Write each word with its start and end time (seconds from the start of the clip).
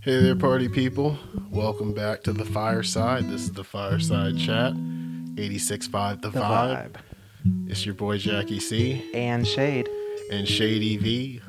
Hey 0.00 0.20
there, 0.20 0.34
party 0.34 0.68
people. 0.68 1.16
Welcome 1.50 1.92
back 1.94 2.22
to 2.24 2.32
the 2.32 2.44
Fireside. 2.44 3.28
This 3.28 3.42
is 3.42 3.52
the 3.52 3.62
Fireside 3.62 4.36
Chat, 4.36 4.72
86.5 4.74 6.22
The, 6.22 6.30
The 6.30 6.40
Vibe. 6.40 6.92
vibe. 6.92 6.96
It's 7.70 7.86
your 7.86 7.94
boy 7.94 8.18
Jackie 8.18 8.58
C 8.58 9.08
And 9.14 9.46
shade. 9.46 9.88
and 10.32 10.48
Shade 10.48 10.82
EV. 10.82 11.40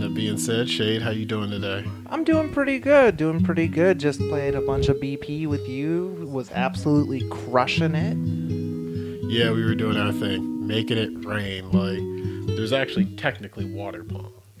That 0.00 0.12
being 0.14 0.38
said, 0.38 0.68
Shade, 0.70 1.02
how 1.02 1.10
you 1.10 1.26
doing 1.26 1.50
today? 1.50 1.84
I'm 2.06 2.24
doing 2.24 2.50
pretty 2.52 2.78
good. 2.78 3.16
Doing 3.18 3.42
pretty 3.44 3.68
good. 3.68 3.98
Just 3.98 4.18
played 4.20 4.54
a 4.54 4.60
bunch 4.62 4.88
of 4.88 4.96
BP 4.96 5.46
with 5.46 5.68
you. 5.68 6.26
Was 6.32 6.50
absolutely 6.52 7.28
crushing 7.28 7.94
it. 7.94 8.16
Yeah, 9.30 9.50
we 9.52 9.62
were 9.64 9.74
doing 9.74 9.96
our 9.98 10.12
thing, 10.12 10.66
making 10.66 10.96
it 10.98 11.24
rain. 11.26 11.70
Like, 11.70 12.56
there's 12.56 12.72
actually 12.72 13.06
technically 13.16 13.64
water 13.66 14.04
pump, 14.04 14.32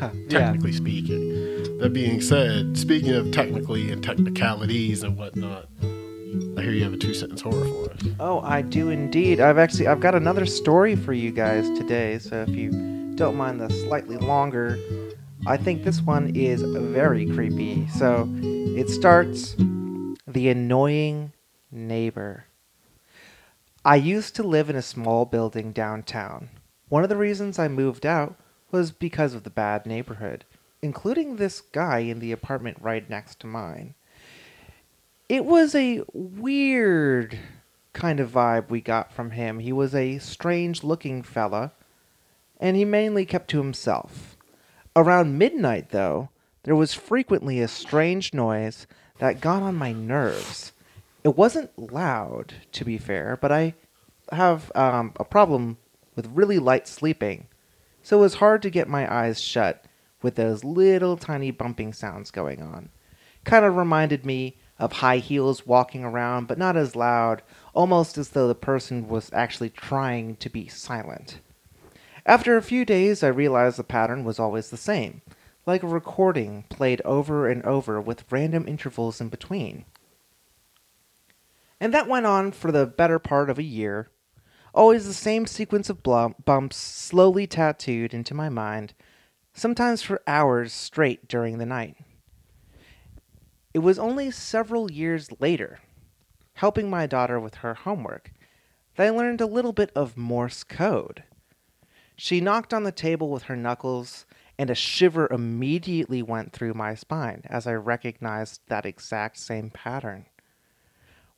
yeah. 0.00 0.10
technically 0.28 0.72
speaking. 0.72 1.55
That 1.78 1.92
being 1.92 2.22
said, 2.22 2.78
speaking 2.78 3.10
of 3.10 3.32
technically 3.32 3.92
and 3.92 4.02
technicalities 4.02 5.02
and 5.02 5.16
whatnot, 5.16 5.68
I 6.56 6.62
hear 6.62 6.70
you 6.70 6.82
have 6.84 6.94
a 6.94 6.96
two 6.96 7.12
sentence 7.12 7.42
horror 7.42 7.66
for 7.66 7.92
us. 7.92 8.00
Oh, 8.18 8.40
I 8.40 8.62
do 8.62 8.88
indeed. 8.88 9.40
I've 9.40 9.58
actually 9.58 9.86
I've 9.86 10.00
got 10.00 10.14
another 10.14 10.46
story 10.46 10.96
for 10.96 11.12
you 11.12 11.30
guys 11.30 11.68
today. 11.78 12.18
So 12.18 12.46
if 12.48 12.48
you 12.48 12.70
don't 13.16 13.36
mind 13.36 13.60
the 13.60 13.68
slightly 13.68 14.16
longer, 14.16 14.78
I 15.46 15.58
think 15.58 15.84
this 15.84 16.00
one 16.00 16.34
is 16.34 16.62
very 16.62 17.26
creepy. 17.26 17.86
So 17.88 18.26
it 18.40 18.88
starts 18.88 19.54
the 20.26 20.48
annoying 20.48 21.32
neighbor. 21.70 22.46
I 23.84 23.96
used 23.96 24.34
to 24.36 24.42
live 24.42 24.70
in 24.70 24.76
a 24.76 24.82
small 24.82 25.26
building 25.26 25.72
downtown. 25.72 26.48
One 26.88 27.02
of 27.02 27.10
the 27.10 27.16
reasons 27.16 27.58
I 27.58 27.68
moved 27.68 28.06
out 28.06 28.36
was 28.72 28.90
because 28.92 29.34
of 29.34 29.44
the 29.44 29.50
bad 29.50 29.86
neighborhood, 29.86 30.44
including 30.82 31.36
this 31.36 31.60
guy 31.60 31.98
in 31.98 32.18
the 32.18 32.32
apartment 32.32 32.76
right 32.80 33.08
next 33.08 33.40
to 33.40 33.46
mine. 33.46 33.94
It 35.28 35.44
was 35.44 35.74
a 35.74 36.02
weird 36.12 37.38
kind 37.92 38.20
of 38.20 38.30
vibe 38.30 38.68
we 38.68 38.80
got 38.80 39.12
from 39.12 39.32
him. 39.32 39.58
He 39.58 39.72
was 39.72 39.94
a 39.94 40.18
strange 40.18 40.84
looking 40.84 41.22
fella, 41.22 41.72
and 42.60 42.76
he 42.76 42.84
mainly 42.84 43.24
kept 43.24 43.48
to 43.50 43.58
himself. 43.58 44.36
Around 44.94 45.38
midnight, 45.38 45.90
though, 45.90 46.28
there 46.62 46.76
was 46.76 46.94
frequently 46.94 47.60
a 47.60 47.68
strange 47.68 48.32
noise 48.32 48.86
that 49.18 49.40
got 49.40 49.62
on 49.62 49.74
my 49.74 49.92
nerves. 49.92 50.72
It 51.24 51.36
wasn't 51.36 51.76
loud, 51.76 52.54
to 52.72 52.84
be 52.84 52.98
fair, 52.98 53.36
but 53.40 53.50
I 53.50 53.74
have 54.30 54.70
um, 54.74 55.12
a 55.16 55.24
problem 55.24 55.78
with 56.14 56.30
really 56.32 56.58
light 56.58 56.86
sleeping, 56.86 57.46
so 58.02 58.18
it 58.18 58.22
was 58.22 58.34
hard 58.34 58.62
to 58.62 58.70
get 58.70 58.88
my 58.88 59.12
eyes 59.12 59.40
shut 59.40 59.84
with 60.26 60.34
those 60.34 60.64
little 60.64 61.16
tiny 61.16 61.52
bumping 61.52 61.92
sounds 61.92 62.32
going 62.32 62.60
on. 62.60 62.88
Kind 63.44 63.64
of 63.64 63.76
reminded 63.76 64.26
me 64.26 64.56
of 64.76 64.94
high 64.94 65.18
heels 65.18 65.64
walking 65.64 66.02
around, 66.02 66.48
but 66.48 66.58
not 66.58 66.76
as 66.76 66.96
loud, 66.96 67.42
almost 67.74 68.18
as 68.18 68.30
though 68.30 68.48
the 68.48 68.54
person 68.56 69.06
was 69.06 69.30
actually 69.32 69.70
trying 69.70 70.34
to 70.34 70.50
be 70.50 70.66
silent. 70.66 71.38
After 72.26 72.56
a 72.56 72.62
few 72.62 72.84
days, 72.84 73.22
I 73.22 73.28
realized 73.28 73.76
the 73.76 73.84
pattern 73.84 74.24
was 74.24 74.40
always 74.40 74.68
the 74.68 74.76
same, 74.76 75.22
like 75.64 75.84
a 75.84 75.86
recording 75.86 76.64
played 76.70 77.00
over 77.04 77.48
and 77.48 77.62
over 77.62 78.00
with 78.00 78.24
random 78.32 78.66
intervals 78.66 79.20
in 79.20 79.28
between. 79.28 79.84
And 81.78 81.94
that 81.94 82.08
went 82.08 82.26
on 82.26 82.50
for 82.50 82.72
the 82.72 82.84
better 82.84 83.20
part 83.20 83.48
of 83.48 83.60
a 83.60 83.62
year. 83.62 84.08
Always 84.74 85.06
the 85.06 85.14
same 85.14 85.46
sequence 85.46 85.88
of 85.88 86.02
bumps 86.02 86.76
slowly 86.76 87.46
tattooed 87.46 88.12
into 88.12 88.34
my 88.34 88.48
mind, 88.48 88.92
sometimes 89.56 90.02
for 90.02 90.20
hours 90.26 90.72
straight 90.72 91.26
during 91.26 91.56
the 91.56 91.66
night. 91.66 91.96
It 93.72 93.78
was 93.78 93.98
only 93.98 94.30
several 94.30 94.90
years 94.92 95.30
later, 95.40 95.80
helping 96.54 96.90
my 96.90 97.06
daughter 97.06 97.40
with 97.40 97.56
her 97.56 97.74
homework, 97.74 98.32
that 98.96 99.06
I 99.06 99.10
learned 99.10 99.40
a 99.40 99.46
little 99.46 99.72
bit 99.72 99.90
of 99.96 100.16
Morse 100.16 100.62
code. 100.62 101.24
She 102.16 102.40
knocked 102.40 102.74
on 102.74 102.84
the 102.84 102.92
table 102.92 103.30
with 103.30 103.44
her 103.44 103.56
knuckles, 103.56 104.26
and 104.58 104.70
a 104.70 104.74
shiver 104.74 105.26
immediately 105.30 106.22
went 106.22 106.52
through 106.52 106.74
my 106.74 106.94
spine 106.94 107.42
as 107.46 107.66
I 107.66 107.74
recognized 107.74 108.60
that 108.68 108.86
exact 108.86 109.38
same 109.38 109.70
pattern. 109.70 110.26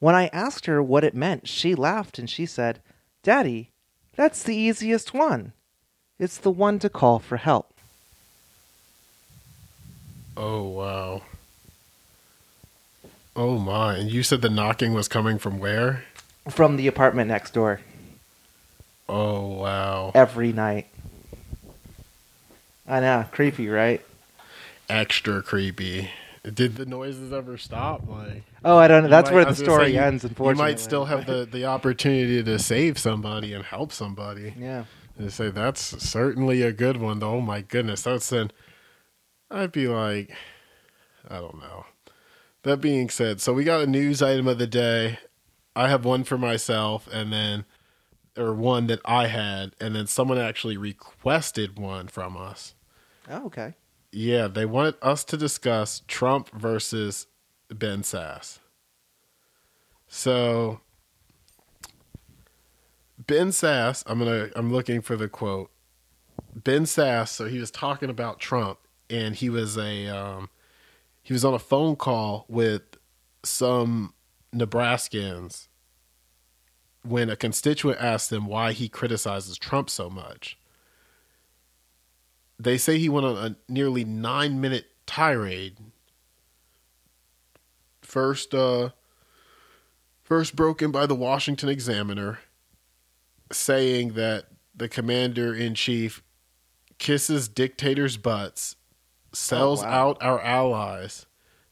When 0.00 0.14
I 0.14 0.28
asked 0.28 0.66
her 0.66 0.82
what 0.82 1.04
it 1.04 1.14
meant, 1.14 1.48
she 1.48 1.74
laughed 1.74 2.18
and 2.18 2.30
she 2.30 2.46
said, 2.46 2.80
Daddy, 3.22 3.72
that's 4.14 4.42
the 4.42 4.56
easiest 4.56 5.14
one. 5.14 5.52
It's 6.18 6.38
the 6.38 6.52
one 6.52 6.78
to 6.80 6.88
call 6.88 7.18
for 7.18 7.36
help. 7.36 7.77
Oh 10.40 10.62
wow. 10.68 11.22
Oh 13.34 13.58
my! 13.58 13.96
And 13.96 14.10
you 14.10 14.22
said 14.22 14.40
the 14.40 14.48
knocking 14.48 14.94
was 14.94 15.08
coming 15.08 15.38
from 15.38 15.58
where? 15.58 16.04
From 16.48 16.76
the 16.76 16.86
apartment 16.86 17.28
next 17.28 17.52
door 17.52 17.80
Oh 19.08 19.46
wow! 19.48 20.12
every 20.14 20.52
night. 20.52 20.86
I 22.86 23.00
know, 23.00 23.26
creepy, 23.32 23.68
right? 23.68 24.00
Extra 24.88 25.42
creepy. 25.42 26.10
Did 26.54 26.76
the 26.76 26.86
noises 26.86 27.32
ever 27.32 27.58
stop? 27.58 28.08
Like 28.08 28.42
Oh, 28.64 28.78
I 28.78 28.88
don't 28.88 29.02
know. 29.02 29.08
That's 29.10 29.28
might- 29.30 29.34
where 29.34 29.44
the 29.44 29.54
story 29.56 29.92
say, 29.92 29.98
ends, 29.98 30.24
unfortunately. 30.24 30.62
You 30.64 30.70
might 30.72 30.80
still 30.80 31.04
have 31.06 31.26
the 31.26 31.46
the 31.50 31.64
opportunity 31.66 32.42
to 32.42 32.58
save 32.58 32.96
somebody 32.98 33.52
and 33.52 33.64
help 33.64 33.92
somebody. 33.92 34.54
Yeah. 34.58 34.84
And 35.18 35.32
say 35.32 35.50
that's 35.50 35.82
certainly 36.02 36.62
a 36.62 36.72
good 36.72 36.96
one. 36.96 37.18
Though. 37.18 37.34
Oh 37.34 37.40
my 37.40 37.60
goodness, 37.60 38.02
that's 38.02 38.28
then. 38.30 38.50
I'd 39.50 39.72
be 39.72 39.88
like, 39.88 40.34
I 41.28 41.36
don't 41.36 41.58
know. 41.58 41.86
That 42.62 42.78
being 42.78 43.08
said, 43.08 43.40
so 43.40 43.52
we 43.52 43.64
got 43.64 43.80
a 43.80 43.86
news 43.86 44.20
item 44.20 44.46
of 44.48 44.58
the 44.58 44.66
day. 44.66 45.18
I 45.74 45.88
have 45.88 46.04
one 46.04 46.24
for 46.24 46.36
myself, 46.36 47.08
and 47.12 47.32
then, 47.32 47.64
or 48.36 48.52
one 48.52 48.88
that 48.88 49.00
I 49.04 49.28
had, 49.28 49.74
and 49.80 49.94
then 49.94 50.06
someone 50.06 50.38
actually 50.38 50.76
requested 50.76 51.78
one 51.78 52.08
from 52.08 52.36
us. 52.36 52.74
Oh, 53.30 53.46
okay. 53.46 53.74
Yeah, 54.10 54.48
they 54.48 54.66
wanted 54.66 54.96
us 55.02 55.24
to 55.24 55.36
discuss 55.36 56.02
Trump 56.08 56.50
versus 56.50 57.26
Ben 57.70 58.02
Sass. 58.02 58.58
So 60.08 60.80
Ben 63.18 63.52
Sass, 63.52 64.02
I'm 64.06 64.18
gonna 64.18 64.48
I'm 64.56 64.72
looking 64.72 65.02
for 65.02 65.16
the 65.16 65.28
quote. 65.28 65.70
Ben 66.54 66.86
Sass, 66.86 67.30
so 67.30 67.44
he 67.46 67.58
was 67.58 67.70
talking 67.70 68.08
about 68.08 68.40
Trump 68.40 68.78
and 69.10 69.36
he 69.36 69.50
was 69.50 69.76
a 69.76 70.06
um 70.08 70.48
he 71.22 71.32
was 71.32 71.44
on 71.44 71.54
a 71.54 71.58
phone 71.58 71.96
call 71.96 72.46
with 72.48 72.82
some 73.44 74.14
Nebraskans 74.54 75.68
when 77.02 77.30
a 77.30 77.36
constituent 77.36 78.00
asked 78.00 78.32
him 78.32 78.46
why 78.46 78.72
he 78.72 78.88
criticizes 78.88 79.58
Trump 79.58 79.90
so 79.90 80.08
much 80.08 80.58
they 82.58 82.76
say 82.76 82.98
he 82.98 83.08
went 83.08 83.26
on 83.26 83.36
a 83.36 83.56
nearly 83.72 84.04
nine 84.04 84.60
minute 84.60 84.86
tirade. 85.06 85.76
First, 88.02 88.54
uh, 88.54 88.90
first 90.22 90.56
broken 90.56 90.90
by 90.90 91.06
the 91.06 91.14
Washington 91.14 91.68
Examiner, 91.68 92.40
saying 93.52 94.14
that 94.14 94.46
the 94.74 94.88
commander 94.88 95.54
in 95.54 95.74
chief 95.74 96.22
kisses 96.98 97.48
dictators' 97.48 98.16
butts, 98.16 98.76
sells 99.38 99.82
oh, 99.82 99.86
wow. 99.86 99.92
out 99.92 100.22
our 100.22 100.40
allies, 100.40 101.26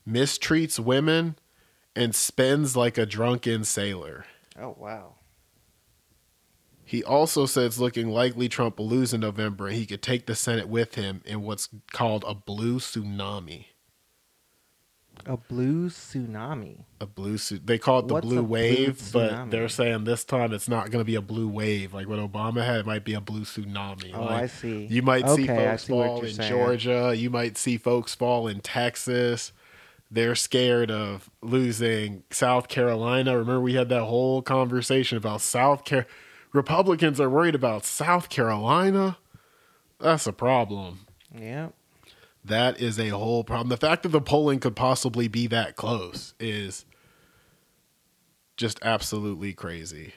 mistreats 0.08 0.78
women, 0.78 1.36
and 1.94 2.14
spends 2.14 2.76
like 2.76 2.96
a 2.96 3.06
drunken 3.06 3.64
sailor. 3.64 4.24
Oh, 4.58 4.76
wow. 4.78 5.14
He 6.84 7.02
also 7.02 7.46
said 7.46 7.64
it's 7.64 7.78
looking 7.78 8.08
likely 8.08 8.48
Trump 8.48 8.78
will 8.78 8.86
lose 8.86 9.12
in 9.12 9.20
November 9.20 9.66
and 9.66 9.76
he 9.76 9.86
could 9.86 10.02
take 10.02 10.26
the 10.26 10.36
Senate 10.36 10.68
with 10.68 10.94
him 10.94 11.20
in 11.24 11.42
what's 11.42 11.68
called 11.92 12.24
a 12.26 12.34
blue 12.34 12.78
tsunami. 12.78 13.66
A 15.28 15.36
blue 15.36 15.88
tsunami. 15.88 16.84
A 17.00 17.06
blue 17.06 17.36
su- 17.36 17.58
they 17.58 17.78
call 17.78 17.98
it 18.00 18.08
the 18.08 18.14
What's 18.14 18.26
blue 18.26 18.38
a 18.38 18.42
blue 18.42 18.48
wave, 18.52 19.10
but 19.12 19.50
they're 19.50 19.68
saying 19.68 20.04
this 20.04 20.24
time 20.24 20.52
it's 20.52 20.68
not 20.68 20.90
going 20.90 21.00
to 21.00 21.04
be 21.04 21.16
a 21.16 21.20
blue 21.20 21.48
wave 21.48 21.92
like 21.92 22.06
what 22.08 22.18
Obama 22.20 22.64
had. 22.64 22.76
It 22.80 22.86
might 22.86 23.04
be 23.04 23.14
a 23.14 23.20
blue 23.20 23.40
tsunami. 23.42 24.12
Oh, 24.14 24.22
Like, 24.24 24.42
I 24.44 24.46
see. 24.46 24.86
You 24.86 25.02
might 25.02 25.28
see 25.28 25.42
Okay, 25.44 25.66
I 25.66 25.76
folks 25.76 25.82
see 25.82 25.92
fall 25.92 26.24
in 26.24 26.32
saying. 26.34 26.48
Georgia. 26.50 27.14
You 27.16 27.28
might 27.30 27.58
see 27.58 27.76
folks 27.76 28.14
fall 28.14 28.46
in 28.46 28.60
Texas. 28.60 29.52
They're 30.10 30.36
scared 30.36 30.90
of 30.90 31.28
losing 31.42 32.22
South 32.30 32.68
Carolina. 32.68 33.32
Remember, 33.36 33.60
we 33.60 33.74
had 33.74 33.88
that 33.88 34.04
whole 34.04 34.40
conversation 34.42 35.18
about 35.18 35.40
South 35.40 35.84
Carolina. 35.84 36.08
Republicans 36.52 37.20
are 37.20 37.28
worried 37.28 37.56
about 37.56 37.84
South 37.84 38.28
Carolina. 38.28 39.18
That's 39.98 40.26
a 40.26 40.32
problem. 40.32 41.00
Yeah. 41.36 41.68
That 42.46 42.80
is 42.80 42.98
a 42.98 43.08
whole 43.08 43.42
problem. 43.42 43.68
The 43.68 43.76
fact 43.76 44.04
that 44.04 44.10
the 44.10 44.20
polling 44.20 44.60
could 44.60 44.76
possibly 44.76 45.26
be 45.26 45.46
that 45.48 45.74
close 45.74 46.34
is 46.38 46.84
just 48.56 48.78
absolutely 48.82 49.52
crazy. 49.52 50.14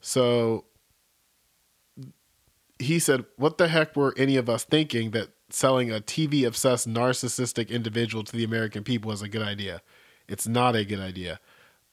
So 0.00 0.64
he 2.78 2.98
said, 2.98 3.24
What 3.36 3.58
the 3.58 3.68
heck 3.68 3.96
were 3.96 4.14
any 4.16 4.36
of 4.36 4.48
us 4.48 4.64
thinking 4.64 5.10
that 5.10 5.30
selling 5.50 5.90
a 5.90 6.00
TV 6.00 6.46
obsessed 6.46 6.88
narcissistic 6.88 7.68
individual 7.68 8.22
to 8.22 8.36
the 8.36 8.44
American 8.44 8.84
people 8.84 9.10
is 9.10 9.22
a 9.22 9.28
good 9.28 9.42
idea? 9.42 9.82
It's 10.28 10.46
not 10.46 10.76
a 10.76 10.84
good 10.84 11.00
idea. 11.00 11.40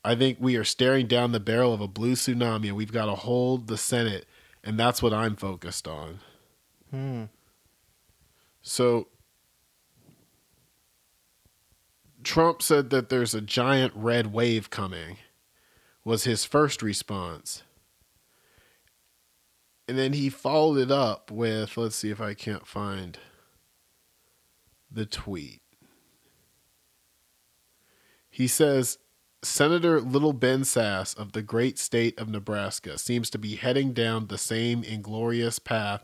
I 0.04 0.14
think 0.14 0.38
we 0.40 0.56
are 0.56 0.64
staring 0.64 1.08
down 1.08 1.32
the 1.32 1.40
barrel 1.40 1.74
of 1.74 1.82
a 1.82 1.88
blue 1.88 2.14
tsunami 2.14 2.68
and 2.68 2.76
we've 2.76 2.92
got 2.92 3.08
to 3.08 3.16
hold 3.16 3.66
the 3.66 3.78
Senate, 3.78 4.28
and 4.64 4.80
that's 4.80 5.02
what 5.02 5.14
I'm 5.14 5.36
focused 5.36 5.88
on. 5.88 6.20
Hmm. 6.92 7.24
So 8.62 9.08
Trump 12.26 12.62
said 12.62 12.90
that 12.90 13.10
there's 13.10 13.36
a 13.36 13.42
giant 13.42 13.94
red 13.96 14.34
wave 14.34 14.70
coming, 14.70 15.18
was 16.04 16.24
his 16.24 16.44
first 16.44 16.82
response. 16.82 17.64
And 19.88 19.98
then 19.98 20.14
he 20.14 20.30
followed 20.30 20.80
it 20.80 20.92
up 20.92 21.30
with 21.30 21.78
let's 21.78 21.96
see 21.96 22.10
if 22.10 22.20
I 22.20 22.34
can't 22.34 22.66
find 22.66 23.20
the 24.92 25.06
tweet. 25.06 25.62
He 28.30 28.48
says 28.48 28.98
Senator 29.44 30.02
Little 30.02 30.34
Ben 30.34 30.64
Sass 30.64 31.14
of 31.14 31.34
the 31.34 31.44
great 31.44 31.78
state 31.78 32.20
of 32.20 32.28
Nebraska 32.28 32.98
seems 32.98 33.30
to 33.30 33.38
be 33.38 33.56
heading 33.56 33.94
down 33.94 34.28
the 34.28 34.40
same 34.40 34.84
inglorious 34.84 35.60
path 35.60 36.04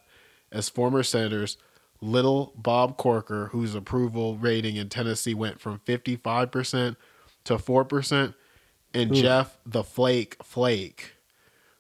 as 0.52 0.70
former 0.70 1.02
senators 1.02 1.58
Little 2.02 2.54
Bob 2.56 2.98
Corker, 2.98 3.48
whose 3.48 3.76
approval 3.76 4.38
rating 4.38 4.76
in 4.76 4.90
Tennessee 4.90 5.36
went 5.36 5.62
from 5.62 5.80
55% 5.80 6.96
to 7.44 7.58
4%, 7.58 8.34
and 8.94 9.12
Oof. 9.12 9.18
Jeff 9.18 9.58
the 9.66 9.84
Flake 9.84 10.36
Flake, 10.44 11.14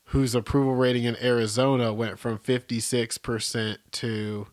whose 0.05 0.35
approval 0.35 0.75
rating 0.75 1.03
in 1.03 1.17
Arizona 1.21 1.93
went 1.93 2.19
from 2.19 2.37
56% 2.37 3.77
to. 3.91 4.47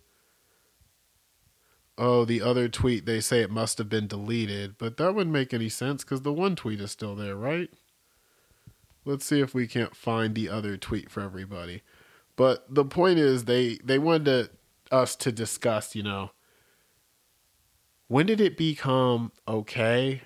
Oh, 2.01 2.25
the 2.25 2.41
other 2.41 2.69
tweet, 2.69 3.07
they 3.07 3.21
say 3.21 3.41
it 3.41 3.51
must 3.51 3.77
have 3.79 3.89
been 3.89 4.07
deleted, 4.07 4.77
but 4.79 4.99
that 4.99 5.17
wouldn't 5.17 5.33
make 5.33 5.53
any 5.53 5.69
sense 5.69 6.05
because 6.05 6.23
the 6.23 6.33
one 6.33 6.55
tweet 6.55 6.81
is 6.81 6.93
still 6.93 7.17
there, 7.17 7.35
right? 7.35 7.71
Let's 9.05 9.25
see 9.25 9.41
if 9.41 9.53
we 9.53 9.67
can't 9.67 9.97
find 9.97 10.35
the 10.35 10.49
other 10.49 10.77
tweet 10.77 11.11
for 11.11 11.23
everybody. 11.23 11.83
But 12.37 12.73
the 12.73 12.85
point 12.85 13.19
is, 13.19 13.47
they 13.47 13.79
they 13.83 13.99
wanted 13.99 14.25
to, 14.27 14.51
us 14.91 15.17
to 15.17 15.33
discuss, 15.33 15.95
you 15.95 16.03
know, 16.03 16.31
when 18.09 18.27
did 18.27 18.41
it 18.41 18.57
become 18.57 19.33
okay 19.47 20.23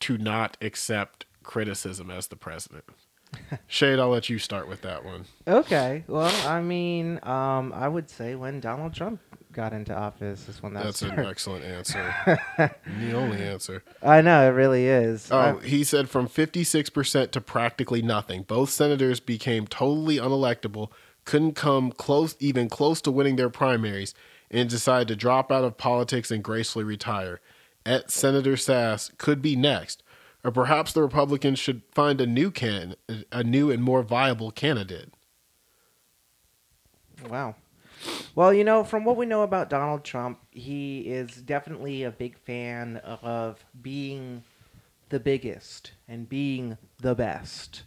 to 0.00 0.18
not 0.18 0.56
accept 0.60 1.26
criticism 1.42 2.10
as 2.10 2.28
the 2.28 2.36
president? 2.36 2.84
Shade, 3.66 3.98
I'll 3.98 4.08
let 4.08 4.28
you 4.28 4.38
start 4.38 4.68
with 4.68 4.82
that 4.82 5.04
one. 5.04 5.26
Okay. 5.46 6.04
Well, 6.06 6.32
I 6.46 6.60
mean, 6.60 7.20
um, 7.22 7.72
I 7.74 7.88
would 7.88 8.08
say 8.08 8.34
when 8.34 8.60
Donald 8.60 8.94
Trump 8.94 9.20
got 9.52 9.72
into 9.72 9.94
office 9.94 10.48
is 10.48 10.62
when 10.62 10.74
that 10.74 10.84
That's 10.84 11.02
an 11.02 11.18
excellent 11.18 11.64
answer. 11.64 12.14
the 12.56 13.12
only 13.12 13.42
answer. 13.42 13.82
I 14.02 14.20
know 14.20 14.46
it 14.48 14.52
really 14.52 14.86
is. 14.86 15.30
Oh, 15.30 15.58
he 15.58 15.84
said 15.84 16.08
from 16.08 16.28
56% 16.28 17.30
to 17.32 17.40
practically 17.40 18.02
nothing. 18.02 18.42
Both 18.42 18.70
senators 18.70 19.20
became 19.20 19.66
totally 19.66 20.16
unelectable, 20.16 20.90
couldn't 21.28 21.52
come 21.52 21.92
close, 21.92 22.34
even 22.40 22.70
close 22.70 23.02
to 23.02 23.10
winning 23.10 23.36
their 23.36 23.50
primaries, 23.50 24.14
and 24.50 24.70
decided 24.70 25.08
to 25.08 25.14
drop 25.14 25.52
out 25.52 25.62
of 25.62 25.76
politics 25.76 26.30
and 26.30 26.42
gracefully 26.42 26.86
retire. 26.86 27.38
At 27.84 28.10
Senator 28.10 28.56
Sass 28.56 29.10
could 29.18 29.42
be 29.42 29.54
next, 29.54 30.02
or 30.42 30.50
perhaps 30.50 30.90
the 30.90 31.02
Republicans 31.02 31.58
should 31.58 31.82
find 31.92 32.18
a 32.22 32.26
new 32.26 32.50
can, 32.50 32.94
a 33.30 33.44
new 33.44 33.70
and 33.70 33.82
more 33.82 34.02
viable 34.02 34.50
candidate. 34.50 35.12
Wow. 37.28 37.56
Well, 38.34 38.54
you 38.54 38.64
know, 38.64 38.82
from 38.82 39.04
what 39.04 39.18
we 39.18 39.26
know 39.26 39.42
about 39.42 39.68
Donald 39.68 40.04
Trump, 40.04 40.38
he 40.50 41.00
is 41.00 41.42
definitely 41.42 42.04
a 42.04 42.10
big 42.10 42.38
fan 42.38 42.96
of 42.96 43.62
being 43.82 44.44
the 45.10 45.20
biggest 45.20 45.92
and 46.08 46.26
being 46.26 46.78
the 47.00 47.14
best. 47.14 47.82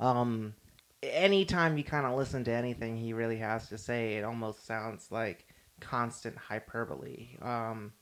Um, 0.00 0.54
anytime 1.02 1.76
you 1.76 1.84
kind 1.84 2.06
of 2.06 2.16
listen 2.16 2.44
to 2.44 2.52
anything 2.52 2.96
he 2.96 3.12
really 3.12 3.38
has 3.38 3.68
to 3.68 3.78
say, 3.78 4.14
it 4.14 4.24
almost 4.24 4.66
sounds 4.66 5.08
like 5.10 5.46
constant 5.80 6.36
hyperbole. 6.36 7.36
Um, 7.40 7.92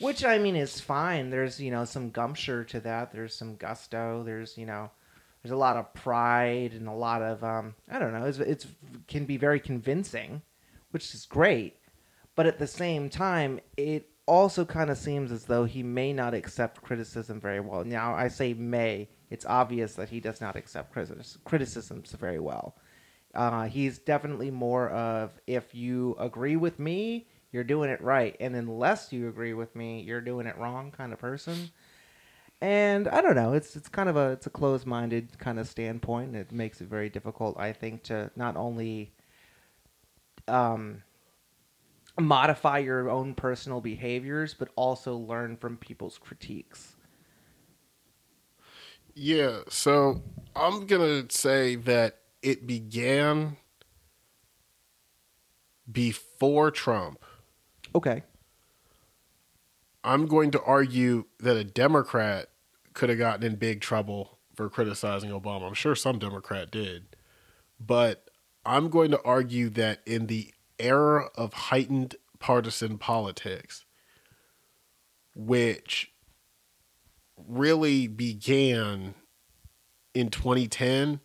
which 0.00 0.24
I 0.24 0.38
mean 0.38 0.56
is 0.56 0.80
fine. 0.80 1.30
There's 1.30 1.60
you 1.60 1.70
know 1.70 1.84
some 1.84 2.10
gumpture 2.10 2.66
to 2.68 2.80
that. 2.80 3.12
There's 3.12 3.34
some 3.34 3.56
gusto. 3.56 4.22
There's 4.24 4.56
you 4.56 4.66
know 4.66 4.90
there's 5.42 5.52
a 5.52 5.56
lot 5.56 5.76
of 5.76 5.92
pride 5.94 6.72
and 6.72 6.88
a 6.88 6.92
lot 6.92 7.22
of 7.22 7.42
um, 7.42 7.74
I 7.90 7.98
don't 7.98 8.12
know. 8.12 8.24
It's, 8.24 8.38
it's 8.38 8.66
can 9.08 9.24
be 9.24 9.36
very 9.36 9.60
convincing, 9.60 10.42
which 10.90 11.14
is 11.14 11.26
great. 11.26 11.76
But 12.36 12.46
at 12.46 12.58
the 12.58 12.68
same 12.68 13.10
time, 13.10 13.58
it 13.76 14.10
also 14.26 14.64
kind 14.64 14.90
of 14.90 14.98
seems 14.98 15.32
as 15.32 15.46
though 15.46 15.64
he 15.64 15.82
may 15.82 16.12
not 16.12 16.34
accept 16.34 16.82
criticism 16.82 17.40
very 17.40 17.60
well. 17.60 17.84
Now 17.84 18.14
I 18.14 18.28
say 18.28 18.54
may. 18.54 19.08
It's 19.30 19.44
obvious 19.46 19.94
that 19.94 20.08
he 20.08 20.20
does 20.20 20.40
not 20.40 20.56
accept 20.56 20.92
criticisms 21.44 22.12
very 22.12 22.38
well. 22.38 22.76
Uh, 23.34 23.66
he's 23.66 23.98
definitely 23.98 24.50
more 24.50 24.88
of 24.90 25.38
if 25.46 25.74
you 25.74 26.16
agree 26.18 26.56
with 26.56 26.78
me, 26.78 27.28
you're 27.52 27.64
doing 27.64 27.90
it 27.90 28.00
right, 28.00 28.36
and 28.40 28.56
unless 28.56 29.12
you 29.12 29.28
agree 29.28 29.54
with 29.54 29.74
me, 29.76 30.00
you're 30.00 30.20
doing 30.20 30.46
it 30.46 30.56
wrong 30.58 30.90
kind 30.90 31.12
of 31.12 31.18
person. 31.18 31.70
And 32.60 33.06
I 33.06 33.20
don't 33.20 33.36
know, 33.36 33.52
it's 33.52 33.76
it's 33.76 33.88
kind 33.88 34.08
of 34.08 34.16
a 34.16 34.32
it's 34.32 34.46
a 34.46 34.50
closed 34.50 34.86
minded 34.86 35.38
kind 35.38 35.58
of 35.60 35.68
standpoint. 35.68 36.34
It 36.34 36.50
makes 36.50 36.80
it 36.80 36.88
very 36.88 37.08
difficult, 37.08 37.58
I 37.58 37.72
think, 37.72 38.02
to 38.04 38.30
not 38.34 38.56
only 38.56 39.12
um, 40.48 41.02
modify 42.18 42.78
your 42.78 43.08
own 43.10 43.34
personal 43.34 43.80
behaviors, 43.80 44.54
but 44.54 44.70
also 44.74 45.16
learn 45.16 45.56
from 45.56 45.76
people's 45.76 46.18
critiques. 46.18 46.96
Yeah, 49.20 49.62
so 49.68 50.22
I'm 50.54 50.86
going 50.86 51.26
to 51.26 51.36
say 51.36 51.74
that 51.74 52.18
it 52.40 52.68
began 52.68 53.56
before 55.90 56.70
Trump. 56.70 57.24
Okay. 57.96 58.22
I'm 60.04 60.26
going 60.26 60.52
to 60.52 60.62
argue 60.62 61.24
that 61.40 61.56
a 61.56 61.64
Democrat 61.64 62.50
could 62.94 63.08
have 63.08 63.18
gotten 63.18 63.44
in 63.44 63.56
big 63.56 63.80
trouble 63.80 64.38
for 64.54 64.70
criticizing 64.70 65.30
Obama. 65.30 65.66
I'm 65.66 65.74
sure 65.74 65.96
some 65.96 66.20
Democrat 66.20 66.70
did. 66.70 67.16
But 67.80 68.30
I'm 68.64 68.88
going 68.88 69.10
to 69.10 69.22
argue 69.24 69.68
that 69.70 69.98
in 70.06 70.28
the 70.28 70.54
era 70.78 71.28
of 71.34 71.52
heightened 71.54 72.14
partisan 72.38 72.98
politics, 72.98 73.84
which 75.34 76.12
really 77.46 78.06
began 78.06 79.14
in 80.14 80.30
2010 80.30 81.20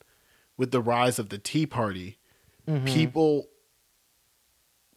with 0.58 0.72
the 0.72 0.82
rise 0.82 1.17
of 1.20 1.29
the 1.29 1.38
Tea 1.38 1.65
Party, 1.65 2.20
Mhm. 2.67 2.86
people 2.86 3.48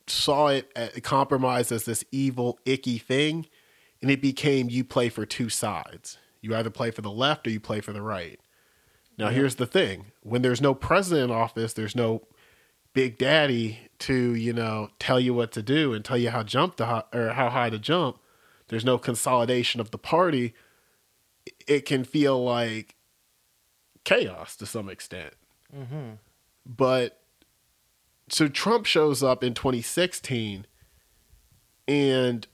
saw 0.06 0.49
it 0.49 0.70
uh, 0.76 0.88
compromised 1.02 1.73
as 1.73 1.85
this 1.85 2.04
evil, 2.12 2.58
icky 2.64 2.99
thing, 2.99 3.46
and 4.00 4.11
it 4.11 4.20
became 4.20 4.70
you 4.70 4.85
play 4.85 5.08
for 5.08 5.26
two 5.26 5.49
sides. 5.49 6.18
You 6.40 6.54
either 6.54 6.70
play 6.70 6.90
for 6.90 7.02
the 7.02 7.11
left 7.11 7.46
or 7.46 7.50
you 7.50 7.58
play 7.61 7.80
for 7.80 7.92
the 7.92 8.02
right. 8.02 8.38
Now, 9.18 9.28
Yeah. 9.28 9.35
here's 9.37 9.56
the 9.56 9.66
thing: 9.66 10.12
when 10.23 10.42
there's 10.42 10.61
no 10.61 10.75
president 10.75 11.30
in 11.30 11.37
office, 11.37 11.73
there's 11.73 11.96
no 11.96 12.23
big 12.92 13.18
daddy 13.18 13.78
to 13.99 14.35
you 14.35 14.52
know 14.52 14.90
tell 14.99 15.18
you 15.18 15.35
what 15.35 15.52
to 15.52 15.62
do 15.62 15.92
and 15.92 16.04
tell 16.04 16.16
you 16.18 16.30
how 16.30 16.42
jump 16.42 16.76
to 16.76 17.04
or 17.12 17.30
how 17.30 17.50
high 17.50 17.70
to 17.70 17.78
jump. 17.78 18.18
There's 18.68 18.85
no 18.85 18.99
consolidation 18.99 19.80
of 19.80 19.90
the 19.90 19.99
party. 19.99 20.54
It 21.66 21.85
can 21.85 22.04
feel 22.04 22.42
like 22.42 22.94
chaos 24.04 24.56
to 24.56 24.66
some 24.66 24.88
extent 24.88 25.35
Mm-hmm. 25.76 26.11
but 26.64 27.20
so 28.28 28.46
Trump 28.49 28.87
shows 28.87 29.23
up 29.23 29.42
in 29.42 29.52
2016 29.52 30.64
and 31.88 32.46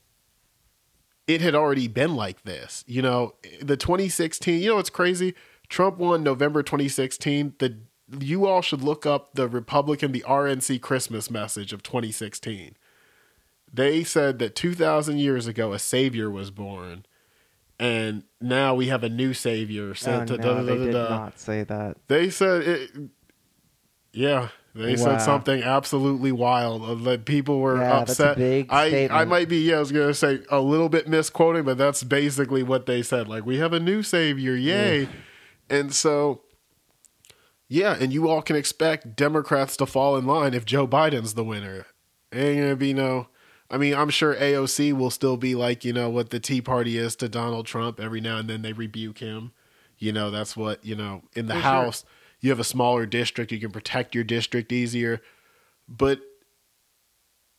it 1.27 1.41
had 1.41 1.55
already 1.55 1.89
been 1.89 2.17
like 2.17 2.43
this. 2.43 2.85
You 2.87 3.03
know, 3.03 3.35
the 3.61 3.77
2016, 3.77 4.61
you 4.61 4.69
know 4.71 4.77
what's 4.77 4.91
crazy? 4.91 5.35
Trump 5.69 5.99
won 5.99 6.23
November 6.23 6.63
2016. 6.63 7.55
The 7.59 7.79
you 8.21 8.47
all 8.47 8.61
should 8.61 8.83
look 8.83 9.07
up 9.07 9.35
the 9.35 9.49
Republican 9.49 10.13
the 10.13 10.25
RNC 10.27 10.81
Christmas 10.83 11.31
message 11.31 11.73
of 11.73 11.83
2016. 11.83 12.77
They 13.73 14.05
said 14.05 14.39
that 14.39 14.55
2000 14.55 15.19
years 15.19 15.47
ago 15.47 15.73
a 15.73 15.79
savior 15.79 16.31
was 16.31 16.51
born 16.51 17.07
and 17.83 18.23
now 18.41 18.75
we 18.77 18.87
have 18.87 19.03
a 19.03 19.09
new 19.09 19.35
savior 19.35 19.91
Oh, 19.91 19.93
sent 19.95 20.31
no, 20.31 20.37
to 20.37 20.43
da, 20.43 20.55
da, 20.55 20.63
they 20.63 20.77
did 20.79 20.93
da. 20.93 21.09
not 21.11 21.39
say 21.39 21.65
that. 21.65 21.97
They 22.07 22.31
said 22.31 22.63
it. 22.63 22.91
Yeah, 24.13 24.49
they 24.75 24.97
Wow. 24.97 25.05
said 25.05 25.21
something 25.23 25.63
absolutely 25.63 26.31
wild. 26.33 27.05
That 27.05 27.25
people 27.25 27.59
were 27.61 27.79
Yeah, 27.79 28.05
that's 28.05 28.21
a 28.21 28.31
upset. 28.31 28.37
big 28.37 28.67
I 28.71 29.09
I 29.11 29.25
might 29.25 29.49
be. 29.49 29.59
Yeah, 29.59 29.77
I 29.77 29.81
was 29.81 29.91
gonna 29.91 30.15
say 30.15 30.41
a 30.49 30.61
little 30.61 30.89
bit 30.89 31.09
misquoting, 31.09 31.65
but 31.65 31.77
that's 31.77 32.05
basically 32.05 32.63
what 32.63 32.87
they 32.87 33.03
said. 33.03 33.27
Like 33.27 33.45
we 33.45 33.59
have 33.59 33.73
a 33.73 33.81
new 33.81 34.03
savior, 34.03 34.55
yay! 34.55 35.09
And 35.69 35.93
so, 35.95 36.43
Yeah, 37.69 37.97
and 37.99 38.13
you 38.13 38.29
all 38.29 38.43
can 38.43 38.55
expect 38.55 39.17
Democrats 39.17 39.77
to 39.79 39.87
fall 39.87 40.17
in 40.19 40.27
line 40.27 40.53
if 40.55 40.65
Joe 40.67 40.87
Biden's 40.87 41.35
the 41.35 41.45
winner. 41.45 41.87
Ain't 42.33 42.61
gonna 42.61 42.77
be 42.77 42.93
no. 42.95 43.29
I 43.73 43.79
mean, 43.79 43.95
I'm 43.95 44.11
sure 44.11 44.35
AOC 44.35 44.93
will 44.93 45.11
still 45.11 45.39
be 45.39 45.55
like, 45.55 45.83
you 45.83 45.95
know, 45.95 46.11
what 46.11 46.29
the 46.29 46.39
Tea 46.39 46.61
Party 46.61 46.99
is 46.99 47.17
to 47.17 47.29
Donald 47.29 47.65
Trump. 47.65 47.99
Every 47.99 48.21
now 48.21 48.37
and 48.37 48.49
then 48.49 48.61
they 48.61 48.75
rebuke 48.75 49.19
him. 49.19 49.53
You 49.99 50.13
know, 50.13 50.31
that's 50.31 50.55
what, 50.55 50.85
you 50.85 50.95
know, 50.95 51.23
in 51.35 51.47
the 51.47 51.55
For 51.55 51.61
sure. 51.61 51.71
House, 51.71 52.05
you 52.41 52.51
have 52.51 52.61
a 52.61 52.65
smaller 52.65 53.07
district. 53.07 53.51
You 53.51 53.59
can 53.59 53.71
protect 53.71 54.15
your 54.15 54.25
district 54.25 54.73
easier. 54.73 55.23
But 55.89 56.21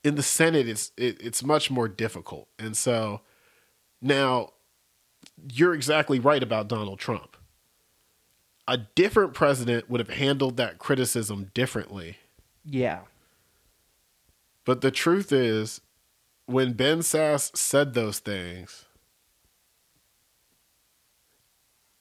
in 0.04 0.14
the 0.14 0.22
Senate, 0.22 0.68
it's, 0.68 0.92
it, 0.98 1.20
it's 1.20 1.44
much 1.44 1.72
more 1.72 1.88
difficult. 1.88 2.48
And 2.60 2.78
so 2.78 3.22
now 4.00 4.52
you're 5.52 5.74
exactly 5.74 6.20
right 6.20 6.44
about 6.44 6.68
Donald 6.68 7.00
Trump. 7.00 7.38
A 8.68 8.78
different 8.78 9.34
president 9.34 9.90
would 9.90 10.00
have 10.00 10.12
handled 10.12 10.58
that 10.58 10.78
criticism 10.78 11.50
differently. 11.56 12.18
Yeah. 12.64 13.00
But 14.64 14.82
the 14.82 14.92
truth 14.92 15.32
is, 15.32 15.82
when 16.46 16.74
Ben 16.74 17.02
Sass 17.02 17.52
said 17.56 17.94
those 17.94 18.20
things, 18.20 18.86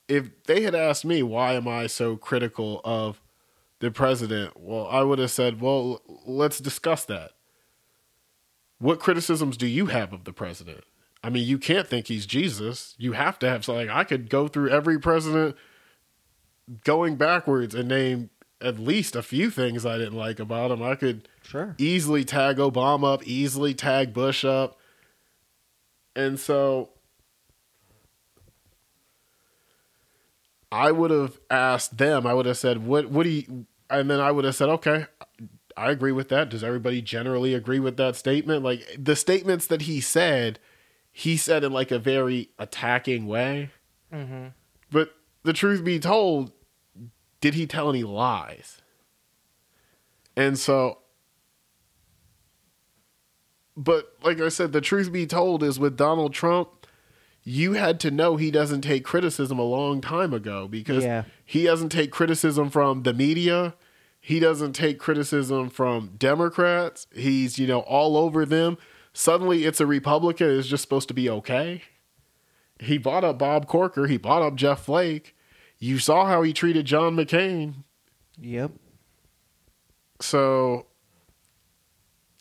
if 0.09 0.31
they 0.45 0.63
had 0.63 0.75
asked 0.75 1.05
me, 1.05 1.23
why 1.23 1.55
am 1.55 1.69
I 1.69 1.87
so 1.87 2.17
critical 2.17 2.81
of 2.85 3.21
the 3.79 3.91
president? 3.91 4.61
Well, 4.61 4.87
I 4.91 5.03
would 5.03 5.19
have 5.19 5.31
said, 5.31 5.61
well, 5.61 6.03
let's 6.27 6.59
discuss 6.59 7.05
that. 7.07 7.33
What 8.79 9.01
criticisms 9.01 9.57
do 9.57 9.67
you 9.67 9.87
have 9.87 10.13
of 10.13 10.25
the 10.25 10.33
president? 10.33 10.85
I 11.23 11.31
mean, 11.31 11.47
you 11.47 11.57
can't 11.57 11.87
think 11.87 12.09
he's 12.09 12.27
Jesus. 12.27 12.97
You 12.99 13.13
have 13.13 13.39
to 13.39 13.49
have 13.49 13.65
something. 13.65 13.89
I 13.89 14.03
could 14.03 14.29
go 14.29 14.49
through 14.49 14.71
every 14.71 14.99
president 14.99 15.57
going 16.85 17.17
backwards 17.17 17.75
and 17.75 17.89
name 17.89 18.31
at 18.61 18.79
least 18.79 19.15
a 19.15 19.23
few 19.23 19.51
things 19.51 19.87
I 19.87 19.99
didn't 19.99 20.19
like 20.19 20.41
about 20.41 20.73
him. 20.73 20.83
I 20.83 20.95
could 20.97 21.29
Sure. 21.43 21.75
easily 21.79 22.25
tag 22.25 22.57
Obama 22.57 23.15
up, 23.15 23.27
easily 23.27 23.75
tag 23.75 24.15
Bush 24.15 24.45
up. 24.45 24.79
And 26.15 26.39
so 26.39 26.91
I 30.71 30.93
would 30.93 31.11
have 31.11 31.39
asked 31.51 31.99
them, 31.99 32.27
I 32.27 32.35
would 32.35 32.47
have 32.47 32.57
said, 32.57 32.87
what 32.87 33.11
what 33.11 33.25
do 33.25 33.31
you 33.31 33.67
and 33.91 34.11
then 34.11 34.21
I 34.21 34.31
would 34.31 34.45
have 34.45 34.55
said, 34.55 34.71
okay, 34.71 35.07
I 35.77 35.91
agree 35.91 36.13
with 36.13 36.29
that. 36.31 36.49
Does 36.49 36.65
everybody 36.65 37.03
generally 37.03 37.55
agree 37.55 37.81
with 37.81 37.97
that 37.99 38.17
statement? 38.17 38.63
Like 38.63 38.87
the 38.99 39.17
statements 39.17 39.67
that 39.67 39.83
he 39.83 40.01
said, 40.01 40.59
he 41.11 41.37
said 41.37 41.63
in 41.65 41.73
like 41.73 41.91
a 41.91 41.99
very 41.99 42.51
attacking 42.59 43.27
way. 43.27 43.71
Mm-hmm. 44.13 44.49
But 44.91 45.15
the 45.43 45.53
truth 45.53 45.85
be 45.85 45.99
told, 45.99 46.53
did 47.41 47.55
he 47.55 47.67
tell 47.67 47.91
any 47.91 48.03
lies? 48.03 48.81
And 50.37 50.59
so, 50.59 51.02
but 53.77 54.15
like 54.23 54.41
I 54.41 54.49
said, 54.49 54.73
the 54.73 54.81
truth 54.81 55.13
be 55.13 55.27
told 55.27 55.63
is 55.63 55.79
with 55.79 55.97
Donald 55.97 56.33
Trump, 56.35 56.69
you 57.45 57.73
had 57.73 57.99
to 58.01 58.11
know 58.11 58.37
he 58.37 58.51
doesn't 58.51 58.83
take 58.83 59.05
criticism 59.05 59.59
a 59.59 59.63
long 59.65 60.01
time 60.01 60.33
ago 60.33 60.69
because 60.69 61.03
Yeah. 61.05 61.25
he 61.45 61.65
doesn't 61.65 61.89
take 61.91 62.11
criticism 62.11 62.71
from 62.71 63.03
the 63.03 63.13
media. 63.13 63.75
He 64.21 64.39
doesn't 64.39 64.75
take 64.75 64.99
criticism 65.01 65.69
from 65.69 66.13
Democrats. 66.19 67.09
He's, 67.13 67.59
you 67.59 67.67
know, 67.67 67.81
all 67.81 68.17
over 68.17 68.47
them. 68.47 68.79
Suddenly 69.13 69.65
it's 69.65 69.81
a 69.81 69.87
Republican 69.87 70.49
is 70.51 70.69
just 70.69 70.83
supposed 70.83 71.09
to 71.09 71.15
be 71.15 71.29
okay. 71.29 71.83
He 72.79 72.99
bought 72.99 73.25
up 73.25 73.39
Bob 73.39 73.67
Corker. 73.67 74.07
He 74.07 74.17
bought 74.17 74.43
up 74.43 74.55
Jeff 74.55 74.85
Flake. 74.85 75.35
You 75.79 75.99
saw 75.99 76.27
how 76.27 76.43
he 76.43 76.53
treated 76.53 76.87
John 76.87 77.17
McCain. 77.17 77.83
Yep. 78.41 78.71
So 80.21 80.87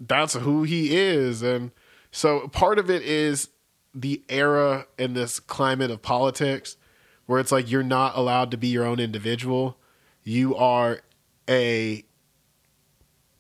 that's 0.08 0.34
who 0.34 0.64
he 0.64 0.98
is. 0.98 1.42
And 1.42 1.72
so 2.12 2.48
part 2.48 2.80
of 2.80 2.90
it 2.90 3.04
is 3.04 3.50
the 3.94 4.24
era 4.30 4.88
and 4.98 5.16
this 5.16 5.40
climate 5.40 5.92
of 5.92 6.02
politics 6.02 6.78
where 7.26 7.40
it's 7.40 7.52
like 7.52 7.70
you're 7.70 7.84
not 7.84 8.18
allowed 8.18 8.52
to 8.52 8.58
be 8.58 8.68
your 8.68 8.84
own 8.84 9.00
individual. 9.00 9.78
You 10.24 10.56
are 10.56 11.02
a 11.50 12.04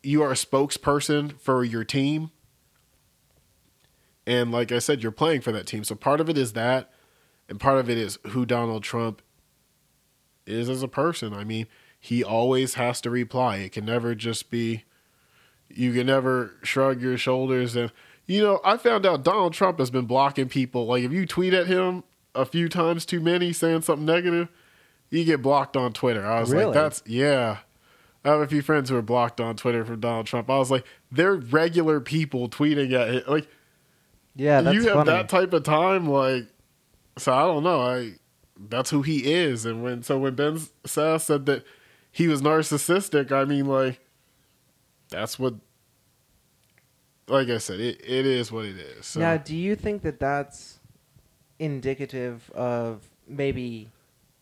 you 0.03 0.23
are 0.23 0.31
a 0.31 0.35
spokesperson 0.35 1.39
for 1.39 1.63
your 1.63 1.83
team. 1.83 2.31
And 4.25 4.51
like 4.51 4.71
I 4.71 4.79
said, 4.79 5.03
you're 5.03 5.11
playing 5.11 5.41
for 5.41 5.51
that 5.51 5.67
team. 5.67 5.83
So 5.83 5.95
part 5.95 6.19
of 6.19 6.29
it 6.29 6.37
is 6.37 6.53
that, 6.53 6.91
and 7.47 7.59
part 7.59 7.77
of 7.79 7.89
it 7.89 7.97
is 7.97 8.17
who 8.29 8.45
Donald 8.45 8.83
Trump 8.83 9.21
is 10.47 10.69
as 10.69 10.81
a 10.81 10.87
person. 10.87 11.33
I 11.33 11.43
mean, 11.43 11.67
he 11.99 12.23
always 12.23 12.75
has 12.75 12.99
to 13.01 13.09
reply. 13.09 13.57
It 13.57 13.73
can 13.73 13.85
never 13.85 14.15
just 14.15 14.49
be 14.49 14.85
you 15.77 15.93
can 15.93 16.07
never 16.07 16.53
shrug 16.63 17.01
your 17.01 17.17
shoulders 17.17 17.75
and 17.75 17.91
you 18.27 18.41
know, 18.41 18.61
I 18.63 18.77
found 18.77 19.05
out 19.05 19.23
Donald 19.23 19.53
Trump 19.53 19.79
has 19.79 19.89
been 19.89 20.05
blocking 20.05 20.47
people. 20.47 20.85
Like 20.85 21.03
if 21.03 21.11
you 21.11 21.25
tweet 21.25 21.53
at 21.53 21.67
him 21.67 22.03
a 22.33 22.45
few 22.45 22.69
times 22.69 23.05
too 23.05 23.19
many 23.19 23.51
saying 23.51 23.81
something 23.81 24.05
negative, 24.05 24.47
you 25.09 25.25
get 25.25 25.41
blocked 25.41 25.75
on 25.75 25.91
Twitter. 25.91 26.25
I 26.25 26.39
was 26.39 26.51
Really? 26.51 26.65
like, 26.65 26.73
that's 26.73 27.03
yeah. 27.05 27.57
I 28.23 28.29
have 28.29 28.39
a 28.39 28.47
few 28.47 28.61
friends 28.61 28.89
who 28.89 28.95
are 28.95 29.01
blocked 29.01 29.41
on 29.41 29.55
Twitter 29.57 29.83
from 29.83 29.99
Donald 29.99 30.27
Trump. 30.27 30.49
I 30.49 30.57
was 30.59 30.69
like, 30.71 30.85
they're 31.11 31.35
regular 31.35 31.99
people 31.99 32.47
tweeting 32.47 32.93
at 32.93 33.09
him. 33.09 33.23
Like 33.27 33.47
Yeah, 34.35 34.61
that's 34.61 34.75
you 34.75 34.83
have 34.83 34.93
funny. 34.93 35.09
that 35.11 35.27
type 35.27 35.51
of 35.53 35.63
time, 35.63 36.07
like 36.07 36.45
so 37.17 37.33
I 37.33 37.41
don't 37.41 37.63
know. 37.63 37.81
I 37.81 38.13
that's 38.69 38.91
who 38.91 39.01
he 39.01 39.33
is. 39.33 39.65
And 39.65 39.83
when 39.83 40.03
so 40.03 40.17
when 40.19 40.35
Ben 40.35 40.59
Sass 40.85 41.25
said 41.25 41.47
that 41.47 41.65
he 42.11 42.27
was 42.27 42.41
narcissistic, 42.41 43.31
I 43.31 43.43
mean 43.43 43.65
like 43.65 43.99
that's 45.11 45.37
what 45.37 45.53
like 47.27 47.49
I 47.49 47.59
said, 47.59 47.79
it, 47.79 48.01
it 48.03 48.25
is 48.25 48.51
what 48.51 48.65
it 48.65 48.75
is. 48.75 49.05
So 49.05 49.19
Now, 49.19 49.37
do 49.37 49.55
you 49.55 49.75
think 49.75 50.01
that 50.01 50.19
that's 50.19 50.79
indicative 51.59 52.51
of 52.51 53.09
maybe 53.27 53.89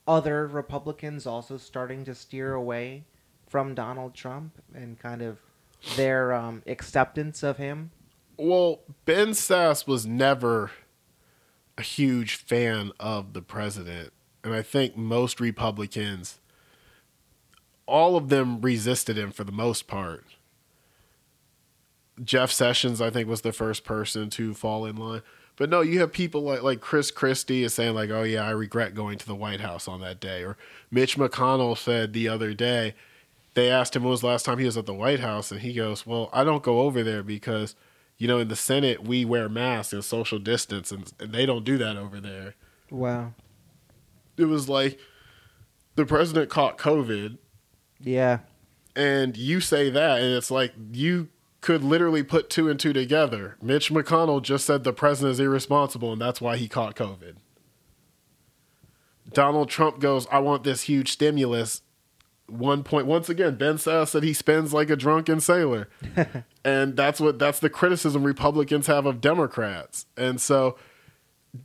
other 0.08 0.48
Republicans 0.48 1.28
also 1.28 1.58
starting 1.58 2.04
to 2.06 2.16
steer 2.16 2.54
away 2.54 3.04
from 3.48 3.76
Donald 3.76 4.14
Trump 4.16 4.60
and 4.74 4.98
kind 4.98 5.22
of 5.22 5.38
their 5.96 6.34
um, 6.34 6.64
acceptance 6.66 7.44
of 7.44 7.58
him? 7.58 7.92
Well, 8.38 8.80
Ben 9.06 9.34
Sass 9.34 9.86
was 9.86 10.06
never 10.06 10.72
a 11.78 11.82
huge 11.82 12.36
fan 12.36 12.92
of 13.00 13.34
the 13.34 13.42
president. 13.42 14.14
And 14.44 14.54
I 14.54 14.62
think 14.62 14.98
most 14.98 15.40
Republicans, 15.40 16.40
all 17.86 18.16
of 18.16 18.30
them 18.30 18.62
resisted 18.62 19.18
him 19.18 19.32
for 19.32 19.44
the 19.44 19.52
most 19.52 19.86
part. 19.86 20.26
Jeff 22.24 22.52
Sessions, 22.52 23.02
I 23.02 23.10
think, 23.10 23.28
was 23.28 23.42
the 23.42 23.52
first 23.54 23.84
person 23.84 24.30
to 24.32 24.54
fall 24.54 24.86
in 24.86 24.96
line. 24.96 25.22
But 25.56 25.70
no, 25.70 25.82
you 25.82 26.00
have 26.00 26.12
people 26.14 26.42
like 26.44 26.64
like 26.64 26.80
Chris 26.82 27.12
Christie 27.12 27.64
is 27.64 27.74
saying 27.74 27.94
like, 27.94 28.10
"Oh 28.10 28.24
yeah, 28.24 28.46
I 28.46 28.52
regret 28.52 28.96
going 28.96 29.18
to 29.18 29.26
the 29.28 29.36
White 29.36 29.60
House 29.62 29.88
on 29.88 30.00
that 30.02 30.20
day." 30.20 30.44
Or 30.44 30.58
Mitch 30.90 31.18
McConnell 31.18 31.78
said 31.78 32.14
the 32.14 32.30
other 32.30 32.54
day, 32.54 32.96
they 33.56 33.70
asked 33.70 33.96
him 33.96 34.04
when 34.04 34.12
was 34.12 34.22
the 34.22 34.28
last 34.28 34.46
time 34.46 34.58
he 34.58 34.66
was 34.66 34.78
at 34.78 34.86
the 34.86 34.94
White 34.94 35.20
House, 35.20 35.52
and 35.52 35.60
he 35.62 35.74
goes, 35.74 36.06
"Well, 36.08 36.30
I 36.32 36.44
don't 36.46 36.64
go 36.64 36.82
over 36.82 37.04
there 37.04 37.24
because, 37.24 37.76
you 38.18 38.28
know, 38.28 38.38
in 38.40 38.48
the 38.48 38.56
Senate 38.56 39.04
we 39.04 39.26
wear 39.26 39.50
masks 39.50 39.92
and 39.92 40.04
social 40.04 40.40
distance, 40.40 40.92
and, 40.94 41.12
and 41.20 41.34
they 41.34 41.46
don't 41.46 41.66
do 41.66 41.78
that 41.78 41.98
over 41.98 42.22
there." 42.22 42.56
Wow. 42.90 43.34
It 44.38 44.46
was 44.46 44.70
like 44.70 44.98
the 45.96 46.06
president 46.06 46.50
caught 46.50 46.78
COVID, 46.78 47.38
Yeah. 48.00 48.40
and 48.96 49.36
you 49.36 49.60
say 49.60 49.90
that, 49.90 50.22
and 50.22 50.34
it's 50.34 50.50
like 50.50 50.72
you 50.94 51.28
could 51.62 51.84
literally 51.84 52.24
put 52.24 52.50
two 52.50 52.70
and 52.70 52.80
two 52.80 52.94
together. 52.94 53.58
Mitch 53.62 53.92
McConnell 53.92 54.42
just 54.42 54.66
said 54.66 54.84
the 54.84 54.94
president 54.94 55.34
is 55.34 55.40
irresponsible, 55.40 56.14
and 56.14 56.22
that's 56.22 56.40
why 56.40 56.58
he 56.58 56.68
caught 56.68 56.96
COVID. 56.96 57.36
Donald 59.32 59.70
Trump 59.70 60.00
goes, 60.00 60.28
I 60.32 60.40
want 60.40 60.64
this 60.64 60.84
huge 60.84 61.12
stimulus. 61.12 61.82
One 62.48 62.84
point 62.84 63.06
once 63.06 63.30
again, 63.30 63.56
Ben 63.56 63.78
Sass 63.78 64.12
said 64.12 64.24
he 64.24 64.34
spends 64.34 64.74
like 64.74 64.90
a 64.90 64.96
drunken 64.96 65.40
sailor. 65.40 65.88
and 66.66 66.96
that's 66.96 67.20
what 67.20 67.38
that's 67.38 67.60
the 67.60 67.70
criticism 67.70 68.24
Republicans 68.24 68.88
have 68.88 69.06
of 69.06 69.22
Democrats. 69.22 70.08
And 70.18 70.42
so 70.42 70.78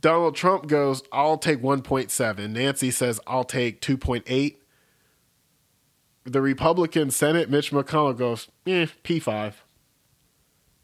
Donald 0.01 0.35
Trump 0.35 0.67
goes, 0.67 1.01
I'll 1.11 1.37
take 1.37 1.61
1.7. 1.61 2.49
Nancy 2.51 2.91
says, 2.91 3.19
I'll 3.25 3.43
take 3.43 3.81
2.8. 3.81 4.57
The 6.23 6.41
Republican 6.41 7.11
Senate, 7.11 7.49
Mitch 7.49 7.71
McConnell 7.71 8.17
goes, 8.17 8.47
eh, 8.65 8.87
P5. 9.03 9.53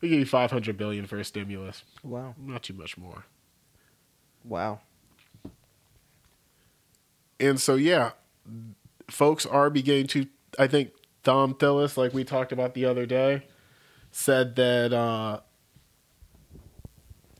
We 0.01 0.09
give 0.09 0.19
you 0.19 0.25
500 0.25 0.77
billion 0.77 1.05
for 1.05 1.19
a 1.19 1.23
stimulus. 1.23 1.83
Wow. 2.03 2.35
Not 2.37 2.63
too 2.63 2.73
much 2.73 2.97
more. 2.97 3.25
Wow. 4.43 4.81
And 7.39 7.59
so, 7.59 7.75
yeah, 7.75 8.11
folks 9.09 9.45
are 9.45 9.69
beginning 9.69 10.07
to, 10.07 10.27
I 10.57 10.67
think 10.67 10.91
Thom 11.23 11.53
Tillis, 11.53 11.97
like 11.97 12.13
we 12.13 12.23
talked 12.23 12.51
about 12.51 12.73
the 12.73 12.85
other 12.85 13.05
day, 13.05 13.43
said 14.11 14.55
that 14.55 14.91
uh, 14.91 15.41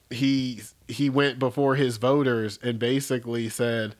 he 0.09 0.61
he 0.87 1.09
went 1.09 1.39
before 1.39 1.75
his 1.75 1.97
voters 1.97 2.59
and 2.61 2.77
basically 2.77 3.49
said 3.49 3.95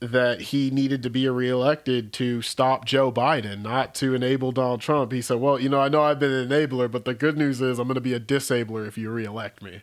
that 0.00 0.40
he 0.40 0.70
needed 0.70 1.02
to 1.02 1.10
be 1.10 1.28
reelected 1.28 2.12
to 2.14 2.42
stop 2.42 2.84
Joe 2.84 3.10
Biden, 3.10 3.62
not 3.62 3.94
to 3.96 4.14
enable 4.14 4.52
Donald 4.52 4.80
Trump. 4.82 5.10
He 5.12 5.22
said, 5.22 5.38
"Well, 5.40 5.58
you 5.58 5.68
know, 5.68 5.80
I 5.80 5.88
know 5.88 6.02
I've 6.02 6.18
been 6.18 6.32
an 6.32 6.48
enabler, 6.48 6.90
but 6.90 7.04
the 7.04 7.14
good 7.14 7.36
news 7.38 7.60
is 7.60 7.78
I'm 7.78 7.88
going 7.88 7.94
to 7.94 8.00
be 8.00 8.12
a 8.14 8.20
disabler 8.20 8.86
if 8.86 8.98
you 8.98 9.10
reelect 9.10 9.62
me." 9.62 9.82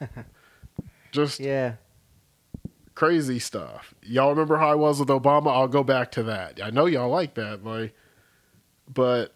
Just 1.12 1.38
Yeah. 1.40 1.74
crazy 2.94 3.38
stuff. 3.38 3.94
Y'all 4.02 4.30
remember 4.30 4.56
how 4.56 4.70
I 4.70 4.74
was 4.74 5.00
with 5.00 5.08
Obama? 5.08 5.48
I'll 5.48 5.68
go 5.68 5.84
back 5.84 6.10
to 6.12 6.22
that. 6.24 6.60
I 6.62 6.70
know 6.70 6.86
y'all 6.86 7.10
like 7.10 7.34
that, 7.34 7.62
like, 7.64 7.94
but 8.92 9.34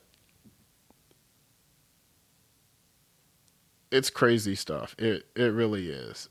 it's 3.91 4.11
crazy 4.11 4.55
stuff. 4.55 4.95
It 4.99 5.27
it 5.37 5.53
really 5.53 5.91
is. 5.91 6.29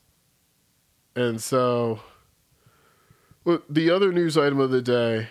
And 1.16 1.42
so, 1.42 2.00
well, 3.44 3.62
the 3.70 3.90
other 3.90 4.12
news 4.12 4.38
item 4.38 4.60
of 4.60 4.72
the 4.72 4.82
day 4.82 5.30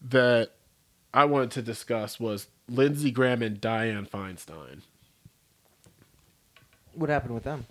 that 0.00 0.52
I 1.14 1.24
wanted 1.24 1.50
to 1.52 1.62
discuss 1.62 2.18
was 2.18 2.48
Lindsey 2.68 3.10
Graham 3.10 3.42
and 3.42 3.60
Dianne 3.60 4.08
Feinstein. 4.08 4.80
What 6.94 7.10
happened 7.10 7.34
with 7.34 7.44
them? 7.44 7.66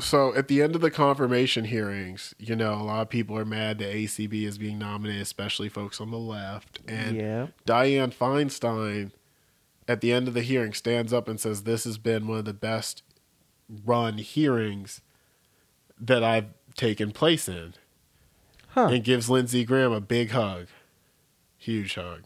So 0.00 0.34
at 0.34 0.48
the 0.48 0.62
end 0.62 0.76
of 0.76 0.80
the 0.80 0.92
confirmation 0.92 1.64
hearings, 1.64 2.34
you 2.38 2.54
know, 2.54 2.74
a 2.74 2.84
lot 2.84 3.02
of 3.02 3.08
people 3.08 3.36
are 3.36 3.44
mad 3.44 3.78
that 3.78 3.92
ACB 3.92 4.44
is 4.44 4.56
being 4.56 4.78
nominated, 4.78 5.22
especially 5.22 5.68
folks 5.68 6.00
on 6.00 6.10
the 6.10 6.18
left. 6.18 6.78
And 6.86 7.16
yeah. 7.16 7.46
Dianne 7.66 8.14
Feinstein, 8.14 9.10
at 9.88 10.00
the 10.00 10.12
end 10.12 10.28
of 10.28 10.34
the 10.34 10.42
hearing, 10.42 10.72
stands 10.72 11.12
up 11.12 11.26
and 11.26 11.40
says, 11.40 11.64
This 11.64 11.82
has 11.84 11.98
been 11.98 12.28
one 12.28 12.38
of 12.38 12.44
the 12.44 12.54
best 12.54 13.02
run 13.84 14.18
hearings 14.18 15.00
that 16.00 16.22
I've 16.22 16.50
taken 16.76 17.10
place 17.10 17.48
in. 17.48 17.74
Huh. 18.68 18.88
And 18.88 19.02
gives 19.02 19.30
Lindsey 19.30 19.64
Graham 19.64 19.92
a 19.92 20.00
big 20.00 20.30
hug. 20.30 20.66
Huge 21.56 21.94
hug. 21.94 22.24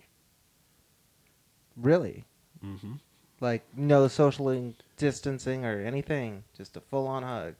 Really? 1.77 2.25
Mm-hmm. 2.65 2.95
Like 3.41 3.63
no 3.77 4.09
social 4.09 4.75
distancing 4.97 5.65
or 5.65 5.81
anything, 5.81 6.45
just 6.57 6.77
a 6.77 6.81
full 6.81 7.07
on 7.07 7.23
hug. 7.23 7.55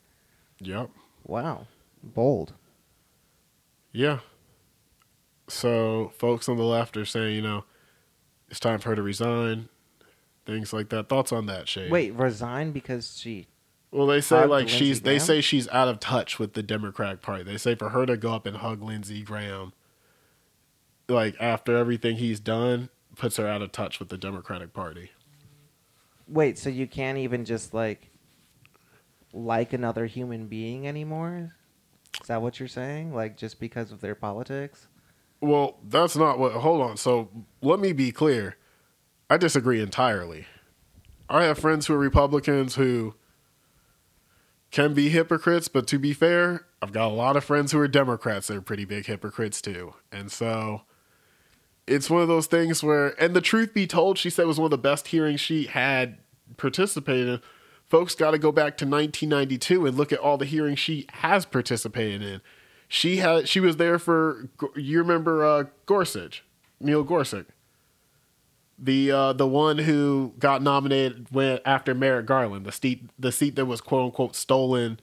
Yep. 0.61 0.91
Wow. 1.27 1.67
Bold. 2.03 2.53
Yeah. 3.91 4.21
So 5.49 6.13
folks 6.17 6.49
on 6.49 6.57
the 6.57 6.63
left 6.65 6.97
are 6.97 7.05
saying, 7.05 7.35
you 7.35 7.43
know, 7.43 7.65
it's 8.49 8.61
time 8.61 8.79
for 8.79 8.91
her 8.91 8.97
to 8.97 9.03
resign, 9.03 9.69
things 10.47 10.73
like 10.73 10.89
that. 10.91 11.09
Thoughts 11.09 11.33
on 11.33 11.47
that, 11.47 11.69
Shay? 11.69 11.89
Wait, 11.89 12.15
resign 12.15 12.71
because 12.71 13.19
she 13.19 13.47
Well, 13.93 14.07
they 14.07 14.23
say 14.23 14.47
like 14.47 14.65
Lindsey 14.65 14.79
she's 14.79 15.01
they 15.03 15.19
say 15.19 15.43
she's 15.43 15.69
out 15.69 15.87
of 15.87 16.01
touch 16.01 16.39
with 16.39 16.55
the 16.55 16.63
Democratic 16.63 17.21
Party. 17.21 17.45
They 17.45 17.59
say 17.59 17.75
for 17.75 17.91
her 17.91 18.07
to 18.07 18.17
go 18.17 18.33
up 18.33 18.47
and 18.47 18.57
hug 18.57 18.83
Lindsey 18.83 19.23
Graham, 19.23 19.75
like 21.09 21.37
after 21.39 21.77
everything 21.77 22.17
he's 22.17 22.41
done, 22.41 22.89
puts 23.17 23.37
her 23.37 23.47
out 23.47 23.61
of 23.61 23.71
touch 23.71 23.99
with 23.99 24.09
the 24.09 24.17
Democratic 24.17 24.73
Party. 24.73 25.11
Wait, 26.27 26.59
so 26.59 26.71
you 26.71 26.87
can't 26.87 27.19
even 27.19 27.45
just 27.45 27.75
like 27.75 28.09
like 29.35 29.75
another 29.75 30.07
human 30.07 30.47
being 30.47 30.87
anymore? 30.89 31.53
Is 32.21 32.29
that 32.29 32.41
what 32.41 32.59
you're 32.59 32.69
saying? 32.69 33.15
Like 33.15 33.37
just 33.37 33.61
because 33.61 33.93
of 33.93 34.01
their 34.01 34.15
politics? 34.15 34.89
Well, 35.43 35.79
that's 35.87 36.17
not 36.17 36.39
what. 36.39 36.53
Hold 36.53 36.81
on. 36.81 36.97
So 36.97 37.29
let 37.61 37.79
me 37.79 37.93
be 37.93 38.11
clear. 38.11 38.57
I 39.29 39.37
disagree 39.37 39.83
entirely. 39.83 40.47
I 41.29 41.45
have 41.45 41.59
friends 41.59 41.87
who 41.87 41.95
are 41.95 41.99
Republicans 41.99 42.77
who 42.77 43.15
can 44.73 44.95
be 44.95 45.11
hypocrites, 45.11 45.69
but 45.69 45.87
to 45.87 45.99
be 45.99 46.15
fair, 46.15 46.67
I've 46.81 46.93
got 46.93 47.07
a 47.07 47.15
lot 47.15 47.37
of 47.37 47.45
friends 47.45 47.71
who 47.71 47.79
are 47.79 47.87
Democrats 47.87 48.49
that 48.49 48.57
are 48.57 48.63
pretty 48.63 48.87
big 48.87 49.07
hypocrites 49.07 49.61
too. 49.61 49.95
And 50.11 50.33
so 50.33 50.83
it's 51.87 52.09
one 52.09 52.23
of 52.23 52.29
those 52.29 52.47
things 52.47 52.83
where, 52.83 53.09
and 53.23 53.35
the 53.35 53.43
truth 53.43 53.75
be 53.75 53.87
told, 53.87 54.19
she 54.19 54.31
said 54.31 54.47
was 54.47 54.59
one 54.59 54.67
of 54.67 54.71
the 54.71 54.79
best 54.79 55.09
hearings 55.09 55.41
she 55.41 55.67
had 55.67 56.19
participated 56.57 57.29
in. 57.29 57.41
Folks 57.87 58.15
got 58.15 58.31
to 58.31 58.39
go 58.39 58.51
back 58.51 58.79
to 58.79 58.87
1992 58.87 59.87
and 59.87 59.97
look 59.97 60.13
at 60.13 60.19
all 60.19 60.39
the 60.39 60.47
hearings 60.47 60.79
she 60.79 61.07
has 61.13 61.45
participated 61.45 62.23
in. 62.23 62.41
She 62.89 63.19
had 63.19 63.49
she 63.49 63.61
was 63.61 63.77
there 63.77 63.99
for 63.99 64.49
you 64.75 64.99
remember 64.99 65.45
uh, 65.45 65.65
Gorsuch, 65.85 66.43
Neil 66.81 67.03
Gorsuch, 67.03 67.47
the 68.79 69.11
uh, 69.11 69.33
the 69.33 69.47
one 69.47 69.79
who 69.79 70.35
got 70.39 70.63
nominated 70.63 71.27
went 71.33 71.63
after 71.65 71.95
Merrick 71.95 72.27
Garland, 72.27 72.67
the 72.67 72.73
seat 72.73 73.09
the 73.19 73.33
seat 73.33 73.57
that 73.57 73.67
was 73.67 73.81
quote 73.81 74.07
unquote 74.07 74.35
stolen 74.37 74.99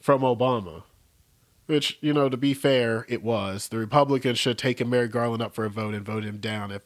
from 0.00 0.22
Obama. 0.22 0.82
Which 1.66 1.96
you 2.02 2.12
know, 2.12 2.28
to 2.28 2.36
be 2.36 2.52
fair, 2.52 3.06
it 3.08 3.22
was. 3.22 3.68
The 3.68 3.78
Republicans 3.78 4.38
should 4.38 4.50
have 4.50 4.56
taken 4.58 4.90
Merrick 4.90 5.12
Garland 5.12 5.42
up 5.42 5.54
for 5.54 5.64
a 5.64 5.70
vote 5.70 5.94
and 5.94 6.04
vote 6.04 6.22
him 6.24 6.36
down 6.36 6.70
if, 6.70 6.82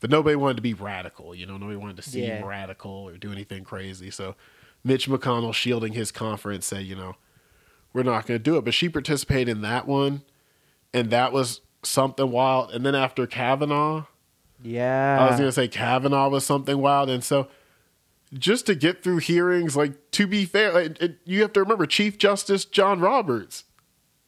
but 0.00 0.10
nobody 0.10 0.36
wanted 0.36 0.56
to 0.56 0.62
be 0.62 0.74
radical. 0.74 1.34
You 1.34 1.46
know, 1.46 1.56
nobody 1.56 1.78
wanted 1.78 1.96
to 1.96 2.02
seem 2.02 2.24
Yeah. 2.24 2.44
radical 2.46 2.90
or 2.90 3.16
do 3.16 3.32
anything 3.32 3.64
crazy. 3.64 4.10
So, 4.10 4.34
Mitch 4.84 5.08
McConnell, 5.08 5.54
shielding 5.54 5.94
his 5.94 6.12
conference, 6.12 6.66
said, 6.66 6.84
you 6.84 6.94
know, 6.94 7.16
we're 7.94 8.02
not 8.02 8.26
going 8.26 8.38
to 8.38 8.42
do 8.42 8.58
it. 8.58 8.66
But 8.66 8.74
she 8.74 8.90
participated 8.90 9.48
in 9.48 9.62
that 9.62 9.86
one, 9.86 10.20
and 10.92 11.08
that 11.10 11.32
was 11.32 11.62
something 11.82 12.30
wild. 12.30 12.70
And 12.72 12.84
then 12.84 12.94
after 12.94 13.26
Kavanaugh, 13.26 14.04
Yeah. 14.62 15.18
I 15.20 15.30
was 15.30 15.38
going 15.38 15.48
to 15.48 15.52
say 15.52 15.68
Kavanaugh 15.68 16.28
was 16.28 16.44
something 16.44 16.78
wild. 16.78 17.10
And 17.10 17.22
so 17.22 17.48
just 18.32 18.66
to 18.66 18.74
get 18.74 19.02
through 19.02 19.18
hearings, 19.18 19.76
like 19.76 20.10
to 20.12 20.26
be 20.26 20.44
fair, 20.44 20.72
like, 20.72 21.00
it, 21.00 21.18
you 21.24 21.42
have 21.42 21.52
to 21.54 21.60
remember 21.60 21.86
Chief 21.86 22.18
Justice 22.18 22.64
John 22.64 23.00
Roberts 23.00 23.64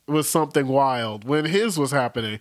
was 0.07 0.29
something 0.29 0.67
wild 0.67 1.25
when 1.25 1.47
his 1.47 1.79
was 1.79 1.91
happening 1.93 2.41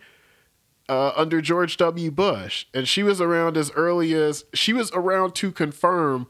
uh, 0.87 1.11
under 1.15 1.41
George 1.41 1.77
W. 1.77 2.11
Bush. 2.11 2.65
And 2.73 2.87
she 2.87 3.03
was 3.03 3.21
around 3.21 3.57
as 3.57 3.71
early 3.71 4.13
as 4.13 4.45
she 4.53 4.73
was 4.73 4.91
around 4.91 5.35
to 5.35 5.51
confirm 5.51 6.27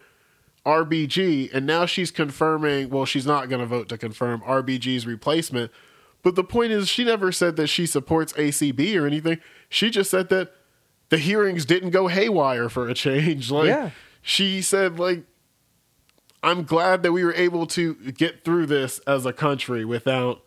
RBG. 0.65 1.53
And 1.53 1.65
now 1.65 1.85
she's 1.85 2.11
confirming, 2.11 2.89
well, 2.89 3.05
she's 3.05 3.25
not 3.25 3.49
going 3.49 3.61
to 3.61 3.65
vote 3.65 3.89
to 3.89 3.97
confirm 3.97 4.41
RBG's 4.41 5.05
replacement. 5.05 5.71
But 6.21 6.35
the 6.35 6.43
point 6.43 6.73
is, 6.73 6.89
she 6.89 7.05
never 7.05 7.31
said 7.31 7.55
that 7.55 7.67
she 7.67 7.85
supports 7.85 8.33
ACB 8.33 8.99
or 8.99 9.07
anything. 9.07 9.39
She 9.69 9.89
just 9.89 10.11
said 10.11 10.27
that 10.29 10.53
the 11.09 11.17
hearings 11.17 11.65
didn't 11.65 11.89
go 11.91 12.07
haywire 12.07 12.69
for 12.69 12.87
a 12.87 12.93
change. 12.93 13.51
Like 13.59 13.67
Yeah. 13.67 13.91
she 14.21 14.61
said, 14.61 14.99
like 14.99 15.23
I'm 16.41 16.63
glad 16.63 17.03
that 17.03 17.11
we 17.11 17.23
were 17.23 17.33
able 17.33 17.67
to 17.67 17.95
get 17.95 18.43
through 18.45 18.67
this 18.67 18.99
as 18.99 19.25
a 19.25 19.33
country 19.33 19.83
without 19.83 20.41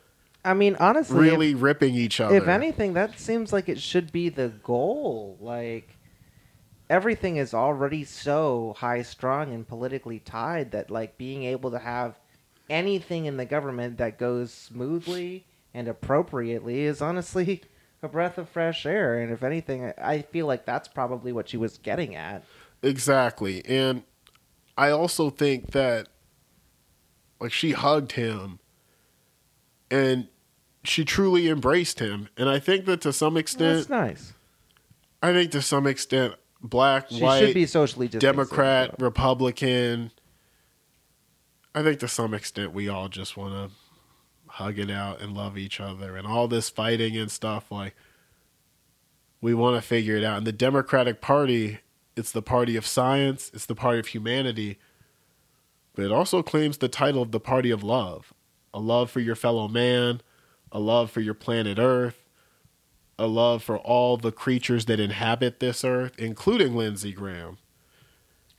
I 0.45 0.55
mean, 0.55 0.77
honestly, 0.81 1.19
really 1.19 1.55
ripping 1.55 1.95
each 1.95 2.19
other. 2.21 2.35
if, 2.35 2.45
if 2.45 2.49
anything, 2.49 2.95
that 2.95 3.19
seems 3.19 3.53
like 3.53 3.69
it 3.69 3.79
should 3.79 4.11
be 4.11 4.29
the 4.29 4.49
goal. 4.49 5.37
Like 5.41 5.97
everything 6.91 7.37
is 7.37 7.55
already 7.55 8.05
so 8.05 8.75
high 8.79 9.03
strung 9.03 9.53
and 9.53 9.67
politically 9.67 10.19
tied 10.19 10.73
that 10.73 10.91
like 10.91 11.17
being 11.19 11.45
able 11.45 11.71
to 11.71 11.79
have 11.79 12.19
anything 12.71 13.27
in 13.27 13.37
the 13.37 13.45
government 13.45 13.99
that 13.99 14.19
goes 14.19 14.53
smoothly 14.53 15.45
and 15.75 15.89
appropriately 15.89 16.81
is 16.83 17.01
honestly 17.01 17.63
a 18.03 18.09
breath 18.09 18.37
of 18.39 18.49
fresh 18.49 18.85
air. 18.85 19.21
And 19.21 19.33
if 19.33 19.43
anything, 19.43 19.93
I- 19.99 20.23
feel 20.23 20.47
like 20.47 20.65
that's 20.67 20.89
probably 20.89 21.33
what 21.33 21.49
she 21.49 21.57
was 21.57 21.79
getting 21.79 22.15
at. 22.15 22.45
Exactly. 22.83 23.65
And 23.65 24.03
I 24.77 24.91
also 24.91 25.31
think 25.31 25.71
that 25.71 26.09
like 27.41 27.53
she 27.53 27.73
hugged 27.73 28.13
him 28.13 28.59
and 29.91 30.29
she 30.85 31.05
truly 31.05 31.49
embraced 31.49 32.01
him. 32.01 32.29
And 32.37 32.49
I 32.49 32.59
think 32.59 32.87
that 32.87 33.01
to 33.03 33.13
some 33.13 33.37
extent 33.37 33.89
That's 33.89 33.91
nice. 33.91 34.33
I 35.23 35.33
think 35.33 35.53
to 35.53 35.63
some 35.63 35.87
extent 35.87 36.35
black, 36.61 37.09
She 37.11 37.23
white, 37.23 37.39
should 37.41 37.55
be 37.55 37.67
socially. 37.67 38.09
Democrat, 38.09 38.95
Republican. 38.99 40.11
I 41.75 41.83
think 41.83 42.01
to 42.01 42.09
some 42.09 42.35
extent 42.35 42.73
we 42.73 42.89
all 42.89 43.09
just 43.09 43.37
want 43.37 43.55
to 43.55 43.77
hug 44.53 44.79
it 44.79 44.91
out 44.91 45.23
and 45.23 45.35
love 45.35 45.57
each 45.57 45.81
other 45.81 46.15
and 46.15 46.27
all 46.27 46.47
this 46.47 46.69
fighting 46.69 47.17
and 47.17 47.31
stuff 47.31 47.73
like 47.73 47.95
we 49.41 49.55
want 49.55 49.77
to 49.77 49.87
figure 49.87 50.15
it 50.15 50.23
out. 50.23 50.37
And 50.37 50.47
the 50.47 50.53
Democratic 50.53 51.23
Party, 51.23 51.79
it's 52.17 52.33
the 52.33 52.43
party 52.43 52.77
of 52.77 52.87
science, 52.87 53.51
it's 53.55 53.65
the 53.65 53.75
party 53.75 53.99
of 53.99 54.09
humanity, 54.09 54.79
but 55.95 56.05
it 56.05 56.13
also 56.13 56.43
claims 56.43 56.79
the 56.79 56.89
title 56.89 57.23
of 57.23 57.33
the 57.33 57.41
party 57.41 57.71
of 57.71 57.83
love. 57.83 58.35
A 58.75 58.79
love 58.79 59.11
for 59.11 59.21
your 59.21 59.35
fellow 59.35 59.69
man, 59.69 60.21
a 60.71 60.79
love 60.79 61.11
for 61.11 61.21
your 61.21 61.35
planet 61.35 61.79
Earth, 61.79 62.23
a 63.19 63.27
love 63.27 63.63
for 63.63 63.79
all 63.79 64.19
the 64.19 64.33
creatures 64.33 64.85
that 64.85 65.01
inhabit 65.01 65.61
this 65.61 65.83
earth, 65.83 66.13
including 66.19 66.77
Lindsey 66.77 67.13
Graham. 67.13 67.57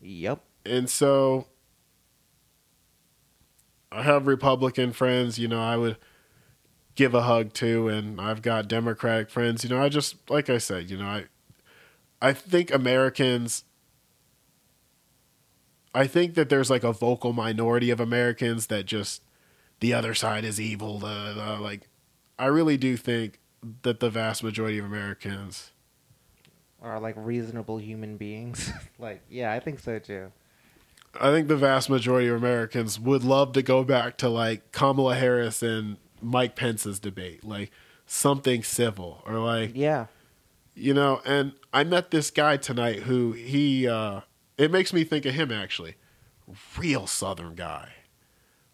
Yep. 0.01 0.41
And 0.65 0.89
so 0.89 1.47
I 3.93 4.03
have 4.03 4.27
Republican 4.27 4.91
friends, 4.91 5.37
you 5.37 5.47
know, 5.47 5.61
I 5.61 5.77
would 5.77 5.97
give 6.95 7.13
a 7.13 7.21
hug 7.21 7.53
to 7.53 7.87
and 7.87 8.19
I've 8.19 8.41
got 8.41 8.67
Democratic 8.67 9.29
friends, 9.29 9.63
you 9.63 9.69
know, 9.69 9.81
I 9.81 9.89
just 9.89 10.29
like 10.29 10.49
I 10.49 10.57
said, 10.57 10.89
you 10.89 10.97
know, 10.97 11.05
I 11.05 11.25
I 12.21 12.33
think 12.33 12.73
Americans 12.73 13.63
I 15.95 16.07
think 16.07 16.33
that 16.35 16.49
there's 16.49 16.69
like 16.69 16.83
a 16.83 16.91
vocal 16.91 17.33
minority 17.33 17.91
of 17.91 17.99
Americans 17.99 18.67
that 18.67 18.85
just 18.85 19.21
the 19.79 19.93
other 19.93 20.13
side 20.13 20.43
is 20.43 20.59
evil, 20.59 20.99
da, 20.99 21.57
like 21.59 21.87
I 22.39 22.47
really 22.47 22.77
do 22.77 22.97
think 22.97 23.39
that 23.83 23.99
the 23.99 24.09
vast 24.09 24.43
majority 24.43 24.77
of 24.79 24.85
Americans 24.85 25.71
Are 26.81 26.99
like 26.99 27.15
reasonable 27.17 27.77
human 27.77 28.17
beings. 28.17 28.71
like, 28.99 29.21
yeah, 29.29 29.51
I 29.51 29.59
think 29.59 29.79
so 29.79 29.99
too. 29.99 30.31
I 31.19 31.31
think 31.31 31.47
the 31.47 31.55
vast 31.57 31.89
majority 31.89 32.27
of 32.27 32.35
Americans 32.35 32.99
would 32.99 33.23
love 33.23 33.53
to 33.53 33.61
go 33.61 33.83
back 33.83 34.17
to 34.17 34.29
like 34.29 34.71
Kamala 34.71 35.15
Harris 35.15 35.61
and 35.61 35.97
Mike 36.21 36.55
Pence's 36.55 36.99
debate, 36.99 37.43
like 37.43 37.71
something 38.05 38.63
civil 38.63 39.21
or 39.25 39.37
like 39.39 39.71
Yeah. 39.75 40.07
you 40.75 40.93
know. 40.93 41.21
And 41.25 41.53
I 41.71 41.83
met 41.83 42.11
this 42.11 42.31
guy 42.31 42.57
tonight 42.57 43.03
who 43.03 43.33
he 43.33 43.87
uh, 43.87 44.21
it 44.57 44.71
makes 44.71 44.91
me 44.93 45.03
think 45.03 45.25
of 45.25 45.33
him 45.35 45.51
actually, 45.51 45.95
real 46.77 47.05
Southern 47.07 47.55
guy. 47.55 47.89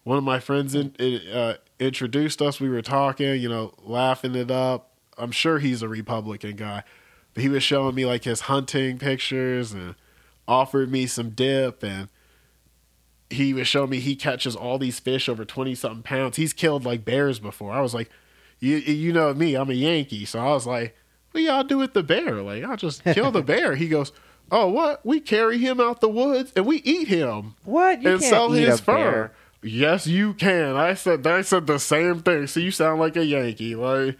One 0.04 0.16
of 0.16 0.24
my 0.24 0.40
friends 0.40 0.74
in, 0.74 0.94
uh, 1.32 1.56
introduced 1.78 2.40
us. 2.40 2.58
We 2.58 2.70
were 2.70 2.80
talking, 2.82 3.40
you 3.40 3.48
know, 3.50 3.74
laughing 3.82 4.34
it 4.34 4.50
up. 4.50 4.92
I'm 5.18 5.30
sure 5.30 5.58
he's 5.58 5.82
a 5.82 5.88
Republican 5.88 6.56
guy, 6.56 6.84
but 7.34 7.42
he 7.42 7.50
was 7.50 7.62
showing 7.62 7.94
me 7.94 8.06
like 8.06 8.24
his 8.24 8.42
hunting 8.42 8.98
pictures 8.98 9.72
and 9.72 9.94
offered 10.48 10.90
me 10.90 11.06
some 11.06 11.30
dip 11.30 11.82
and 11.82 12.08
he 13.30 13.54
was 13.54 13.68
showing 13.68 13.90
me 13.90 14.00
he 14.00 14.16
catches 14.16 14.56
all 14.56 14.78
these 14.78 14.98
fish 15.00 15.28
over 15.28 15.44
20 15.44 15.74
something 15.74 16.02
pounds. 16.02 16.36
He's 16.36 16.52
killed 16.52 16.84
like 16.84 17.04
bears 17.04 17.38
before. 17.38 17.72
I 17.72 17.80
was 17.80 17.94
like, 17.94 18.10
you 18.58 18.76
you 18.76 19.12
know 19.12 19.32
me, 19.32 19.54
I'm 19.54 19.70
a 19.70 19.74
Yankee. 19.74 20.24
So 20.24 20.38
I 20.40 20.50
was 20.50 20.66
like, 20.66 20.96
what 21.30 21.42
y'all 21.42 21.62
do 21.64 21.78
with 21.78 21.94
the 21.94 22.02
bear? 22.02 22.42
Like, 22.42 22.64
I'll 22.64 22.76
just 22.76 23.04
kill 23.04 23.30
the 23.30 23.42
bear. 23.52 23.76
He 23.76 23.88
goes, 23.88 24.12
oh, 24.50 24.68
what? 24.68 25.04
We 25.06 25.20
carry 25.20 25.58
him 25.58 25.80
out 25.80 26.00
the 26.00 26.08
woods 26.08 26.52
and 26.56 26.66
we 26.66 26.78
eat 26.78 27.08
him 27.08 27.54
What? 27.64 28.02
You 28.02 28.10
and 28.10 28.20
can't 28.20 28.30
sell 28.30 28.54
eat 28.56 28.66
his 28.66 28.80
a 28.80 28.82
fur. 28.82 28.94
bear. 28.94 29.32
Yes, 29.62 30.06
you 30.06 30.34
can. 30.34 30.74
I 30.76 30.94
said 30.94 31.26
I 31.26 31.42
said 31.42 31.66
the 31.66 31.78
same 31.78 32.20
thing. 32.20 32.46
So 32.46 32.60
you 32.60 32.70
sound 32.70 32.98
like 33.00 33.16
a 33.16 33.24
Yankee. 33.24 33.74
Like 33.76 34.16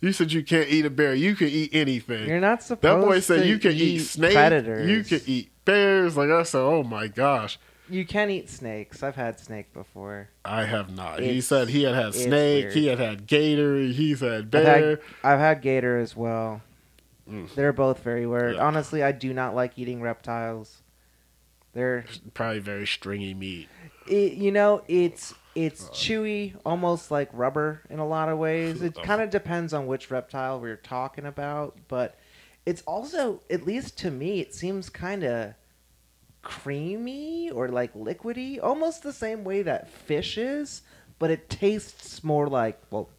you 0.00 0.12
said 0.12 0.32
you 0.32 0.42
can't 0.44 0.68
eat 0.68 0.84
a 0.84 0.90
bear. 0.90 1.14
You 1.14 1.34
can 1.34 1.48
eat 1.48 1.70
anything. 1.72 2.28
You're 2.28 2.40
not 2.40 2.62
supposed. 2.62 3.02
that 3.02 3.06
boy 3.06 3.20
said 3.20 3.46
you 3.46 3.58
can 3.58 3.72
eat, 3.72 4.00
snakes. 4.00 4.34
predators. 4.34 4.88
You 4.88 5.02
can 5.04 5.20
eat 5.26 5.50
bears. 5.64 6.16
Like 6.16 6.30
I 6.30 6.42
said, 6.42 6.60
oh 6.60 6.82
my 6.82 7.08
gosh. 7.08 7.58
You 7.92 8.06
can 8.06 8.30
eat 8.30 8.48
snakes. 8.48 9.02
I've 9.02 9.16
had 9.16 9.38
snake 9.38 9.72
before. 9.74 10.30
I 10.46 10.64
have 10.64 10.94
not. 10.94 11.20
he 11.20 11.42
said 11.42 11.68
he 11.68 11.82
had 11.82 11.94
had 11.94 12.14
snake. 12.14 12.64
weird. 12.64 12.72
He 12.72 12.86
had 12.86 12.98
had 12.98 13.26
gator. 13.26 13.76
He's 13.76 14.20
had 14.20 14.32
I've 14.44 14.50
bear. 14.50 14.88
had, 14.90 15.00
I've 15.22 15.38
had 15.38 15.60
gator 15.60 15.98
as 15.98 16.16
well. 16.16 16.62
Mm. 17.30 17.54
They're 17.54 17.72
both 17.74 18.00
very 18.00 18.26
weird. 18.26 18.56
Yeah. 18.56 18.64
Honestly, 18.66 19.02
I 19.02 19.12
do 19.12 19.34
not 19.34 19.54
like 19.54 19.78
eating 19.78 20.00
reptiles. 20.00 20.80
They're, 21.74 22.04
Probably 22.34 22.58
very 22.60 22.86
stringy 22.86 23.34
meat. 23.34 23.68
it, 24.06 24.34
you 24.34 24.52
know, 24.52 24.82
it's 24.88 25.34
it's 25.54 25.84
chewy, 25.90 26.54
almost 26.64 27.10
like 27.10 27.28
rubber 27.32 27.82
in 27.90 27.98
a 27.98 28.06
lot 28.06 28.28
of 28.30 28.38
ways. 28.38 28.80
It 28.82 28.94
kind 29.02 29.20
of 29.20 29.28
depends 29.30 29.74
on 29.74 29.86
which 29.86 30.10
reptile 30.10 30.60
we're 30.60 30.76
talking 30.76 31.26
about, 31.26 31.76
but 31.88 32.18
it's 32.64 32.82
also, 32.82 33.40
at 33.50 33.66
least 33.66 33.98
to 33.98 34.10
me, 34.10 34.40
it 34.40 34.54
seems 34.54 34.88
kind 34.88 35.24
of 35.24 35.54
creamy 36.42 37.50
or 37.50 37.68
like 37.68 37.94
liquidy, 37.94 38.62
almost 38.62 39.02
the 39.02 39.12
same 39.12 39.44
way 39.44 39.62
that 39.62 39.88
fish 39.88 40.36
is, 40.36 40.82
but 41.18 41.30
it 41.30 41.48
tastes 41.48 42.22
more 42.22 42.48
like 42.48 42.80
well, 42.90 43.10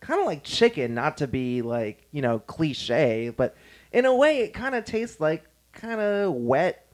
kind 0.00 0.20
of 0.20 0.26
like 0.26 0.44
chicken. 0.44 0.94
Not 0.94 1.16
to 1.18 1.26
be 1.26 1.62
like 1.62 2.06
you 2.12 2.22
know 2.22 2.38
cliche, 2.40 3.30
but 3.30 3.56
in 3.92 4.04
a 4.04 4.14
way, 4.14 4.40
it 4.40 4.54
kind 4.54 4.74
of 4.74 4.84
tastes 4.84 5.20
like 5.20 5.44
kind 5.72 6.00
of 6.00 6.32
wet, 6.34 6.86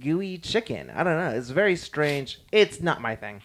gooey 0.00 0.38
chicken. 0.38 0.90
I 0.90 1.04
don't 1.04 1.18
know. 1.18 1.30
It's 1.30 1.50
very 1.50 1.76
strange. 1.76 2.40
It's 2.52 2.80
not 2.80 3.00
my 3.00 3.14
thing. 3.16 3.42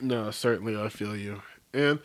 No, 0.00 0.30
certainly 0.30 0.80
I 0.80 0.88
feel 0.88 1.16
you. 1.16 1.42
And 1.72 2.00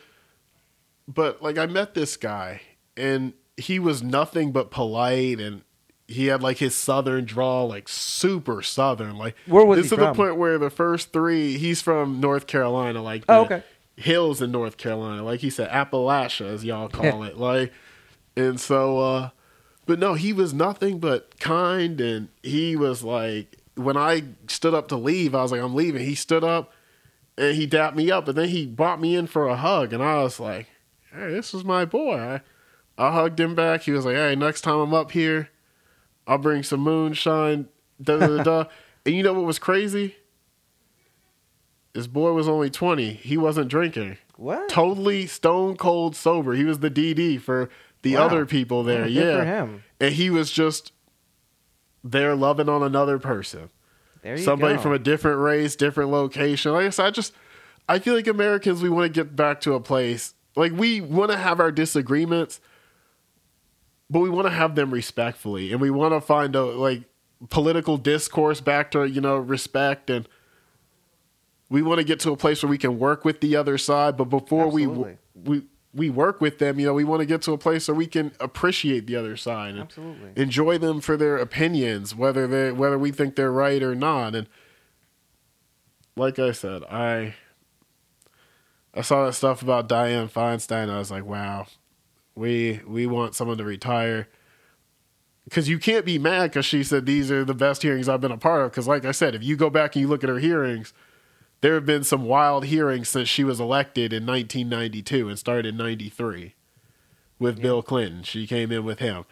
but 1.08 1.42
like 1.42 1.58
I 1.58 1.66
met 1.66 1.94
this 1.94 2.16
guy 2.16 2.62
and 2.96 3.32
he 3.56 3.78
was 3.78 4.02
nothing 4.02 4.52
but 4.52 4.70
polite 4.70 5.40
and 5.40 5.62
he 6.12 6.26
had 6.26 6.42
like 6.42 6.58
his 6.58 6.74
southern 6.74 7.24
drawl 7.24 7.68
like 7.68 7.88
super 7.88 8.62
southern 8.62 9.16
like 9.18 9.34
Where 9.46 9.64
was 9.64 9.78
it's 9.80 9.90
he 9.90 9.96
to 9.96 10.00
the 10.02 10.12
point 10.14 10.36
where 10.36 10.58
the 10.58 10.70
first 10.70 11.12
three 11.12 11.58
he's 11.58 11.82
from 11.82 12.20
North 12.20 12.46
Carolina 12.46 13.02
like 13.02 13.24
Oh, 13.28 13.44
the 13.46 13.54
okay. 13.56 13.64
hills 13.96 14.40
in 14.40 14.50
North 14.52 14.76
Carolina 14.76 15.22
like 15.22 15.40
he 15.40 15.50
said 15.50 15.68
Appalachia 15.70 16.46
as 16.52 16.64
y'all 16.64 16.88
call 16.88 17.22
it 17.24 17.36
like 17.38 17.72
and 18.36 18.58
so 18.60 18.98
uh 18.98 19.30
but 19.86 19.98
no 19.98 20.14
he 20.14 20.32
was 20.32 20.54
nothing 20.54 20.98
but 20.98 21.38
kind 21.40 22.00
and 22.00 22.28
he 22.42 22.76
was 22.76 23.02
like 23.02 23.56
when 23.74 23.96
I 23.96 24.22
stood 24.48 24.74
up 24.74 24.88
to 24.88 24.96
leave 24.96 25.34
I 25.34 25.42
was 25.42 25.52
like 25.52 25.60
I'm 25.60 25.74
leaving 25.74 26.04
he 26.04 26.14
stood 26.14 26.44
up 26.44 26.72
and 27.38 27.56
he 27.56 27.64
dapped 27.64 27.96
me 27.96 28.10
up, 28.10 28.28
and 28.28 28.36
then 28.36 28.50
he 28.50 28.66
brought 28.66 29.00
me 29.00 29.16
in 29.16 29.26
for 29.26 29.48
a 29.48 29.56
hug, 29.56 29.94
and 29.94 30.02
I 30.02 30.22
was 30.22 30.38
like, 30.38 30.66
"Hey, 31.10 31.30
this 31.30 31.54
is 31.54 31.64
my 31.64 31.86
boy." 31.86 32.14
I, 32.18 32.40
I 32.98 33.10
hugged 33.12 33.40
him 33.40 33.54
back. 33.54 33.80
He 33.84 33.90
was 33.90 34.04
like, 34.04 34.16
"Hey, 34.16 34.36
next 34.36 34.60
time 34.60 34.78
I'm 34.78 34.92
up 34.92 35.12
here, 35.12 35.48
I'll 36.26 36.38
bring 36.38 36.62
some 36.62 36.80
moonshine." 36.80 37.68
Da 38.00 38.18
da 38.18 38.42
da. 38.42 38.64
And 39.04 39.16
you 39.16 39.24
know 39.24 39.32
what 39.32 39.44
was 39.44 39.58
crazy? 39.58 40.14
This 41.92 42.06
boy 42.06 42.32
was 42.32 42.48
only 42.48 42.70
twenty. 42.70 43.12
He 43.14 43.36
wasn't 43.36 43.68
drinking. 43.68 44.16
What? 44.36 44.68
Totally 44.68 45.26
stone 45.26 45.76
cold 45.76 46.16
sober. 46.16 46.54
He 46.54 46.64
was 46.64 46.78
the 46.78 46.90
DD 46.90 47.40
for 47.40 47.68
the 48.02 48.14
Wow. 48.16 48.26
other 48.26 48.46
people 48.46 48.82
there. 48.82 49.06
Yeah, 49.06 49.38
for 49.40 49.44
him. 49.44 49.84
and 50.00 50.14
he 50.14 50.30
was 50.30 50.50
just 50.50 50.92
there 52.02 52.34
loving 52.34 52.68
on 52.68 52.82
another 52.82 53.18
person 53.18 53.70
There 54.22 54.36
you 54.36 54.42
somebody 54.42 54.74
go. 54.76 54.80
from 54.82 54.92
a 54.92 54.98
different 54.98 55.40
race, 55.40 55.76
different 55.76 56.10
location. 56.10 56.72
Like 56.72 56.86
I 56.86 56.90
said, 56.90 57.06
I 57.06 57.10
just 57.10 57.32
I 57.88 57.98
feel 57.98 58.14
like 58.14 58.26
Americans 58.26 58.82
we 58.82 58.88
want 58.88 59.12
to 59.12 59.20
get 59.24 59.36
back 59.36 59.60
to 59.62 59.74
a 59.74 59.80
place 59.80 60.34
like 60.56 60.72
we 60.72 61.00
want 61.00 61.30
to 61.30 61.36
have 61.36 61.60
our 61.60 61.70
disagreements, 61.72 62.60
but 64.12 64.20
we 64.20 64.30
want 64.30 64.46
to 64.46 64.52
have 64.52 64.74
them 64.74 64.92
respectfully, 64.92 65.72
and 65.72 65.80
we 65.80 65.90
want 65.90 66.12
to 66.12 66.20
find 66.20 66.54
a 66.54 66.62
like 66.62 67.02
political 67.48 67.96
discourse 67.96 68.60
back 68.60 68.90
to 68.92 69.04
you 69.04 69.20
know 69.20 69.36
respect 69.36 70.10
and. 70.10 70.28
We 71.70 71.80
want 71.80 72.00
to 72.00 72.04
get 72.04 72.20
to 72.20 72.32
a 72.32 72.36
place 72.36 72.62
where 72.62 72.68
we 72.68 72.76
can 72.76 72.98
work 72.98 73.24
with 73.24 73.40
the 73.40 73.56
other 73.56 73.78
side, 73.78 74.18
but 74.18 74.26
before 74.26 74.68
we 74.68 74.86
we 74.86 75.62
we 75.94 76.10
work 76.10 76.40
with 76.40 76.58
them, 76.58 76.78
you 76.78 76.86
know, 76.86 76.94
we 76.94 77.04
want 77.04 77.20
to 77.20 77.26
get 77.26 77.42
to 77.42 77.52
a 77.52 77.58
place 77.58 77.88
where 77.88 77.94
we 77.94 78.06
can 78.06 78.32
appreciate 78.40 79.06
the 79.06 79.16
other 79.16 79.36
side 79.36 79.72
and 79.72 79.80
Absolutely. 79.80 80.32
enjoy 80.36 80.78
them 80.78 81.00
for 81.00 81.16
their 81.16 81.36
opinions, 81.36 82.14
whether 82.14 82.46
they 82.46 82.72
whether 82.72 82.98
we 82.98 83.10
think 83.10 83.36
they're 83.36 83.52
right 83.52 83.82
or 83.82 83.94
not. 83.94 84.34
And 84.34 84.48
like 86.16 86.38
I 86.38 86.52
said, 86.52 86.82
I 86.84 87.34
I 88.94 89.02
saw 89.02 89.26
that 89.26 89.34
stuff 89.34 89.62
about 89.62 89.88
Dianne 89.88 90.30
Feinstein. 90.30 90.90
I 90.90 90.98
was 90.98 91.10
like, 91.10 91.24
wow, 91.24 91.66
we 92.34 92.80
we 92.86 93.06
want 93.06 93.34
someone 93.34 93.58
to 93.58 93.64
retire. 93.64 94.28
Because 95.44 95.68
you 95.68 95.78
can't 95.78 96.04
be 96.04 96.18
mad 96.18 96.50
because 96.50 96.64
she 96.64 96.84
said 96.84 97.04
these 97.04 97.30
are 97.30 97.44
the 97.44 97.54
best 97.54 97.82
hearings 97.82 98.08
I've 98.08 98.20
been 98.20 98.30
a 98.30 98.38
part 98.38 98.62
of. 98.62 98.70
Because, 98.70 98.86
like 98.86 99.04
I 99.04 99.10
said, 99.10 99.34
if 99.34 99.42
you 99.42 99.56
go 99.56 99.70
back 99.70 99.96
and 99.96 100.00
you 100.02 100.08
look 100.08 100.22
at 100.22 100.30
her 100.30 100.38
hearings, 100.38 100.92
there 101.62 101.74
have 101.74 101.84
been 101.84 102.04
some 102.04 102.24
wild 102.24 102.66
hearings 102.66 103.08
since 103.08 103.28
she 103.28 103.42
was 103.42 103.58
elected 103.58 104.12
in 104.12 104.24
1992 104.24 105.28
and 105.28 105.38
started 105.38 105.66
in 105.66 105.76
93 105.76 106.54
with 107.40 107.58
Yeah. 107.58 107.62
Bill 107.62 107.82
Clinton. 107.82 108.22
She 108.22 108.46
came 108.46 108.70
in 108.70 108.84
with 108.84 109.00
him. 109.00 109.24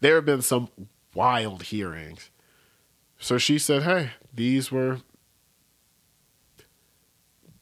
There 0.00 0.16
have 0.16 0.24
been 0.24 0.42
some 0.42 0.68
wild 1.14 1.64
hearings. 1.64 2.30
So 3.18 3.38
she 3.38 3.58
said, 3.58 3.84
hey, 3.84 4.10
these 4.34 4.70
were. 4.70 4.98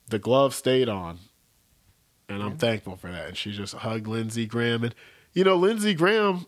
The 0.08 0.18
glove 0.18 0.54
stayed 0.54 0.88
on. 0.88 1.18
And 2.28 2.42
I'm 2.42 2.56
thankful 2.58 2.96
for 2.96 3.10
that. 3.10 3.28
And 3.28 3.36
she 3.36 3.52
just 3.52 3.74
hugged 3.74 4.06
Lindsey 4.06 4.46
Graham. 4.46 4.82
And, 4.82 4.94
you 5.32 5.44
know, 5.44 5.54
Lindsey 5.56 5.94
Graham, 5.94 6.46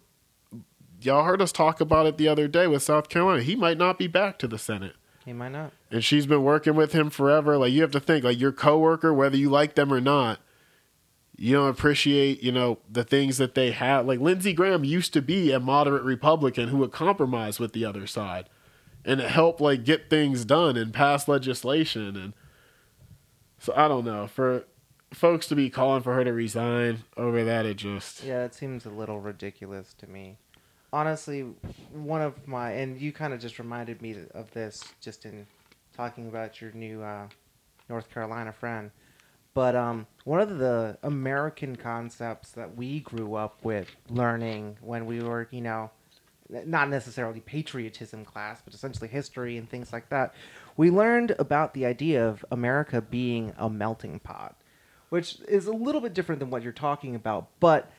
y'all 1.00 1.24
heard 1.24 1.40
us 1.40 1.52
talk 1.52 1.80
about 1.80 2.06
it 2.06 2.18
the 2.18 2.28
other 2.28 2.48
day 2.48 2.66
with 2.66 2.82
South 2.82 3.08
Carolina. 3.08 3.42
He 3.42 3.54
might 3.54 3.78
not 3.78 3.98
be 3.98 4.08
back 4.08 4.38
to 4.40 4.48
the 4.48 4.58
Senate 4.58 4.96
He 5.24 5.32
might 5.32 5.52
not. 5.52 5.72
and 5.90 6.04
she's 6.04 6.26
been 6.26 6.42
working 6.42 6.74
with 6.74 6.92
him 6.92 7.10
forever. 7.10 7.56
Like 7.56 7.72
you 7.72 7.82
have 7.82 7.92
to 7.92 8.00
think, 8.00 8.24
like 8.24 8.40
your 8.40 8.50
coworker, 8.52 9.14
whether 9.14 9.36
you 9.36 9.50
like 9.50 9.76
them 9.76 9.92
or 9.92 10.00
not, 10.00 10.40
you 11.36 11.54
don't 11.54 11.68
appreciate, 11.68 12.42
you 12.42 12.50
know, 12.50 12.78
the 12.90 13.04
things 13.04 13.38
that 13.38 13.54
they 13.54 13.70
have. 13.70 14.04
Like 14.06 14.18
Lindsey 14.18 14.52
Graham 14.52 14.82
used 14.82 15.12
to 15.12 15.22
be 15.22 15.52
a 15.52 15.60
moderate 15.60 16.02
Republican 16.02 16.70
who 16.70 16.78
would 16.78 16.90
compromise 16.90 17.60
with 17.60 17.72
the 17.72 17.84
other 17.84 18.08
side, 18.08 18.48
and 19.04 19.20
help 19.20 19.60
like 19.60 19.84
get 19.84 20.10
things 20.10 20.44
done 20.44 20.76
and 20.76 20.92
pass 20.92 21.28
legislation. 21.28 22.16
And 22.16 22.32
so 23.58 23.72
I 23.76 23.86
don't 23.86 24.04
know 24.04 24.26
for 24.26 24.64
folks 25.12 25.46
to 25.48 25.56
be 25.56 25.70
calling 25.70 26.02
for 26.02 26.14
her 26.14 26.24
to 26.24 26.32
resign 26.32 27.04
over 27.16 27.44
that. 27.44 27.66
It 27.66 27.76
just 27.76 28.24
Yeah, 28.24 28.44
it 28.44 28.54
seems 28.54 28.86
a 28.86 28.90
little 28.90 29.20
ridiculous 29.20 29.94
to 29.94 30.06
me. 30.06 30.36
Honestly, 30.92 31.42
one 31.92 32.22
of 32.22 32.46
my 32.46 32.72
and 32.72 33.00
you 33.00 33.12
kind 33.12 33.34
of 33.34 33.40
just 33.40 33.58
reminded 33.58 34.00
me 34.00 34.16
of 34.34 34.50
this 34.52 34.82
just 35.00 35.24
in 35.24 35.46
talking 35.96 36.28
about 36.28 36.60
your 36.60 36.72
new 36.72 37.02
uh, 37.02 37.26
North 37.88 38.10
Carolina 38.10 38.52
friend. 38.52 38.90
But 39.54 39.74
um, 39.74 40.06
one 40.24 40.40
of 40.40 40.58
the 40.58 40.98
American 41.02 41.74
concepts 41.74 42.52
that 42.52 42.76
we 42.76 43.00
grew 43.00 43.34
up 43.34 43.64
with 43.64 43.90
learning 44.08 44.76
when 44.80 45.04
we 45.04 45.20
were, 45.20 45.48
you 45.50 45.60
know, 45.60 45.90
not 46.48 46.88
necessarily 46.88 47.40
patriotism 47.40 48.24
class, 48.24 48.62
but 48.64 48.72
essentially 48.72 49.08
history 49.08 49.56
and 49.56 49.68
things 49.68 49.92
like 49.92 50.08
that, 50.10 50.34
we 50.76 50.90
learned 50.90 51.34
about 51.38 51.74
the 51.74 51.84
idea 51.84 52.26
of 52.26 52.44
America 52.50 53.02
being 53.02 53.52
a 53.58 53.68
melting 53.68 54.20
pot, 54.20 54.54
which 55.08 55.38
is 55.48 55.66
a 55.66 55.72
little 55.72 56.00
bit 56.00 56.14
different 56.14 56.38
than 56.38 56.50
what 56.50 56.62
you're 56.62 56.72
talking 56.72 57.14
about. 57.14 57.48
But 57.60 57.90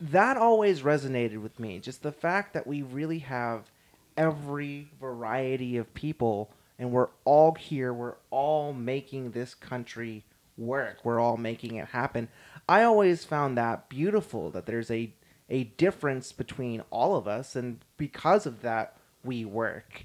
that 0.00 0.36
always 0.36 0.82
resonated 0.82 1.42
with 1.42 1.58
me. 1.58 1.78
Just 1.78 2.02
the 2.02 2.12
fact 2.12 2.54
that 2.54 2.66
we 2.66 2.82
really 2.82 3.20
have 3.20 3.70
every 4.16 4.88
variety 5.00 5.76
of 5.76 5.92
people 5.94 6.50
and 6.78 6.90
we're 6.90 7.08
all 7.26 7.54
here. 7.54 7.92
We're 7.92 8.16
all 8.30 8.72
making 8.72 9.32
this 9.32 9.54
country 9.54 10.24
work. 10.56 11.04
We're 11.04 11.20
all 11.20 11.36
making 11.36 11.76
it 11.76 11.88
happen. 11.88 12.28
I 12.68 12.82
always 12.84 13.24
found 13.24 13.58
that 13.58 13.88
beautiful 13.88 14.50
that 14.50 14.66
there's 14.66 14.90
a 14.90 15.12
a 15.50 15.64
difference 15.64 16.30
between 16.32 16.80
all 16.90 17.16
of 17.16 17.26
us 17.26 17.56
and 17.56 17.84
because 17.96 18.46
of 18.46 18.62
that 18.62 18.96
we 19.24 19.44
work. 19.44 20.04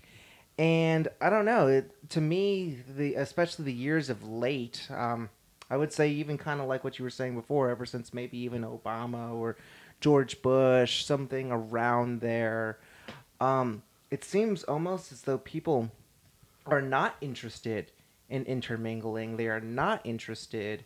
And 0.57 1.07
I 1.21 1.29
don't 1.29 1.45
know, 1.45 1.67
it, 1.67 1.91
to 2.09 2.21
me 2.21 2.79
the 2.97 3.15
especially 3.15 3.65
the 3.65 3.73
years 3.73 4.09
of 4.09 4.27
late 4.27 4.87
um, 4.89 5.29
I 5.69 5.77
would 5.77 5.91
say 5.91 6.09
even 6.09 6.37
kind 6.37 6.61
of 6.61 6.67
like 6.67 6.83
what 6.83 6.99
you 6.99 7.03
were 7.03 7.09
saying 7.09 7.35
before 7.35 7.69
ever 7.69 7.85
since 7.85 8.13
maybe 8.13 8.37
even 8.39 8.63
Obama 8.63 9.33
or 9.33 9.57
George 9.99 10.41
Bush, 10.41 11.05
something 11.05 11.51
around 11.51 12.21
there. 12.21 12.79
Um, 13.39 13.83
it 14.11 14.23
seems 14.23 14.63
almost 14.63 15.11
as 15.11 15.21
though 15.21 15.39
people 15.39 15.91
are 16.65 16.81
not 16.81 17.15
interested 17.21 17.91
in 18.29 18.43
intermingling. 18.45 19.37
They 19.37 19.47
are 19.47 19.61
not 19.61 20.01
interested 20.03 20.83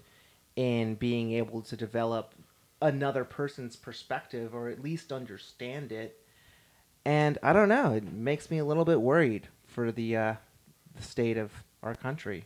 in 0.55 0.95
being 0.95 1.31
able 1.33 1.61
to 1.63 1.75
develop 1.75 2.33
another 2.81 3.23
person's 3.23 3.75
perspective 3.75 4.55
or 4.55 4.69
at 4.69 4.81
least 4.81 5.11
understand 5.11 5.91
it. 5.91 6.21
And 7.05 7.37
I 7.43 7.53
don't 7.53 7.69
know, 7.69 7.93
it 7.93 8.11
makes 8.11 8.51
me 8.51 8.57
a 8.57 8.65
little 8.65 8.85
bit 8.85 9.01
worried 9.01 9.47
for 9.67 9.91
the, 9.91 10.15
uh, 10.15 10.33
the 10.95 11.03
state 11.03 11.37
of 11.37 11.51
our 11.81 11.95
country. 11.95 12.45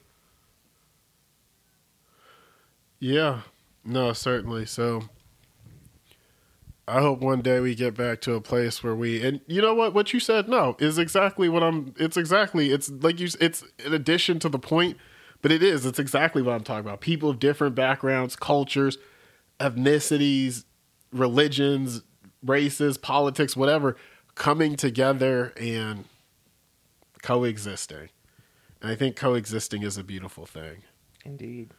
Yeah, 3.03 3.41
no, 3.83 4.13
certainly. 4.13 4.65
So 4.65 5.09
I 6.87 7.01
hope 7.01 7.19
one 7.19 7.41
day 7.41 7.59
we 7.59 7.75
get 7.75 7.95
back 7.95 8.21
to 8.21 8.35
a 8.35 8.39
place 8.39 8.81
where 8.81 8.95
we 8.95 9.21
and 9.21 9.41
you 9.45 9.61
know 9.61 9.75
what? 9.75 9.93
What 9.93 10.13
you 10.13 10.21
said 10.21 10.47
no 10.47 10.77
is 10.79 10.97
exactly 10.97 11.49
what 11.49 11.63
I'm 11.63 11.93
it's 11.97 12.15
exactly 12.15 12.71
it's 12.71 12.89
like 12.89 13.19
you 13.19 13.27
it's 13.41 13.65
in 13.83 13.93
addition 13.93 14.39
to 14.39 14.47
the 14.47 14.57
point 14.57 14.95
but 15.41 15.51
it 15.51 15.61
is 15.61 15.85
it's 15.85 15.99
exactly 15.99 16.41
what 16.41 16.53
I'm 16.53 16.63
talking 16.63 16.85
about. 16.85 17.01
People 17.01 17.29
of 17.29 17.39
different 17.39 17.75
backgrounds 17.75 18.37
cultures 18.37 18.97
ethnicities 19.59 20.63
religions 21.11 22.03
races 22.41 22.97
politics 22.97 23.57
whatever 23.57 23.97
coming 24.35 24.77
together 24.77 25.51
and 25.59 26.05
coexisting. 27.21 28.07
And 28.81 28.91
I 28.91 28.95
think 28.95 29.17
coexisting 29.17 29.83
is 29.83 29.97
a 29.97 30.05
beautiful 30.05 30.45
thing. 30.45 30.83
Indeed 31.25 31.73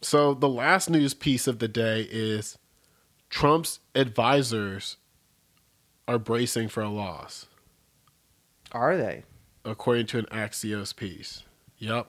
so 0.00 0.34
the 0.34 0.48
last 0.48 0.90
news 0.90 1.14
piece 1.14 1.46
of 1.46 1.58
the 1.58 1.68
day 1.68 2.08
is 2.10 2.58
Trump's 3.30 3.80
advisors 3.94 4.96
are 6.06 6.18
bracing 6.18 6.68
for 6.68 6.82
a 6.82 6.88
loss. 6.88 7.46
Are 8.72 8.96
they? 8.96 9.24
According 9.64 10.06
to 10.08 10.18
an 10.18 10.26
Axios 10.26 10.94
piece. 10.94 11.42
Yep. 11.78 12.06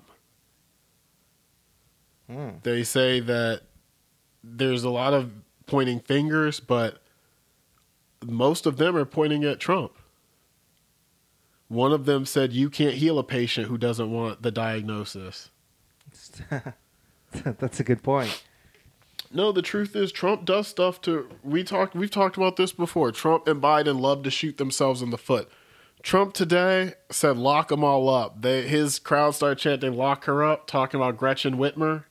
Hmm. 2.30 2.50
They 2.64 2.84
say 2.84 3.20
that 3.20 3.62
there's 4.44 4.84
a 4.84 4.90
lot 4.90 5.14
of 5.14 5.32
pointing 5.66 6.00
fingers, 6.00 6.60
but 6.60 7.02
most 8.24 8.66
of 8.66 8.78
them 8.78 8.96
are 8.96 9.06
pointing 9.06 9.44
at 9.44 9.60
Trump. 9.60 9.94
One 11.68 11.92
of 11.92 12.06
them 12.06 12.26
said, 12.26 12.54
You 12.54 12.70
can't 12.70 12.96
heal 12.96 13.20
a 13.20 13.24
patient 13.24 13.68
who 13.68 13.78
doesn't 13.78 14.12
want 14.12 14.42
the 14.42 14.52
diagnosis. 14.52 15.50
That's 17.60 17.80
a 17.80 17.84
good 17.84 18.04
point. 18.04 18.44
No, 19.32 19.52
the 19.52 19.62
truth 19.62 19.96
is 19.96 20.12
Trump 20.12 20.46
does 20.46 20.68
stuff 20.68 21.02
to 21.02 21.30
we 21.44 21.64
talked 21.64 21.96
we've 21.96 22.10
talked 22.10 22.38
about 22.38 22.56
this 22.56 22.72
before. 22.72 23.12
Trump 23.12 23.48
and 23.48 23.62
Biden 23.62 24.00
love 24.00 24.24
to 24.24 24.32
shoot 24.32 24.58
themselves 24.58 25.02
in 25.02 25.12
the 25.12 25.18
foot. 25.18 25.50
Trump 26.02 26.34
today 26.34 26.94
said 27.12 27.38
lock 27.38 27.68
them 27.68 27.84
all 27.84 28.10
up. 28.10 28.42
They, 28.42 28.68
his 28.68 29.00
crowd 29.00 29.36
started 29.36 29.60
chanting 29.60 29.94
lock 29.94 30.26
her 30.26 30.44
up, 30.44 30.66
talking 30.66 31.00
about 31.00 31.18
Gretchen 31.18 31.58
Whitmer, 31.58 32.06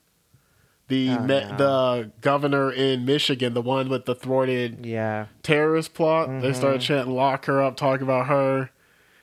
the 0.89 1.11
oh, 1.11 1.21
me, 1.21 1.35
the 1.57 2.13
governor 2.21 2.71
in 2.71 3.05
Michigan, 3.05 3.55
the 3.55 3.63
one 3.63 3.89
with 3.89 4.05
the 4.05 4.15
thwarted 4.15 4.87
yeah 4.87 5.27
terrorist 5.43 5.95
plot. 5.95 6.29
Mm-hmm. 6.29 6.41
They 6.41 6.53
started 6.53 6.81
chanting 6.81 7.15
lock 7.15 7.47
her 7.47 7.63
up, 7.63 7.77
talking 7.77 8.05
about 8.05 8.27
her. 8.27 8.71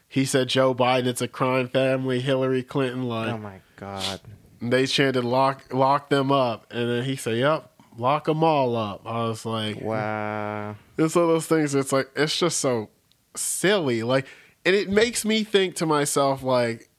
He 0.07 0.25
said 0.25 0.49
Joe 0.49 0.73
Biden, 0.75 1.07
it's 1.07 1.21
a 1.21 1.27
crime 1.27 1.67
family. 1.69 2.19
Hillary 2.19 2.63
Clinton, 2.63 3.03
like 3.03 3.33
oh 3.33 3.37
my 3.37 3.59
god. 3.77 4.19
They 4.61 4.85
chanted 4.85 5.23
lock 5.23 5.73
lock 5.73 6.09
them 6.09 6.31
up, 6.31 6.67
and 6.71 6.89
then 6.89 7.03
he 7.03 7.15
said, 7.15 7.37
"Yep, 7.37 7.75
lock 7.97 8.25
them 8.25 8.43
all 8.43 8.75
up. 8.75 9.01
I 9.05 9.23
was 9.23 9.45
like, 9.45 9.81
wow. 9.81 10.75
It's 10.97 11.15
one 11.15 11.23
of 11.23 11.29
those 11.29 11.47
things. 11.47 11.75
It's 11.75 11.91
like 11.91 12.09
it's 12.15 12.37
just 12.37 12.59
so 12.59 12.89
silly. 13.35 14.03
Like, 14.03 14.27
and 14.65 14.75
it 14.75 14.89
makes 14.89 15.25
me 15.25 15.43
think 15.43 15.75
to 15.75 15.85
myself, 15.85 16.43
like, 16.43 16.89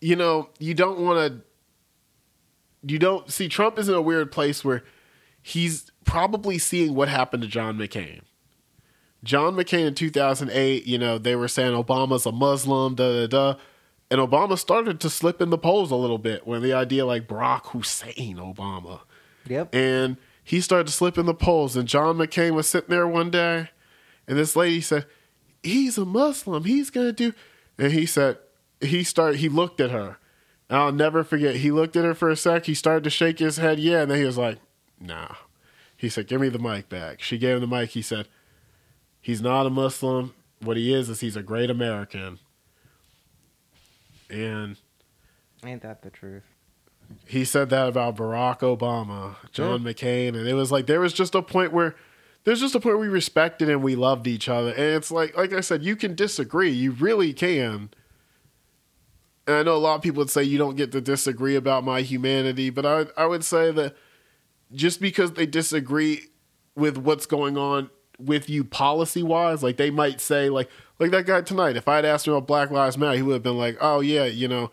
you 0.00 0.16
know, 0.16 0.50
you 0.58 0.74
don't 0.74 1.00
want 1.00 1.32
to. 1.32 1.40
You 2.88 2.98
don't 2.98 3.30
see 3.30 3.48
Trump 3.48 3.78
is 3.78 3.88
in 3.88 3.94
a 3.94 4.02
weird 4.02 4.30
place 4.30 4.64
where 4.64 4.84
he's 5.42 5.90
probably 6.04 6.58
seeing 6.58 6.94
what 6.94 7.08
happened 7.08 7.42
to 7.42 7.48
John 7.48 7.76
McCain. 7.76 8.20
John 9.24 9.56
McCain 9.56 9.88
in 9.88 9.94
2008, 9.94 10.86
you 10.86 10.98
know, 10.98 11.18
they 11.18 11.34
were 11.34 11.48
saying 11.48 11.72
Obama's 11.72 12.26
a 12.26 12.32
Muslim, 12.32 12.94
da 12.94 13.12
da 13.12 13.26
da. 13.26 13.58
And 14.10 14.20
Obama 14.20 14.56
started 14.56 15.00
to 15.00 15.10
slip 15.10 15.42
in 15.42 15.50
the 15.50 15.58
polls 15.58 15.90
a 15.90 15.96
little 15.96 16.18
bit 16.18 16.46
when 16.46 16.62
the 16.62 16.72
idea 16.72 17.04
like 17.04 17.26
Barack 17.26 17.66
Hussein 17.66 18.36
Obama 18.36 19.00
Yep. 19.48 19.74
And 19.74 20.16
he 20.42 20.60
started 20.60 20.88
to 20.88 20.92
slip 20.92 21.18
in 21.18 21.26
the 21.26 21.34
polls. 21.34 21.76
And 21.76 21.88
John 21.88 22.16
McCain 22.16 22.52
was 22.52 22.66
sitting 22.66 22.90
there 22.90 23.06
one 23.06 23.30
day, 23.30 23.70
and 24.26 24.36
this 24.36 24.56
lady 24.56 24.80
said, 24.80 25.06
"He's 25.62 25.98
a 25.98 26.04
Muslim. 26.04 26.64
He's 26.64 26.90
gonna 26.90 27.12
do." 27.12 27.32
And 27.78 27.92
he 27.92 28.06
said, 28.06 28.38
he 28.80 29.04
started. 29.04 29.38
He 29.38 29.48
looked 29.48 29.80
at 29.80 29.90
her. 29.90 30.18
And 30.68 30.78
I'll 30.78 30.92
never 30.92 31.24
forget. 31.24 31.56
He 31.56 31.70
looked 31.70 31.96
at 31.96 32.04
her 32.04 32.14
for 32.14 32.28
a 32.28 32.36
sec. 32.36 32.66
He 32.66 32.74
started 32.74 33.04
to 33.04 33.10
shake 33.10 33.38
his 33.38 33.56
head. 33.56 33.78
Yeah, 33.78 34.02
and 34.02 34.10
then 34.10 34.18
he 34.18 34.24
was 34.24 34.38
like, 34.38 34.58
"Nah." 35.00 35.34
He 35.96 36.08
said, 36.08 36.26
"Give 36.26 36.40
me 36.40 36.48
the 36.48 36.58
mic 36.58 36.88
back." 36.88 37.22
She 37.22 37.38
gave 37.38 37.56
him 37.56 37.68
the 37.68 37.76
mic. 37.76 37.90
He 37.90 38.02
said, 38.02 38.28
"He's 39.20 39.40
not 39.40 39.66
a 39.66 39.70
Muslim. 39.70 40.34
What 40.60 40.76
he 40.76 40.92
is 40.92 41.08
is 41.08 41.20
he's 41.20 41.36
a 41.36 41.42
great 41.42 41.70
American." 41.70 42.38
And 44.30 44.76
ain't 45.64 45.82
that 45.82 46.02
the 46.02 46.10
truth? 46.10 46.44
he 47.26 47.44
said 47.44 47.70
that 47.70 47.88
about 47.88 48.16
Barack 48.16 48.60
Obama, 48.60 49.36
John 49.52 49.82
yeah. 49.82 49.92
McCain, 49.92 50.28
and 50.28 50.46
it 50.48 50.54
was 50.54 50.72
like 50.72 50.86
there 50.86 51.00
was 51.00 51.12
just 51.12 51.34
a 51.34 51.42
point 51.42 51.72
where 51.72 51.94
there's 52.44 52.60
just 52.60 52.74
a 52.74 52.80
point 52.80 52.96
where 52.96 53.08
we 53.08 53.12
respected 53.12 53.68
and 53.68 53.82
we 53.82 53.96
loved 53.96 54.26
each 54.26 54.48
other. 54.48 54.70
And 54.70 54.96
it's 54.96 55.10
like 55.10 55.36
like 55.36 55.52
I 55.52 55.60
said, 55.60 55.82
you 55.82 55.96
can 55.96 56.14
disagree. 56.14 56.70
You 56.70 56.92
really 56.92 57.32
can. 57.32 57.90
And 59.46 59.56
I 59.56 59.62
know 59.62 59.76
a 59.76 59.78
lot 59.78 59.96
of 59.96 60.02
people 60.02 60.18
would 60.18 60.30
say 60.30 60.42
you 60.42 60.58
don't 60.58 60.76
get 60.76 60.92
to 60.92 61.00
disagree 61.00 61.56
about 61.56 61.84
my 61.84 62.02
humanity, 62.02 62.70
but 62.70 62.86
I 62.86 63.06
I 63.16 63.26
would 63.26 63.44
say 63.44 63.70
that 63.72 63.96
just 64.72 65.00
because 65.00 65.32
they 65.32 65.46
disagree 65.46 66.22
with 66.74 66.98
what's 66.98 67.26
going 67.26 67.56
on 67.56 67.90
with 68.18 68.48
you 68.48 68.64
policy 68.64 69.22
wise, 69.22 69.62
like 69.62 69.76
they 69.76 69.90
might 69.90 70.20
say 70.20 70.48
like 70.48 70.70
like 70.98 71.10
that 71.10 71.26
guy 71.26 71.42
tonight, 71.42 71.76
if 71.76 71.88
I'd 71.88 72.04
asked 72.04 72.26
him 72.26 72.34
about 72.34 72.46
Black 72.46 72.70
Lives 72.70 72.96
Matter, 72.96 73.16
he 73.16 73.22
would 73.22 73.34
have 73.34 73.42
been 73.42 73.58
like, 73.58 73.76
Oh 73.80 74.00
yeah, 74.00 74.24
you 74.24 74.48
know, 74.48 74.70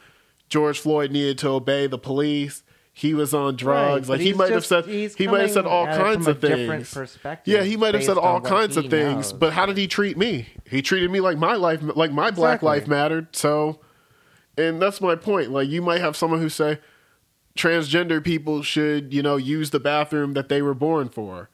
George 0.49 0.79
Floyd 0.79 1.11
needed 1.11 1.37
to 1.39 1.49
obey 1.49 1.87
the 1.87 1.97
police. 1.97 2.63
He 2.95 3.15
was 3.15 3.33
on 3.33 3.55
drugs. 3.55 4.07
Right, 4.07 4.19
like 4.19 4.21
he 4.21 4.33
might 4.33 4.49
just, 4.49 4.69
have 4.69 4.85
said 4.85 5.15
he 5.17 5.27
might 5.27 5.41
have 5.41 5.51
said 5.51 5.65
all 5.65 5.87
kinds 5.87 6.27
of 6.27 6.39
things. 6.39 6.95
Yeah, 7.43 7.63
he 7.63 7.75
might 7.75 7.95
have 7.95 8.03
said 8.03 8.19
all 8.19 8.39
kinds 8.39 8.77
of 8.77 8.87
things. 8.91 9.15
Knows. 9.15 9.33
But 9.33 9.53
how 9.53 9.65
did 9.65 9.77
he 9.77 9.87
treat 9.87 10.15
me? 10.15 10.47
He 10.69 10.83
treated 10.83 11.09
me 11.09 11.19
like 11.19 11.39
my 11.39 11.55
life, 11.55 11.81
like 11.81 12.11
my 12.11 12.27
exactly. 12.27 12.35
black 12.35 12.61
life 12.61 12.87
mattered. 12.87 13.35
So, 13.35 13.79
and 14.59 14.79
that's 14.79 15.01
my 15.01 15.15
point. 15.15 15.49
Like 15.49 15.69
you 15.69 15.81
might 15.81 16.01
have 16.01 16.15
someone 16.15 16.39
who 16.39 16.49
say 16.49 16.79
transgender 17.55 18.23
people 18.23 18.61
should, 18.61 19.11
you 19.11 19.23
know, 19.23 19.37
use 19.37 19.71
the 19.71 19.79
bathroom 19.79 20.33
that 20.33 20.49
they 20.49 20.61
were 20.61 20.75
born 20.75 21.09
for. 21.09 21.49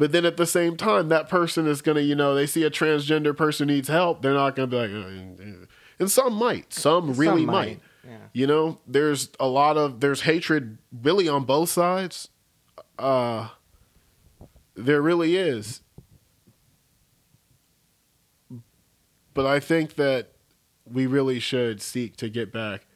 But 0.00 0.12
then 0.12 0.24
at 0.24 0.38
the 0.38 0.46
same 0.46 0.78
time, 0.78 1.10
that 1.10 1.28
person 1.28 1.66
is 1.66 1.82
going 1.82 1.96
to, 1.96 2.02
you 2.02 2.14
know, 2.14 2.34
they 2.34 2.46
see 2.46 2.64
a 2.64 2.70
transgender 2.70 3.36
person 3.36 3.66
needs 3.66 3.88
help. 3.88 4.22
They're 4.22 4.32
not 4.32 4.56
going 4.56 4.70
to 4.70 4.74
be 4.74 4.96
like, 4.96 5.38
uh, 5.38 5.66
and 5.98 6.10
some 6.10 6.32
might, 6.32 6.72
some 6.72 7.12
really 7.12 7.42
some 7.42 7.46
might. 7.46 7.52
might. 7.52 7.80
Yeah. 8.08 8.16
You 8.32 8.46
know, 8.46 8.78
there's 8.86 9.28
a 9.38 9.46
lot 9.46 9.76
of 9.76 10.00
there's 10.00 10.22
hatred 10.22 10.78
really 11.02 11.28
on 11.28 11.44
both 11.44 11.68
sides. 11.68 12.30
Uh 12.98 13.48
there 14.74 15.02
really 15.02 15.36
is. 15.36 15.82
But 19.34 19.44
I 19.44 19.60
think 19.60 19.96
that 19.96 20.32
we 20.90 21.06
really 21.06 21.40
should 21.40 21.82
seek 21.82 22.16
to 22.16 22.30
get 22.30 22.50
back 22.50 22.86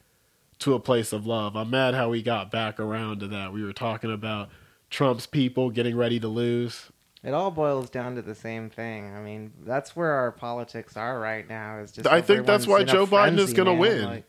to 0.57 0.73
a 0.73 0.79
place 0.79 1.13
of 1.13 1.27
love. 1.27 1.55
I'm 1.55 1.69
mad 1.69 1.93
how 1.93 2.09
we 2.09 2.23
got 2.23 2.49
back 2.49 2.79
around 2.79 3.19
to 3.19 3.27
that. 3.27 3.53
We 3.53 3.63
were 3.63 3.73
talking 3.73 4.11
about 4.11 4.49
Trump's 4.89 5.27
people 5.27 5.69
getting 5.69 5.95
ready 5.95 6.19
to 6.19 6.27
lose. 6.27 6.89
It 7.25 7.33
all 7.33 7.49
boils 7.49 7.89
down 7.89 8.15
to 8.15 8.21
the 8.21 8.35
same 8.35 8.69
thing. 8.69 9.11
I 9.15 9.19
mean, 9.19 9.51
that's 9.65 9.95
where 9.95 10.11
our 10.11 10.31
politics 10.31 10.95
are 10.95 11.19
right 11.19 11.47
now. 11.49 11.79
Is 11.79 11.91
just 11.91 12.07
I 12.07 12.21
think 12.21 12.45
that's 12.45 12.67
why 12.67 12.83
Joe 12.83 13.07
Biden 13.07 13.39
is 13.39 13.51
going 13.51 13.65
to 13.65 13.73
win. 13.73 14.05
Like, 14.05 14.25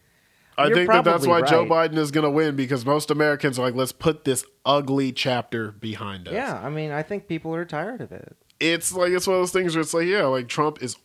I 0.57 0.73
think 0.73 0.91
that 0.91 1.05
that's 1.05 1.27
why 1.27 1.41
probably 1.41 1.69
Joe. 1.69 1.75
Biden 1.75 1.99
is 1.99 2.11
going 2.11 2.25
to 2.25 2.31
win 2.31 2.57
because 2.57 2.87
most 2.87 3.11
Americans 3.11 3.59
are 3.59 3.63
like, 3.63 3.75
let's 3.75 3.93
put 3.93 4.25
this 4.25 4.47
ugly 4.65 5.13
chapter 5.13 5.73
behind 5.73 6.27
us. 6.27 6.33
Yeah, 6.33 6.59
I 6.59 6.71
mean, 6.71 6.91
I 6.91 7.03
think 7.03 7.29
people 7.29 7.55
are 7.55 7.67
tired 7.67 8.01
of 8.01 8.13
it. 8.13 8.35
It's 8.59 8.95
like, 8.95 9.13
it's 9.13 9.27
one 9.27 9.37
of 9.37 9.43
those 9.43 9.53
things 9.53 9.75
where 9.75 9.83
it's 9.83 9.93
like, 9.93 10.07
yeah, 10.07 10.25
like 10.25 10.49
Trump 10.49 10.83
is 10.83 10.97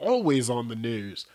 always 0.00 0.50
on 0.50 0.66
the 0.66 0.74
news, 0.74 1.26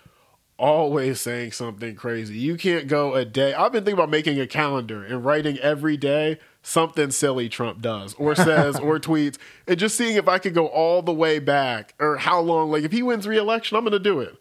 always 0.58 1.22
saying 1.22 1.54
something 1.54 1.96
crazy. 1.96 2.38
You 2.38 2.58
can't 2.58 2.88
go 2.90 3.14
a 3.14 3.24
day. 3.24 3.54
I've 3.54 3.72
been 3.72 3.86
thinking 3.86 4.00
about 4.00 4.10
making 4.10 4.42
a 4.42 4.48
calendar 4.48 5.06
and 5.06 5.24
writing 5.24 5.58
every 5.60 5.96
day 5.96 6.40
something 6.66 7.12
silly 7.12 7.48
Trump 7.48 7.80
does 7.80 8.16
or 8.16 8.34
says 8.34 8.80
or 8.80 9.00
tweets 9.00 9.38
and 9.68 9.78
just 9.78 9.96
seeing 9.96 10.16
if 10.16 10.28
I 10.28 10.40
could 10.40 10.56
go 10.56 10.66
all 10.68 11.04
the 11.04 11.14
way 11.14 11.38
back 11.40 11.94
or 12.00 12.18
how 12.18 12.40
long. 12.40 12.72
Like, 12.72 12.84
if 12.84 12.92
he 12.92 13.04
wins 13.04 13.28
re 13.28 13.38
election, 13.38 13.78
I'm 13.78 13.84
going 13.84 13.94
to 13.94 14.00
do 14.00 14.20
it. 14.20 14.36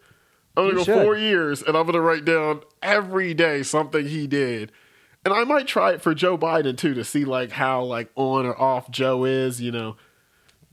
I'm 0.57 0.65
going 0.65 0.71
to 0.71 0.77
go 0.79 0.85
should. 0.85 1.05
four 1.05 1.17
years 1.17 1.63
and 1.63 1.77
I'm 1.77 1.85
going 1.85 1.95
to 1.95 2.01
write 2.01 2.25
down 2.25 2.63
every 2.83 3.35
day 3.35 3.63
something 3.63 4.07
he 4.07 4.27
did. 4.27 4.73
And 5.25 5.35
I 5.35 5.45
might 5.45 5.67
try 5.67 5.93
it 5.93 6.03
for 6.03 6.15
Joe 6.15 6.39
Biden 6.39 6.77
too 6.77 6.95
to 6.95 7.05
see 7.05 7.25
like 7.25 7.51
how 7.51 7.85
like 7.85 8.11
on 8.15 8.47
or 8.47 8.59
off 8.59 8.91
Joe 8.91 9.25
is, 9.25 9.61
you 9.61 9.71
know. 9.71 9.97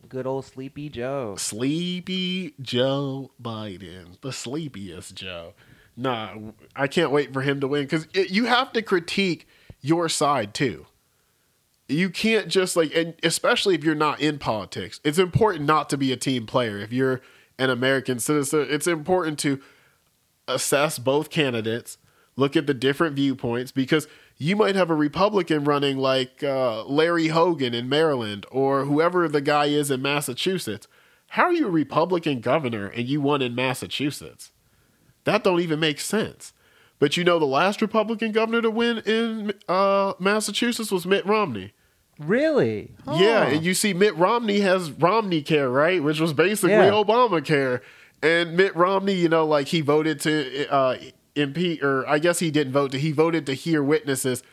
Good 0.07 0.27
old 0.27 0.45
Sleepy 0.45 0.89
Joe. 0.89 1.35
Sleepy 1.37 2.53
Joe 2.61 3.31
Biden, 3.41 4.19
the 4.21 4.33
sleepiest 4.33 5.15
Joe. 5.15 5.53
Nah, 5.95 6.35
I 6.75 6.87
can't 6.87 7.11
wait 7.11 7.33
for 7.33 7.41
him 7.41 7.59
to 7.61 7.67
win 7.67 7.83
because 7.83 8.07
you 8.13 8.45
have 8.45 8.73
to 8.73 8.81
critique 8.81 9.47
your 9.81 10.09
side 10.09 10.53
too. 10.53 10.85
You 11.91 12.09
can't 12.09 12.47
just 12.47 12.75
like, 12.75 12.95
and 12.95 13.15
especially 13.23 13.75
if 13.75 13.83
you're 13.83 13.95
not 13.95 14.19
in 14.19 14.39
politics, 14.39 14.99
it's 15.03 15.19
important 15.19 15.65
not 15.65 15.89
to 15.89 15.97
be 15.97 16.11
a 16.11 16.17
team 16.17 16.45
player. 16.45 16.77
If 16.77 16.93
you're 16.93 17.21
an 17.59 17.69
American 17.69 18.19
citizen, 18.19 18.67
it's 18.69 18.87
important 18.87 19.37
to 19.39 19.61
assess 20.47 20.99
both 20.99 21.29
candidates, 21.29 21.97
look 22.35 22.55
at 22.55 22.67
the 22.67 22.73
different 22.73 23.15
viewpoints 23.15 23.71
because 23.71 24.07
you 24.37 24.55
might 24.55 24.75
have 24.75 24.89
a 24.89 24.95
Republican 24.95 25.63
running 25.63 25.97
like 25.97 26.43
uh, 26.43 26.83
Larry 26.85 27.27
Hogan 27.27 27.73
in 27.73 27.89
Maryland 27.89 28.45
or 28.51 28.85
whoever 28.85 29.27
the 29.27 29.41
guy 29.41 29.65
is 29.65 29.91
in 29.91 30.01
Massachusetts. 30.01 30.87
How 31.27 31.43
are 31.43 31.53
you 31.53 31.67
a 31.67 31.71
Republican 31.71 32.39
governor 32.39 32.87
and 32.87 33.07
you 33.07 33.21
won 33.21 33.41
in 33.41 33.53
Massachusetts? 33.53 34.51
That 35.25 35.43
don't 35.43 35.59
even 35.59 35.79
make 35.79 35.99
sense. 35.99 36.53
But 36.99 37.17
you 37.17 37.23
know, 37.23 37.39
the 37.39 37.45
last 37.45 37.81
Republican 37.81 38.31
governor 38.31 38.61
to 38.61 38.71
win 38.71 38.99
in 38.99 39.53
uh, 39.67 40.13
Massachusetts 40.19 40.91
was 40.91 41.05
Mitt 41.05 41.25
Romney. 41.25 41.73
Really? 42.19 42.91
Yeah, 43.07 43.47
and 43.47 43.63
you 43.63 43.73
see 43.73 43.93
Mitt 43.93 44.15
Romney 44.15 44.59
has 44.59 44.91
Romney 44.91 45.41
Care, 45.41 45.69
right? 45.69 46.03
Which 46.03 46.19
was 46.19 46.33
basically 46.33 46.71
Yeah. 46.75 46.91
Obamacare. 46.91 47.81
And 48.21 48.55
Mitt 48.55 48.75
Romney, 48.75 49.13
you 49.15 49.29
know, 49.29 49.45
like 49.45 49.67
he 49.69 49.81
voted 49.81 50.19
to 50.21 50.67
uh, 50.71 50.97
impeach, 51.35 51.81
or 51.81 52.07
I 52.07 52.19
guess 52.19 52.37
he 52.39 52.51
didn't 52.51 52.73
vote 52.73 52.91
to, 52.91 52.99
he 52.99 53.11
voted 53.11 53.45
to 53.47 53.53
hear 53.53 53.81
witnesses. 53.81 54.43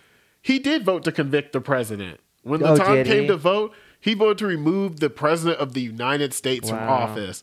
He 0.41 0.59
did 0.59 0.85
vote 0.85 1.05
to 1.05 1.13
convict 1.13 1.53
the 1.53 1.61
president. 1.61 2.21
When 2.43 2.61
the 2.61 2.71
Oh, 2.73 2.77
time 2.77 3.05
came 3.05 3.23
he? 3.23 3.27
to 3.29 3.37
vote, 3.37 3.75
he 4.01 4.15
voted 4.15 4.39
to 4.39 4.47
remove 4.47 5.01
the 5.01 5.11
president 5.11 5.59
of 5.61 5.75
the 5.75 5.83
United 5.83 6.33
States 6.33 6.71
from 6.71 6.79
office. 6.79 7.43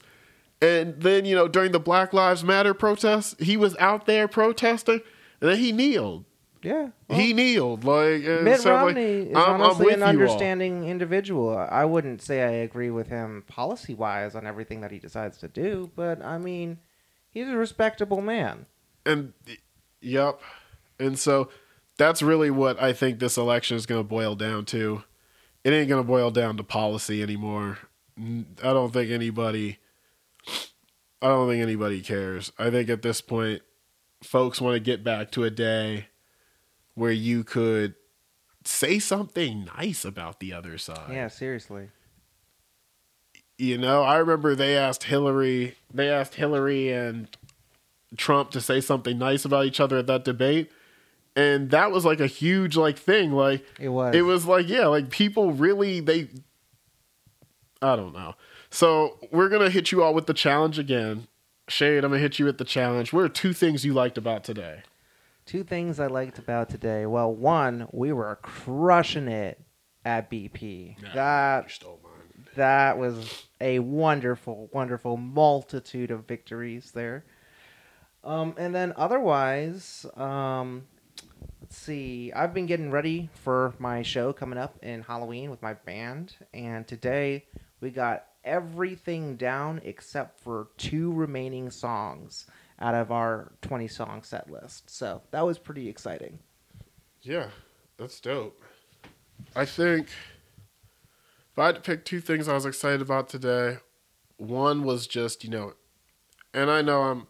And 0.62 0.99
then, 0.99 1.25
you 1.25 1.36
know, 1.36 1.47
during 1.47 1.73
the 1.73 1.80
Black 1.80 2.13
Lives 2.13 2.43
Matter 2.43 2.73
protests, 2.73 3.36
he 3.39 3.58
was 3.58 3.75
out 3.78 4.08
there 4.08 4.28
protesting, 4.28 5.01
and 5.41 5.51
then 5.51 5.58
he 5.58 5.71
kneeled. 5.71 6.23
Yeah. 6.65 6.89
well, 7.08 7.19
he 7.19 7.34
kneeled. 7.34 7.84
Like, 7.84 8.21
Mitt 8.23 8.60
so, 8.62 8.73
like, 8.73 8.86
Romney 8.88 9.01
is 9.30 9.36
I'm- 9.38 9.56
I'm 9.56 9.62
honestly 9.62 9.93
an 9.93 9.99
you 9.99 10.04
all. 10.04 10.10
understanding 10.10 10.84
individual. 10.86 11.58
I 11.58 11.86
wouldn't 11.86 12.21
say 12.21 12.41
I 12.43 12.49
agree 12.51 12.89
with 12.89 13.08
him 13.08 13.43
policy 13.47 13.93
wise 13.93 14.36
on 14.36 14.45
everything 14.47 14.82
that 14.82 14.91
he 14.91 14.99
decides 14.99 15.38
to 15.39 15.47
do, 15.47 15.91
but 15.95 16.21
I 16.23 16.38
mean, 16.38 16.80
he's 17.30 17.47
a 17.47 17.56
respectable 17.56 18.21
man. 18.21 18.65
and 19.06 19.34
yep 20.01 20.39
and 20.99 21.17
so 21.19 21.49
that's 21.97 22.21
really 22.21 22.49
what 22.51 22.82
i 22.82 22.91
think 22.93 23.19
this 23.19 23.38
election 23.38 23.75
is 23.78 23.86
going 23.86 23.99
to 23.99 24.08
boil 24.08 24.36
down 24.36 24.63
to 24.65 25.04
it 25.63 25.71
ain't 25.71 25.89
going 25.89 26.01
to 26.04 26.08
boil 26.08 26.30
down 26.32 26.58
to 26.58 26.63
policy 26.63 27.21
anymore 27.23 27.78
i 28.19 28.43
don't 28.73 28.93
think 28.93 29.10
anybody 29.12 29.78
i 31.21 31.28
don't 31.28 31.49
think 31.49 31.62
anybody 31.62 32.01
cares 32.01 32.51
i 32.60 32.69
think 32.69 32.89
at 32.89 33.01
this 33.01 33.19
point 33.21 33.62
folks 34.23 34.62
want 34.62 34.75
to 34.75 34.80
get 34.80 35.04
back 35.04 35.32
to 35.32 35.43
a 35.43 35.49
day 35.49 36.08
where 36.95 37.12
you 37.12 37.43
could 37.43 37.93
say 38.63 38.97
something 38.99 39.69
nice 39.77 40.03
about 40.03 40.39
the 40.39 40.51
other 40.51 40.77
side 40.77 41.12
Yeah, 41.12 41.27
seriously. 41.27 41.89
you 43.58 43.77
know, 43.77 44.01
I 44.01 44.17
remember 44.17 44.55
they 44.55 44.75
asked 44.75 45.03
Hillary, 45.03 45.75
they 45.93 46.10
asked 46.10 46.36
Hillary 46.36 46.91
and 46.91 47.27
Trump 48.17 48.51
to 48.51 48.62
say 48.62 48.81
something 48.81 49.17
nice 49.17 49.45
about 49.45 49.65
each 49.65 49.79
other 49.79 49.97
at 49.97 50.08
that 50.08 50.23
debate. 50.23 50.71
And 51.36 51.69
that 51.71 51.91
was 51.91 52.05
like 52.05 52.21
a 52.21 52.27
huge 52.27 52.77
like 52.77 52.97
thing. 52.97 53.34
Like 53.34 53.65
It 53.79 53.89
was. 53.89 54.15
it 54.15 54.21
was 54.21 54.45
like, 54.45 54.67
yeah, 54.69 54.88
like 54.88 55.10
people 55.10 55.51
really 55.51 55.99
they 55.99 56.29
I 57.81 57.95
don't 57.95 58.13
know. 58.13 58.36
So 58.69 59.19
we're 59.31 59.49
gonna 59.49 59.69
hit 59.69 59.91
you 59.91 60.01
all 60.01 60.13
with 60.13 60.27
the 60.27 60.34
challenge 60.34 60.79
again. 60.79 61.27
Shade, 61.67 62.03
I'm 62.03 62.12
gonna 62.12 62.21
hit 62.21 62.39
you 62.39 62.45
with 62.45 62.58
the 62.58 62.65
challenge. 62.65 63.12
What 63.13 63.25
are 63.25 63.29
two 63.29 63.53
things 63.53 63.84
you 63.86 63.93
liked 63.93 64.17
about 64.17 64.43
today? 64.43 64.84
Two 65.45 65.63
things 65.63 65.99
I 65.99 66.08
liked 66.08 66.39
about 66.39 66.69
today. 66.69 67.05
Well, 67.05 67.31
one, 67.31 67.88
we 67.91 68.12
were 68.12 68.39
crushing 68.41 69.27
it 69.27 69.62
at 70.03 70.31
BP. 70.31 70.95
That 71.13 71.69
stole 71.69 71.99
mine. 72.03 72.47
that 72.55 72.97
was 72.97 73.47
a 73.62 73.77
wonderful, 73.77 74.69
wonderful 74.73 75.17
multitude 75.17 76.10
of 76.10 76.25
victories 76.25 76.91
there. 76.91 77.25
Um, 78.23 78.55
and 78.58 78.73
then 78.73 78.91
otherwise, 78.95 80.08
um, 80.17 80.88
let's 81.62 81.77
see. 81.77 82.34
I've 82.34 82.55
been 82.55 82.65
getting 82.65 82.89
ready 82.89 83.29
for 83.43 83.75
my 83.77 84.01
show 84.01 84.34
coming 84.34 84.58
up 84.58 84.79
in 84.81 85.03
Halloween 85.03 85.51
with 85.51 85.62
my 85.62 85.75
band, 85.75 86.36
and 86.55 86.88
today 86.88 87.45
we 87.81 87.91
got 87.91 88.25
everything 88.43 89.36
down 89.36 89.79
except 89.84 90.39
for 90.39 90.69
two 90.77 91.13
remaining 91.13 91.69
songs 91.69 92.47
out 92.79 92.95
of 92.95 93.11
our 93.11 93.53
20 93.61 93.88
song 93.88 94.23
set 94.23 94.49
list. 94.49 94.89
So 94.89 95.21
that 95.31 95.45
was 95.45 95.57
pretty 95.57 95.88
exciting. 95.88 96.39
Yeah, 97.21 97.47
that's 97.97 98.19
dope. 98.19 98.61
I 99.55 99.65
think 99.65 100.07
if 100.07 101.59
I 101.59 101.67
had 101.67 101.75
to 101.75 101.81
pick 101.81 102.05
two 102.05 102.19
things 102.19 102.47
I 102.47 102.53
was 102.53 102.65
excited 102.65 103.01
about 103.01 103.29
today, 103.29 103.77
one 104.38 104.83
was 104.83 105.07
just, 105.07 105.43
you 105.43 105.49
know, 105.49 105.73
and 106.53 106.69
I 106.69 106.81
know 106.81 107.03
I'm, 107.03 107.27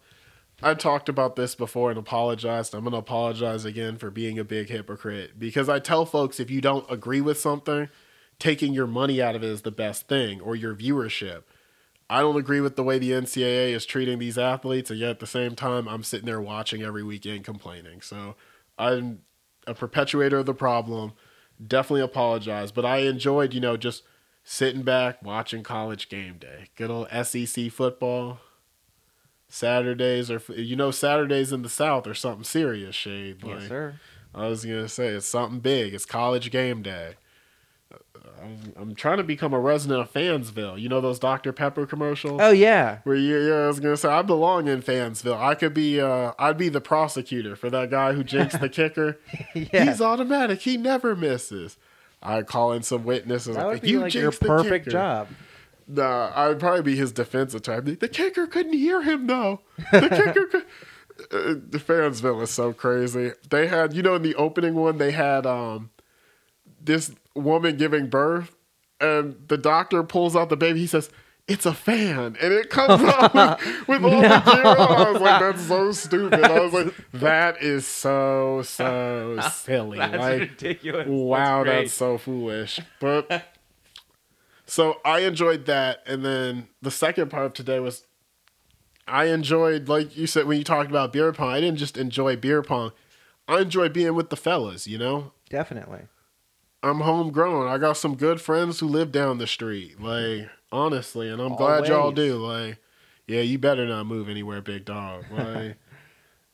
I 0.63 0.73
talked 0.73 1.09
about 1.09 1.35
this 1.35 1.53
before 1.53 1.89
and 1.89 1.99
apologized. 1.99 2.73
I'm 2.73 2.81
going 2.81 2.93
to 2.93 2.97
apologize 2.97 3.65
again 3.65 3.97
for 3.97 4.09
being 4.09 4.39
a 4.39 4.43
big 4.43 4.69
hypocrite 4.69 5.37
because 5.37 5.69
I 5.69 5.79
tell 5.79 6.05
folks 6.05 6.39
if 6.39 6.49
you 6.49 6.61
don't 6.61 6.89
agree 6.89 7.21
with 7.21 7.39
something, 7.39 7.89
taking 8.39 8.73
your 8.73 8.87
money 8.87 9.21
out 9.21 9.35
of 9.35 9.43
it 9.43 9.49
is 9.49 9.61
the 9.61 9.71
best 9.71 10.07
thing 10.07 10.41
or 10.41 10.55
your 10.55 10.75
viewership. 10.75 11.43
I 12.09 12.21
don't 12.21 12.37
agree 12.37 12.61
with 12.61 12.75
the 12.75 12.83
way 12.83 12.99
the 12.99 13.11
NCAA 13.11 13.71
is 13.71 13.85
treating 13.85 14.19
these 14.19 14.37
athletes, 14.37 14.91
and 14.91 14.99
yet 14.99 15.09
at 15.09 15.19
the 15.19 15.27
same 15.27 15.55
time, 15.55 15.87
I'm 15.87 16.03
sitting 16.03 16.25
there 16.25 16.41
watching 16.41 16.83
every 16.83 17.03
weekend 17.03 17.43
complaining. 17.43 18.01
So 18.01 18.35
I'm 18.77 19.21
a 19.65 19.73
perpetuator 19.73 20.37
of 20.37 20.45
the 20.45 20.53
problem. 20.53 21.13
Definitely 21.65 22.01
apologize, 22.01 22.71
but 22.71 22.85
I 22.85 22.97
enjoyed, 22.97 23.53
you 23.53 23.61
know, 23.61 23.77
just 23.77 24.03
sitting 24.43 24.83
back 24.83 25.23
watching 25.23 25.63
college 25.63 26.07
game 26.09 26.37
day. 26.37 26.67
Good 26.75 26.91
old 26.91 27.07
SEC 27.25 27.71
football. 27.71 28.39
Saturdays 29.47 30.29
or 30.29 30.41
you 30.49 30.75
know, 30.75 30.91
Saturdays 30.91 31.53
in 31.53 31.61
the 31.61 31.69
South 31.69 32.07
are 32.07 32.13
something 32.13 32.43
serious, 32.43 32.95
Shade. 32.95 33.37
yes, 33.43 33.67
sir. 33.67 33.99
I 34.33 34.47
was 34.47 34.65
gonna 34.65 34.89
say 34.89 35.07
it's 35.07 35.25
something 35.25 35.59
big. 35.59 35.93
It's 35.93 36.05
college 36.05 36.51
game 36.51 36.81
day. 36.81 37.15
I'm, 38.45 38.73
I'm 38.75 38.95
trying 38.95 39.17
to 39.17 39.23
become 39.23 39.53
a 39.53 39.59
resident 39.59 40.01
of 40.01 40.11
Fansville. 40.13 40.79
You 40.79 40.89
know 40.89 41.01
those 41.01 41.19
Dr 41.19 41.51
Pepper 41.51 41.85
commercials? 41.85 42.39
Oh 42.41 42.51
yeah, 42.51 42.99
Where 43.03 43.15
you, 43.15 43.37
yeah, 43.39 43.63
I 43.63 43.67
was 43.67 43.79
gonna 43.79 43.97
say 43.97 44.09
I 44.09 44.21
belong 44.21 44.67
in 44.67 44.81
Fansville. 44.81 45.37
I 45.37 45.55
could 45.55 45.73
be, 45.73 45.99
uh, 45.99 46.33
I'd 46.37 46.57
be 46.57 46.69
the 46.69 46.81
prosecutor 46.81 47.55
for 47.55 47.69
that 47.69 47.89
guy 47.89 48.13
who 48.13 48.23
jinxed 48.23 48.59
the 48.59 48.69
kicker. 48.69 49.19
yeah. 49.55 49.85
He's 49.85 50.01
automatic. 50.01 50.61
He 50.61 50.77
never 50.77 51.15
misses. 51.15 51.77
I 52.21 52.41
call 52.43 52.71
in 52.71 52.83
some 52.83 53.03
witnesses. 53.03 53.55
that 53.55 53.65
like, 53.65 53.81
be 53.81 53.89
you 53.89 53.99
like 53.99 54.13
your 54.13 54.31
perfect 54.31 54.85
kicker." 54.85 54.91
job. 54.91 55.27
Nah, 55.87 56.31
I'd 56.35 56.59
probably 56.59 56.81
be 56.81 56.95
his 56.95 57.11
defense 57.11 57.53
attorney. 57.53 57.95
The 57.95 58.07
kicker 58.07 58.47
couldn't 58.47 58.73
hear 58.73 59.01
him 59.01 59.27
though. 59.27 59.61
The 59.91 60.09
kicker 60.09 60.45
could. 60.47 60.65
Uh, 61.31 61.55
the 61.69 61.79
Fansville 61.79 62.41
is 62.43 62.49
so 62.51 62.73
crazy. 62.73 63.31
They 63.49 63.67
had, 63.67 63.93
you 63.93 64.01
know, 64.01 64.15
in 64.15 64.21
the 64.21 64.35
opening 64.35 64.75
one, 64.75 64.97
they 64.97 65.11
had 65.11 65.45
um 65.45 65.89
this 66.85 67.11
woman 67.35 67.77
giving 67.77 68.07
birth, 68.07 68.55
and 68.99 69.35
the 69.47 69.57
doctor 69.57 70.03
pulls 70.03 70.35
out 70.35 70.49
the 70.49 70.57
baby. 70.57 70.79
He 70.79 70.87
says, 70.87 71.09
"It's 71.47 71.65
a 71.65 71.73
fan," 71.73 72.37
and 72.41 72.53
it 72.53 72.69
comes 72.69 73.03
out 73.03 73.33
with, 73.33 73.87
with 73.87 74.03
all 74.05 74.21
the 74.21 74.27
gear 74.27 74.65
on. 74.65 75.07
I 75.07 75.11
was 75.11 75.21
like, 75.21 75.39
"That's 75.39 75.61
so 75.63 75.91
stupid." 75.91 76.43
I 76.43 76.59
was 76.59 76.73
like, 76.73 76.93
"That 77.13 77.61
is 77.61 77.85
so 77.87 78.61
so 78.63 79.39
silly." 79.53 79.97
like, 79.97 80.39
ridiculous. 80.39 81.07
Wow, 81.07 81.63
that's, 81.63 81.93
so 81.93 82.17
foolish. 82.17 82.79
But 82.99 83.45
so 84.65 84.99
I 85.03 85.19
enjoyed 85.19 85.65
that, 85.65 86.03
and 86.07 86.23
then 86.23 86.67
the 86.81 86.91
second 86.91 87.29
part 87.29 87.45
of 87.45 87.53
today 87.53 87.79
was 87.79 88.05
I 89.07 89.25
enjoyed, 89.25 89.87
like 89.87 90.17
you 90.17 90.27
said, 90.27 90.45
when 90.47 90.57
you 90.57 90.63
talked 90.63 90.89
about 90.89 91.13
beer 91.13 91.31
pong. 91.31 91.49
I 91.49 91.61
didn't 91.61 91.77
just 91.77 91.97
enjoy 91.97 92.35
beer 92.35 92.63
pong. 92.63 92.91
I 93.47 93.59
enjoy 93.59 93.89
being 93.89 94.15
with 94.15 94.29
the 94.29 94.35
fellas, 94.35 94.87
you 94.87 94.97
know? 94.97 95.31
Definitely. 95.49 96.07
I'm 96.85 96.99
homegrown. 96.99 97.67
I 97.67 97.79
got 97.79 97.97
some 97.97 98.15
good 98.15 98.39
friends 98.39 98.79
who 98.79 98.87
live 98.87 99.11
down 99.11 99.39
the 99.39 99.47
street. 99.47 99.99
Like, 99.99 100.49
honestly, 100.71 101.29
and 101.29 101.41
I'm 101.41 101.55
glad 101.55 101.87
y'all 101.87 102.11
do. 102.11 102.35
Like, 102.35 102.77
yeah, 103.27 103.41
you 103.41 103.57
better 103.57 103.87
not 103.87 104.05
move 104.05 104.29
anywhere, 104.29 104.61
big 104.61 104.85
dog. 104.85 105.25
Like 105.31 105.77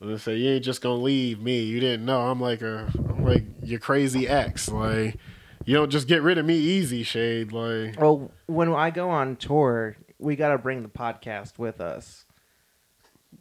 Let's 0.04 0.24
say 0.24 0.38
you 0.38 0.50
ain't 0.50 0.66
just 0.66 0.82
gonna 0.82 0.96
leave 0.96 1.40
me. 1.40 1.62
You 1.62 1.80
didn't 1.80 2.06
know. 2.06 2.22
I'm 2.22 2.42
like 2.42 2.64
a 2.64 2.92
I'm 2.98 3.24
like 3.24 3.44
your 3.62 3.80
crazy 3.80 4.28
ex. 4.28 4.68
Like 4.68 5.18
you 5.64 5.76
don't 5.76 5.92
just 5.92 6.08
get 6.08 6.24
rid 6.24 6.40
of 6.40 6.46
me 6.46 6.56
easy, 6.56 7.04
Shade. 7.04 7.52
Like 7.52 8.00
Well, 8.00 8.32
when 8.48 8.74
I 8.74 8.90
go 8.90 9.12
on 9.12 9.36
tour, 9.36 9.98
we 10.18 10.36
got 10.36 10.50
to 10.50 10.58
bring 10.58 10.82
the 10.82 10.90
podcast 10.90 11.60
with 11.60 11.80
us. 11.80 12.26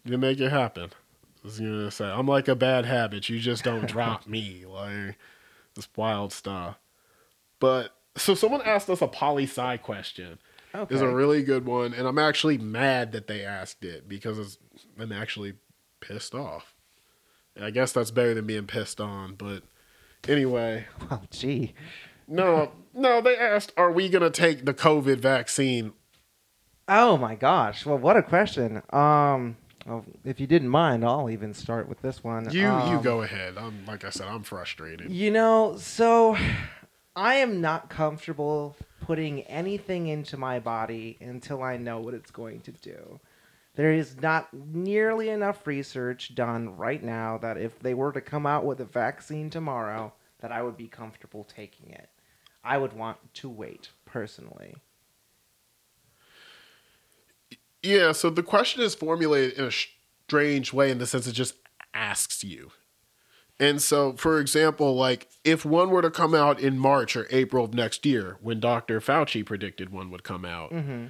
you 0.05 0.19
make 0.19 0.39
it 0.39 0.51
happen. 0.51 0.91
I 0.93 1.47
was 1.47 1.59
gonna 1.61 1.91
say 1.91 2.05
I'm 2.05 2.27
like 2.27 2.49
a 2.49 2.55
bad 2.55 2.85
habit. 2.85 3.31
You 3.31 3.39
just 3.39 3.65
don't 3.65 3.87
drop 3.89 4.27
me. 4.27 4.67
Like 4.67 5.17
this 5.75 5.89
wild 5.97 6.33
stuff. 6.33 6.79
But 7.59 7.95
so 8.17 8.35
someone 8.35 8.63
asked 8.63 8.91
us 8.91 9.03
a 9.03 9.07
poli 9.09 9.45
sci 9.45 9.77
question. 9.79 10.39
Okay. 10.73 10.95
is 10.95 11.01
a 11.01 11.09
really 11.09 11.43
good 11.43 11.67
one, 11.67 11.93
and 11.93 12.07
I'm 12.07 12.19
actually 12.19 12.57
mad 12.57 13.11
that 13.11 13.27
they 13.27 13.45
asked 13.45 13.85
it 13.85 14.09
because 14.09 14.39
it's, 14.39 14.57
I'm 14.97 15.11
actually 15.11 15.55
pissed 15.99 16.33
off. 16.33 16.75
And 17.57 17.65
I 17.65 17.71
guess 17.71 17.91
that's 17.91 18.13
better 18.13 18.35
than 18.35 18.47
being 18.47 18.69
pissed 18.69 19.01
on, 19.01 19.35
but 19.35 19.65
anyway, 20.29 20.87
well, 21.11 21.25
gee. 21.33 21.75
no, 22.29 22.71
no, 22.95 23.21
they 23.21 23.37
asked, 23.37 23.73
"Are 23.77 23.91
we 23.91 24.09
gonna 24.09 24.31
take 24.31 24.65
the 24.65 24.73
COVID 24.73 25.17
vaccine?" 25.19 25.93
Oh 26.87 27.17
my 27.17 27.35
gosh. 27.35 27.85
Well, 27.85 27.99
what 27.99 28.17
a 28.17 28.23
question. 28.23 28.83
Um, 28.91 29.57
well, 29.87 30.05
if 30.25 30.41
you 30.41 30.47
didn't 30.47 30.69
mind, 30.69 31.05
I'll 31.05 31.31
even 31.31 31.55
start 31.55 31.89
with 31.89 32.01
this 32.03 32.23
one. 32.23 32.51
You, 32.51 32.61
you 32.61 32.69
Um, 32.69 33.03
go 33.03 33.23
ahead. 33.23 33.57
I'm 33.57 33.85
like 33.87 34.05
I 34.05 34.11
said, 34.11 34.29
I'm 34.29 34.43
frustrated. 34.43 35.11
You 35.11 35.31
know, 35.31 35.77
so 35.79 36.37
I 37.17 37.37
am 37.37 37.61
not 37.61 37.89
comfortable 37.91 38.77
putting 39.01 39.43
anything 39.43 40.07
into 40.07 40.37
my 40.37 40.59
body 40.59 41.17
until 41.21 41.63
I 41.63 41.77
know 41.77 42.01
what 42.01 42.15
it's 42.15 42.31
going 42.31 42.61
to 42.61 42.73
do. 42.73 43.21
There 43.75 43.93
is 43.93 44.21
not 44.21 44.53
nearly 44.53 45.31
enough 45.31 45.67
research 45.67 46.35
done 46.35 46.77
right 46.77 47.03
now 47.03 47.39
that 47.39 47.57
if 47.57 47.79
they 47.79 47.95
were 47.95 48.13
to 48.13 48.21
come 48.21 48.47
out 48.47 48.65
with 48.65 48.81
a 48.81 48.85
vaccine 48.85 49.49
tomorrow, 49.49 50.13
that 50.41 50.53
I 50.53 50.63
would 50.63 50.77
be 50.77 50.89
comfortable 50.89 51.45
taking 51.45 51.91
it. 51.91 52.09
I 52.63 52.79
would 52.79 52.93
want 52.93 53.19
to 53.35 53.49
wait 53.49 53.91
personally. 54.05 54.75
Yeah, 57.83 58.13
so 58.13 58.31
the 58.31 58.43
question 58.43 58.83
is 58.83 58.95
formulated 58.95 59.59
in 59.59 59.65
a 59.65 59.71
strange 59.71 60.73
way 60.73 60.91
in 60.91 60.99
the 60.99 61.07
sense 61.07 61.27
it 61.27 61.33
just 61.33 61.55
asks 61.95 62.45
you. 62.45 62.71
And 63.59 63.81
so, 63.83 64.15
for 64.15 64.39
example, 64.41 64.95
like 64.95 65.29
if 65.45 65.65
one 65.65 65.91
were 65.91 66.03
to 66.03 66.11
come 66.11 66.35
out 66.35 66.61
in 66.61 66.79
March 66.79 67.15
or 67.17 67.27
April 67.31 67.65
of 67.65 67.75
next 67.75 68.07
year, 68.07 68.39
when 68.41 68.59
Dr. 68.61 69.01
Fauci 69.01 69.45
predicted 69.45 69.91
one 69.91 70.11
would 70.11 70.23
come 70.25 70.45
out, 70.45 70.71
Mm-hmm. 70.73 71.07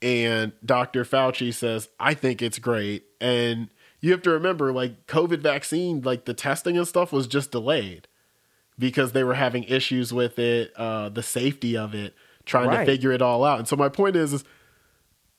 and 0.00 0.52
Dr. 0.64 1.04
Fauci 1.04 1.54
says, 1.54 1.88
I 2.00 2.14
think 2.14 2.42
it's 2.42 2.58
great. 2.58 3.04
And 3.20 3.68
you 4.00 4.10
have 4.10 4.22
to 4.22 4.30
remember, 4.30 4.72
like, 4.72 5.06
COVID 5.06 5.38
vaccine, 5.40 6.00
like 6.02 6.24
the 6.24 6.34
testing 6.34 6.76
and 6.76 6.88
stuff 6.88 7.12
was 7.12 7.28
just 7.28 7.52
delayed 7.52 8.08
because 8.78 9.12
they 9.12 9.22
were 9.22 9.34
having 9.34 9.62
issues 9.64 10.12
with 10.12 10.38
it, 10.40 10.72
uh, 10.76 11.08
the 11.08 11.22
safety 11.22 11.76
of 11.76 11.94
it, 11.94 12.14
trying 12.44 12.68
Right. 12.68 12.78
to 12.80 12.84
figure 12.86 13.12
it 13.12 13.22
all 13.22 13.44
out. 13.44 13.60
And 13.60 13.68
so, 13.68 13.76
my 13.76 13.88
point 13.88 14.16
is, 14.16 14.32
is 14.32 14.44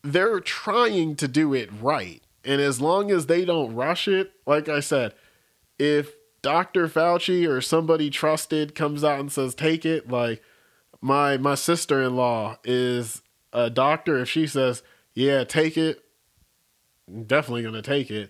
they're 0.04 0.39
trying 0.39 1.16
to 1.16 1.28
do 1.28 1.54
it 1.54 1.70
right. 1.82 2.22
And 2.45 2.60
as 2.62 2.82
long 2.82 3.10
as 3.10 3.28
they 3.28 3.45
don't 3.45 3.74
rush 3.74 4.08
it, 4.08 4.34
like 4.45 4.68
I 4.68 4.82
said, 4.82 5.14
if 5.80 6.14
Dr. 6.41 6.88
Fauci 6.88 7.47
or 7.47 7.62
somebody 7.62 8.10
trusted 8.10 8.76
comes 8.76 9.04
out 9.04 9.20
and 9.20 9.32
says, 9.32 9.56
take 9.56 9.86
it, 9.86 10.10
like 10.10 10.41
my 11.01 11.38
my 11.38 11.56
sister 11.56 12.01
in 12.01 12.16
law 12.16 12.58
is 12.64 13.22
a 13.54 13.70
doctor. 13.70 14.20
If 14.20 14.30
she 14.30 14.45
says, 14.45 14.84
yeah, 15.14 15.45
take 15.45 15.78
it, 15.78 16.04
I'm 17.08 17.24
definitely 17.24 17.64
gonna 17.64 17.82
take 17.82 18.12
it. 18.12 18.30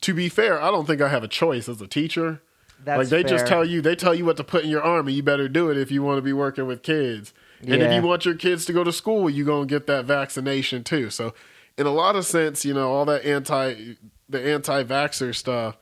To 0.00 0.14
be 0.14 0.28
fair, 0.28 0.60
I 0.60 0.70
don't 0.70 0.86
think 0.86 1.00
I 1.00 1.08
have 1.08 1.22
a 1.22 1.28
choice 1.28 1.68
as 1.68 1.80
a 1.80 1.86
teacher. 1.86 2.42
That's 2.84 2.98
like 2.98 3.08
they 3.08 3.22
just 3.22 3.46
tell 3.46 3.64
you 3.64 3.80
they 3.80 3.94
tell 3.94 4.14
you 4.14 4.24
what 4.24 4.36
to 4.38 4.44
put 4.44 4.64
in 4.64 4.70
your 4.70 4.82
arm 4.82 5.06
and 5.06 5.16
you 5.16 5.22
better 5.22 5.48
do 5.48 5.70
it 5.70 5.76
if 5.76 5.92
you 5.92 6.02
want 6.02 6.18
to 6.18 6.22
be 6.22 6.32
working 6.32 6.66
with 6.66 6.82
kids. 6.82 7.32
And 7.62 7.82
if 7.82 7.92
you 7.92 8.02
want 8.02 8.24
your 8.24 8.34
kids 8.34 8.64
to 8.66 8.72
go 8.72 8.84
to 8.84 8.92
school, 8.92 9.30
you're 9.30 9.46
gonna 9.46 9.66
get 9.66 9.86
that 9.86 10.04
vaccination 10.04 10.84
too. 10.84 11.10
So 11.10 11.34
in 11.78 11.86
a 11.86 11.92
lot 11.92 12.16
of 12.16 12.26
sense, 12.26 12.64
you 12.64 12.74
know, 12.74 12.92
all 12.92 13.04
that 13.06 13.24
anti 13.24 13.96
the 14.28 14.40
anti 14.40 14.84
vaxxer 14.84 15.34
stuff, 15.34 15.76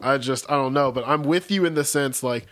I 0.00 0.18
just 0.18 0.50
I 0.50 0.54
don't 0.54 0.72
know. 0.72 0.90
But 0.90 1.06
I'm 1.06 1.22
with 1.22 1.50
you 1.50 1.64
in 1.64 1.74
the 1.74 1.84
sense 1.84 2.22
like 2.22 2.46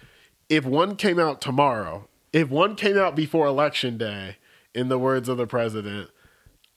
if 0.49 0.65
one 0.65 0.97
came 0.97 1.19
out 1.19 1.41
tomorrow, 1.41 2.09
if 2.33 2.49
one 2.49 2.77
came 2.77 2.97
out 2.97 3.17
before 3.17 3.47
election 3.47 3.99
day, 3.99 4.37
in 4.75 4.89
the 4.89 4.99
words 4.99 5.29
of 5.29 5.37
the 5.37 5.47
president, 5.47 6.11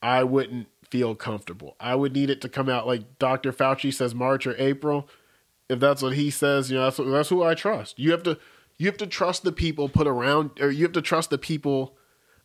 I 0.01 0.23
wouldn't 0.23 0.67
feel 0.89 1.15
comfortable. 1.15 1.75
I 1.79 1.95
would 1.95 2.13
need 2.13 2.29
it 2.29 2.41
to 2.41 2.49
come 2.49 2.69
out 2.69 2.87
like 2.87 3.19
Dr. 3.19 3.51
Fauci 3.51 3.93
says 3.93 4.13
March 4.13 4.45
or 4.45 4.55
April. 4.57 5.09
If 5.69 5.79
that's 5.79 6.01
what 6.01 6.13
he 6.13 6.29
says, 6.29 6.69
you 6.69 6.77
know, 6.77 6.83
that's, 6.83 6.97
that's 6.97 7.29
who 7.29 7.43
I 7.43 7.55
trust. 7.55 7.97
You 7.97 8.11
have 8.11 8.23
to 8.23 8.37
you 8.77 8.87
have 8.87 8.97
to 8.97 9.07
trust 9.07 9.43
the 9.43 9.51
people 9.51 9.87
put 9.89 10.07
around 10.07 10.51
or 10.59 10.69
you 10.69 10.83
have 10.83 10.91
to 10.93 11.01
trust 11.01 11.29
the 11.29 11.37
people 11.37 11.95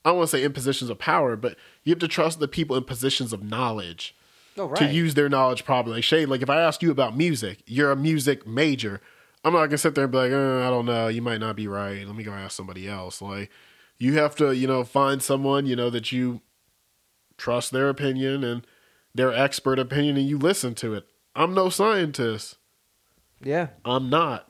I 0.05 0.09
don't 0.11 0.19
want 0.19 0.31
to 0.31 0.37
say 0.39 0.45
in 0.45 0.55
positions 0.55 0.89
of 0.91 0.99
power, 0.99 1.37
but 1.37 1.57
you 1.85 1.91
have 1.91 1.99
to 1.99 2.09
trust 2.09 2.41
the 2.41 2.49
people 2.49 2.75
in 2.77 2.85
positions 2.85 3.33
of 3.35 3.43
knowledge 3.43 4.17
Oh, 4.57 4.67
right. 4.67 4.79
to 4.79 4.87
use 4.87 5.13
their 5.15 5.29
knowledge 5.29 5.65
properly. 5.65 5.97
Like 5.97 6.05
Shay, 6.05 6.25
like 6.27 6.41
if 6.43 6.49
I 6.51 6.61
ask 6.61 6.83
you 6.83 6.91
about 6.91 7.17
music, 7.17 7.63
you're 7.67 7.93
a 7.93 7.97
music 7.97 8.47
major. 8.47 9.01
I'm 9.45 9.53
not 9.53 9.67
gonna 9.67 9.79
sit 9.79 9.95
there 9.95 10.05
and 10.05 10.13
be 10.13 10.19
like, 10.19 10.33
uh, 10.33 10.67
I 10.67 10.71
don't 10.71 10.87
know, 10.87 11.09
you 11.09 11.21
might 11.23 11.41
not 11.41 11.55
be 11.57 11.69
right. 11.69 12.07
Let 12.07 12.17
me 12.17 12.25
go 12.25 12.33
ask 12.33 12.57
somebody 12.57 12.89
else. 12.89 13.21
Like 13.23 13.51
you 13.99 14.15
have 14.15 14.35
to, 14.37 14.53
you 14.53 14.67
know, 14.67 14.85
find 14.85 15.23
someone, 15.23 15.67
you 15.67 15.77
know, 15.77 15.91
that 15.91 16.11
you 16.13 16.41
trust 17.37 17.71
their 17.71 17.89
opinion 17.89 18.43
and 18.43 18.67
their 19.15 19.33
expert 19.33 19.79
opinion 19.79 20.17
and 20.17 20.27
you 20.27 20.39
listen 20.39 20.75
to 20.77 20.95
it. 20.95 21.07
I'm 21.35 21.55
no 21.55 21.69
scientist. 21.69 22.57
Yeah. 23.43 23.69
I'm 23.85 24.09
not. 24.11 24.50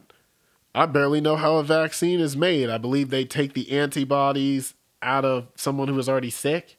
I 0.75 0.87
barely 0.87 1.21
know 1.21 1.37
how 1.37 1.57
a 1.57 1.62
vaccine 1.64 2.21
is 2.21 2.37
made. 2.37 2.71
I 2.71 2.79
believe 2.79 3.11
they 3.11 3.25
take 3.25 3.55
the 3.55 3.73
antibodies 3.73 4.75
out 5.03 5.25
of 5.25 5.49
someone 5.57 5.89
who 5.89 5.99
is 5.99 6.09
already 6.09 6.31
sick 6.31 6.77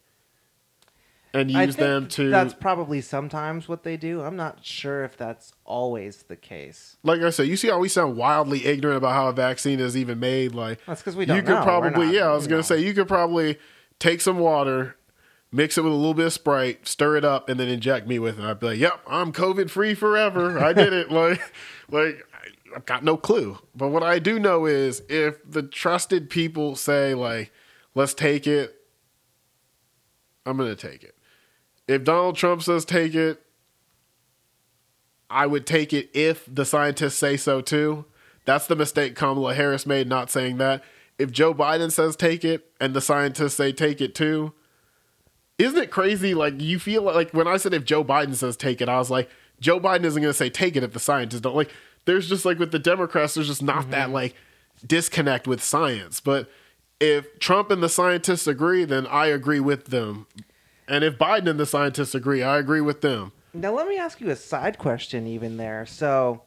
and 1.34 1.50
use 1.50 1.76
them 1.78 2.08
to 2.10 2.30
That's 2.30 2.54
probably 2.54 3.02
sometimes 3.02 3.68
what 3.68 3.84
they 3.84 3.96
do. 3.98 4.22
I'm 4.22 4.36
not 4.36 4.66
sure 4.66 5.04
if 5.04 5.16
that's 5.18 5.54
always 5.66 6.24
the 6.24 6.36
case. 6.36 6.98
like 7.04 7.22
I 7.22 7.30
said, 7.30 7.48
you 7.48 7.56
see 7.56 7.70
how 7.70 7.80
we 7.80 7.88
sound 7.90 8.18
wildly 8.18 8.66
ignorant 8.66 8.98
about 8.98 9.14
how 9.14 9.28
a 9.28 9.34
vaccine 9.34 9.80
is 9.80 9.96
even 9.96 10.20
made. 10.20 10.54
Like 10.54 10.80
That's 10.86 11.02
because 11.02 11.16
we 11.16 11.26
don't 11.26 11.38
you 11.38 11.44
could 11.44 11.56
We're 11.56 11.64
probably, 11.64 12.06
not- 12.08 12.14
yeah, 12.14 12.28
I 12.28 12.34
was 12.34 12.48
gonna 12.48 12.58
know. 12.58 12.64
say 12.64 12.80
you 12.82 12.94
could 12.94 13.08
probably 13.08 13.58
take 14.00 14.20
some 14.22 14.40
water, 14.40 14.98
mix 15.52 15.78
it 15.78 15.84
with 15.84 15.94
a 15.94 15.96
little 15.96 16.14
bit 16.14 16.26
of 16.28 16.34
Sprite, 16.34 16.88
stir 16.88 17.18
it 17.18 17.26
up, 17.26 17.48
and 17.50 17.60
then 17.60 17.70
inject 17.70 18.08
me 18.08 18.20
with 18.20 18.38
it. 18.40 18.44
I'd 18.46 18.60
be 18.60 18.68
like, 18.68 18.80
"Yep, 18.80 19.02
I'm 19.08 19.32
COVID 19.32 19.70
free 19.70 19.94
forever. 19.94 20.60
I 20.60 20.74
did 20.74 20.92
it." 20.92 21.12
like, 21.12 21.42
like 21.90 22.26
I've 22.76 22.86
got 22.86 23.04
no 23.04 23.18
clue. 23.18 23.58
But 23.76 23.90
what 23.90 24.04
I 24.04 24.20
do 24.20 24.40
know 24.40 24.66
is 24.66 25.02
if 25.10 25.40
the 25.50 25.64
trusted 25.64 26.30
people 26.30 26.76
say 26.76 27.14
like, 27.14 27.52
"Let's 27.96 28.14
take 28.14 28.48
it," 28.48 28.76
I'm 30.46 30.58
gonna 30.58 30.76
take 30.76 31.04
it. 31.04 31.16
If 31.88 32.04
Donald 32.04 32.36
Trump 32.36 32.62
says 32.64 32.86
take 32.86 33.16
it, 33.16 33.42
I 35.30 35.48
would 35.48 35.66
take 35.66 35.94
it 35.94 36.10
if 36.14 36.46
the 36.54 36.66
scientists 36.66 37.16
say 37.16 37.38
so 37.38 37.62
too. 37.62 38.06
That's 38.46 38.68
the 38.68 38.76
mistake 38.76 39.16
Kamala 39.16 39.54
Harris 39.54 39.86
made 39.86 40.08
not 40.08 40.30
saying 40.30 40.58
that. 40.58 40.84
If 41.18 41.32
Joe 41.32 41.54
Biden 41.54 41.92
says 41.92 42.16
take 42.16 42.44
it 42.44 42.72
and 42.80 42.94
the 42.94 43.02
scientists 43.02 43.54
say 43.54 43.72
take 43.72 44.02
it 44.02 44.16
too, 44.16 44.54
isn't 45.58 45.78
it 45.78 45.92
crazy? 45.92 46.34
Like 46.34 46.60
you 46.60 46.80
feel 46.80 47.04
like 47.04 47.32
when 47.32 47.48
I 47.48 47.58
said 47.58 47.74
if 47.74 47.86
Joe 47.86 48.04
Biden 48.04 48.36
says 48.36 48.58
take 48.58 48.82
it, 48.82 48.90
I 48.90 48.98
was 48.98 49.12
like, 49.12 49.30
Joe 49.60 49.80
Biden 49.80 50.04
isn't 50.04 50.22
going 50.22 50.32
to 50.32 50.38
say 50.38 50.50
take 50.50 50.76
it 50.76 50.84
if 50.84 50.92
the 50.92 51.00
scientists 51.00 51.42
don't. 51.42 51.56
Like 51.56 51.72
there's 52.06 52.28
just 52.28 52.46
like 52.46 52.60
with 52.60 52.72
the 52.72 52.80
Democrats, 52.80 53.36
there's 53.36 53.48
just 53.48 53.64
not 53.64 53.92
that 53.92 54.10
like 54.10 54.36
disconnect 54.86 55.48
with 55.48 55.64
science. 55.64 56.20
But 56.20 56.50
if 57.00 57.40
Trump 57.40 57.72
and 57.72 57.82
the 57.82 57.90
scientists 57.90 58.48
agree, 58.48 58.86
then 58.86 59.08
I 59.08 59.28
agree 59.28 59.60
with 59.60 59.86
them. 59.86 60.28
And 60.88 61.04
if 61.04 61.18
Biden 61.18 61.50
and 61.50 61.60
the 61.60 61.66
scientists 61.66 62.16
agree, 62.16 62.44
I 62.44 62.58
agree 62.58 62.82
with 62.82 63.02
them. 63.02 63.32
Now, 63.54 63.74
let 63.74 63.88
me 63.88 63.98
ask 63.98 64.22
you 64.22 64.30
a 64.30 64.36
side 64.36 64.78
question, 64.78 65.28
even 65.28 65.58
there. 65.58 65.86
So, 65.86 66.44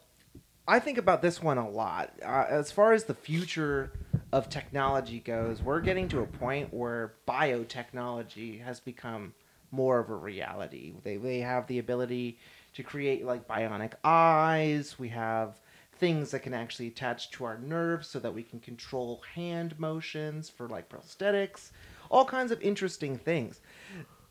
I 0.66 0.78
think 0.78 0.96
about 0.96 1.20
this 1.20 1.42
one 1.42 1.58
a 1.58 1.68
lot. 1.68 2.12
Uh, 2.22 2.46
as 2.48 2.72
far 2.72 2.94
as 2.94 3.04
the 3.04 3.14
future 3.14 3.92
of 4.32 4.48
technology 4.48 5.20
goes, 5.20 5.62
we're 5.62 5.80
getting 5.80 6.08
to 6.08 6.20
a 6.20 6.26
point 6.26 6.72
where 6.72 7.14
biotechnology 7.28 8.62
has 8.64 8.80
become 8.80 9.34
more 9.70 9.98
of 9.98 10.08
a 10.08 10.14
reality. 10.14 10.94
They, 11.02 11.16
they 11.16 11.40
have 11.40 11.66
the 11.66 11.78
ability 11.78 12.38
to 12.74 12.82
create 12.82 13.24
like 13.24 13.48
bionic 13.48 13.92
eyes. 14.02 14.98
We 14.98 15.08
have 15.10 15.60
things 15.96 16.32
that 16.32 16.40
can 16.40 16.54
actually 16.54 16.88
attach 16.88 17.30
to 17.30 17.44
our 17.44 17.58
nerves 17.58 18.08
so 18.08 18.18
that 18.18 18.34
we 18.34 18.42
can 18.42 18.60
control 18.60 19.22
hand 19.34 19.78
motions 19.78 20.50
for 20.50 20.68
like 20.68 20.88
prosthetics, 20.88 21.70
all 22.10 22.24
kinds 22.24 22.52
of 22.52 22.60
interesting 22.60 23.16
things. 23.16 23.60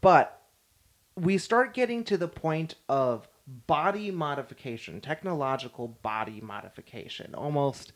But 0.02 0.42
we 1.16 1.38
start 1.38 1.74
getting 1.74 2.04
to 2.06 2.18
the 2.18 2.28
point 2.28 2.76
of 2.90 3.28
body 3.68 4.12
modification, 4.12 5.00
technological 5.00 5.88
body 6.02 6.42
modification, 6.42 7.34
almost 7.36 7.94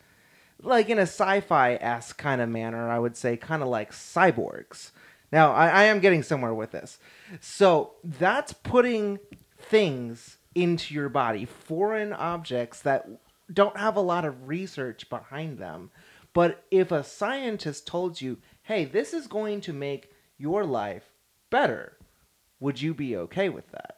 like 0.62 0.88
in 0.88 0.98
a 0.98 1.02
sci-fi 1.02 1.74
esque 1.74 2.16
kind 2.18 2.40
of 2.40 2.48
manner. 2.48 2.88
I 2.88 2.98
would 2.98 3.16
say, 3.16 3.36
kind 3.36 3.62
of 3.62 3.68
like 3.68 3.92
cyborgs. 3.92 4.90
Now, 5.30 5.52
I, 5.52 5.68
I 5.68 5.84
am 5.84 6.00
getting 6.00 6.22
somewhere 6.22 6.54
with 6.54 6.70
this. 6.70 6.98
So 7.40 7.92
that's 8.02 8.54
putting 8.54 9.18
things 9.58 10.37
into 10.62 10.94
your 10.94 11.08
body, 11.08 11.44
foreign 11.44 12.12
objects 12.12 12.80
that 12.82 13.08
don't 13.52 13.76
have 13.76 13.96
a 13.96 14.00
lot 14.00 14.24
of 14.24 14.48
research 14.48 15.08
behind 15.08 15.58
them. 15.58 15.90
But 16.34 16.64
if 16.70 16.92
a 16.92 17.02
scientist 17.02 17.86
told 17.86 18.20
you, 18.20 18.38
hey, 18.62 18.84
this 18.84 19.14
is 19.14 19.26
going 19.26 19.60
to 19.62 19.72
make 19.72 20.12
your 20.36 20.64
life 20.64 21.04
better, 21.50 21.96
would 22.60 22.80
you 22.80 22.94
be 22.94 23.16
okay 23.16 23.48
with 23.48 23.70
that? 23.72 23.96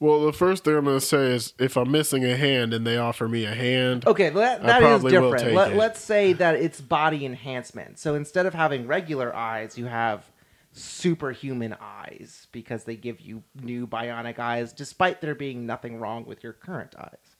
Well, 0.00 0.26
the 0.26 0.32
first 0.32 0.64
thing 0.64 0.76
I'm 0.76 0.84
going 0.84 0.98
to 0.98 1.04
say 1.04 1.32
is 1.32 1.54
if 1.58 1.76
I'm 1.76 1.90
missing 1.90 2.24
a 2.24 2.36
hand 2.36 2.74
and 2.74 2.86
they 2.86 2.98
offer 2.98 3.26
me 3.26 3.46
a 3.46 3.54
hand, 3.54 4.06
Okay, 4.06 4.28
that, 4.28 4.62
that 4.62 4.82
is 4.82 5.02
different. 5.02 5.54
Let, 5.54 5.76
let's 5.76 6.00
say 6.00 6.34
that 6.34 6.56
it's 6.56 6.80
body 6.80 7.24
enhancement. 7.24 7.98
So 7.98 8.14
instead 8.14 8.44
of 8.44 8.54
having 8.54 8.86
regular 8.86 9.34
eyes, 9.34 9.78
you 9.78 9.86
have 9.86 10.30
superhuman 10.74 11.74
eyes 11.80 12.48
because 12.52 12.84
they 12.84 12.96
give 12.96 13.20
you 13.20 13.42
new 13.60 13.86
bionic 13.86 14.38
eyes, 14.38 14.72
despite 14.72 15.20
there 15.20 15.34
being 15.34 15.66
nothing 15.66 15.98
wrong 15.98 16.24
with 16.26 16.42
your 16.42 16.52
current 16.52 16.94
eyes. 16.98 17.36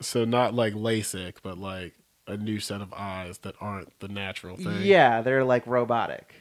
so 0.00 0.24
not 0.24 0.54
like 0.54 0.74
LASIK, 0.74 1.36
but 1.42 1.58
like 1.58 1.94
a 2.26 2.36
new 2.36 2.58
set 2.58 2.80
of 2.80 2.92
eyes 2.92 3.38
that 3.38 3.54
aren't 3.60 3.98
the 4.00 4.08
natural 4.08 4.56
thing. 4.56 4.82
Yeah, 4.82 5.20
they're 5.20 5.44
like 5.44 5.66
robotic. 5.66 6.34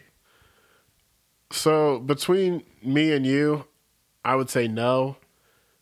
So 1.51 1.99
between 1.99 2.63
me 2.83 3.11
and 3.11 3.25
you, 3.25 3.65
I 4.23 4.35
would 4.35 4.49
say 4.49 4.67
no. 4.67 5.17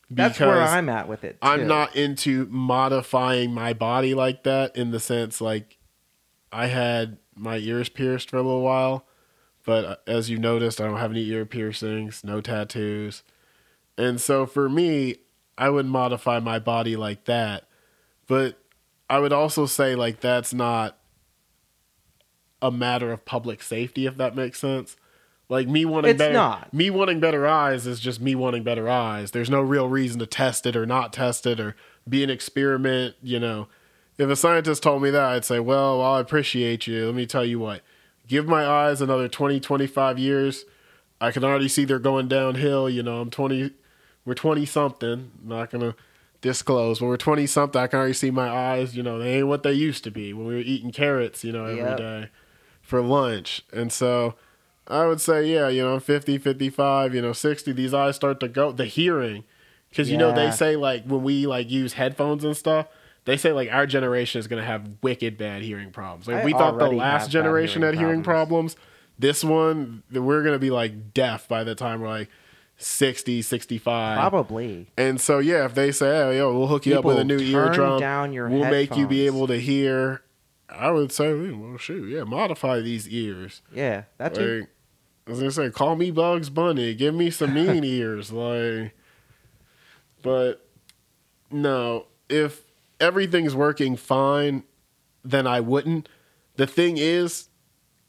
That's 0.09 0.39
where 0.39 0.61
I'm 0.61 0.87
at 0.87 1.09
with 1.09 1.25
it. 1.25 1.33
Too. 1.41 1.47
I'm 1.47 1.67
not 1.67 1.95
into 1.95 2.47
modifying 2.49 3.53
my 3.53 3.73
body 3.73 4.13
like 4.13 4.43
that 4.43 4.75
in 4.77 4.91
the 4.91 5.01
sense 5.01 5.41
like 5.41 5.77
I 6.51 6.67
had 6.67 7.17
my 7.35 7.57
ears 7.57 7.89
pierced 7.89 8.29
for 8.29 8.37
a 8.37 8.41
little 8.41 8.61
while, 8.61 9.05
but 9.67 9.85
uh, 9.85 9.95
as 10.07 10.29
you 10.29 10.37
noticed, 10.37 10.79
I 10.79 10.85
don't 10.85 10.97
have 10.97 11.11
any 11.11 11.27
ear 11.27 11.45
piercings, 11.45 12.23
no 12.23 12.39
tattoos. 12.39 13.21
And 13.97 14.21
so 14.21 14.45
for 14.45 14.69
me, 14.69 15.17
I 15.57 15.69
would 15.69 15.85
modify 15.85 16.39
my 16.39 16.57
body 16.57 16.95
like 16.95 17.25
that. 17.25 17.65
But 18.27 18.57
I 19.09 19.19
would 19.19 19.33
also 19.33 19.65
say 19.65 19.93
like 19.93 20.21
that's 20.21 20.53
not 20.53 20.97
a 22.61 22.71
matter 22.71 23.11
of 23.11 23.25
public 23.25 23.61
safety 23.61 24.05
if 24.05 24.15
that 24.17 24.35
makes 24.37 24.59
sense. 24.59 24.95
Like 25.49 25.67
me 25.67 25.83
wanting 25.83 26.11
It's 26.11 26.17
better 26.17 26.33
not. 26.33 26.73
me 26.73 26.89
wanting 26.89 27.19
better 27.19 27.45
eyes 27.45 27.85
is 27.87 27.99
just 27.99 28.21
me 28.21 28.35
wanting 28.35 28.63
better 28.63 28.87
eyes. 28.87 29.31
There's 29.31 29.49
no 29.49 29.61
real 29.61 29.89
reason 29.89 30.19
to 30.19 30.25
test 30.25 30.65
it 30.65 30.75
or 30.77 30.85
not 30.85 31.11
test 31.11 31.45
it 31.45 31.59
or 31.59 31.75
be 32.07 32.23
an 32.23 32.29
experiment, 32.29 33.15
you 33.21 33.39
know. 33.39 33.67
If 34.17 34.29
a 34.29 34.35
scientist 34.35 34.81
told 34.81 35.03
me 35.03 35.09
that, 35.11 35.23
I'd 35.23 35.45
say, 35.45 35.59
"Well, 35.59 36.01
I 36.01 36.19
appreciate 36.21 36.87
you. 36.87 37.05
Let 37.07 37.15
me 37.15 37.25
tell 37.25 37.45
you 37.45 37.59
what. 37.59 37.81
Give 38.27 38.45
my 38.45 38.65
eyes 38.67 39.01
another 39.01 39.27
20, 39.27 39.59
25 39.59 40.19
years. 40.19 40.65
I 41.19 41.31
can 41.31 41.43
already 41.43 41.67
see 41.67 41.85
they're 41.85 41.99
going 41.99 42.27
downhill, 42.27 42.89
you 42.89 43.01
know. 43.03 43.21
I'm 43.21 43.29
20 43.29 43.71
we're 44.25 44.33
20 44.33 44.65
something. 44.65 45.31
Not 45.43 45.71
going 45.71 45.81
to 45.93 45.95
disclose, 46.41 46.99
but 46.99 47.05
we're 47.07 47.17
20 47.17 47.47
something. 47.47 47.81
I 47.81 47.87
can 47.87 47.97
already 47.99 48.13
see 48.13 48.29
my 48.29 48.49
eyes, 48.49 48.95
you 48.95 49.01
know, 49.01 49.17
they 49.17 49.37
ain't 49.37 49.47
what 49.47 49.63
they 49.63 49.71
used 49.71 50.03
to 50.03 50.11
be 50.11 50.33
when 50.33 50.45
we 50.45 50.53
were 50.55 50.59
eating 50.59 50.91
carrots, 50.91 51.43
you 51.43 51.51
know, 51.51 51.65
every 51.65 51.95
day 51.95 52.19
Yep. 52.19 52.29
for 52.81 53.01
lunch. 53.01 53.63
And 53.71 53.91
so 53.91 54.35
I 54.87 55.05
would 55.07 55.21
say, 55.21 55.47
yeah, 55.47 55.69
you 55.69 55.81
know, 55.81 55.95
I'm 55.95 55.99
50, 56.01 56.37
55, 56.37 57.15
you 57.15 57.21
know, 57.21 57.33
60, 57.33 57.71
these 57.71 57.93
eyes 57.93 58.17
start 58.17 58.39
to 58.41 58.47
go. 58.47 58.71
The 58.71 58.85
hearing, 58.85 59.45
because, 59.89 60.11
you 60.11 60.17
know, 60.17 60.31
they 60.33 60.51
say 60.51 60.75
like 60.75 61.05
when 61.05 61.23
we 61.23 61.47
like 61.47 61.71
use 61.71 61.93
headphones 61.93 62.43
and 62.43 62.55
stuff, 62.55 62.87
they 63.27 63.35
say 63.35 63.51
like 63.51 63.69
our 63.69 63.85
generation 63.85 64.39
is 64.39 64.47
going 64.47 64.61
to 64.61 64.65
have 64.65 64.87
wicked 65.03 65.37
bad 65.37 65.61
hearing 65.61 65.91
problems. 65.91 66.29
Like 66.29 66.37
I 66.37 66.45
we 66.45 66.53
thought 66.53 66.79
the 66.79 66.87
last 66.87 67.29
generation 67.29 67.81
hearing 67.81 67.95
had 67.97 68.01
hearing 68.01 68.23
problems. 68.23 68.77
This 69.19 69.43
one, 69.43 70.03
we're 70.09 70.43
going 70.43 70.55
to 70.55 70.59
be 70.59 70.69
like 70.69 71.13
deaf 71.13 71.45
by 71.45 71.65
the 71.65 71.75
time 71.75 71.99
we're 71.99 72.07
like 72.07 72.29
60, 72.77 73.41
65. 73.41 74.17
Probably. 74.17 74.87
And 74.95 75.19
so 75.19 75.39
yeah, 75.39 75.65
if 75.65 75.75
they 75.75 75.91
say, 75.91 76.21
"Oh, 76.21 76.31
yo, 76.31 76.57
we'll 76.57 76.67
hook 76.67 76.85
you 76.85 76.97
up 76.97 77.03
with 77.03 77.19
a 77.19 77.25
new 77.25 77.37
eardrum, 77.37 77.99
down 77.99 78.31
your 78.31 78.47
we'll 78.47 78.71
make 78.71 78.95
you 78.95 79.05
be 79.05 79.25
able 79.25 79.45
to 79.47 79.59
hear," 79.59 80.21
I 80.69 80.91
would 80.91 81.11
say, 81.11 81.33
"Well, 81.33 81.77
shoot, 81.77 82.07
yeah, 82.07 82.23
modify 82.23 82.79
these 82.79 83.09
ears." 83.09 83.61
Yeah, 83.73 84.03
that 84.19 84.35
too. 84.35 84.59
Like, 84.61 84.69
I 85.27 85.29
was 85.31 85.39
gonna 85.39 85.51
say, 85.51 85.69
call 85.69 85.97
me 85.97 86.11
Bugs 86.11 86.49
Bunny, 86.49 86.93
give 86.93 87.13
me 87.13 87.29
some 87.29 87.53
mean 87.53 87.83
ears, 87.83 88.31
like. 88.31 88.93
But 90.21 90.65
no, 91.51 92.05
if 92.29 92.66
everything's 92.99 93.55
working 93.55 93.95
fine, 93.95 94.63
then 95.23 95.45
I 95.47 95.59
wouldn't. 95.59 96.09
The 96.55 96.67
thing 96.67 96.97
is, 96.97 97.49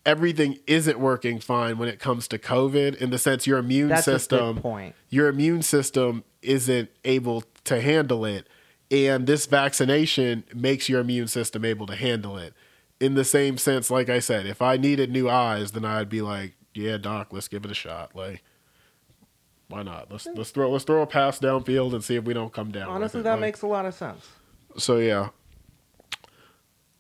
everything 0.07 0.59
isn't 0.66 0.99
working 0.99 1.39
fine 1.39 1.78
when 1.78 1.89
it 1.89 1.99
comes 1.99 2.28
to 2.28 2.39
COVID 2.39 2.97
in 2.97 3.11
the 3.11 3.18
sense 3.18 3.47
your 3.47 3.59
immune 3.59 3.89
That's 3.89 4.05
system 4.05 4.59
point. 4.61 4.95
your 5.11 5.28
immune 5.28 5.62
system 5.62 6.24
isn't 6.43 6.89
able 7.05 7.45
to 7.64 7.80
handle 7.80 8.24
it. 8.24 8.47
And 8.91 9.26
this 9.26 9.45
vaccination 9.45 10.45
makes 10.55 10.89
your 10.89 11.01
immune 11.01 11.28
system 11.28 11.64
able 11.64 11.86
to 11.89 11.95
handle 11.95 12.39
it. 12.39 12.55
In 13.01 13.14
the 13.14 13.24
same 13.24 13.59
sense, 13.59 13.91
like 13.91 14.09
I 14.09 14.18
said, 14.18 14.47
if 14.47 14.62
I 14.62 14.76
needed 14.78 15.11
new 15.11 15.28
eyes, 15.28 15.72
then 15.72 15.84
I'd 15.84 16.09
be 16.09 16.22
like, 16.22 16.55
yeah, 16.74 16.97
doc, 16.97 17.28
let's 17.30 17.49
give 17.49 17.64
it 17.66 17.70
a 17.70 17.74
shot. 17.74 18.16
Like, 18.16 18.43
why 19.68 19.82
not? 19.82 20.11
Let's 20.11 20.26
let's 20.34 20.51
throw 20.51 20.70
let's 20.70 20.84
throw 20.84 21.03
a 21.03 21.07
pass 21.07 21.39
downfield 21.39 21.93
and 21.93 22.03
see 22.03 22.16
if 22.16 22.24
we 22.24 22.32
don't 22.32 22.53
come 22.53 22.70
down. 22.70 22.89
Honestly, 22.89 23.20
that 23.22 23.32
Like, 23.32 23.41
makes 23.41 23.62
a 23.62 23.66
lot 23.66 23.84
of 23.84 23.93
sense. 23.95 24.26
So 24.79 24.99
yeah. 24.99 25.29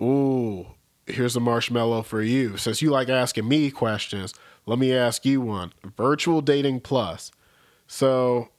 Ooh, 0.00 0.66
here's 1.06 1.36
a 1.36 1.40
marshmallow 1.40 2.02
for 2.02 2.22
you. 2.22 2.56
Since 2.56 2.82
you 2.82 2.90
like 2.90 3.08
asking 3.08 3.48
me 3.48 3.70
questions, 3.70 4.34
let 4.66 4.78
me 4.78 4.94
ask 4.94 5.24
you 5.24 5.40
one. 5.40 5.72
Virtual 5.96 6.40
dating 6.40 6.80
plus. 6.80 7.32
So 7.86 8.50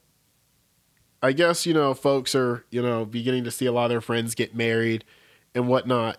I 1.22 1.34
guess, 1.34 1.66
you 1.66 1.74
know, 1.74 1.94
folks 1.94 2.34
are, 2.36 2.66
you 2.72 2.82
know, 2.82 3.06
beginning 3.06 3.44
to 3.44 3.52
see 3.52 3.66
a 3.66 3.72
lot 3.72 3.86
of 3.86 3.90
their 3.90 4.02
friends 4.02 4.36
get 4.36 4.56
married 4.56 5.06
and 5.54 5.68
whatnot. 5.68 6.18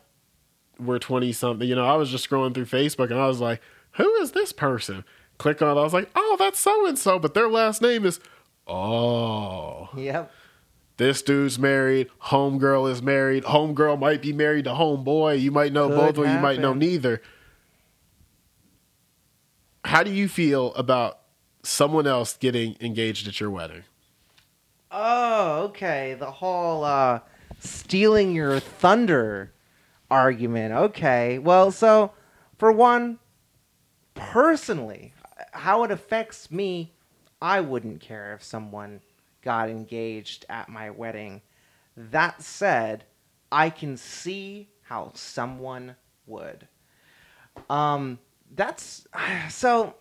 We're 0.78 0.98
20 0.98 1.32
something. 1.32 1.68
You 1.68 1.74
know, 1.74 1.86
I 1.86 1.96
was 1.96 2.11
just 2.11 2.28
scrolling 2.28 2.55
through 2.55 2.66
Facebook 2.66 3.11
and 3.11 3.18
I 3.18 3.26
was 3.26 3.40
like, 3.40 3.61
who 3.92 4.14
is 4.16 4.32
this 4.32 4.53
person? 4.53 5.05
Click 5.38 5.61
on 5.62 5.76
it. 5.76 5.80
I 5.80 5.84
was 5.84 5.94
like, 5.94 6.11
oh, 6.14 6.36
that's 6.38 6.61
so 6.61 6.86
and 6.86 6.98
so, 6.98 7.18
but 7.18 7.34
their 7.34 7.48
last 7.48 7.82
name 7.82 8.07
is, 8.07 8.20
oh 8.66 9.88
Yep. 9.96 10.32
This 11.01 11.22
dude's 11.22 11.59
married, 11.59 12.11
homegirl 12.24 12.92
is 12.92 13.01
married, 13.01 13.44
homegirl 13.44 13.98
might 13.98 14.20
be 14.20 14.34
married 14.34 14.64
to 14.64 14.72
homeboy. 14.72 15.40
You 15.40 15.51
might 15.51 15.72
know 15.72 15.88
Could 15.88 15.96
both 15.96 16.18
or 16.18 16.30
you 16.30 16.38
might 16.38 16.61
know 16.61 16.74
neither. 16.74 17.22
How 19.82 20.03
do 20.03 20.11
you 20.11 20.28
feel 20.28 20.74
about 20.74 21.20
someone 21.62 22.07
else 22.07 22.36
getting 22.36 22.76
engaged 22.82 23.26
at 23.26 23.40
your 23.40 23.48
wedding? 23.48 23.84
Oh, 24.90 25.62
okay. 25.70 26.16
The 26.20 26.30
whole 26.30 26.84
uh, 26.84 27.20
stealing 27.61 28.34
your 28.34 28.61
thunder 28.61 29.55
argument. 30.11 30.74
Okay. 30.74 31.38
Well, 31.38 31.72
so 31.72 32.12
for 32.59 32.72
one, 32.72 33.20
personally, 34.12 35.14
how 35.53 35.82
it 35.84 35.90
affects 35.90 36.51
me, 36.51 36.92
I 37.40 37.62
wouldn't 37.62 38.03
care 38.03 38.34
if 38.34 38.44
someone 38.44 39.01
got 39.43 39.70
engaged 39.70 40.45
at 40.49 40.68
my 40.68 40.91
wedding. 40.91 41.43
That 41.97 42.43
said, 42.43 43.05
I 43.51 43.70
can 43.70 43.97
see 43.97 44.68
how 44.82 45.12
someone 45.14 45.97
would. 46.26 46.68
Um, 47.68 48.18
that's 48.55 49.07
so 49.49 49.95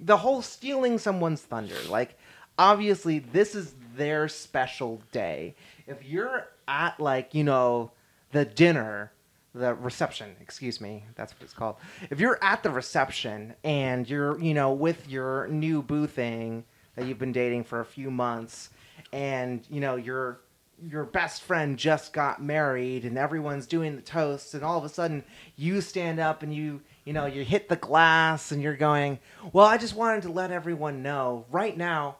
the 0.00 0.16
whole 0.16 0.42
stealing 0.42 0.98
someone's 0.98 1.42
thunder. 1.42 1.76
Like, 1.88 2.18
obviously, 2.58 3.18
this 3.18 3.54
is 3.54 3.74
their 3.96 4.28
special 4.28 5.02
day. 5.12 5.54
If 5.86 6.04
you're 6.04 6.48
at 6.66 6.98
like 6.98 7.34
you 7.34 7.44
know 7.44 7.92
the 8.32 8.44
dinner, 8.44 9.12
the 9.54 9.74
reception, 9.74 10.34
excuse 10.40 10.80
me, 10.80 11.04
that's 11.14 11.32
what 11.32 11.42
it's 11.42 11.52
called. 11.52 11.76
If 12.10 12.20
you're 12.20 12.42
at 12.42 12.62
the 12.62 12.70
reception 12.70 13.54
and 13.62 14.08
you're 14.08 14.38
you 14.40 14.54
know 14.54 14.72
with 14.72 15.08
your 15.08 15.48
new 15.48 15.82
boo 15.82 16.06
thing 16.06 16.64
that 16.96 17.06
you've 17.06 17.18
been 17.18 17.32
dating 17.32 17.64
for 17.64 17.80
a 17.80 17.84
few 17.84 18.10
months, 18.10 18.70
and 19.12 19.66
you 19.70 19.80
know 19.80 19.96
your 19.96 20.40
your 20.82 21.04
best 21.04 21.42
friend 21.42 21.78
just 21.78 22.12
got 22.12 22.42
married 22.42 23.04
and 23.04 23.16
everyone's 23.16 23.66
doing 23.66 23.94
the 23.96 24.02
toasts 24.02 24.54
and 24.54 24.64
all 24.64 24.76
of 24.76 24.84
a 24.84 24.88
sudden 24.88 25.22
you 25.56 25.80
stand 25.80 26.18
up 26.18 26.42
and 26.42 26.52
you 26.54 26.80
you 27.04 27.12
know 27.12 27.26
you 27.26 27.44
hit 27.44 27.68
the 27.68 27.76
glass 27.76 28.50
and 28.50 28.60
you're 28.60 28.76
going 28.76 29.18
well 29.52 29.66
i 29.66 29.78
just 29.78 29.94
wanted 29.94 30.22
to 30.22 30.32
let 30.32 30.50
everyone 30.50 31.02
know 31.02 31.44
right 31.50 31.76
now 31.76 32.16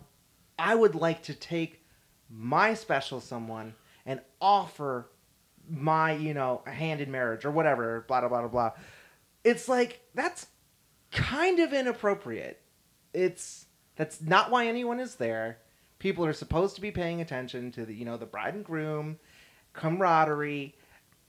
i 0.57 0.75
would 0.75 0.95
like 0.95 1.23
to 1.23 1.35
take 1.35 1.85
my 2.31 2.75
special 2.75 3.21
someone 3.21 3.75
and 4.07 4.21
offer 4.41 5.09
my 5.69 6.13
you 6.13 6.35
know 6.35 6.63
hand 6.67 7.01
in 7.01 7.11
marriage 7.11 7.45
or 7.45 7.51
whatever 7.51 8.05
blah 8.07 8.21
blah 8.21 8.29
blah 8.29 8.49
blah. 8.49 8.71
It's 9.43 9.69
like 9.69 10.01
that's 10.15 10.47
kind 11.11 11.61
of 11.61 11.73
inappropriate. 11.73 12.61
It's 13.13 13.67
that's 13.97 14.21
not 14.21 14.51
why 14.51 14.67
anyone 14.67 15.01
is 15.01 15.17
there 15.17 15.59
People 16.05 16.27
are 16.27 16.35
supposed 16.35 16.75
to 16.75 16.83
be 16.83 16.91
paying 16.91 17.23
attention 17.23 17.73
to 17.73 17.87
the, 17.87 17.95
you 17.95 18.05
know, 18.05 18.19
the 18.19 18.27
bride 18.27 18.53
and 18.53 18.63
groom, 18.63 19.19
camaraderie. 19.73 20.75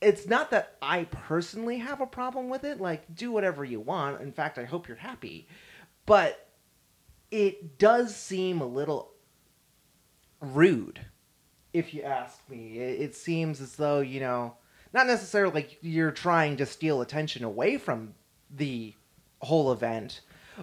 It's 0.02 0.26
not 0.26 0.50
that 0.50 0.76
I 0.82 1.04
personally 1.04 1.78
have 1.78 2.02
a 2.02 2.06
problem 2.06 2.50
with 2.50 2.62
it. 2.62 2.78
Like, 2.78 3.14
do 3.14 3.32
whatever 3.32 3.64
you 3.64 3.80
want. 3.80 4.20
In 4.20 4.32
fact, 4.32 4.58
I 4.58 4.64
hope 4.64 4.86
you're 4.86 4.98
happy. 4.98 5.48
But 6.04 6.50
it 7.30 7.78
does 7.78 8.14
seem 8.14 8.60
a 8.60 8.66
little 8.66 9.12
rude, 10.42 11.00
if 11.72 11.94
you 11.94 12.02
ask 12.02 12.38
me. 12.50 12.78
It, 12.78 13.00
it 13.00 13.16
seems 13.16 13.62
as 13.62 13.76
though, 13.76 14.00
you 14.00 14.20
know, 14.20 14.56
not 14.92 15.06
necessarily 15.06 15.54
like 15.54 15.78
you're 15.80 16.10
trying 16.10 16.58
to 16.58 16.66
steal 16.66 17.00
attention 17.00 17.44
away 17.44 17.78
from 17.78 18.12
the 18.54 18.92
whole 19.40 19.72
event, 19.72 20.20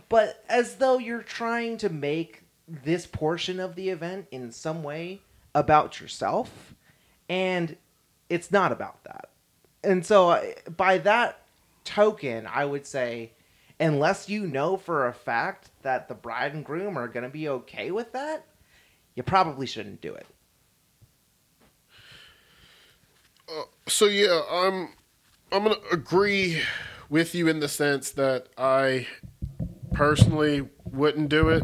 but 0.08 0.46
as 0.50 0.76
though 0.76 1.00
you're 1.00 1.24
trying 1.24 1.78
to 1.78 1.90
make 1.90 2.43
this 2.68 3.06
portion 3.06 3.60
of 3.60 3.76
the 3.76 3.90
event 3.90 4.28
in 4.32 4.52
some 4.52 4.84
way 4.84 5.22
about 5.54 6.00
yourself, 6.00 6.74
and 7.30 7.76
it's 8.30 8.52
not 8.52 8.72
about 8.72 9.04
that. 9.04 9.30
And 9.84 10.06
so, 10.06 10.30
uh, 10.30 10.44
by 10.76 10.98
that 11.00 11.40
token, 11.84 12.48
I 12.48 12.66
would 12.66 12.88
say, 12.88 13.32
unless 13.80 14.30
you 14.30 14.48
know 14.48 14.78
for 14.78 15.08
a 15.08 15.14
fact 15.14 15.70
that 15.82 16.08
the 16.08 16.16
bride 16.16 16.54
and 16.54 16.64
groom 16.64 16.98
are 16.98 17.08
going 17.08 17.24
to 17.24 17.30
be 17.30 17.50
okay 17.50 17.92
with 17.92 18.14
that, 18.14 18.46
you 19.16 19.24
probably 19.24 19.68
shouldn't 19.68 20.02
do 20.02 20.14
it. 20.14 20.26
Uh, 23.50 23.64
so 23.88 24.06
yeah, 24.06 24.42
I'm 24.50 24.90
I'm 25.52 25.64
gonna 25.64 25.76
agree 25.92 26.62
with 27.10 27.36
you 27.36 27.48
in 27.48 27.60
the 27.60 27.68
sense 27.68 28.12
that 28.12 28.48
I 28.58 29.06
personally 29.92 30.68
wouldn't 30.86 31.30
do 31.30 31.50
it 31.50 31.64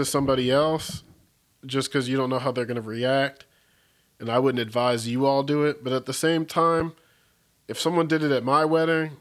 to 0.00 0.10
somebody 0.10 0.50
else 0.50 1.02
just 1.66 1.88
because 1.90 2.08
you 2.08 2.16
don't 2.16 2.30
know 2.30 2.38
how 2.38 2.50
they're 2.52 2.64
gonna 2.64 2.80
react, 2.80 3.44
and 4.18 4.28
I 4.30 4.38
wouldn't 4.38 4.60
advise 4.60 5.06
you 5.08 5.26
all 5.26 5.42
do 5.42 5.64
it. 5.64 5.84
But 5.84 5.92
at 5.92 6.06
the 6.06 6.12
same 6.12 6.44
time, 6.46 6.92
if 7.68 7.78
someone 7.78 8.08
did 8.08 8.22
it 8.22 8.32
at 8.32 8.42
my 8.44 8.64
wedding, 8.64 9.18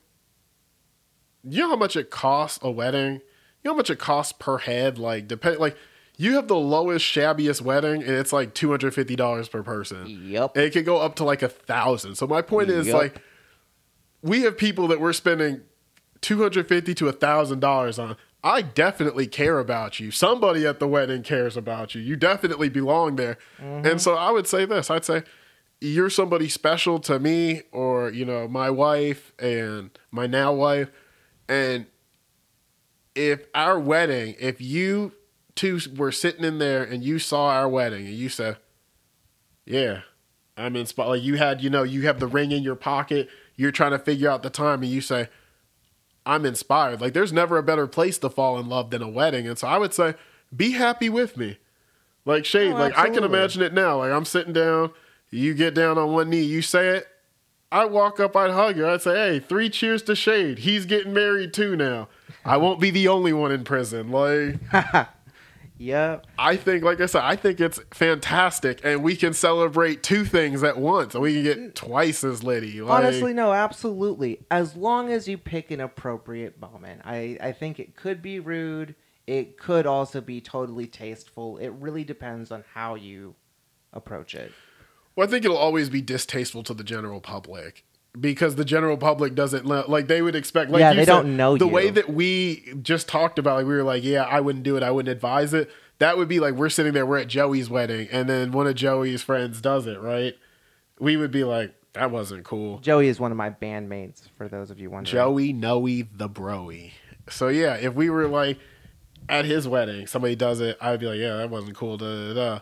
you 1.43 1.61
know 1.61 1.69
how 1.69 1.75
much 1.75 1.95
it 1.95 2.09
costs 2.09 2.59
a 2.61 2.71
wedding. 2.71 3.13
You 3.15 3.21
know 3.65 3.71
how 3.73 3.77
much 3.77 3.89
it 3.89 3.99
costs 3.99 4.33
per 4.33 4.57
head. 4.59 4.97
Like 4.97 5.27
depend 5.27 5.59
like 5.59 5.75
you 6.17 6.35
have 6.35 6.47
the 6.47 6.55
lowest, 6.57 7.05
shabbiest 7.05 7.61
wedding, 7.61 8.01
and 8.03 8.11
it's 8.11 8.33
like 8.33 8.53
two 8.53 8.69
hundred 8.69 8.93
fifty 8.93 9.15
dollars 9.15 9.47
per 9.47 9.63
person. 9.63 10.05
Yep. 10.27 10.55
And 10.55 10.65
it 10.65 10.71
could 10.71 10.85
go 10.85 10.97
up 10.97 11.15
to 11.15 11.23
like 11.23 11.41
a 11.41 11.49
thousand. 11.49 12.15
So 12.15 12.27
my 12.27 12.41
point 12.41 12.69
is 12.69 12.87
Yep. 12.87 12.95
like 12.95 13.21
we 14.21 14.41
have 14.41 14.57
people 14.57 14.87
that 14.89 14.99
we're 14.99 15.13
spending 15.13 15.61
two 16.21 16.41
hundred 16.41 16.67
fifty 16.67 16.93
to 16.95 17.07
a 17.07 17.13
thousand 17.13 17.59
dollars 17.59 17.99
on. 17.99 18.17
I 18.43 18.61
definitely 18.61 19.27
care 19.27 19.59
about 19.59 19.99
you. 19.99 20.11
Somebody 20.11 20.65
at 20.65 20.79
the 20.79 20.87
wedding 20.87 21.23
cares 21.23 21.57
about 21.57 21.93
you. 21.93 22.01
You 22.01 22.15
definitely 22.15 22.69
belong 22.69 23.17
there. 23.17 23.37
And 23.57 23.85
mm-hmm. 23.85 23.97
so 23.97 24.15
I 24.15 24.31
would 24.31 24.47
say 24.47 24.65
this. 24.65 24.89
I'd 24.89 25.03
say 25.03 25.23
you're 25.81 26.09
somebody 26.09 26.47
special 26.47 26.99
to 26.99 27.19
me 27.19 27.63
or, 27.71 28.09
you 28.09 28.25
know, 28.25 28.47
my 28.47 28.69
wife 28.69 29.33
and 29.39 29.91
my 30.11 30.27
now 30.27 30.53
wife. 30.53 30.89
And 31.49 31.85
if 33.15 33.45
our 33.53 33.79
wedding, 33.79 34.35
if 34.39 34.61
you 34.61 35.13
two 35.55 35.79
were 35.97 36.11
sitting 36.11 36.45
in 36.45 36.59
there 36.59 36.83
and 36.83 37.03
you 37.03 37.19
saw 37.19 37.49
our 37.49 37.67
wedding 37.67 38.05
and 38.05 38.15
you 38.15 38.29
said, 38.29 38.57
yeah, 39.65 40.01
I'm 40.55 40.75
in 40.75 40.85
spot, 40.85 41.09
Like 41.09 41.23
you 41.23 41.35
had, 41.35 41.61
you 41.61 41.69
know, 41.69 41.83
you 41.83 42.03
have 42.03 42.19
the 42.19 42.27
ring 42.27 42.51
in 42.51 42.63
your 42.63 42.75
pocket. 42.75 43.29
You're 43.55 43.71
trying 43.71 43.91
to 43.91 43.99
figure 43.99 44.29
out 44.29 44.41
the 44.41 44.49
time, 44.49 44.83
and 44.83 44.91
you 44.91 45.01
say, 45.01 45.27
"I'm 46.25 46.45
inspired." 46.45 47.01
Like 47.01 47.13
there's 47.13 47.33
never 47.33 47.57
a 47.57 47.63
better 47.63 47.87
place 47.87 48.17
to 48.19 48.29
fall 48.29 48.59
in 48.59 48.67
love 48.69 48.89
than 48.89 49.01
a 49.01 49.09
wedding, 49.09 49.47
and 49.47 49.57
so 49.57 49.67
I 49.67 49.77
would 49.77 49.93
say, 49.93 50.15
be 50.55 50.71
happy 50.71 51.09
with 51.09 51.37
me. 51.37 51.57
Like 52.25 52.45
Shade, 52.45 52.73
Oh, 52.73 52.75
like 52.75 52.97
I 52.97 53.09
can 53.09 53.23
imagine 53.23 53.61
it 53.61 53.73
now. 53.73 53.99
Like 53.99 54.11
I'm 54.11 54.25
sitting 54.25 54.53
down, 54.53 54.91
you 55.31 55.53
get 55.53 55.73
down 55.73 55.97
on 55.97 56.11
one 56.11 56.29
knee, 56.29 56.43
you 56.43 56.61
say 56.61 56.89
it. 56.89 57.07
I 57.71 57.85
walk 57.85 58.19
up, 58.19 58.35
I'd 58.35 58.51
hug 58.51 58.77
her. 58.77 58.87
I'd 58.87 59.01
say, 59.01 59.15
"Hey, 59.15 59.39
three 59.39 59.69
cheers 59.69 60.01
to 60.03 60.15
Shade. 60.15 60.59
He's 60.59 60.85
getting 60.85 61.13
married 61.13 61.53
too 61.53 61.75
now. 61.75 62.07
I 62.43 62.57
won't 62.57 62.79
be 62.79 62.89
the 62.89 63.07
only 63.07 63.33
one 63.33 63.51
in 63.51 63.63
prison." 63.63 64.11
Like. 64.11 64.59
Yep. 65.79 66.27
I 66.37 66.57
think, 66.57 66.83
like 66.83 66.99
I 66.99 67.05
said, 67.05 67.23
I 67.23 67.37
think 67.37 67.61
it's 67.61 67.79
fantastic, 67.91 68.81
and 68.83 69.01
we 69.01 69.15
can 69.15 69.33
celebrate 69.33 70.03
two 70.03 70.25
things 70.25 70.61
at 70.61 70.77
once, 70.77 71.15
and 71.15 71.23
we 71.23 71.35
can 71.35 71.43
get 71.43 71.75
twice 71.75 72.21
as 72.25 72.43
litty. 72.43 72.81
Like, 72.81 72.91
Honestly, 72.91 73.33
no, 73.33 73.53
absolutely. 73.53 74.45
As 74.51 74.75
long 74.75 75.09
as 75.09 75.29
you 75.29 75.37
pick 75.37 75.71
an 75.71 75.79
appropriate 75.79 76.59
moment. 76.59 77.01
I, 77.05 77.37
I 77.41 77.53
think 77.53 77.79
it 77.79 77.95
could 77.95 78.21
be 78.21 78.41
rude. 78.41 78.93
It 79.25 79.57
could 79.57 79.85
also 79.85 80.19
be 80.19 80.41
totally 80.41 80.85
tasteful. 80.85 81.57
It 81.57 81.69
really 81.69 82.03
depends 82.03 82.51
on 82.51 82.65
how 82.73 82.95
you 82.95 83.35
approach 83.93 84.35
it. 84.35 84.51
well, 85.15 85.27
I 85.27 85.31
think 85.31 85.45
it'll 85.45 85.57
always 85.57 85.89
be 85.89 86.01
distasteful 86.01 86.63
to 86.63 86.73
the 86.73 86.83
general 86.83 87.21
public 87.21 87.85
because 88.19 88.55
the 88.55 88.65
general 88.65 88.97
public 88.97 89.35
doesn't 89.35 89.65
like 89.65 90.07
they 90.07 90.21
would 90.21 90.35
expect. 90.35 90.71
Like 90.71 90.79
Yeah, 90.79 90.91
you 90.91 90.97
they 90.97 91.05
said, 91.05 91.13
don't 91.13 91.37
know 91.37 91.57
the 91.57 91.65
you. 91.67 91.71
way 91.71 91.89
that 91.89 92.09
we 92.09 92.73
just 92.81 93.07
talked 93.07 93.37
about. 93.39 93.57
Like 93.57 93.65
we 93.67 93.73
were 93.73 93.83
like, 93.83 94.03
yeah, 94.03 94.23
I 94.23 94.39
wouldn't 94.39 94.63
do 94.63 94.77
it. 94.77 94.83
I 94.83 94.91
wouldn't 94.91 95.11
advise 95.11 95.53
it. 95.53 95.69
That 95.99 96.17
would 96.17 96.27
be 96.27 96.39
like 96.39 96.53
we're 96.55 96.69
sitting 96.69 96.93
there, 96.93 97.05
we're 97.05 97.17
at 97.19 97.27
Joey's 97.27 97.69
wedding, 97.69 98.07
and 98.11 98.29
then 98.29 98.51
one 98.51 98.67
of 98.67 98.75
Joey's 98.75 99.21
friends 99.21 99.59
does 99.61 99.85
it, 99.85 99.99
right? 99.99 100.33
We 100.99 101.17
would 101.17 101.31
be 101.31 101.43
like, 101.43 101.75
that 101.93 102.09
wasn't 102.11 102.45
cool. 102.45 102.79
Joey 102.79 103.07
is 103.09 103.19
one 103.19 103.31
of 103.31 103.37
my 103.37 103.49
bandmates, 103.49 104.21
for 104.37 104.47
those 104.47 104.71
of 104.71 104.79
you 104.79 104.89
wondering. 104.89 105.11
Joey 105.13 105.53
Noe 105.53 105.85
the 105.85 106.29
Broy. 106.29 106.91
So 107.29 107.49
yeah, 107.49 107.75
if 107.75 107.93
we 107.93 108.09
were 108.09 108.27
like 108.27 108.57
at 109.27 109.45
his 109.45 109.67
wedding, 109.67 110.07
somebody 110.07 110.35
does 110.35 110.61
it, 110.61 110.77
I'd 110.81 110.99
be 110.99 111.05
like, 111.05 111.19
yeah, 111.19 111.37
that 111.37 111.49
wasn't 111.49 111.75
cool. 111.75 111.97
Da, 111.97 112.05
da, 112.05 112.33
da. 112.33 112.59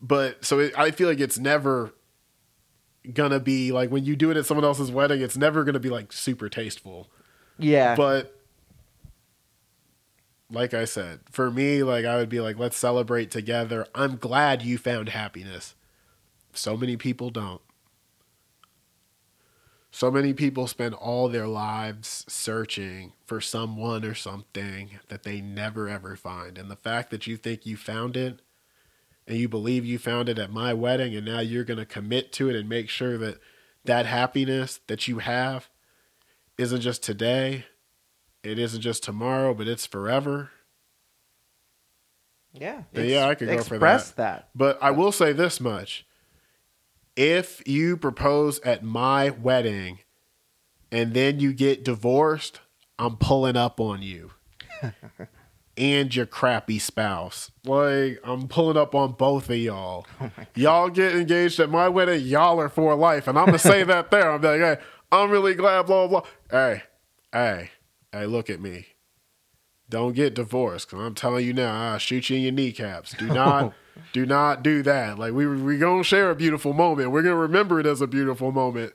But 0.00 0.44
so 0.44 0.58
it, 0.58 0.78
I 0.78 0.90
feel 0.90 1.08
like 1.08 1.20
it's 1.20 1.38
never 1.38 1.92
gonna 3.12 3.40
be 3.40 3.72
like 3.72 3.90
when 3.90 4.04
you 4.04 4.16
do 4.16 4.30
it 4.30 4.36
at 4.36 4.46
someone 4.46 4.64
else's 4.64 4.90
wedding, 4.90 5.20
it's 5.20 5.36
never 5.36 5.64
gonna 5.64 5.80
be 5.80 5.90
like 5.90 6.12
super 6.12 6.48
tasteful. 6.48 7.08
Yeah. 7.58 7.94
But 7.94 8.34
like 10.50 10.74
I 10.74 10.84
said, 10.84 11.20
for 11.30 11.50
me, 11.50 11.82
like 11.82 12.04
I 12.04 12.16
would 12.16 12.28
be 12.28 12.40
like, 12.40 12.58
let's 12.58 12.76
celebrate 12.76 13.30
together. 13.30 13.86
I'm 13.94 14.16
glad 14.16 14.62
you 14.62 14.78
found 14.78 15.10
happiness. 15.10 15.74
So 16.52 16.76
many 16.76 16.96
people 16.96 17.30
don't. 17.30 17.60
So 19.90 20.10
many 20.10 20.32
people 20.32 20.66
spend 20.66 20.94
all 20.94 21.28
their 21.28 21.46
lives 21.46 22.24
searching 22.28 23.12
for 23.26 23.40
someone 23.40 24.04
or 24.04 24.14
something 24.14 24.98
that 25.08 25.22
they 25.22 25.40
never 25.40 25.88
ever 25.88 26.16
find. 26.16 26.58
And 26.58 26.68
the 26.68 26.76
fact 26.76 27.10
that 27.10 27.28
you 27.28 27.36
think 27.36 27.64
you 27.64 27.76
found 27.76 28.16
it 28.16 28.40
and 29.26 29.38
you 29.38 29.48
believe 29.48 29.84
you 29.84 29.98
found 29.98 30.28
it 30.28 30.38
at 30.38 30.50
my 30.50 30.74
wedding 30.74 31.14
and 31.14 31.26
now 31.26 31.40
you're 31.40 31.64
going 31.64 31.78
to 31.78 31.86
commit 31.86 32.32
to 32.32 32.50
it 32.50 32.56
and 32.56 32.68
make 32.68 32.88
sure 32.88 33.16
that 33.18 33.38
that 33.84 34.06
happiness 34.06 34.80
that 34.86 35.08
you 35.08 35.18
have 35.18 35.68
isn't 36.58 36.80
just 36.80 37.02
today, 37.02 37.66
it 38.42 38.58
isn't 38.58 38.80
just 38.80 39.02
tomorrow, 39.02 39.54
but 39.54 39.68
it's 39.68 39.86
forever. 39.86 40.50
yeah. 42.52 42.82
Yeah, 42.92 43.28
I 43.28 43.34
could 43.34 43.48
go 43.48 43.62
for 43.62 43.74
Express 43.74 44.10
that. 44.12 44.48
But 44.54 44.78
I 44.82 44.90
will 44.90 45.12
say 45.12 45.32
this 45.32 45.60
much. 45.60 46.06
If 47.16 47.62
you 47.66 47.96
propose 47.96 48.58
at 48.60 48.82
my 48.82 49.30
wedding 49.30 50.00
and 50.90 51.14
then 51.14 51.40
you 51.40 51.52
get 51.52 51.84
divorced, 51.84 52.60
I'm 52.98 53.16
pulling 53.16 53.56
up 53.56 53.80
on 53.80 54.02
you. 54.02 54.32
and 55.76 56.14
your 56.14 56.26
crappy 56.26 56.78
spouse. 56.78 57.50
Like, 57.64 58.20
I'm 58.24 58.48
pulling 58.48 58.76
up 58.76 58.94
on 58.94 59.12
both 59.12 59.50
of 59.50 59.56
y'all. 59.56 60.06
Oh 60.20 60.30
y'all 60.54 60.88
get 60.88 61.14
engaged 61.14 61.58
at 61.60 61.70
my 61.70 61.88
wedding, 61.88 62.24
y'all 62.24 62.60
are 62.60 62.68
for 62.68 62.94
life. 62.94 63.26
And 63.28 63.38
I'm 63.38 63.52
to 63.52 63.58
say 63.58 63.82
that 63.84 64.10
there. 64.10 64.30
I'm 64.30 64.40
like, 64.40 64.60
hey, 64.60 64.76
I'm 65.10 65.30
really 65.30 65.54
glad, 65.54 65.86
blah, 65.86 66.06
blah, 66.06 66.20
blah. 66.20 66.30
Hey, 66.50 66.82
hey, 67.32 67.70
hey, 68.12 68.26
look 68.26 68.48
at 68.50 68.60
me. 68.60 68.86
Don't 69.88 70.14
get 70.14 70.34
divorced, 70.34 70.88
because 70.88 71.04
I'm 71.04 71.14
telling 71.14 71.46
you 71.46 71.52
now, 71.52 71.92
I'll 71.92 71.98
shoot 71.98 72.30
you 72.30 72.36
in 72.36 72.42
your 72.42 72.52
kneecaps. 72.52 73.12
Do 73.14 73.26
not, 73.34 73.74
do 74.12 74.26
not 74.26 74.62
do 74.62 74.82
that. 74.82 75.18
Like 75.18 75.32
we 75.32 75.46
we 75.46 75.78
gonna 75.78 76.04
share 76.04 76.30
a 76.30 76.34
beautiful 76.36 76.72
moment. 76.72 77.10
We're 77.10 77.22
gonna 77.22 77.36
remember 77.36 77.80
it 77.80 77.86
as 77.86 78.00
a 78.00 78.06
beautiful 78.06 78.50
moment. 78.50 78.92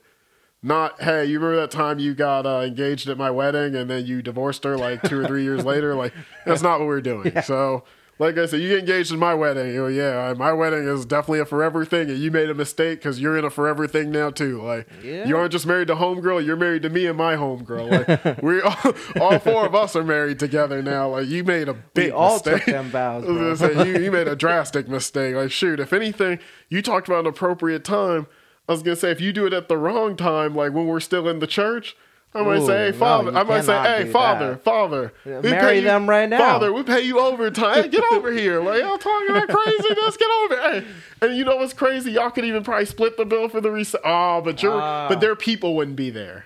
Not, 0.62 1.00
hey, 1.00 1.24
you 1.24 1.40
remember 1.40 1.60
that 1.62 1.70
time 1.70 1.98
you 1.98 2.14
got 2.14 2.44
uh, 2.44 2.60
engaged 2.60 3.08
at 3.08 3.16
my 3.16 3.30
wedding 3.30 3.74
and 3.74 3.88
then 3.88 4.04
you 4.04 4.20
divorced 4.20 4.64
her 4.64 4.76
like 4.76 5.02
two 5.02 5.18
or 5.20 5.26
three 5.26 5.42
years 5.42 5.64
later? 5.64 5.94
Like 6.00 6.12
that's 6.44 6.62
not 6.62 6.78
what 6.80 6.86
we're 6.86 7.00
doing. 7.00 7.32
So, 7.42 7.84
like 8.18 8.36
I 8.36 8.44
said, 8.44 8.60
you 8.60 8.68
get 8.68 8.80
engaged 8.80 9.10
in 9.12 9.18
my 9.18 9.32
wedding. 9.34 9.68
You 9.68 9.82
know, 9.82 9.86
yeah, 9.86 10.34
my 10.36 10.52
wedding 10.52 10.86
is 10.86 11.06
definitely 11.06 11.38
a 11.40 11.46
forever 11.46 11.86
thing, 11.86 12.10
and 12.10 12.18
you 12.18 12.30
made 12.30 12.50
a 12.50 12.54
mistake 12.54 12.98
because 12.98 13.18
you're 13.18 13.38
in 13.38 13.44
a 13.46 13.50
forever 13.50 13.86
thing 13.88 14.10
now 14.10 14.28
too. 14.30 14.60
Like 14.62 14.86
Yeah. 15.02 15.26
you 15.26 15.36
aren't 15.38 15.52
just 15.52 15.66
married 15.66 15.88
to 15.88 15.94
homegirl, 15.94 16.44
you're 16.44 16.56
married 16.56 16.82
to 16.82 16.90
me 16.90 17.06
and 17.06 17.16
my 17.16 17.34
homegirl. 17.36 18.08
Like 18.24 18.42
we 18.42 18.60
all, 19.22 19.22
all 19.32 19.38
four 19.38 19.64
of 19.64 19.74
us 19.74 19.96
are 19.96 20.04
married 20.04 20.38
together 20.38 20.82
now. 20.82 21.08
Like 21.08 21.28
you 21.28 21.42
made 21.44 21.68
a 21.70 21.74
big 21.74 22.06
We 22.06 22.10
all 22.12 22.34
mistake. 22.34 22.64
took 22.64 22.74
them 22.74 22.90
vows, 22.90 23.24
you, 23.86 23.98
you 23.98 24.10
made 24.12 24.28
a 24.28 24.36
drastic 24.36 24.86
mistake. 24.88 25.34
Like, 25.34 25.50
shoot, 25.50 25.80
if 25.80 25.94
anything, 25.94 26.38
you 26.68 26.82
talked 26.82 27.08
about 27.08 27.20
an 27.20 27.26
appropriate 27.28 27.82
time. 27.84 28.26
I 28.70 28.72
was 28.72 28.82
gonna 28.84 28.96
say, 28.96 29.10
if 29.10 29.20
you 29.20 29.32
do 29.32 29.46
it 29.46 29.52
at 29.52 29.68
the 29.68 29.76
wrong 29.76 30.16
time, 30.16 30.54
like 30.54 30.72
when 30.72 30.86
we're 30.86 31.00
still 31.00 31.28
in 31.28 31.40
the 31.40 31.46
church, 31.48 31.96
I 32.32 32.42
might 32.42 32.58
Ooh, 32.60 32.66
say, 32.66 32.86
hey, 32.86 32.92
father. 32.92 33.32
you 33.32 33.36
I 33.36 33.42
might 33.42 33.64
say, 33.64 33.82
hey, 33.82 34.12
father, 34.12 34.50
that. 34.52 34.62
father. 34.62 35.12
Yeah, 35.26 35.40
we 35.40 35.50
marry 35.50 35.60
pay 35.72 35.78
you- 35.78 35.84
them 35.84 36.08
right 36.08 36.28
now. 36.28 36.38
Father, 36.38 36.72
we 36.72 36.84
pay 36.84 37.00
you 37.00 37.18
overtime. 37.18 37.82
Hey, 37.82 37.88
get 37.88 38.04
over 38.12 38.30
here. 38.42 38.60
Like, 38.62 38.80
y'all 38.82 38.98
talking 38.98 39.34
that 39.34 39.48
crazy. 39.48 39.94
Just 39.96 40.18
get 40.20 40.28
over 40.44 40.54
here. 40.54 40.80
Hey. 40.82 40.86
And 41.26 41.36
you 41.36 41.44
know 41.44 41.56
what's 41.56 41.72
crazy? 41.72 42.12
Y'all 42.12 42.30
could 42.30 42.44
even 42.44 42.62
probably 42.62 42.86
split 42.86 43.16
the 43.16 43.24
bill 43.24 43.48
for 43.48 43.60
the 43.60 43.72
reset. 43.72 44.00
Oh, 44.04 44.40
but 44.42 44.62
your 44.62 44.80
Ah. 44.80 45.08
but 45.08 45.20
their 45.20 45.34
people 45.34 45.74
wouldn't 45.74 45.96
be 45.96 46.10
there. 46.10 46.44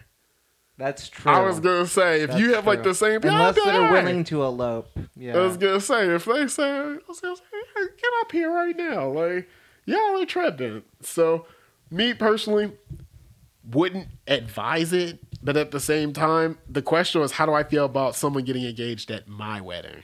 That's 0.78 1.08
true. 1.10 1.30
I 1.30 1.40
was 1.42 1.60
gonna 1.60 1.86
say 1.86 2.22
if 2.22 2.30
you 2.34 2.46
That's 2.46 2.56
have 2.56 2.66
like 2.66 2.82
the 2.82 2.94
same 2.94 3.20
unless 3.22 3.56
I'd 3.58 3.64
they're 3.74 3.92
willing 3.92 4.24
to 4.24 4.42
elope. 4.42 4.88
Yeah. 5.14 5.36
I 5.36 5.40
was 5.40 5.56
gonna 5.58 5.80
say 5.80 6.08
if 6.08 6.24
they 6.24 6.48
say, 6.48 6.64
I 6.68 6.98
was 7.06 7.20
gonna 7.20 7.36
say, 7.36 7.42
hey, 7.76 7.82
get 7.84 8.10
up 8.22 8.32
here 8.32 8.50
right 8.50 8.74
now, 8.76 9.08
like 9.10 9.48
y'all 9.84 10.20
are 10.20 10.26
tripping. 10.26 10.82
So, 11.02 11.46
me 11.94 12.12
personally, 12.12 12.72
wouldn't 13.70 14.08
advise 14.26 14.92
it, 14.92 15.20
but 15.42 15.56
at 15.56 15.70
the 15.70 15.80
same 15.80 16.12
time, 16.12 16.58
the 16.68 16.82
question 16.82 17.20
was, 17.20 17.32
how 17.32 17.46
do 17.46 17.52
I 17.52 17.62
feel 17.62 17.84
about 17.84 18.16
someone 18.16 18.44
getting 18.44 18.64
engaged 18.64 19.10
at 19.10 19.28
my 19.28 19.60
wedding? 19.60 20.02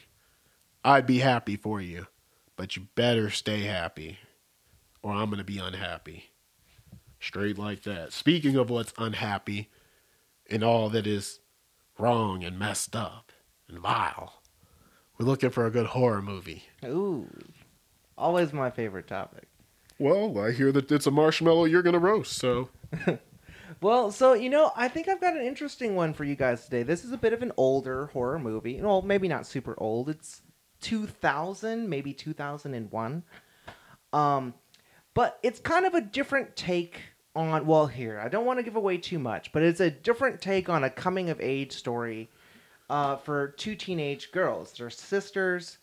I'd 0.84 1.06
be 1.06 1.18
happy 1.18 1.56
for 1.56 1.80
you, 1.80 2.06
but 2.56 2.76
you 2.76 2.86
better 2.94 3.28
stay 3.28 3.62
happy, 3.62 4.18
or 5.02 5.12
I'm 5.12 5.30
gonna 5.30 5.44
be 5.44 5.58
unhappy. 5.58 6.30
Straight 7.18 7.58
like 7.58 7.82
that. 7.82 8.12
Speaking 8.12 8.56
of 8.56 8.70
what's 8.70 8.94
unhappy, 8.96 9.68
and 10.48 10.64
all 10.64 10.88
that 10.90 11.06
is 11.06 11.40
wrong 11.98 12.42
and 12.42 12.58
messed 12.58 12.96
up 12.96 13.30
and 13.68 13.78
vile. 13.78 14.40
We're 15.18 15.26
looking 15.26 15.50
for 15.50 15.66
a 15.66 15.70
good 15.70 15.86
horror 15.86 16.22
movie. 16.22 16.64
Ooh. 16.84 17.28
Always 18.16 18.52
my 18.52 18.70
favorite 18.70 19.06
topic. 19.06 19.49
Well, 20.00 20.38
I 20.38 20.52
hear 20.52 20.72
that 20.72 20.90
it's 20.90 21.06
a 21.06 21.10
marshmallow 21.10 21.66
you're 21.66 21.82
going 21.82 21.92
to 21.92 21.98
roast, 21.98 22.32
so. 22.32 22.70
Well, 23.82 24.10
so 24.10 24.34
you 24.34 24.50
know, 24.50 24.72
I 24.76 24.88
think 24.88 25.08
I've 25.08 25.22
got 25.22 25.36
an 25.36 25.46
interesting 25.46 25.96
one 25.96 26.12
for 26.12 26.24
you 26.24 26.34
guys 26.34 26.64
today. 26.64 26.82
This 26.82 27.02
is 27.02 27.12
a 27.12 27.16
bit 27.16 27.32
of 27.32 27.42
an 27.42 27.52
older 27.56 28.06
horror 28.06 28.38
movie. 28.38 28.78
Well, 28.78 29.00
maybe 29.00 29.26
not 29.26 29.46
super 29.46 29.74
old. 29.78 30.10
It's 30.10 30.42
2000, 30.82 31.88
maybe 31.88 32.12
2001. 32.12 33.22
Um, 34.12 34.54
but 35.14 35.38
it's 35.42 35.60
kind 35.60 35.86
of 35.86 35.94
a 35.94 36.02
different 36.02 36.56
take 36.56 37.00
on. 37.34 37.64
Well, 37.64 37.86
here 37.86 38.20
I 38.20 38.28
don't 38.28 38.44
want 38.44 38.58
to 38.58 38.62
give 38.64 38.76
away 38.76 38.98
too 38.98 39.18
much, 39.18 39.50
but 39.50 39.62
it's 39.62 39.80
a 39.80 39.90
different 39.90 40.42
take 40.42 40.68
on 40.68 40.84
a 40.84 40.90
coming 40.90 41.30
of 41.30 41.40
age 41.40 41.72
story 41.72 42.28
uh, 42.90 43.16
for 43.16 43.48
two 43.48 43.76
teenage 43.76 44.30
girls. 44.30 44.74
They're 44.76 44.90
sisters, 44.90 45.78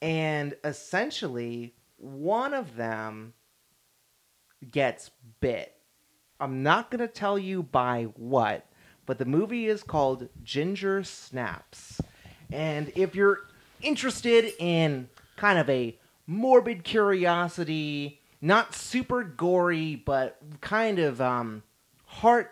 and 0.00 0.54
essentially 0.64 1.74
one 1.98 2.54
of 2.54 2.76
them 2.76 3.34
gets 4.70 5.10
bit. 5.40 5.74
I'm 6.40 6.62
not 6.62 6.90
going 6.90 7.00
to 7.00 7.08
tell 7.08 7.38
you 7.38 7.62
by 7.62 8.04
what, 8.16 8.66
but 9.06 9.18
the 9.18 9.24
movie 9.24 9.66
is 9.66 9.82
called 9.82 10.28
Ginger 10.42 11.04
Snaps. 11.04 12.00
And 12.52 12.92
if 12.94 13.14
you're 13.14 13.40
interested 13.82 14.52
in 14.58 15.08
kind 15.36 15.58
of 15.58 15.68
a 15.70 15.96
morbid 16.26 16.84
curiosity, 16.84 18.20
not 18.40 18.74
super 18.74 19.22
gory, 19.24 19.96
but 19.96 20.38
kind 20.60 20.98
of 20.98 21.20
um, 21.20 21.62
heart, 22.06 22.50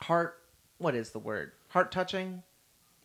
heart, 0.00 0.38
what 0.78 0.94
is 0.94 1.10
the 1.10 1.18
word? 1.18 1.52
Heart 1.68 1.92
touching? 1.92 2.42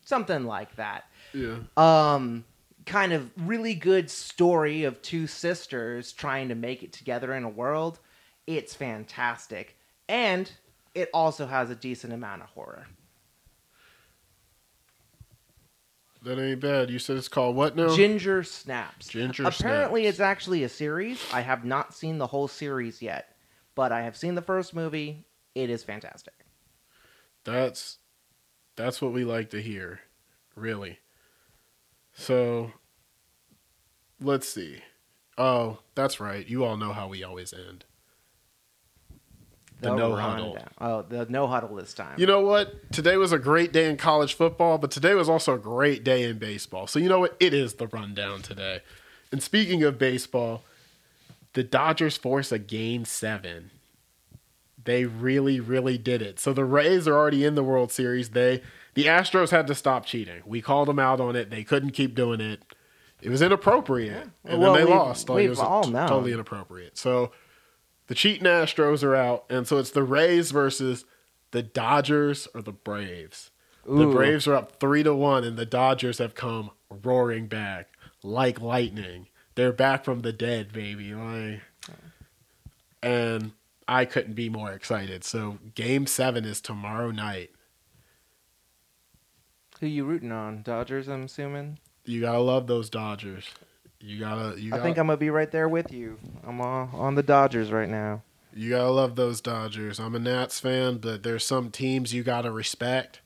Something 0.06 0.44
like 0.44 0.76
that 0.76 1.04
Yeah. 1.32 1.56
um 1.78 2.44
kind 2.86 3.12
of 3.12 3.30
really 3.46 3.74
good 3.74 4.10
story 4.10 4.84
of 4.84 5.00
two 5.02 5.26
sisters 5.26 6.12
trying 6.12 6.48
to 6.48 6.54
make 6.54 6.82
it 6.82 6.92
together 6.92 7.32
in 7.34 7.44
a 7.44 7.48
world 7.48 7.98
it's 8.46 8.74
fantastic 8.74 9.76
and 10.08 10.50
it 10.94 11.08
also 11.14 11.46
has 11.46 11.70
a 11.70 11.74
decent 11.74 12.12
amount 12.12 12.42
of 12.42 12.48
horror 12.50 12.86
That 16.22 16.38
ain't 16.38 16.60
bad. 16.60 16.88
You 16.90 16.98
said 16.98 17.18
it's 17.18 17.28
called 17.28 17.54
what 17.54 17.76
now? 17.76 17.94
ginger 17.94 18.42
snaps 18.42 19.08
Ginger 19.08 19.42
Snaps. 19.44 19.60
apparently 19.60 20.02
Snaps. 20.04 20.14
it's 20.14 20.20
actually 20.20 20.64
a 20.64 20.68
series 20.68 21.22
i 21.32 21.40
have 21.42 21.64
not 21.64 21.94
seen 21.94 22.18
the 22.18 22.26
whole 22.26 22.48
series 22.48 23.02
yet 23.02 23.34
but 23.74 23.92
i 23.92 24.02
have 24.02 24.16
seen 24.16 24.34
the 24.34 24.42
first 24.42 24.74
movie 24.74 25.26
it 25.54 25.68
is 25.70 25.82
fantastic 25.84 26.34
That's 27.44 27.98
that's 28.76 29.00
what 29.02 29.12
we 29.12 29.24
like 29.24 29.50
to 29.50 29.62
hear, 29.62 30.00
really. 30.56 30.98
So 32.14 32.72
let's 34.20 34.48
see. 34.48 34.78
Oh, 35.36 35.78
that's 35.94 36.20
right. 36.20 36.46
You 36.48 36.64
all 36.64 36.76
know 36.76 36.92
how 36.92 37.08
we 37.08 37.22
always 37.24 37.52
end. 37.52 37.84
The 39.80 39.90
oh, 39.90 39.96
no 39.96 40.16
huddle. 40.16 40.58
oh 40.80 41.02
the 41.02 41.26
no 41.28 41.46
huddle 41.46 41.74
this 41.74 41.92
time 41.92 42.14
You 42.16 42.26
know 42.26 42.40
what? 42.40 42.90
Today 42.92 43.16
was 43.16 43.32
a 43.32 43.38
great 43.38 43.72
day 43.72 43.90
in 43.90 43.96
college 43.96 44.34
football, 44.34 44.78
but 44.78 44.90
today 44.90 45.14
was 45.14 45.28
also 45.28 45.54
a 45.54 45.58
great 45.58 46.04
day 46.04 46.22
in 46.22 46.38
baseball. 46.38 46.86
So 46.86 46.98
you 46.98 47.08
know 47.08 47.18
what? 47.18 47.36
It 47.40 47.52
is 47.52 47.74
the 47.74 47.88
rundown 47.88 48.40
today. 48.40 48.80
And 49.32 49.42
speaking 49.42 49.82
of 49.82 49.98
baseball, 49.98 50.62
the 51.54 51.64
Dodgers 51.64 52.16
force 52.16 52.52
a 52.52 52.58
game 52.58 53.04
seven. 53.04 53.72
They 54.82 55.06
really, 55.06 55.60
really 55.60 55.98
did 55.98 56.22
it. 56.22 56.38
So 56.38 56.52
the 56.52 56.64
Rays 56.64 57.08
are 57.08 57.16
already 57.16 57.44
in 57.44 57.54
the 57.54 57.64
World 57.64 57.90
Series. 57.90 58.30
They 58.30 58.62
the 58.94 59.06
Astros 59.06 59.50
had 59.50 59.66
to 59.68 59.74
stop 59.74 60.06
cheating. 60.06 60.42
We 60.46 60.60
called 60.62 60.88
them 60.88 60.98
out 60.98 61.20
on 61.20 61.36
it. 61.36 61.50
They 61.50 61.64
couldn't 61.64 61.90
keep 61.90 62.14
doing 62.14 62.40
it. 62.40 62.62
It 63.20 63.28
was 63.30 63.42
inappropriate. 63.42 64.28
And 64.44 64.60
Well, 64.60 64.74
then 64.74 64.84
they 64.86 64.90
lost. 64.90 65.28
Like, 65.28 65.44
it 65.44 65.48
was 65.48 65.58
all 65.58 65.88
known. 65.88 66.08
totally 66.08 66.32
inappropriate. 66.32 66.98
So 66.98 67.32
the 68.06 68.14
cheating 68.14 68.44
Astros 68.46 69.02
are 69.02 69.14
out, 69.16 69.44
and 69.48 69.66
so 69.66 69.78
it's 69.78 69.90
the 69.90 70.02
Rays 70.02 70.50
versus 70.50 71.04
the 71.52 71.62
Dodgers 71.62 72.48
or 72.54 72.60
the 72.62 72.72
Braves. 72.72 73.50
The 73.86 74.06
Braves 74.06 74.46
are 74.46 74.54
up 74.54 74.80
three 74.80 75.02
to 75.02 75.14
one, 75.14 75.44
and 75.44 75.56
the 75.58 75.66
Dodgers 75.66 76.18
have 76.18 76.34
come 76.34 76.70
roaring 76.90 77.46
back 77.48 77.88
like 78.22 78.60
lightning. 78.60 79.28
They're 79.56 79.72
back 79.72 80.04
from 80.04 80.20
the 80.20 80.32
dead, 80.32 80.72
baby. 80.72 81.14
Like, 81.14 81.60
and 83.02 83.52
I 83.86 84.04
couldn't 84.04 84.34
be 84.34 84.48
more 84.48 84.72
excited. 84.72 85.24
So 85.24 85.58
Game 85.74 86.06
Seven 86.06 86.44
is 86.44 86.60
tomorrow 86.60 87.10
night. 87.10 87.50
Who 89.84 89.90
you 89.90 90.04
rooting 90.04 90.32
on 90.32 90.62
dodgers 90.62 91.08
i'm 91.08 91.24
assuming 91.24 91.78
You 92.06 92.22
gotta 92.22 92.38
love 92.40 92.66
those 92.66 92.88
Dodgers. 92.88 93.46
You 94.00 94.18
gotta. 94.20 94.58
You 94.60 94.68
i 94.68 94.70
gotta, 94.70 94.82
think 94.82 94.96
i'm 94.98 95.06
gonna 95.06 95.18
be 95.18 95.28
right 95.30 95.50
there 95.50 95.68
with 95.68 95.92
you 95.92 96.18
i'm 96.46 96.60
uh, 96.60 96.86
on 96.92 97.14
the 97.14 97.22
dodgers 97.22 97.70
right 97.70 97.88
now 97.88 98.22
You 98.54 98.70
gotta 98.70 98.90
love 98.90 99.14
those 99.16 99.40
Dodgers. 99.42 99.98
I'm 100.00 100.14
a 100.14 100.18
Nats 100.18 100.58
fan, 100.60 100.98
but 100.98 101.22
there's 101.22 101.44
some 101.44 101.70
teams 101.70 102.14
you 102.14 102.22
gotta 102.22 102.50
respect 102.50 103.20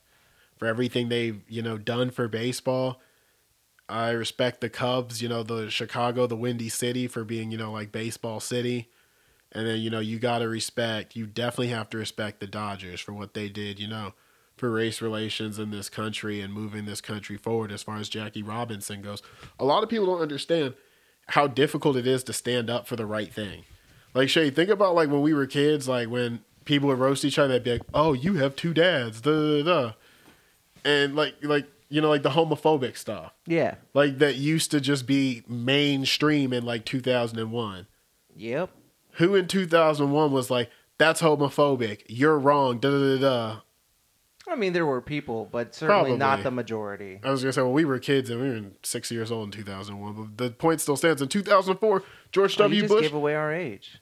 for 0.57 0.67
everything 0.67 1.07
they've 1.07 1.39
you 1.47 1.61
know 1.61 1.77
done 1.77 2.09
for 2.11 2.27
baseball. 2.27 2.99
I 3.87 4.09
respect 4.11 4.59
the 4.61 4.69
Cubs, 4.69 5.21
you 5.21 5.29
know, 5.29 5.43
the 5.43 5.69
Chicago, 5.69 6.27
the 6.27 6.35
Windy 6.35 6.67
City 6.69 7.07
for 7.07 7.23
being 7.23 7.51
you 7.51 7.57
know 7.57 7.71
like 7.71 7.91
baseball 7.93 8.39
city, 8.41 8.89
and 9.53 9.65
then 9.65 9.79
you 9.79 9.89
know 9.89 9.99
you 10.01 10.19
gotta 10.19 10.47
respect. 10.49 11.15
You 11.15 11.25
definitely 11.25 11.69
have 11.69 11.89
to 11.91 11.97
respect 11.97 12.39
the 12.39 12.47
Dodgers 12.47 12.99
for 12.99 13.13
what 13.13 13.33
they 13.33 13.47
did. 13.49 13.79
You 13.79 13.87
know. 13.87 14.13
For 14.59 14.69
race 14.69 15.01
relations 15.01 15.57
in 15.57 15.71
this 15.71 15.87
country 15.87 16.41
and 16.41 16.53
moving 16.53 16.83
this 16.83 16.99
country 16.99 17.37
forward, 17.37 17.71
as 17.71 17.81
far 17.81 17.95
as 17.95 18.09
Jackie 18.09 18.43
Robinson 18.43 19.01
goes, 19.01 19.23
a 19.57 19.63
lot 19.63 19.83
of 19.83 19.89
people 19.89 20.05
don't 20.05 20.21
understand 20.21 20.73
how 21.27 21.47
difficult 21.47 21.95
it 21.95 22.05
is 22.05 22.25
to 22.25 22.33
stand 22.33 22.69
up 22.69 22.85
for 22.85 22.97
the 22.97 23.05
right 23.05 23.33
thing. 23.33 23.63
Like 24.13 24.27
Shay, 24.27 24.49
think 24.49 24.69
about 24.69 24.95
like 24.95 25.09
when 25.09 25.21
we 25.21 25.33
were 25.33 25.45
kids, 25.45 25.87
like 25.87 26.09
when 26.09 26.41
people 26.65 26.89
would 26.89 26.99
roast 26.99 27.23
each 27.23 27.39
other, 27.39 27.53
they'd 27.53 27.63
be 27.63 27.71
like, 27.71 27.83
"Oh, 27.93 28.11
you 28.11 28.33
have 28.33 28.57
two 28.57 28.73
dads," 28.73 29.21
da 29.21 29.31
da 29.31 29.63
da, 29.63 29.91
and 30.83 31.15
like 31.15 31.35
like 31.41 31.65
you 31.87 32.01
know 32.01 32.09
like 32.09 32.23
the 32.23 32.31
homophobic 32.31 32.97
stuff, 32.97 33.31
yeah 33.47 33.75
like 33.93 34.17
that 34.17 34.35
used 34.35 34.71
to 34.71 34.81
just 34.81 35.07
be 35.07 35.43
mainstream 35.47 36.51
in 36.51 36.65
like 36.65 36.83
2001. 36.83 37.87
yep 38.35 38.69
Who 39.13 39.35
in 39.35 39.47
2001 39.47 40.31
was 40.33 40.49
like, 40.51 40.69
"That's 40.97 41.21
homophobic. 41.21 42.01
You're 42.09 42.37
wrong." 42.37 42.79
Da 42.79 42.89
da 42.89 43.15
da 43.15 43.21
da. 43.21 43.59
I 44.49 44.55
mean, 44.55 44.73
there 44.73 44.85
were 44.85 45.01
people, 45.01 45.47
but 45.51 45.75
certainly 45.75 46.17
not 46.17 46.43
the 46.43 46.51
majority. 46.51 47.19
I 47.23 47.29
was 47.29 47.41
gonna 47.43 47.53
say, 47.53 47.61
well, 47.61 47.71
we 47.71 47.85
were 47.85 47.99
kids 47.99 48.29
and 48.29 48.41
we 48.41 48.49
were 48.49 48.65
six 48.83 49.11
years 49.11 49.31
old 49.31 49.45
in 49.47 49.51
2001, 49.51 50.13
but 50.13 50.37
the 50.43 50.51
point 50.51 50.81
still 50.81 50.95
stands. 50.95 51.21
In 51.21 51.27
2004, 51.27 52.03
George 52.31 52.55
Oh, 52.55 52.63
W. 52.63 52.75
you 52.75 52.81
just 52.83 52.93
Bush 52.93 53.01
gave 53.03 53.13
away 53.13 53.35
our 53.35 53.53
age. 53.53 53.99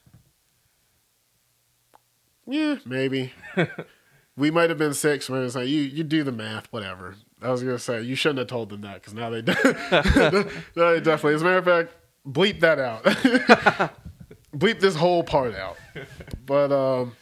Yeah, 2.47 2.77
maybe. 2.85 3.33
we 4.37 4.51
might 4.51 4.69
have 4.69 4.77
been 4.79 4.93
six. 4.93 5.29
When 5.29 5.43
it's 5.43 5.55
like 5.55 5.67
you, 5.67 5.81
you 5.81 6.03
do 6.03 6.23
the 6.23 6.31
math, 6.31 6.67
whatever. 6.71 7.15
I 7.41 7.49
was 7.49 7.61
gonna 7.61 7.77
say 7.77 8.01
you 8.01 8.15
shouldn't 8.15 8.39
have 8.39 8.47
told 8.47 8.69
them 8.69 8.81
that 8.81 9.01
because 9.01 9.13
now 9.13 9.29
they, 9.29 9.41
now 10.75 10.91
they 10.93 11.01
definitely. 11.01 11.35
As 11.35 11.41
a 11.41 11.45
matter 11.45 11.57
of 11.57 11.65
fact, 11.65 11.93
bleep 12.27 12.61
that 12.61 12.79
out. 12.79 13.03
bleep 14.55 14.79
this 14.79 14.95
whole 14.95 15.23
part 15.23 15.55
out. 15.55 15.77
But 16.45 16.71
um, 16.71 17.15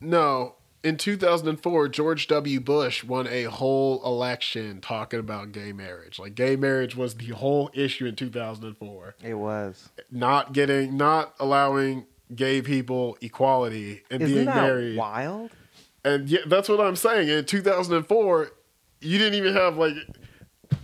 no. 0.00 0.56
In 0.82 0.96
2004, 0.96 1.88
George 1.88 2.26
W. 2.28 2.58
Bush 2.58 3.04
won 3.04 3.26
a 3.26 3.44
whole 3.44 4.02
election 4.02 4.80
talking 4.80 5.20
about 5.20 5.52
gay 5.52 5.72
marriage. 5.72 6.18
Like 6.18 6.34
gay 6.34 6.56
marriage 6.56 6.96
was 6.96 7.16
the 7.16 7.26
whole 7.32 7.68
issue 7.74 8.06
in 8.06 8.16
2004 8.16 9.14
It 9.22 9.34
was. 9.34 9.90
not 10.10 10.54
getting 10.54 10.96
not 10.96 11.34
allowing 11.38 12.06
gay 12.34 12.62
people 12.62 13.18
equality 13.20 14.04
and 14.10 14.22
Isn't 14.22 14.34
being 14.34 14.46
that 14.46 14.56
married. 14.56 14.96
wild? 14.96 15.50
And 16.02 16.30
yeah, 16.30 16.40
that's 16.46 16.70
what 16.70 16.80
I'm 16.80 16.96
saying. 16.96 17.28
In 17.28 17.44
2004, 17.44 18.50
you 19.02 19.18
didn't 19.18 19.34
even 19.34 19.52
have 19.52 19.76
like 19.76 19.92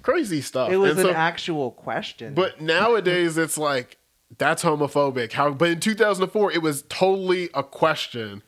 crazy 0.02 0.42
stuff. 0.42 0.70
It 0.70 0.76
was 0.76 0.90
And 0.90 1.00
an 1.00 1.06
so- 1.06 1.12
actual 1.14 1.70
question. 1.70 2.34
But 2.34 2.60
nowadays, 2.60 3.38
it's 3.38 3.56
like 3.56 3.96
that's 4.36 4.62
homophobic. 4.62 5.32
How? 5.32 5.52
But 5.52 5.70
in 5.70 5.80
2004, 5.80 6.52
it 6.52 6.60
was 6.60 6.82
totally 6.90 7.48
a 7.54 7.62
question. 7.62 8.42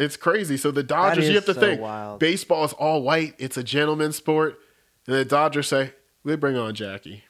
It's 0.00 0.16
crazy. 0.16 0.56
So 0.56 0.70
the 0.70 0.82
Dodgers, 0.82 1.28
you 1.28 1.34
have 1.34 1.44
to 1.44 1.52
so 1.52 1.60
think, 1.60 1.80
wild. 1.82 2.20
baseball 2.20 2.64
is 2.64 2.72
all 2.72 3.02
white. 3.02 3.34
It's 3.38 3.58
a 3.58 3.62
gentleman's 3.62 4.16
sport, 4.16 4.58
and 5.06 5.14
the 5.14 5.26
Dodgers 5.26 5.68
say, 5.68 5.92
"We 6.24 6.36
bring 6.36 6.56
on 6.56 6.74
Jackie." 6.74 7.24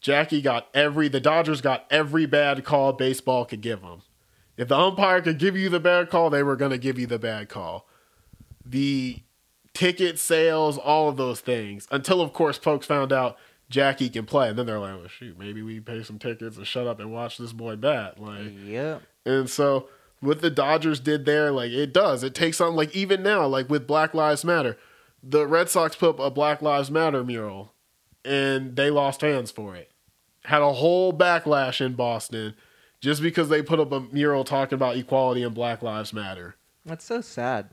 Jackie 0.00 0.42
got 0.42 0.66
every. 0.74 1.06
The 1.06 1.20
Dodgers 1.20 1.60
got 1.60 1.86
every 1.88 2.26
bad 2.26 2.64
call 2.64 2.92
baseball 2.92 3.44
could 3.44 3.60
give 3.60 3.82
them. 3.82 4.02
If 4.56 4.66
the 4.66 4.76
umpire 4.76 5.22
could 5.22 5.38
give 5.38 5.56
you 5.56 5.68
the 5.68 5.78
bad 5.78 6.10
call, 6.10 6.30
they 6.30 6.42
were 6.42 6.56
going 6.56 6.72
to 6.72 6.78
give 6.78 6.98
you 6.98 7.06
the 7.06 7.18
bad 7.18 7.48
call. 7.48 7.88
The 8.64 9.20
ticket 9.72 10.18
sales, 10.18 10.78
all 10.78 11.08
of 11.08 11.16
those 11.16 11.40
things. 11.40 11.86
Until, 11.92 12.20
of 12.20 12.32
course, 12.32 12.58
folks 12.58 12.86
found 12.86 13.12
out 13.12 13.36
Jackie 13.70 14.08
can 14.08 14.26
play, 14.26 14.48
and 14.48 14.58
then 14.58 14.66
they're 14.66 14.80
like, 14.80 14.98
"Well, 14.98 15.06
shoot, 15.06 15.38
maybe 15.38 15.62
we 15.62 15.78
pay 15.78 16.02
some 16.02 16.18
tickets 16.18 16.56
and 16.56 16.66
shut 16.66 16.88
up 16.88 16.98
and 16.98 17.12
watch 17.12 17.38
this 17.38 17.52
boy 17.52 17.76
bat." 17.76 18.20
Like, 18.20 18.52
yep. 18.64 19.02
and 19.24 19.48
so 19.48 19.88
what 20.20 20.40
the 20.40 20.50
Dodgers 20.50 21.00
did 21.00 21.24
there, 21.24 21.50
like 21.52 21.70
it 21.70 21.92
does. 21.92 22.22
It 22.22 22.34
takes 22.34 22.60
on 22.60 22.74
like 22.74 22.94
even 22.94 23.22
now, 23.22 23.46
like 23.46 23.68
with 23.68 23.86
Black 23.86 24.14
Lives 24.14 24.44
Matter, 24.44 24.76
the 25.22 25.46
Red 25.46 25.68
Sox 25.68 25.96
put 25.96 26.10
up 26.10 26.20
a 26.20 26.30
Black 26.30 26.62
Lives 26.62 26.90
Matter 26.90 27.24
mural, 27.24 27.72
and 28.24 28.76
they 28.76 28.90
lost 28.90 29.20
fans 29.20 29.50
for 29.50 29.74
it. 29.76 29.90
Had 30.44 30.62
a 30.62 30.74
whole 30.74 31.12
backlash 31.12 31.84
in 31.84 31.94
Boston 31.94 32.54
just 33.00 33.20
because 33.20 33.48
they 33.48 33.62
put 33.62 33.80
up 33.80 33.92
a 33.92 34.00
mural 34.00 34.44
talking 34.44 34.76
about 34.76 34.96
equality 34.96 35.42
and 35.42 35.54
Black 35.54 35.82
Lives 35.82 36.12
Matter. 36.12 36.56
That's 36.84 37.04
so 37.04 37.20
sad. 37.20 37.70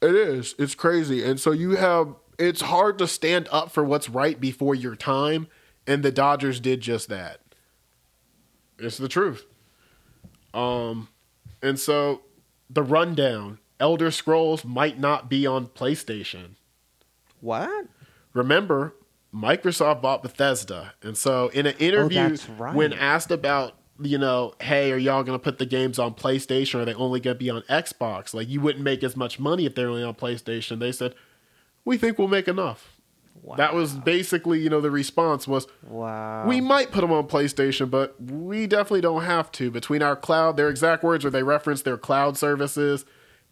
It 0.00 0.14
is. 0.14 0.54
It's 0.58 0.74
crazy. 0.74 1.24
And 1.24 1.38
so 1.38 1.52
you 1.52 1.76
have 1.76 2.14
it's 2.38 2.62
hard 2.62 2.98
to 2.98 3.06
stand 3.06 3.48
up 3.52 3.70
for 3.70 3.84
what's 3.84 4.08
right 4.08 4.40
before 4.40 4.74
your 4.74 4.96
time, 4.96 5.48
and 5.86 6.02
the 6.02 6.10
Dodgers 6.10 6.58
did 6.58 6.80
just 6.80 7.08
that. 7.08 7.40
It's 8.78 8.98
the 8.98 9.08
truth. 9.08 9.46
Um 10.54 11.08
and 11.62 11.78
so 11.78 12.22
the 12.68 12.82
rundown, 12.82 13.58
Elder 13.78 14.10
Scrolls 14.10 14.64
might 14.64 14.98
not 14.98 15.28
be 15.28 15.46
on 15.46 15.66
PlayStation. 15.66 16.56
What? 17.40 17.86
Remember, 18.32 18.94
Microsoft 19.34 20.02
bought 20.02 20.22
Bethesda. 20.22 20.94
And 21.02 21.16
so 21.16 21.48
in 21.48 21.66
an 21.66 21.74
oh, 21.78 21.82
interview 21.82 22.36
Oh, 22.36 22.52
right. 22.54 22.74
when 22.74 22.92
asked 22.92 23.30
about 23.30 23.74
you 24.00 24.18
know, 24.18 24.54
hey, 24.60 24.90
are 24.90 24.96
y'all 24.96 25.22
going 25.22 25.38
to 25.38 25.42
put 25.42 25.58
the 25.58 25.66
games 25.66 25.98
on 25.98 26.14
PlayStation? 26.14 26.76
Or 26.76 26.82
are 26.82 26.84
they 26.84 26.94
only 26.94 27.20
going 27.20 27.36
to 27.36 27.38
be 27.38 27.50
on 27.50 27.62
Xbox? 27.62 28.34
Like, 28.34 28.48
you 28.48 28.60
wouldn't 28.60 28.84
make 28.84 29.04
as 29.04 29.16
much 29.16 29.38
money 29.38 29.66
if 29.66 29.74
they're 29.74 29.88
only 29.88 30.02
on 30.02 30.14
PlayStation. 30.14 30.78
They 30.78 30.92
said, 30.92 31.14
we 31.84 31.96
think 31.96 32.18
we'll 32.18 32.28
make 32.28 32.48
enough. 32.48 32.96
Wow. 33.42 33.56
That 33.56 33.74
was 33.74 33.94
basically, 33.94 34.60
you 34.60 34.70
know, 34.70 34.80
the 34.80 34.90
response 34.90 35.48
was, 35.48 35.66
wow. 35.82 36.46
we 36.46 36.60
might 36.60 36.92
put 36.92 37.00
them 37.00 37.10
on 37.10 37.26
PlayStation, 37.26 37.90
but 37.90 38.14
we 38.22 38.68
definitely 38.68 39.00
don't 39.00 39.24
have 39.24 39.50
to. 39.52 39.68
Between 39.70 40.00
our 40.00 40.14
cloud, 40.14 40.56
their 40.56 40.68
exact 40.68 41.02
words 41.02 41.24
where 41.24 41.30
they 41.32 41.42
reference 41.42 41.82
their 41.82 41.98
cloud 41.98 42.38
services, 42.38 43.04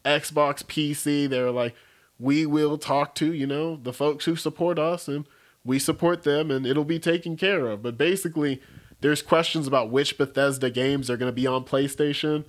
Xbox, 0.04 0.62
PC, 0.62 1.28
they're 1.28 1.50
like, 1.50 1.74
we 2.20 2.46
will 2.46 2.78
talk 2.78 3.16
to, 3.16 3.32
you 3.32 3.48
know, 3.48 3.76
the 3.76 3.92
folks 3.92 4.26
who 4.26 4.36
support 4.36 4.78
us 4.78 5.08
and 5.08 5.26
we 5.64 5.80
support 5.80 6.22
them 6.22 6.52
and 6.52 6.66
it'll 6.66 6.84
be 6.84 7.00
taken 7.00 7.36
care 7.36 7.66
of. 7.66 7.82
But 7.82 7.98
basically, 7.98 8.62
there's 9.00 9.22
questions 9.22 9.66
about 9.66 9.90
which 9.90 10.18
Bethesda 10.18 10.70
games 10.70 11.10
are 11.10 11.16
going 11.16 11.32
to 11.32 11.34
be 11.34 11.48
on 11.48 11.64
PlayStation, 11.64 12.44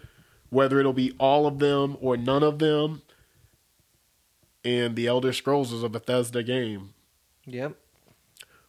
whether 0.50 0.80
it'll 0.80 0.94
be 0.94 1.16
all 1.18 1.48
of 1.48 1.58
them 1.58 1.98
or 2.02 2.18
none 2.18 2.44
of 2.44 2.60
them. 2.60 3.02
And 4.64 4.96
The 4.96 5.08
Elder 5.08 5.34
Scrolls 5.34 5.74
is 5.74 5.82
a 5.82 5.90
Bethesda 5.90 6.44
game. 6.44 6.94
Yep. 7.54 7.76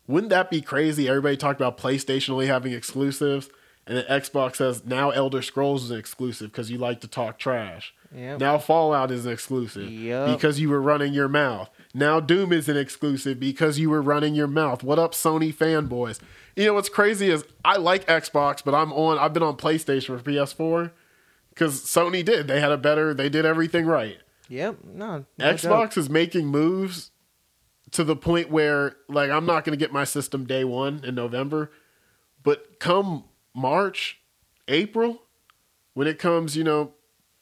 Wouldn't 0.06 0.30
that 0.30 0.50
be 0.50 0.60
crazy? 0.60 1.08
Everybody 1.08 1.36
talked 1.36 1.60
about 1.60 1.78
PlayStation 1.78 2.30
only 2.30 2.48
having 2.48 2.72
exclusives, 2.72 3.48
and 3.86 3.96
then 3.96 4.04
Xbox 4.06 4.56
says 4.56 4.84
now 4.84 5.10
Elder 5.10 5.42
Scrolls 5.42 5.84
is 5.84 5.90
an 5.90 5.98
exclusive 5.98 6.50
because 6.50 6.70
you 6.70 6.78
like 6.78 7.00
to 7.02 7.08
talk 7.08 7.38
trash. 7.38 7.94
Yep. 8.14 8.40
Now 8.40 8.58
Fallout 8.58 9.10
is 9.10 9.24
an 9.24 9.32
exclusive 9.32 9.88
Yep. 9.90 10.34
because 10.36 10.60
you 10.60 10.68
were 10.68 10.82
running 10.82 11.14
your 11.14 11.28
mouth. 11.28 11.70
Now 11.94 12.20
Doom 12.20 12.52
is 12.52 12.68
an 12.68 12.76
exclusive 12.76 13.40
because 13.40 13.78
you 13.78 13.88
were 13.88 14.02
running 14.02 14.34
your 14.34 14.48
mouth. 14.48 14.82
What 14.82 14.98
up, 14.98 15.12
Sony 15.12 15.54
fanboys? 15.54 16.18
You 16.56 16.66
know 16.66 16.74
what's 16.74 16.90
crazy 16.90 17.30
is 17.30 17.44
I 17.64 17.76
like 17.78 18.06
Xbox, 18.06 18.62
but 18.62 18.74
I'm 18.74 18.92
on. 18.92 19.18
I've 19.18 19.32
been 19.32 19.42
on 19.42 19.56
PlayStation 19.56 20.18
for 20.18 20.18
PS4 20.18 20.90
because 21.50 21.80
Sony 21.80 22.22
did. 22.22 22.48
They 22.48 22.60
had 22.60 22.72
a 22.72 22.76
better. 22.76 23.14
They 23.14 23.30
did 23.30 23.46
everything 23.46 23.86
right. 23.86 24.18
Yep. 24.48 24.78
No. 24.92 25.24
no 25.38 25.44
Xbox 25.54 25.60
joke. 25.92 25.96
is 25.96 26.10
making 26.10 26.48
moves 26.48 27.11
to 27.92 28.04
the 28.04 28.16
point 28.16 28.50
where 28.50 28.96
like 29.08 29.30
I'm 29.30 29.46
not 29.46 29.64
going 29.64 29.78
to 29.78 29.82
get 29.82 29.92
my 29.92 30.04
system 30.04 30.46
day 30.46 30.64
1 30.64 31.04
in 31.04 31.14
November, 31.14 31.70
but 32.42 32.80
come 32.80 33.24
March, 33.54 34.20
April 34.68 35.22
when 35.94 36.06
it 36.06 36.18
comes, 36.18 36.56
you 36.56 36.64
know, 36.64 36.92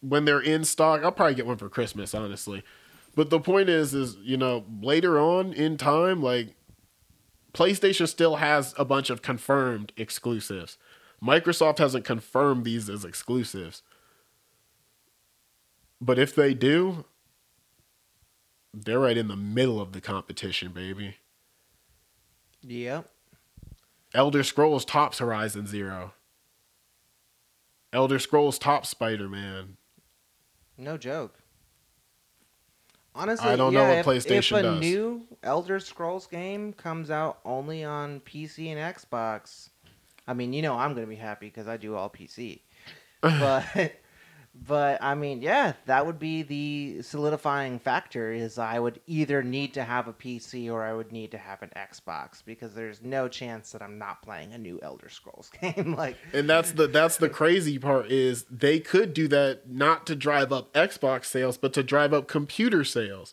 when 0.00 0.24
they're 0.24 0.40
in 0.40 0.64
stock, 0.64 1.02
I'll 1.02 1.12
probably 1.12 1.34
get 1.34 1.46
one 1.46 1.56
for 1.56 1.68
Christmas, 1.68 2.14
honestly. 2.14 2.64
But 3.14 3.30
the 3.30 3.40
point 3.40 3.68
is 3.68 3.94
is, 3.94 4.16
you 4.16 4.36
know, 4.36 4.64
later 4.80 5.18
on 5.18 5.52
in 5.52 5.76
time 5.76 6.22
like 6.22 6.54
PlayStation 7.52 8.08
still 8.08 8.36
has 8.36 8.74
a 8.78 8.84
bunch 8.84 9.10
of 9.10 9.22
confirmed 9.22 9.92
exclusives. 9.96 10.78
Microsoft 11.22 11.78
hasn't 11.78 12.04
confirmed 12.04 12.64
these 12.64 12.88
as 12.88 13.04
exclusives. 13.04 13.82
But 16.00 16.18
if 16.18 16.34
they 16.34 16.54
do, 16.54 17.04
they're 18.72 19.00
right 19.00 19.16
in 19.16 19.28
the 19.28 19.36
middle 19.36 19.80
of 19.80 19.92
the 19.92 20.00
competition, 20.00 20.72
baby. 20.72 21.16
Yep. 22.62 23.08
Elder 24.14 24.42
Scrolls 24.42 24.84
tops 24.84 25.18
Horizon 25.18 25.66
Zero. 25.66 26.12
Elder 27.92 28.18
Scrolls 28.18 28.58
tops 28.58 28.88
Spider 28.88 29.28
Man. 29.28 29.76
No 30.76 30.96
joke. 30.96 31.34
Honestly, 33.14 33.48
I 33.50 33.56
don't 33.56 33.74
know 33.74 33.82
what 33.88 33.98
if- 33.98 34.06
PlayStation 34.06 34.58
if 34.58 34.58
a 34.58 34.62
does. 34.62 34.80
new 34.80 35.26
Elder 35.42 35.80
Scrolls 35.80 36.26
game 36.26 36.72
comes 36.72 37.10
out 37.10 37.40
only 37.44 37.82
on 37.84 38.20
PC 38.20 38.68
and 38.68 38.78
Xbox, 38.96 39.70
I 40.28 40.34
mean, 40.34 40.52
you 40.52 40.62
know, 40.62 40.76
I'm 40.78 40.94
gonna 40.94 41.06
be 41.08 41.16
happy 41.16 41.46
because 41.46 41.66
I 41.66 41.76
do 41.76 41.96
all 41.96 42.08
PC. 42.10 42.60
But, 43.22 43.99
but 44.66 45.02
I 45.02 45.14
mean, 45.14 45.40
yeah, 45.40 45.72
that 45.86 46.04
would 46.04 46.18
be 46.18 46.42
the 46.42 47.02
solidifying 47.02 47.78
factor. 47.78 48.30
Is 48.30 48.58
I 48.58 48.78
would 48.78 49.00
either 49.06 49.42
need 49.42 49.72
to 49.74 49.84
have 49.84 50.06
a 50.06 50.12
PC 50.12 50.70
or 50.70 50.84
I 50.84 50.92
would 50.92 51.12
need 51.12 51.30
to 51.30 51.38
have 51.38 51.62
an 51.62 51.70
Xbox 51.74 52.44
because 52.44 52.74
there's 52.74 53.00
no 53.02 53.26
chance 53.26 53.72
that 53.72 53.80
I'm 53.80 53.98
not 53.98 54.22
playing 54.22 54.52
a 54.52 54.58
new 54.58 54.78
Elder 54.82 55.08
Scrolls 55.08 55.50
game. 55.60 55.94
like, 55.96 56.16
And 56.34 56.48
that's 56.48 56.72
the 56.72 56.86
that's 56.86 57.16
the 57.16 57.30
crazy 57.30 57.78
part 57.78 58.10
is 58.10 58.44
they 58.50 58.80
could 58.80 59.14
do 59.14 59.28
that 59.28 59.70
not 59.70 60.06
to 60.08 60.14
drive 60.14 60.52
up 60.52 60.72
Xbox 60.74 61.26
sales, 61.26 61.56
but 61.56 61.72
to 61.72 61.82
drive 61.82 62.12
up 62.12 62.28
computer 62.28 62.84
sales. 62.84 63.32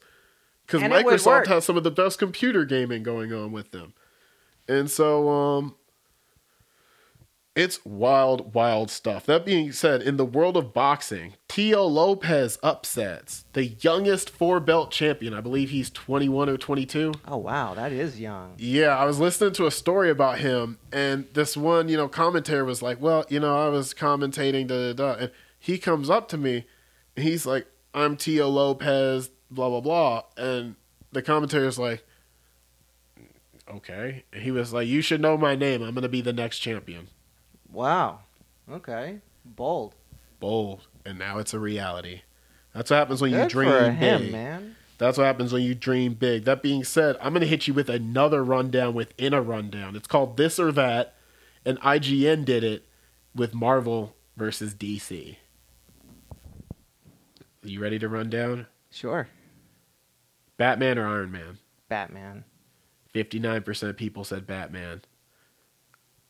Because 0.66 0.82
And 0.82 0.94
it 0.94 1.06
would 1.06 1.26
work. 1.26 1.46
Microsoft 1.46 1.48
has 1.48 1.66
some 1.66 1.78
of 1.78 1.84
the 1.84 1.92
best 1.92 2.20
computer 2.20 2.64
gaming 2.64 3.04
going 3.04 3.34
on 3.34 3.52
with 3.52 3.72
them. 3.72 3.94
And 4.68 4.90
so 4.90 5.30
um 5.30 5.76
it's 7.58 7.84
wild, 7.84 8.54
wild 8.54 8.92
stuff. 8.92 9.26
That 9.26 9.44
being 9.44 9.72
said, 9.72 10.04
in 10.04 10.18
the 10.18 10.26
world 10.26 10.56
of 10.56 10.74
boxing, 10.74 11.34
Tio 11.48 11.84
Lopez 11.86 12.60
upsets 12.62 13.46
the 13.54 13.66
youngest 13.66 14.30
four 14.30 14.60
belt 14.60 14.92
champion. 14.92 15.34
I 15.34 15.42
believe 15.42 15.72
he's 15.72 15.90
21 15.90 16.50
or 16.50 16.58
22. 16.58 17.14
oh 17.28 17.38
wow, 17.38 17.74
that 17.74 17.92
is 17.92 18.20
young. 18.20 18.54
Yeah, 18.60 18.96
I 18.96 19.06
was 19.06 19.20
listening 19.20 19.54
to 19.54 19.66
a 19.66 19.72
story 19.72 20.12
about 20.12 20.38
him, 20.38 20.78
and 20.92 21.26
this 21.34 21.58
one, 21.58 21.90
you 21.90 21.98
know, 21.98 22.08
commentator 22.08 22.64
was 22.64 22.84
like, 22.84 23.02
"Well, 23.02 23.26
you 23.28 23.40
know, 23.40 23.58
I 23.58 23.70
was 23.70 23.92
commentating, 23.92 24.68
da 24.68 24.94
da 24.94 24.94
da," 24.94 25.20
and 25.20 25.32
he 25.58 25.80
comes 25.80 26.12
up 26.12 26.30
to 26.30 26.38
me, 26.38 26.68
and 27.16 27.26
he's 27.26 27.48
like, 27.48 27.66
"I'm 27.92 28.18
Tio 28.18 28.50
Lopez, 28.50 29.32
blah 29.50 29.70
blah 29.70 29.82
blah," 29.82 30.22
and 30.38 30.76
the 31.12 31.24
commentator's 31.24 31.80
like, 31.80 32.06
"Okay," 33.68 34.26
and 34.32 34.44
he 34.44 34.52
was 34.52 34.74
like, 34.74 34.88
"You 34.88 35.02
should 35.02 35.22
know 35.22 35.38
my 35.38 35.56
name. 35.56 35.82
I'm 35.82 35.96
gonna 35.96 36.08
be 36.08 36.22
the 36.22 36.34
next 36.34 36.60
champion." 36.60 37.08
Wow. 37.72 38.20
Okay. 38.72 39.20
Bold. 39.46 39.96
Bold, 40.40 40.88
and 41.06 41.18
now 41.18 41.40
it's 41.40 41.54
a 41.54 41.60
reality. 41.60 42.22
That's 42.74 42.92
what 42.92 42.98
happens 42.98 43.22
when 43.22 43.32
you 43.32 43.48
dream 43.48 43.72
for 43.72 43.92
him, 43.92 44.22
big. 44.22 44.32
man. 44.32 44.76
That's 45.00 45.18
what 45.18 45.26
happens 45.26 45.52
when 45.54 45.64
you 45.64 45.74
dream 45.74 46.14
big. 46.14 46.46
That 46.46 46.62
being 46.62 46.84
said, 46.84 47.18
I'm 47.22 47.34
going 47.34 47.42
to 47.42 47.48
hit 47.48 47.68
you 47.68 47.74
with 47.74 47.90
another 47.90 48.44
rundown 48.44 48.94
within 48.94 49.34
a 49.34 49.42
rundown. 49.42 49.96
It's 49.96 50.08
called 50.08 50.38
This 50.38 50.60
or 50.60 50.72
That, 50.72 51.16
and 51.66 51.80
IGN 51.82 52.46
did 52.46 52.64
it 52.64 52.86
with 53.34 53.54
Marvel 53.54 54.16
versus 54.36 54.74
DC. 54.74 55.38
Are 57.64 57.68
you 57.68 57.80
ready 57.80 58.00
to 58.00 58.08
run 58.08 58.30
down? 58.30 58.68
Sure. 58.92 59.28
Batman 60.58 60.98
or 60.98 61.08
Iron 61.08 61.32
Man? 61.32 61.58
Batman. 61.90 62.44
59% 63.14 63.90
of 63.90 63.98
people 63.98 64.24
said 64.24 64.46
Batman. 64.48 65.02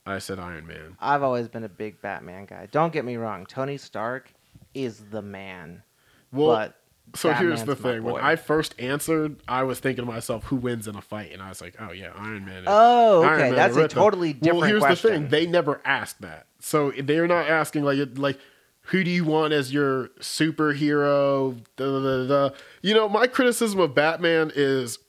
I 0.07 0.19
said 0.19 0.39
Iron 0.39 0.65
Man. 0.67 0.95
I've 0.99 1.23
always 1.23 1.47
been 1.47 1.63
a 1.63 1.69
big 1.69 2.01
Batman 2.01 2.45
guy. 2.45 2.67
Don't 2.71 2.93
get 2.93 3.05
me 3.05 3.17
wrong. 3.17 3.45
Tony 3.45 3.77
Stark 3.77 4.33
is 4.73 4.99
the 5.11 5.21
man. 5.21 5.83
Well, 6.31 6.55
but 6.55 6.79
so 7.15 7.31
here's 7.33 7.63
the 7.63 7.75
Batman's 7.75 7.95
thing: 8.03 8.03
when. 8.03 8.23
I 8.23 8.35
first 8.35 8.75
answered, 8.79 9.37
I 9.47 9.63
was 9.63 9.79
thinking 9.79 10.05
to 10.05 10.11
myself, 10.11 10.45
"Who 10.45 10.55
wins 10.57 10.87
in 10.87 10.95
a 10.95 11.01
fight?" 11.01 11.31
And 11.31 11.41
I 11.41 11.49
was 11.49 11.61
like, 11.61 11.75
"Oh 11.79 11.91
yeah, 11.91 12.11
Iron 12.15 12.45
Man." 12.45 12.63
is- 12.63 12.67
Oh, 12.67 13.23
okay. 13.23 13.37
Man 13.43 13.55
That's 13.55 13.77
a 13.77 13.87
totally 13.87 14.33
different 14.33 14.59
Well, 14.59 14.67
here's 14.67 14.81
question. 14.81 15.11
the 15.11 15.17
thing: 15.19 15.27
they 15.29 15.45
never 15.45 15.81
asked 15.85 16.21
that, 16.21 16.47
so 16.59 16.91
they're 16.91 17.27
not 17.27 17.49
asking 17.49 17.83
like 17.83 17.97
like 18.17 18.39
who 18.87 19.03
do 19.03 19.11
you 19.11 19.25
want 19.25 19.51
as 19.51 19.73
your 19.73 20.07
superhero? 20.19 21.57
Da, 21.75 21.99
da, 21.99 22.27
da. 22.27 22.55
You 22.81 22.93
know, 22.93 23.09
my 23.09 23.27
criticism 23.27 23.79
of 23.81 23.93
Batman 23.93 24.51
is, 24.55 24.99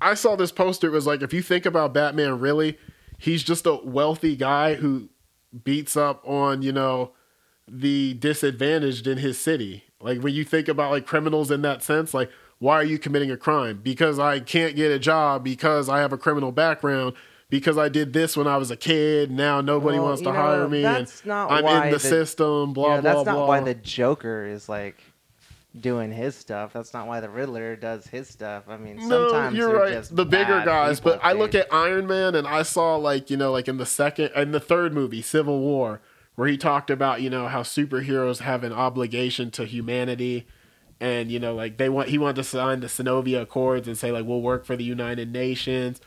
I 0.00 0.14
saw 0.14 0.36
this 0.36 0.52
poster. 0.52 0.86
It 0.86 0.90
was 0.92 1.06
like, 1.06 1.20
if 1.22 1.34
you 1.34 1.42
think 1.42 1.66
about 1.66 1.92
Batman, 1.92 2.38
really, 2.40 2.78
he's 3.22 3.42
just 3.42 3.66
a 3.66 3.74
wealthy 3.84 4.34
guy 4.36 4.74
who 4.74 5.08
beats 5.64 5.96
up 5.96 6.22
on 6.26 6.62
you 6.62 6.72
know 6.72 7.12
the 7.68 8.14
disadvantaged 8.14 9.06
in 9.06 9.18
his 9.18 9.38
city. 9.38 9.84
Like 10.00 10.20
when 10.20 10.34
you 10.34 10.44
think 10.44 10.68
about 10.68 10.90
like 10.90 11.06
criminals 11.06 11.50
in 11.50 11.62
that 11.62 11.82
sense, 11.82 12.12
like 12.12 12.30
why 12.58 12.74
are 12.76 12.84
you 12.84 12.98
committing 12.98 13.30
a 13.30 13.36
crime? 13.36 13.80
Because 13.82 14.18
I 14.18 14.40
can't 14.40 14.76
get 14.76 14.90
a 14.92 14.98
job 14.98 15.42
because 15.44 15.88
I 15.88 16.00
have 16.00 16.12
a 16.12 16.18
criminal 16.18 16.52
background. 16.52 17.14
Because 17.50 17.76
I 17.76 17.90
did 17.90 18.14
this 18.14 18.34
when 18.34 18.46
I 18.46 18.56
was 18.56 18.70
a 18.70 18.78
kid. 18.78 19.30
Now 19.30 19.60
nobody 19.60 19.98
Well, 19.98 20.08
why 20.08 20.16
to 20.16 20.22
know, 20.24 20.32
hire 20.32 20.68
me, 20.68 20.86
and 20.86 21.06
I'm 21.30 21.66
in 21.66 21.90
the, 21.90 21.98
the- 21.98 22.00
system. 22.00 22.72
Blah 22.72 22.96
know, 22.96 23.02
blah 23.02 23.12
that's 23.12 23.26
not 23.26 23.34
blah. 23.34 23.46
why 23.46 23.60
the 23.60 23.74
Joker 23.74 24.46
is 24.46 24.70
like 24.70 25.02
doing 25.78 26.12
his 26.12 26.36
stuff. 26.36 26.72
That's 26.72 26.92
not 26.92 27.06
why 27.06 27.20
the 27.20 27.30
Riddler 27.30 27.76
does 27.76 28.06
his 28.06 28.28
stuff. 28.28 28.64
I 28.68 28.76
mean, 28.76 28.96
no, 29.08 29.28
sometimes 29.28 29.56
you're 29.56 29.74
right. 29.74 30.02
The 30.10 30.26
bigger 30.26 30.62
guys, 30.64 31.00
but 31.00 31.20
I 31.22 31.32
look 31.32 31.54
at 31.54 31.72
Iron 31.72 32.06
Man 32.06 32.34
and 32.34 32.46
I 32.46 32.62
saw 32.62 32.96
like 32.96 33.30
you 33.30 33.36
know 33.36 33.52
like 33.52 33.68
in 33.68 33.78
the 33.78 33.86
second 33.86 34.30
in 34.36 34.52
the 34.52 34.60
third 34.60 34.92
movie, 34.92 35.22
Civil 35.22 35.60
War, 35.60 36.00
where 36.34 36.48
he 36.48 36.56
talked 36.56 36.90
about 36.90 37.22
you 37.22 37.30
know 37.30 37.48
how 37.48 37.62
superheroes 37.62 38.40
have 38.40 38.64
an 38.64 38.72
obligation 38.72 39.50
to 39.52 39.64
humanity, 39.64 40.46
and 41.00 41.30
you 41.30 41.38
know 41.38 41.54
like 41.54 41.78
they 41.78 41.88
want 41.88 42.08
he 42.08 42.18
wanted 42.18 42.36
to 42.36 42.44
sign 42.44 42.80
the 42.80 42.86
Sokovia 42.88 43.42
Accords 43.42 43.88
and 43.88 43.96
say 43.96 44.12
like 44.12 44.26
we'll 44.26 44.42
work 44.42 44.64
for 44.64 44.76
the 44.76 44.84
United 44.84 45.32
Nations, 45.32 46.00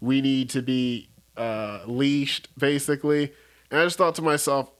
we 0.00 0.20
need 0.20 0.48
to 0.50 0.62
be 0.62 1.10
uh, 1.36 1.80
leashed 1.86 2.48
basically, 2.58 3.32
and 3.70 3.80
I 3.80 3.84
just 3.84 3.98
thought 3.98 4.14
to 4.16 4.22
myself. 4.22 4.70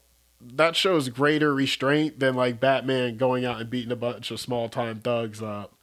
That 0.40 0.76
shows 0.76 1.08
greater 1.08 1.54
restraint 1.54 2.18
than 2.18 2.34
like 2.34 2.60
Batman 2.60 3.16
going 3.16 3.44
out 3.44 3.60
and 3.60 3.68
beating 3.68 3.92
a 3.92 3.96
bunch 3.96 4.30
of 4.30 4.40
small 4.40 4.68
time 4.68 5.00
thugs 5.00 5.42
up 5.42 5.74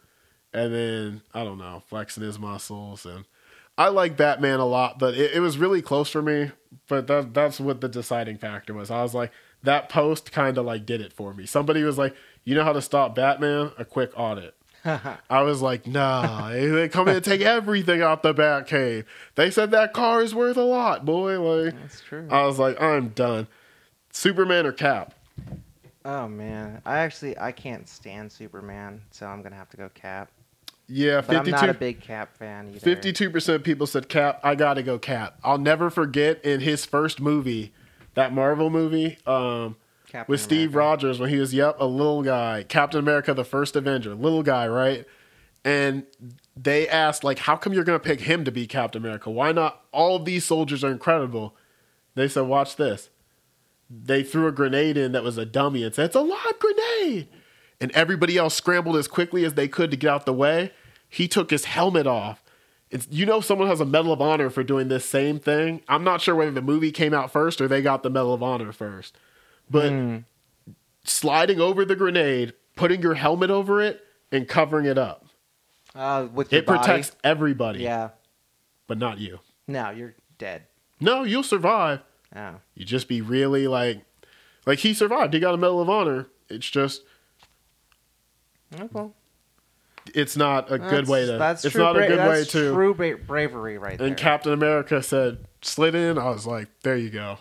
and 0.54 0.74
then 0.74 1.22
I 1.34 1.44
don't 1.44 1.60
know, 1.60 1.84
flexing 1.88 2.24
his 2.24 2.40
muscles. 2.40 3.06
And 3.06 3.26
I 3.78 3.90
like 3.90 4.18
Batman 4.18 4.60
a 4.60 4.66
lot, 4.66 5.00
but 5.00 5.14
it, 5.14 5.34
it 5.36 5.40
was 5.40 5.58
really 5.58 5.82
close 5.82 6.10
for 6.10 6.22
me. 6.22 6.52
But 6.88 7.08
that 7.08 7.34
that's 7.34 7.60
what 7.60 7.82
the 7.82 7.90
deciding 7.90 8.38
factor 8.38 8.74
was. 8.74 8.90
I 8.90 9.04
was 9.04 9.14
like, 9.14 9.32
that 9.64 9.90
post 9.90 10.32
kind 10.32 10.58
of 10.58 10.66
like 10.66 10.86
did 10.86 11.02
it 11.02 11.14
for 11.14 11.34
me. 11.34 11.46
Somebody 11.46 11.84
was 11.84 11.98
like, 11.98 12.16
you 12.44 12.56
know 12.56 12.64
how 12.64 12.74
to 12.74 12.82
stop 12.82 13.16
Batman? 13.16 13.72
A 13.78 13.86
quick 13.86 14.12
audit. 14.16 14.56
I 15.30 15.42
was 15.42 15.62
like, 15.62 15.86
nah, 15.86 16.50
they 16.50 16.88
come 16.88 17.08
in 17.10 17.18
and 17.18 17.26
take 17.26 17.42
everything 17.42 18.02
out 18.02 18.24
the 18.24 18.34
Batcave. 18.34 19.04
They 19.36 19.52
said 19.52 19.72
that 19.72 19.94
car 19.94 20.22
is 20.22 20.34
worth 20.34 20.56
a 20.56 20.62
lot, 20.62 21.04
boy. 21.04 21.42
Like, 21.42 21.74
That's 21.76 22.02
true. 22.02 22.28
I 22.32 22.46
was 22.46 22.58
like, 22.58 22.82
I'm 22.82 23.10
done. 23.10 23.48
Superman 24.18 24.66
or 24.66 24.72
Cap? 24.72 25.14
oh 26.04 26.28
man, 26.28 26.82
I 26.86 27.00
actually 27.00 27.38
I 27.38 27.52
can't 27.52 27.88
stand 27.88 28.32
Superman, 28.32 29.02
so 29.12 29.28
I'm 29.28 29.44
gonna 29.44 29.56
have 29.56 29.70
to 29.70 29.78
go 29.78 29.90
Cap. 29.90 30.32
Yeah, 30.88 31.22
But 31.22 31.36
I'm 31.36 31.50
not 31.50 31.60
52 31.60 31.70
a 31.70 31.74
big 31.74 32.02
Cap 32.02 32.36
fan 32.36 32.70
either. 32.70 32.80
Fifty-two 32.80 33.30
percent 33.30 33.58
of 33.58 33.64
people 33.64 33.86
said 33.86 34.10
Cap. 34.10 34.40
I 34.44 34.56
gotta 34.56 34.82
go 34.82 34.98
Cap. 34.98 35.38
I'll 35.44 35.60
never 35.60 35.90
forget 35.92 36.44
in 36.44 36.62
his 36.62 36.86
first 36.86 37.20
movie, 37.20 37.74
that 38.16 38.34
Marvel 38.34 38.72
movie, 38.72 39.20
um, 39.28 39.76
Captain 40.10 40.32
with 40.32 40.42
Steve 40.42 40.70
America. 40.70 40.78
Rogers 40.78 41.20
when 41.20 41.30
he 41.30 41.38
was 41.38 41.54
yep 41.54 41.76
a 41.80 41.86
little 41.86 42.24
guy, 42.24 42.64
Captain 42.68 43.00
America, 43.00 43.36
the 43.36 43.44
first 43.44 43.76
Avenger, 43.76 44.16
little 44.16 44.44
guy, 44.44 44.68
right? 44.68 45.06
And 45.64 46.06
they 46.56 46.88
asked 46.88 47.24
like, 47.24 47.40
how 47.40 47.56
come 47.56 47.74
you're 47.74 47.84
gonna 47.84 48.00
pick 48.00 48.22
him 48.22 48.46
to 48.46 48.52
be 48.52 48.66
Captain 48.66 49.00
America? 49.00 49.30
Why 49.30 49.52
not? 49.52 49.84
All 49.92 50.16
of 50.16 50.26
these 50.26 50.44
soldiers 50.46 50.84
are 50.84 50.92
incredible. 50.92 51.56
They 52.16 52.28
said, 52.28 52.48
watch 52.48 52.78
this. 52.78 53.10
They 53.90 54.24
threw 54.24 54.48
a 54.48 54.52
grenade 54.52 54.98
in 54.98 55.12
that 55.14 55.24
was 55.24 55.38
a 55.38 55.46
dummy 55.46 55.84
and 55.84 55.94
said, 55.96 56.06
it's 56.08 56.16
a 56.16 56.22
live 56.22 56.60
grenade. 56.60 57.28
And 57.80 57.92
everybody 57.92 58.38
else 58.38 58.56
scrambled 58.56 58.98
as 58.98 59.08
quickly 59.08 59.46
as 59.46 59.54
they 59.54 59.68
could 59.68 59.92
to 59.92 59.98
get 59.98 60.10
out 60.10 60.26
the 60.26 60.34
way. 60.34 60.72
He 61.10 61.28
took 61.28 61.50
his 61.52 61.66
helmet 61.66 62.06
off. 62.08 62.44
It's, 62.90 63.08
you 63.10 63.26
know, 63.26 63.40
someone 63.42 63.68
has 63.68 63.80
a 63.82 63.86
Medal 63.86 64.12
of 64.14 64.22
Honor 64.22 64.50
for 64.50 64.64
doing 64.64 64.88
this 64.88 65.06
same 65.06 65.40
thing. 65.40 65.82
I'm 65.88 66.04
not 66.04 66.22
sure 66.22 66.36
whether 66.36 66.52
the 66.52 66.62
movie 66.62 66.92
came 66.92 67.14
out 67.14 67.32
first 67.32 67.62
or 67.62 67.68
they 67.68 67.82
got 67.82 68.02
the 68.04 68.10
Medal 68.10 68.34
of 68.34 68.42
Honor 68.44 68.72
first. 68.72 69.18
But 69.70 69.90
Hmm. 69.92 70.18
sliding 71.04 71.60
over 71.62 71.86
the 71.86 71.96
grenade, 71.96 72.54
putting 72.76 73.02
your 73.02 73.14
helmet 73.16 73.50
over 73.50 73.82
it, 73.82 74.02
and 74.32 74.48
covering 74.48 74.86
it 74.86 74.98
up. 74.98 75.26
Uh, 75.96 76.28
with 76.34 76.52
it 76.54 76.66
protects 76.68 77.10
body. 77.12 77.20
everybody, 77.24 77.80
Yeah. 77.80 78.10
but 78.88 78.98
not 78.98 79.18
you. 79.20 79.40
No, 79.68 79.90
you're 79.92 80.16
dead. 80.38 80.64
No, 81.00 81.24
you'll 81.24 81.44
survive. 81.44 82.02
Oh. 82.36 82.56
You 82.76 82.86
just 82.86 83.08
be 83.08 83.22
really 83.22 83.68
like, 83.68 84.02
like 84.66 84.80
he 84.80 84.94
survived. 84.94 85.34
He 85.34 85.40
got 85.40 85.54
a 85.54 85.58
Medal 85.58 85.82
of 85.82 85.90
Honor. 85.90 86.28
It's 86.50 86.70
just, 86.70 87.04
Okay. 88.74 88.86
Mm. 88.86 89.14
it's 90.14 90.36
not 90.36 90.72
a 90.72 90.78
good 90.78 91.08
way 91.08 91.26
to. 91.26 91.38
That's 91.38 91.64
it's 91.64 91.74
true 91.74 91.84
not 91.84 91.96
a 91.98 92.06
good 92.08 92.20
way 92.20 92.40
that's 92.40 92.52
to. 92.52 92.74
True 92.74 92.94
bra- 92.94 93.16
bravery, 93.16 93.78
right 93.78 93.98
there. 93.98 94.08
And 94.08 94.18
Captain 94.18 94.52
America 94.52 95.02
said, 95.02 95.46
slid 95.62 95.96
in. 95.96 96.18
I 96.18 96.30
was 96.30 96.46
like, 96.46 96.68
there 96.84 96.98
you 96.98 97.10
go. 97.10 97.38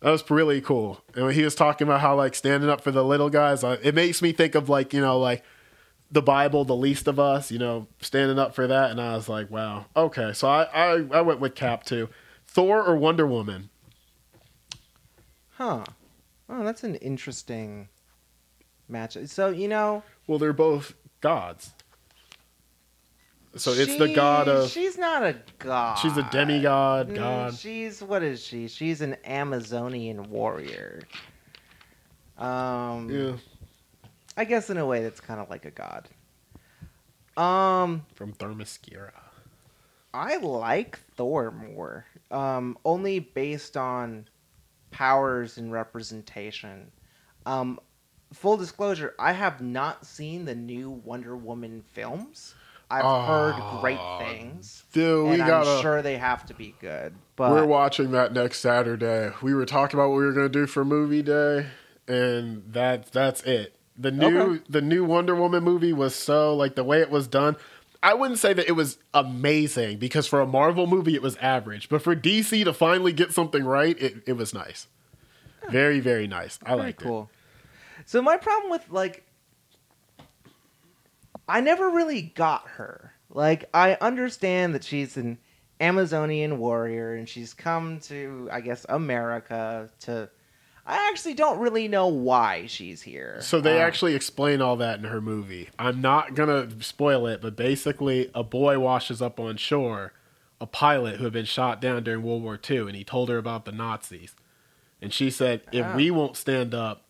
That 0.00 0.10
was 0.10 0.28
really 0.30 0.60
cool. 0.60 1.02
And 1.14 1.26
when 1.26 1.34
he 1.34 1.42
was 1.44 1.54
talking 1.54 1.86
about 1.86 2.00
how 2.00 2.16
like 2.16 2.34
standing 2.34 2.70
up 2.70 2.80
for 2.80 2.90
the 2.90 3.04
little 3.04 3.28
guys, 3.30 3.62
I, 3.62 3.74
it 3.74 3.94
makes 3.94 4.22
me 4.22 4.32
think 4.32 4.54
of 4.54 4.68
like 4.68 4.92
you 4.94 5.00
know 5.00 5.18
like 5.18 5.44
the 6.10 6.22
Bible, 6.22 6.64
the 6.64 6.74
least 6.74 7.06
of 7.06 7.20
us, 7.20 7.52
you 7.52 7.58
know, 7.58 7.86
standing 8.00 8.38
up 8.38 8.54
for 8.54 8.66
that. 8.66 8.90
And 8.90 9.00
I 9.00 9.14
was 9.14 9.28
like, 9.28 9.50
wow, 9.50 9.84
okay. 9.94 10.32
So 10.32 10.48
I 10.48 10.62
I, 10.64 11.06
I 11.12 11.20
went 11.20 11.38
with 11.40 11.54
Cap 11.54 11.84
too. 11.84 12.08
Thor 12.52 12.82
or 12.82 12.96
Wonder 12.96 13.26
Woman? 13.26 13.70
Huh. 15.50 15.84
Oh, 16.48 16.64
that's 16.64 16.82
an 16.82 16.96
interesting 16.96 17.88
match. 18.88 19.16
So 19.26 19.48
you 19.50 19.68
know, 19.68 20.02
Well, 20.26 20.38
they're 20.38 20.52
both 20.52 20.94
gods. 21.20 21.72
So 23.56 23.72
it's 23.72 23.96
the 23.96 24.12
god 24.14 24.48
of. 24.48 24.68
She's 24.70 24.96
not 24.98 25.22
a 25.22 25.36
god. 25.58 25.94
She's 25.96 26.16
a 26.16 26.22
demigod, 26.30 27.08
Mm, 27.10 27.14
god. 27.16 27.54
She's 27.54 28.02
what 28.02 28.22
is 28.22 28.42
she? 28.42 28.66
She's 28.68 29.00
an 29.00 29.16
Amazonian 29.24 30.30
warrior. 30.30 31.02
Um, 32.38 33.10
Yeah, 33.10 33.36
I 34.36 34.44
guess 34.44 34.70
in 34.70 34.76
a 34.78 34.86
way 34.86 35.02
that's 35.02 35.20
kind 35.20 35.40
of 35.40 35.50
like 35.50 35.64
a 35.66 35.70
god. 35.70 36.08
Um, 37.36 38.06
from 38.14 38.32
Themyscira. 38.34 39.12
I 40.12 40.36
like 40.38 40.98
Thor 41.16 41.50
more, 41.50 42.04
um, 42.30 42.76
only 42.84 43.20
based 43.20 43.76
on 43.76 44.26
powers 44.90 45.56
and 45.58 45.72
representation. 45.72 46.90
Um, 47.46 47.78
full 48.32 48.56
disclosure, 48.56 49.14
I 49.18 49.32
have 49.32 49.60
not 49.60 50.04
seen 50.04 50.44
the 50.44 50.54
new 50.54 50.90
Wonder 50.90 51.36
Woman 51.36 51.82
films. 51.92 52.54
I've 52.90 53.04
heard 53.04 53.54
great 53.80 54.00
Oh, 54.00 54.18
things, 54.18 54.82
Dude, 54.92 55.28
we 55.28 55.34
and 55.34 55.46
gotta. 55.46 55.70
I'm 55.70 55.80
sure 55.80 56.02
they 56.02 56.18
have 56.18 56.44
to 56.46 56.54
be 56.54 56.74
good. 56.80 57.14
But 57.36 57.52
we're 57.52 57.64
watching 57.66 58.10
that 58.10 58.32
next 58.32 58.58
Saturday. 58.58 59.30
We 59.40 59.54
were 59.54 59.64
talking 59.64 59.98
about 59.98 60.10
what 60.10 60.16
we 60.18 60.24
were 60.24 60.32
gonna 60.32 60.48
do 60.48 60.66
for 60.66 60.84
movie 60.84 61.22
day, 61.22 61.66
and 62.08 62.64
that 62.72 63.12
that's 63.12 63.42
it. 63.44 63.76
The 63.96 64.10
new 64.10 64.54
Okay. 64.54 64.62
the 64.68 64.80
new 64.80 65.04
Wonder 65.04 65.36
Woman 65.36 65.62
movie 65.62 65.92
was 65.92 66.16
so 66.16 66.56
like 66.56 66.74
the 66.74 66.82
way 66.82 67.00
it 67.00 67.10
was 67.10 67.28
done. 67.28 67.54
I 68.02 68.14
wouldn't 68.14 68.38
say 68.38 68.52
that 68.54 68.66
it 68.66 68.72
was 68.72 68.98
amazing 69.12 69.98
because 69.98 70.26
for 70.26 70.40
a 70.40 70.46
Marvel 70.46 70.86
movie 70.86 71.14
it 71.14 71.22
was 71.22 71.36
average, 71.36 71.88
but 71.88 72.00
for 72.00 72.16
DC 72.16 72.64
to 72.64 72.72
finally 72.72 73.12
get 73.12 73.32
something 73.32 73.64
right, 73.64 74.00
it, 74.00 74.22
it 74.26 74.32
was 74.34 74.54
nice. 74.54 74.86
Very 75.70 76.00
very 76.00 76.26
nice. 76.26 76.58
I 76.64 76.70
Very 76.70 76.80
liked 76.80 77.02
it. 77.02 77.04
cool. 77.04 77.30
So 78.06 78.22
my 78.22 78.36
problem 78.38 78.70
with 78.70 78.88
like 78.90 79.24
I 81.48 81.60
never 81.60 81.90
really 81.90 82.22
got 82.22 82.66
her. 82.68 83.12
Like 83.28 83.68
I 83.74 83.98
understand 84.00 84.74
that 84.74 84.84
she's 84.84 85.16
an 85.16 85.38
Amazonian 85.80 86.58
warrior 86.58 87.14
and 87.14 87.28
she's 87.28 87.52
come 87.54 88.00
to 88.00 88.48
I 88.50 88.60
guess 88.62 88.86
America 88.88 89.90
to 90.00 90.30
I 90.86 91.08
actually 91.10 91.34
don't 91.34 91.58
really 91.58 91.88
know 91.88 92.06
why 92.08 92.66
she's 92.66 93.02
here. 93.02 93.38
So 93.40 93.60
they 93.60 93.76
Um, 93.80 93.86
actually 93.86 94.14
explain 94.14 94.60
all 94.60 94.76
that 94.76 94.98
in 94.98 95.04
her 95.04 95.20
movie. 95.20 95.68
I'm 95.78 96.00
not 96.00 96.34
gonna 96.34 96.68
spoil 96.82 97.26
it, 97.26 97.40
but 97.42 97.54
basically, 97.56 98.30
a 98.34 98.42
boy 98.42 98.78
washes 98.78 99.20
up 99.22 99.38
on 99.38 99.56
shore, 99.56 100.12
a 100.60 100.66
pilot 100.66 101.16
who 101.16 101.24
had 101.24 101.32
been 101.32 101.44
shot 101.44 101.80
down 101.80 102.02
during 102.02 102.22
World 102.22 102.42
War 102.42 102.58
II, 102.68 102.80
and 102.88 102.96
he 102.96 103.04
told 103.04 103.28
her 103.28 103.38
about 103.38 103.64
the 103.66 103.72
Nazis, 103.72 104.34
and 105.02 105.12
she 105.12 105.30
said, 105.30 105.62
"If 105.72 105.84
Ah. 105.86 105.96
we 105.96 106.10
won't 106.10 106.36
stand 106.36 106.74
up, 106.74 107.02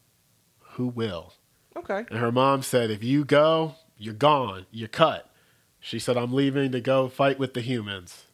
who 0.72 0.86
will?" 0.86 1.34
Okay. 1.76 2.04
And 2.10 2.18
her 2.18 2.32
mom 2.32 2.62
said, 2.62 2.90
"If 2.90 3.02
you 3.04 3.24
go, 3.24 3.76
you're 3.96 4.14
gone. 4.14 4.66
You're 4.70 4.88
cut." 4.88 5.30
She 5.78 5.98
said, 5.98 6.16
"I'm 6.16 6.32
leaving 6.34 6.72
to 6.72 6.80
go 6.80 7.08
fight 7.08 7.38
with 7.38 7.54
the 7.54 7.60
humans." 7.62 8.24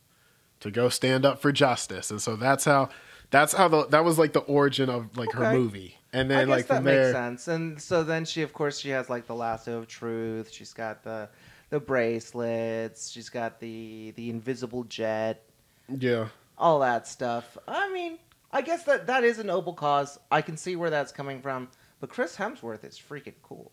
to 0.59 0.71
go 0.71 0.89
stand 0.89 1.27
up 1.27 1.39
for 1.39 1.53
justice, 1.53 2.11
and 2.11 2.21
so 2.21 2.35
that's 2.35 2.65
how 2.65 2.89
that's 3.37 3.53
how 3.53 3.69
the 3.69 3.87
that 3.89 4.05
was 4.05 4.19
like 4.19 4.33
the 4.33 4.41
origin 4.41 4.89
of 4.89 5.17
like 5.17 5.33
her 5.33 5.53
movie, 5.53 5.99
and 6.13 6.31
then 6.31 6.49
like 6.49 6.67
that 6.69 6.77
from 6.77 6.85
makes 6.85 6.97
there, 6.97 7.13
sense. 7.13 7.49
And 7.49 7.81
so 7.81 8.03
then 8.03 8.25
she, 8.25 8.43
of 8.43 8.53
course, 8.53 8.79
she 8.79 8.91
has 8.91 9.09
like 9.11 9.27
the 9.27 9.35
lasso 9.35 9.79
of 9.79 9.89
truth. 9.89 10.51
She's 10.51 10.73
got 10.73 11.03
the 11.05 11.29
the 11.71 11.81
bracelets. 11.81 13.11
She's 13.11 13.29
got 13.29 13.61
the 13.61 14.13
the 14.17 14.31
invisible 14.31 14.85
jet. 14.85 15.43
yeah, 15.89 16.29
All 16.59 16.81
that 16.81 17.07
stuff. 17.07 17.57
I 17.69 17.93
mean, 17.93 18.19
I 18.53 18.63
guess 18.63 18.85
that 18.85 19.07
that 19.07 19.25
is 19.25 19.39
a 19.39 19.45
noble 19.45 19.75
cause. 19.75 20.19
I 20.31 20.43
can 20.43 20.57
see 20.57 20.77
where 20.77 20.91
that's 20.91 21.13
coming 21.13 21.41
from. 21.41 21.69
But 22.01 22.11
Chris 22.11 22.37
Hemsworth 22.37 22.85
is 22.85 22.99
freaking 23.01 23.35
cool. 23.43 23.73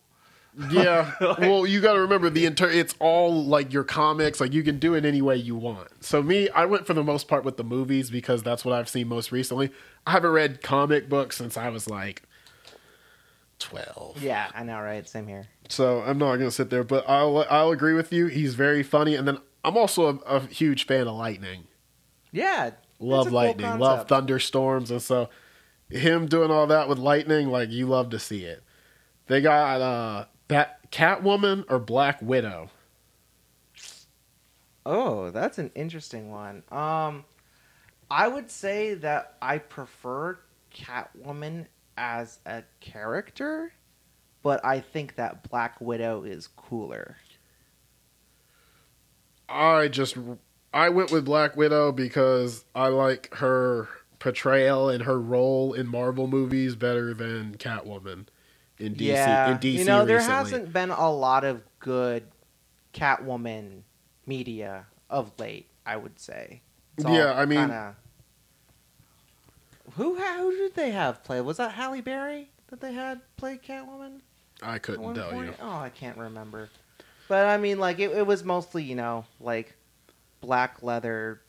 Yeah. 0.70 1.12
well, 1.20 1.66
you 1.66 1.80
got 1.80 1.94
to 1.94 2.00
remember 2.00 2.30
the 2.30 2.46
entire. 2.46 2.70
It's 2.70 2.94
all 3.00 3.44
like 3.44 3.72
your 3.72 3.84
comics. 3.84 4.40
Like 4.40 4.52
you 4.52 4.62
can 4.62 4.78
do 4.78 4.94
it 4.94 5.04
any 5.04 5.22
way 5.22 5.36
you 5.36 5.56
want. 5.56 5.88
So 6.04 6.22
me, 6.22 6.48
I 6.50 6.64
went 6.64 6.86
for 6.86 6.94
the 6.94 7.04
most 7.04 7.28
part 7.28 7.44
with 7.44 7.56
the 7.56 7.64
movies 7.64 8.10
because 8.10 8.42
that's 8.42 8.64
what 8.64 8.74
I've 8.74 8.88
seen 8.88 9.08
most 9.08 9.32
recently. 9.32 9.70
I 10.06 10.12
haven't 10.12 10.30
read 10.30 10.62
comic 10.62 11.08
books 11.08 11.36
since 11.36 11.56
I 11.56 11.68
was 11.68 11.88
like 11.88 12.22
twelve. 13.58 14.22
Yeah, 14.22 14.50
I 14.54 14.62
know, 14.64 14.80
right? 14.80 15.08
Same 15.08 15.26
here. 15.26 15.46
So 15.68 16.00
I'm 16.00 16.18
not 16.18 16.36
gonna 16.36 16.50
sit 16.50 16.70
there, 16.70 16.84
but 16.84 17.08
I'll 17.08 17.46
I'll 17.50 17.70
agree 17.70 17.94
with 17.94 18.12
you. 18.12 18.26
He's 18.26 18.54
very 18.54 18.82
funny, 18.82 19.14
and 19.14 19.26
then 19.26 19.38
I'm 19.64 19.76
also 19.76 20.20
a, 20.26 20.36
a 20.36 20.40
huge 20.46 20.86
fan 20.86 21.06
of 21.06 21.14
lightning. 21.16 21.64
Yeah, 22.32 22.72
Love 23.00 23.26
a 23.26 23.30
cool 23.30 23.36
lightning, 23.36 23.78
love 23.78 24.08
thunderstorms, 24.08 24.90
and 24.90 25.02
so 25.02 25.28
him 25.88 26.26
doing 26.26 26.50
all 26.50 26.66
that 26.66 26.88
with 26.88 26.98
lightning, 26.98 27.48
like 27.48 27.70
you 27.70 27.86
love 27.86 28.10
to 28.10 28.18
see 28.18 28.44
it. 28.44 28.62
They 29.26 29.40
got 29.40 29.80
uh 29.80 30.24
that 30.48 30.90
Catwoman 30.90 31.64
or 31.68 31.78
Black 31.78 32.20
Widow. 32.20 32.70
Oh, 34.86 35.30
that's 35.30 35.58
an 35.58 35.70
interesting 35.74 36.30
one. 36.30 36.62
Um, 36.70 37.24
I 38.10 38.28
would 38.28 38.50
say 38.50 38.94
that 38.94 39.36
I 39.40 39.58
prefer 39.58 40.38
Catwoman 40.74 41.66
as 41.96 42.38
a 42.44 42.62
character, 42.80 43.72
but 44.42 44.64
I 44.64 44.80
think 44.80 45.16
that 45.16 45.48
Black 45.48 45.80
Widow 45.80 46.24
is 46.24 46.48
cooler. 46.48 47.16
I 49.48 49.88
just 49.88 50.16
I 50.72 50.88
went 50.90 51.10
with 51.10 51.24
Black 51.24 51.56
Widow 51.56 51.92
because 51.92 52.64
I 52.74 52.88
like 52.88 53.34
her 53.36 53.88
portrayal 54.18 54.88
and 54.88 55.04
her 55.04 55.20
role 55.20 55.72
in 55.72 55.86
Marvel 55.86 56.26
movies 56.26 56.76
better 56.76 57.14
than 57.14 57.56
Catwoman 57.56 58.26
in 58.78 58.94
DC. 58.94 59.00
yeah, 59.00 59.52
in 59.52 59.58
DC 59.58 59.72
you 59.72 59.84
know 59.84 60.04
there 60.04 60.16
recently. 60.18 60.36
hasn't 60.36 60.72
been 60.72 60.90
a 60.90 61.10
lot 61.10 61.44
of 61.44 61.62
good 61.78 62.24
Catwoman 62.92 63.82
media 64.26 64.86
of 65.10 65.32
late. 65.38 65.68
I 65.86 65.96
would 65.96 66.18
say. 66.18 66.62
Yeah, 66.98 67.34
I 67.34 67.44
mean- 67.44 67.58
kinda- 67.60 67.96
who 69.96 70.14
who 70.16 70.56
did 70.56 70.74
they 70.74 70.90
have 70.90 71.22
play? 71.24 71.40
Was 71.40 71.58
that 71.58 71.72
Halle 71.72 72.00
Berry 72.00 72.50
that 72.68 72.80
they 72.80 72.92
had 72.92 73.20
play 73.36 73.58
Catwoman? 73.58 74.20
I 74.62 74.78
couldn't 74.78 75.14
tell 75.14 75.30
point? 75.30 75.48
you. 75.48 75.54
Oh, 75.60 75.76
I 75.76 75.90
can't 75.90 76.16
remember. 76.16 76.70
But 77.28 77.46
I 77.46 77.58
mean, 77.58 77.78
like 77.78 77.98
it, 77.98 78.10
it 78.10 78.26
was 78.26 78.44
mostly 78.44 78.82
you 78.82 78.94
know 78.96 79.24
like 79.40 79.74
black 80.40 80.82
leather, 80.82 81.40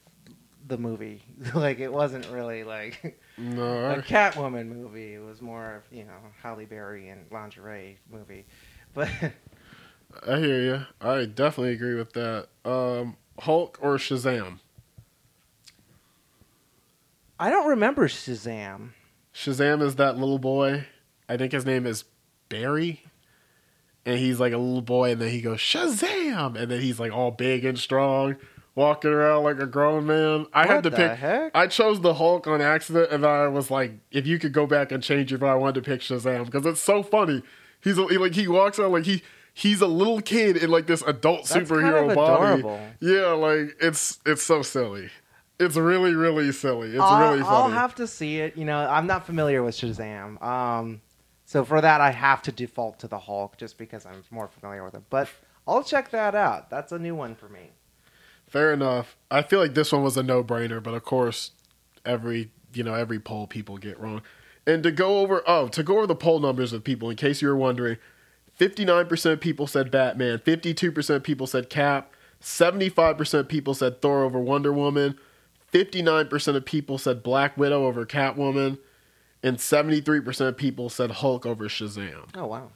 the 0.67 0.77
movie. 0.77 1.23
like 1.53 1.79
it 1.79 1.91
wasn't 1.91 2.27
really 2.29 2.63
like 2.63 3.19
No, 3.37 3.91
a 3.91 4.01
Catwoman 4.01 4.67
movie. 4.67 5.13
It 5.13 5.23
was 5.23 5.41
more 5.41 5.75
of 5.75 5.83
you 5.91 6.03
know 6.03 6.17
Halle 6.41 6.65
Berry 6.65 7.09
and 7.09 7.25
lingerie 7.31 7.97
movie. 8.11 8.45
But 8.93 9.09
I 10.27 10.37
hear 10.39 10.61
you. 10.61 10.81
I 11.01 11.25
definitely 11.25 11.73
agree 11.73 11.95
with 11.95 12.13
that. 12.13 12.47
Um, 12.63 13.17
Hulk 13.39 13.77
or 13.81 13.97
Shazam? 13.97 14.59
I 17.39 17.49
don't 17.49 17.67
remember 17.67 18.07
Shazam. 18.07 18.91
Shazam 19.33 19.81
is 19.81 19.95
that 19.95 20.17
little 20.17 20.39
boy. 20.39 20.85
I 21.27 21.35
think 21.37 21.51
his 21.51 21.65
name 21.65 21.85
is 21.85 22.05
Barry. 22.47 23.03
And 24.05 24.19
he's 24.19 24.39
like 24.39 24.53
a 24.53 24.57
little 24.57 24.83
boy, 24.83 25.11
and 25.13 25.21
then 25.21 25.29
he 25.31 25.41
goes 25.41 25.57
Shazam, 25.57 26.55
and 26.55 26.69
then 26.69 26.79
he's 26.79 26.99
like 26.99 27.11
all 27.11 27.31
big 27.31 27.65
and 27.65 27.77
strong, 27.77 28.35
walking 28.75 29.11
around 29.11 29.43
like 29.43 29.59
a 29.59 29.65
grown 29.65 30.05
man. 30.05 30.47
I 30.53 30.61
What 30.61 30.69
had 30.69 30.83
to 30.83 30.89
the 30.89 30.95
pick. 30.95 31.11
heck? 31.13 31.51
I 31.55 31.67
chose 31.67 32.01
the 32.01 32.13
Hulk 32.15 32.45
on 32.45 32.61
accident, 32.61 33.11
and 33.11 33.25
I 33.25 33.47
was 33.47 33.71
like, 33.71 33.93
if 34.11 34.27
you 34.27 34.37
could 34.37 34.53
go 34.53 34.67
back 34.67 34.91
and 34.91 35.01
change 35.01 35.31
it, 35.31 35.37
if 35.37 35.43
I 35.43 35.55
wanted 35.55 35.75
to 35.75 35.89
pick 35.89 36.01
Shazam, 36.01 36.45
because 36.45 36.65
it's 36.65 36.81
so 36.81 37.01
funny. 37.01 37.41
He's 37.81 37.97
a, 37.97 38.05
he, 38.07 38.17
like 38.17 38.33
he 38.33 38.47
walks 38.47 38.77
around 38.79 38.91
like 38.91 39.05
he 39.05 39.23
he's 39.53 39.79
a 39.81 39.87
little 39.87 40.19
kid 40.21 40.57
in 40.57 40.69
like 40.69 40.85
this 40.87 41.01
adult 41.03 41.47
That's 41.47 41.69
superhero 41.69 42.07
kind 42.07 42.11
of 42.11 42.15
body. 42.15 42.79
Yeah, 42.99 43.27
like 43.27 43.75
it's 43.79 44.19
it's 44.25 44.43
so 44.43 44.61
silly. 44.61 45.09
It's 45.59 45.77
really 45.77 46.13
really 46.15 46.51
silly. 46.51 46.89
It's 46.89 46.99
I'll, 46.99 47.29
really 47.29 47.41
funny. 47.43 47.55
I'll 47.55 47.69
have 47.69 47.95
to 47.95 48.07
see 48.07 48.39
it. 48.39 48.57
You 48.57 48.65
know, 48.65 48.77
I'm 48.79 49.07
not 49.07 49.25
familiar 49.25 49.63
with 49.63 49.75
Shazam. 49.75 50.41
Um, 50.43 51.01
so 51.45 51.63
for 51.63 51.79
that, 51.79 52.01
I 52.01 52.09
have 52.11 52.41
to 52.43 52.51
default 52.51 52.99
to 52.99 53.07
the 53.07 53.19
Hulk 53.19 53.57
just 53.57 53.77
because 53.77 54.05
I'm 54.05 54.23
more 54.31 54.47
familiar 54.47 54.83
with 54.83 54.95
him. 54.95 55.05
But 55.09 55.29
I'll 55.67 55.83
check 55.83 56.09
that 56.09 56.33
out. 56.35 56.69
That's 56.69 56.91
a 56.91 56.99
new 56.99 57.15
one 57.15 57.35
for 57.35 57.47
me. 57.47 57.71
Fair 58.55 58.71
enough. 58.71 59.17
I 59.29 59.41
feel 59.41 59.59
like 59.59 59.73
this 59.73 59.91
one 59.91 60.01
was 60.01 60.15
a 60.15 60.23
no 60.23 60.41
brainer, 60.41 60.81
but 60.81 60.93
of 60.93 61.03
course, 61.03 61.51
every 62.05 62.51
you 62.73 62.83
know 62.83 62.93
every 62.93 63.19
poll 63.19 63.47
people 63.47 63.77
get 63.77 63.99
wrong. 63.99 64.21
And 64.65 64.81
to 64.83 64.93
go 64.93 65.19
over 65.19 65.43
oh 65.45 65.67
to 65.67 65.83
go 65.83 65.97
over 65.97 66.07
the 66.07 66.15
poll 66.15 66.39
numbers 66.39 66.71
of 66.71 66.81
people 66.81 67.09
in 67.09 67.17
case 67.17 67.41
you 67.41 67.49
were 67.49 67.57
wondering, 67.57 67.97
fifty 68.53 68.85
nine 68.85 69.07
percent 69.07 69.33
of 69.33 69.41
people 69.41 69.67
said 69.67 69.91
Batman, 69.91 70.39
fifty 70.39 70.73
two 70.73 70.89
percent 70.89 71.17
of 71.17 71.23
people 71.23 71.47
said 71.47 71.69
Cap, 71.69 72.13
seventy 72.39 72.87
five 72.87 73.17
percent 73.17 73.49
people 73.49 73.73
said 73.73 74.01
Thor 74.01 74.23
over 74.23 74.39
Wonder 74.39 74.71
Woman, 74.71 75.19
fifty 75.67 76.01
nine 76.01 76.29
percent 76.29 76.55
of 76.55 76.63
people 76.63 76.97
said 76.97 77.23
Black 77.23 77.57
Widow 77.57 77.85
over 77.85 78.05
Catwoman, 78.05 78.79
and 79.43 79.59
seventy 79.59 79.99
three 79.99 80.21
percent 80.21 80.47
of 80.47 80.55
people 80.55 80.87
said 80.89 81.11
Hulk 81.11 81.45
over 81.45 81.65
Shazam. 81.65 82.29
Oh 82.33 82.45
wow. 82.45 82.69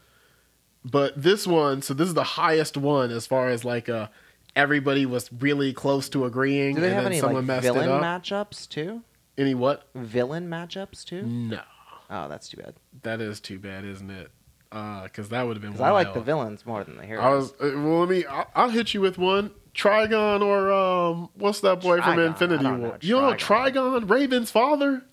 But 0.84 1.21
this 1.21 1.47
one, 1.47 1.82
so 1.82 1.93
this 1.93 2.09
is 2.09 2.15
the 2.15 2.23
highest 2.23 2.75
one 2.75 3.11
as 3.11 3.25
far 3.25 3.47
as 3.47 3.63
like 3.63 3.88
uh 3.88 4.09
everybody 4.55 5.05
was 5.05 5.31
really 5.33 5.73
close 5.73 6.09
to 6.09 6.25
agreeing. 6.25 6.75
Do 6.75 6.81
they 6.81 6.87
and 6.87 6.95
have 6.95 7.03
then 7.05 7.11
any 7.13 7.21
someone 7.21 7.47
like 7.47 7.63
messed 7.63 7.63
villain 7.63 7.89
it 7.89 7.91
up. 7.91 8.01
matchups 8.01 8.67
too? 8.69 9.01
Any 9.37 9.53
what? 9.55 9.87
Villain 9.95 10.49
matchups 10.49 11.03
too? 11.05 11.23
No, 11.23 11.61
Oh, 12.09 12.27
that's 12.27 12.49
too 12.49 12.57
bad. 12.57 12.73
that 13.03 13.21
is 13.21 13.39
too 13.39 13.59
bad, 13.59 13.85
isn't 13.85 14.09
it? 14.09 14.31
Because 14.69 15.29
that 15.29 15.47
would 15.47 15.55
have 15.55 15.61
been. 15.61 15.71
Because 15.71 15.81
I 15.85 15.91
like 15.91 16.07
the 16.09 16.19
wild. 16.19 16.25
villains 16.25 16.65
more 16.65 16.83
than 16.83 16.97
the 16.97 17.05
heroes. 17.05 17.23
I 17.25 17.29
was 17.29 17.51
uh, 17.53 17.77
well. 17.79 17.99
Let 18.01 18.09
me. 18.09 18.25
I'll, 18.25 18.47
I'll 18.55 18.69
hit 18.69 18.93
you 18.93 19.01
with 19.01 19.17
one. 19.17 19.51
Trigon 19.73 20.41
or 20.41 20.71
um, 20.71 21.29
what's 21.35 21.61
that 21.61 21.79
boy 21.81 22.01
from 22.01 22.17
Trigon, 22.17 22.27
Infinity 22.27 22.65
I 22.65 22.69
don't 22.71 22.81
War? 22.81 22.97
You 23.01 23.15
know 23.21 23.33
Trigon. 23.33 23.73
Trigon, 24.01 24.09
Raven's 24.09 24.51
father? 24.51 25.03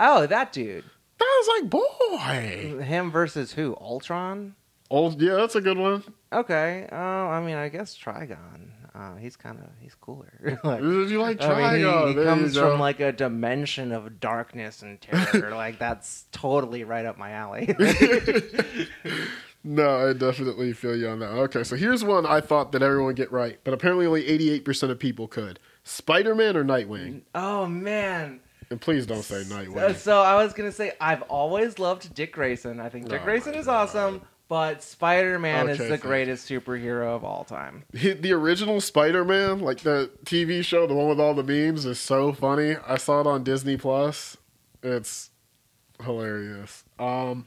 oh, 0.00 0.26
that 0.26 0.52
dude. 0.52 0.84
That 1.18 1.24
was 1.46 1.60
like 1.62 1.70
boy. 1.70 2.82
Him 2.82 3.10
versus 3.10 3.52
who? 3.52 3.76
Ultron. 3.80 4.54
Oh 4.90 5.10
yeah, 5.18 5.34
that's 5.34 5.54
a 5.54 5.60
good 5.60 5.78
one. 5.78 6.02
Okay. 6.32 6.86
Oh, 6.92 6.96
I 6.96 7.40
mean, 7.44 7.56
I 7.56 7.68
guess 7.68 7.96
Trigon. 7.96 8.70
Uh, 8.94 9.16
he's 9.16 9.36
kind 9.36 9.58
of 9.58 9.66
he's 9.80 9.94
cooler. 9.96 10.32
like, 10.62 10.80
You 10.80 11.20
like 11.20 11.42
I 11.42 11.72
mean, 11.72 11.80
he- 11.80 11.84
Trigon? 11.84 12.08
he, 12.18 12.24
comes 12.24 12.56
from 12.56 12.78
like 12.78 13.00
a 13.00 13.10
dimension 13.12 13.90
of 13.92 14.20
darkness 14.20 14.82
and 14.82 15.00
terror. 15.00 15.50
like 15.54 15.78
that's 15.80 16.26
totally 16.32 16.84
right 16.84 17.04
up 17.06 17.18
my 17.18 17.30
alley. 17.32 17.74
No, 19.66 20.10
I 20.10 20.12
definitely 20.12 20.74
feel 20.74 20.94
you 20.94 21.08
on 21.08 21.20
that. 21.20 21.30
Okay, 21.30 21.64
so 21.64 21.74
here's 21.74 22.04
one 22.04 22.26
I 22.26 22.42
thought 22.42 22.72
that 22.72 22.82
everyone 22.82 23.06
would 23.06 23.16
get 23.16 23.32
right, 23.32 23.58
but 23.64 23.72
apparently 23.72 24.04
only 24.04 24.22
88% 24.24 24.90
of 24.90 24.98
people 24.98 25.26
could. 25.26 25.58
Spider-Man 25.84 26.54
or 26.56 26.64
Nightwing? 26.64 27.22
oh 27.34 27.64
man. 27.66 28.40
And 28.68 28.78
please 28.78 29.06
don't 29.06 29.22
say 29.22 29.42
Nightwing. 29.44 29.96
so 29.96 30.20
I 30.20 30.34
was 30.42 30.52
gonna 30.52 30.70
say 30.72 30.92
I've 31.00 31.22
always 31.22 31.78
loved 31.78 32.14
Dick 32.14 32.32
Grayson. 32.34 32.78
I 32.78 32.90
think 32.90 33.08
Dick 33.08 33.22
Oh 33.22 33.24
Grayson 33.24 33.54
is 33.54 33.66
awesome, 33.66 34.20
but 34.48 34.82
Spider 34.82 35.38
Man 35.38 35.68
is 35.68 35.78
the 35.78 35.88
fine. 35.90 35.98
greatest 35.98 36.48
superhero 36.48 37.14
of 37.16 37.24
all 37.24 37.44
time. 37.44 37.84
He- 37.92 38.12
The 38.12 38.32
original 38.32 38.80
Spider-Man, 38.80 39.60
like 39.60 39.80
the 39.80 40.10
TV 40.24 40.62
show, 40.64 40.86
the 40.86 40.94
one 40.94 41.08
with 41.08 41.20
all 41.20 41.34
the 41.34 41.42
memes, 41.42 41.84
is 41.86 41.98
so 41.98 42.32
funny. 42.32 42.76
I 42.86 42.96
saw 42.98 43.20
it 43.20 43.26
on 43.26 43.42
Disney 43.44 43.76
Plus. 43.76 44.36
It's 44.82 45.30
hilarious. 46.02 46.84
Um, 46.98 47.46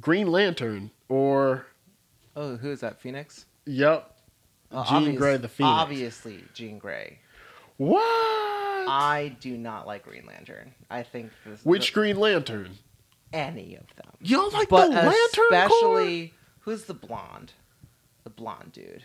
Green 0.00 0.28
Lantern 0.28 0.90
or 1.08 1.66
Oh, 2.36 2.56
who 2.56 2.70
is 2.70 2.80
that? 2.80 3.00
Phoenix. 3.00 3.46
yep, 3.66 4.14
Uh, 4.70 4.84
Jean 4.84 5.14
Grey 5.16 5.36
the 5.38 5.48
Phoenix. 5.48 5.72
Obviously, 5.72 6.44
Jean 6.54 6.78
Grey. 6.78 7.18
what? 7.78 8.00
I 8.90 9.36
do 9.40 9.56
not 9.58 9.86
like 9.86 10.04
Green 10.04 10.24
Lantern. 10.26 10.72
I 10.88 11.02
think 11.02 11.32
this 11.44 11.64
Which 11.64 11.92
Green 11.92 12.16
Lantern? 12.18 12.78
Any 13.32 13.74
of 13.76 13.86
them, 13.96 14.12
You 14.20 14.36
don't 14.36 14.52
like 14.52 14.68
but 14.68 14.88
the 14.88 14.94
Lantern 14.94 15.12
Corps? 15.34 15.44
especially 15.52 16.34
who's 16.60 16.84
the 16.84 16.94
blonde, 16.94 17.52
the 18.24 18.30
blonde 18.30 18.72
dude. 18.72 19.04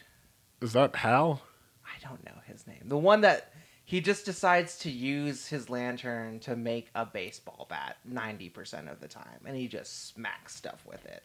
Is 0.62 0.74
that 0.74 0.96
Hal? 0.96 1.42
I 1.86 2.08
don't 2.08 2.24
know 2.26 2.40
his 2.46 2.66
name. 2.68 2.84
The 2.86 2.98
one 2.98 3.22
that 3.22 3.52
he 3.86 4.00
just 4.00 4.26
decides 4.26 4.78
to 4.80 4.90
use 4.90 5.48
his 5.48 5.70
lantern 5.70 6.40
to 6.40 6.56
make 6.56 6.90
a 6.96 7.06
baseball 7.06 7.68
bat 7.70 7.98
90% 8.10 8.90
of 8.92 9.00
the 9.02 9.08
time 9.10 9.42
and 9.46 9.58
he 9.58 9.68
just 9.68 10.08
smacks 10.14 10.56
stuff 10.56 10.84
with 10.86 11.06
it. 11.06 11.24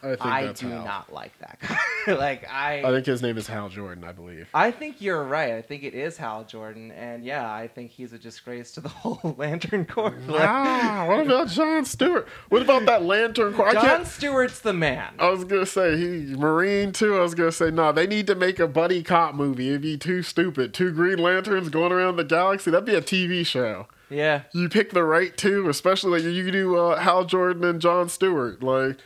I 0.00 0.06
think 0.10 0.24
I 0.26 0.52
do 0.52 0.68
Hal. 0.68 0.84
not 0.84 1.12
like 1.12 1.32
that 1.40 1.58
guy. 2.06 2.12
like 2.14 2.48
I, 2.48 2.82
I 2.84 2.90
think 2.92 3.04
his 3.06 3.20
name 3.20 3.36
is 3.36 3.48
Hal 3.48 3.68
Jordan, 3.68 4.04
I 4.04 4.12
believe. 4.12 4.48
I 4.54 4.70
think 4.70 5.00
you're 5.00 5.24
right. 5.24 5.54
I 5.54 5.62
think 5.62 5.82
it 5.82 5.92
is 5.92 6.16
Hal 6.16 6.44
Jordan, 6.44 6.92
and 6.92 7.24
yeah, 7.24 7.52
I 7.52 7.66
think 7.66 7.90
he's 7.90 8.12
a 8.12 8.18
disgrace 8.18 8.70
to 8.72 8.80
the 8.80 8.88
whole 8.88 9.34
Lantern 9.36 9.84
Corps. 9.86 10.14
Ah, 10.28 11.04
what 11.08 11.26
about 11.26 11.48
John 11.48 11.84
Stewart? 11.84 12.28
What 12.48 12.62
about 12.62 12.86
that 12.86 13.02
Lantern 13.02 13.54
Corps? 13.54 13.72
John. 13.72 14.04
Stewart's 14.04 14.60
the 14.60 14.72
man. 14.72 15.14
I 15.18 15.30
was 15.30 15.42
gonna 15.44 15.66
say 15.66 15.96
he 15.96 16.34
Marine 16.36 16.92
too. 16.92 17.16
I 17.16 17.20
was 17.20 17.34
gonna 17.34 17.50
say 17.50 17.70
no. 17.72 17.90
they 17.90 18.06
need 18.06 18.28
to 18.28 18.36
make 18.36 18.60
a 18.60 18.68
buddy 18.68 19.02
cop 19.02 19.34
movie. 19.34 19.70
It'd 19.70 19.82
be 19.82 19.98
too 19.98 20.22
stupid. 20.22 20.74
Two 20.74 20.92
Green 20.92 21.18
Lanterns 21.18 21.70
going 21.70 21.90
around 21.90 22.16
the 22.16 22.24
galaxy. 22.24 22.70
That'd 22.70 22.86
be 22.86 22.94
a 22.94 23.02
TV 23.02 23.44
show. 23.44 23.88
Yeah, 24.10 24.42
You 24.54 24.70
pick 24.70 24.92
the 24.92 25.04
right 25.04 25.36
two, 25.36 25.68
especially 25.68 26.22
like 26.22 26.22
you 26.32 26.50
do 26.50 26.76
uh, 26.78 26.98
Hal 26.98 27.24
Jordan 27.26 27.62
and 27.64 27.78
John 27.78 28.08
Stewart. 28.08 28.62
Like 28.62 28.96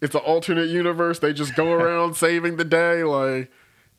it's 0.00 0.14
an 0.14 0.20
alternate 0.22 0.68
universe. 0.68 1.18
They 1.18 1.32
just 1.32 1.54
go 1.54 1.72
around 1.72 2.14
saving 2.16 2.56
the 2.56 2.64
day. 2.64 3.02
Like 3.04 3.50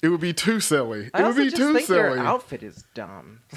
it 0.04 0.10
would 0.10 0.22
be 0.22 0.34
too 0.34 0.60
silly. 0.60 1.10
I 1.14 1.22
it 1.22 1.26
would 1.28 1.36
be 1.38 1.46
just 1.46 1.56
too 1.58 1.74
think 1.74 1.88
silly. 1.88 2.16
their 2.18 2.20
outfit 2.20 2.64
is 2.64 2.84
dumb. 2.94 3.40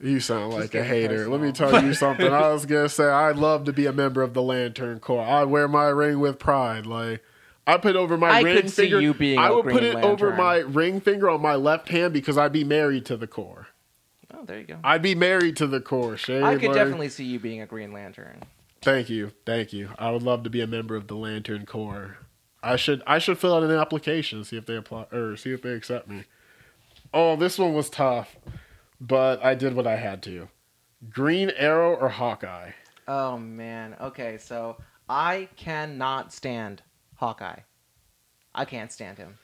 You 0.00 0.20
sound 0.20 0.52
like 0.52 0.76
a 0.76 0.84
hater. 0.84 1.28
Let 1.28 1.40
me 1.40 1.50
tell 1.50 1.82
you 1.84 1.92
something. 1.94 2.32
I 2.32 2.52
was 2.52 2.66
gonna 2.66 2.88
say 2.88 3.06
I'd 3.08 3.34
love 3.34 3.64
to 3.64 3.72
be 3.72 3.86
a 3.86 3.92
member 3.92 4.22
of 4.22 4.32
the 4.32 4.42
Lantern 4.42 5.00
Corps. 5.00 5.24
I'd 5.26 5.46
wear 5.46 5.66
my 5.66 5.86
ring 5.88 6.20
with 6.20 6.38
pride. 6.38 6.86
Like 6.86 7.20
I 7.66 7.78
put 7.78 7.96
over 7.96 8.16
my 8.16 8.28
I 8.30 8.40
ring 8.42 8.56
could 8.56 8.70
see 8.70 8.82
finger. 8.82 9.00
you 9.00 9.12
being 9.12 9.40
I 9.40 9.50
would 9.50 9.64
put 9.64 9.82
it 9.82 9.96
over 9.96 10.32
my 10.36 10.58
ring 10.58 11.00
finger 11.00 11.28
on 11.28 11.42
my 11.42 11.56
left 11.56 11.88
hand 11.88 12.12
because 12.12 12.38
I'd 12.38 12.52
be 12.52 12.62
married 12.62 13.06
to 13.06 13.16
the 13.16 13.26
Corps. 13.26 13.66
oh, 14.32 14.44
there 14.44 14.60
you 14.60 14.66
go. 14.66 14.78
I'd 14.84 15.02
be 15.02 15.16
married 15.16 15.56
to 15.56 15.66
the 15.66 15.80
Corps. 15.80 16.16
Shane. 16.16 16.44
I 16.44 16.54
could 16.54 16.68
Like, 16.68 16.76
definitely 16.76 17.08
see 17.08 17.24
you 17.24 17.40
being 17.40 17.60
a 17.62 17.66
Green 17.66 17.92
Lantern. 17.92 18.40
Thank 18.80 19.10
you, 19.10 19.32
thank 19.44 19.72
you. 19.72 19.90
I 19.98 20.10
would 20.10 20.22
love 20.22 20.44
to 20.44 20.50
be 20.50 20.60
a 20.60 20.66
member 20.66 20.94
of 20.96 21.08
the 21.08 21.16
Lantern 21.16 21.66
Corps. 21.66 22.18
I 22.62 22.76
should 22.76 23.02
I 23.06 23.18
should 23.18 23.38
fill 23.38 23.54
out 23.54 23.62
an 23.62 23.70
application 23.70 24.44
see 24.44 24.56
if 24.56 24.66
they 24.66 24.76
apply 24.76 25.06
or 25.12 25.36
see 25.36 25.52
if 25.52 25.62
they 25.62 25.72
accept 25.72 26.08
me. 26.08 26.24
Oh, 27.14 27.36
this 27.36 27.58
one 27.58 27.74
was 27.74 27.88
tough, 27.88 28.36
but 29.00 29.42
I 29.44 29.54
did 29.54 29.74
what 29.74 29.86
I 29.86 29.96
had 29.96 30.22
to. 30.24 30.48
Green 31.08 31.50
Arrow 31.50 31.94
or 31.94 32.08
Hawkeye? 32.08 32.72
Oh 33.06 33.38
man. 33.38 33.96
Okay, 34.00 34.38
so 34.38 34.76
I 35.08 35.48
cannot 35.56 36.32
stand 36.32 36.82
Hawkeye. 37.16 37.60
I 38.54 38.64
can't 38.64 38.92
stand 38.92 39.18
him. 39.18 39.38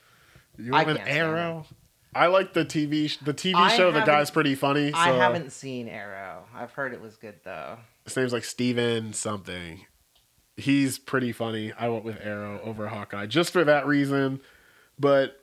You 0.59 0.75
I 0.75 0.81
have 0.81 0.89
an 0.89 0.99
Arrow? 0.99 1.67
I 2.15 2.27
like 2.29 2.53
the 2.53 2.65
TV 2.65 3.09
sh- 3.11 3.19
the 3.19 3.35
TV 3.35 3.55
I 3.57 3.77
show. 3.77 3.91
The 3.91 4.03
guy's 4.03 4.31
pretty 4.31 4.55
funny. 4.55 4.93
So 4.93 4.99
I 4.99 5.11
haven't 5.11 5.51
seen 5.53 5.89
Arrow. 5.89 6.45
I've 6.55 6.73
heard 6.73 6.93
it 6.93 7.01
was 7.01 7.17
good 7.17 7.35
though. 7.45 7.79
His 8.05 8.17
name's 8.17 8.33
like 8.33 8.45
Steven 8.45 9.13
something. 9.13 9.87
He's 10.57 10.99
pretty 10.99 11.33
funny. 11.33 11.73
I 11.79 11.89
went 11.89 12.05
with 12.05 12.21
Arrow 12.23 12.61
over 12.63 12.89
Hawkeye 12.89 13.27
just 13.27 13.53
for 13.53 13.65
that 13.65 13.87
reason. 13.87 14.41
But 14.99 15.41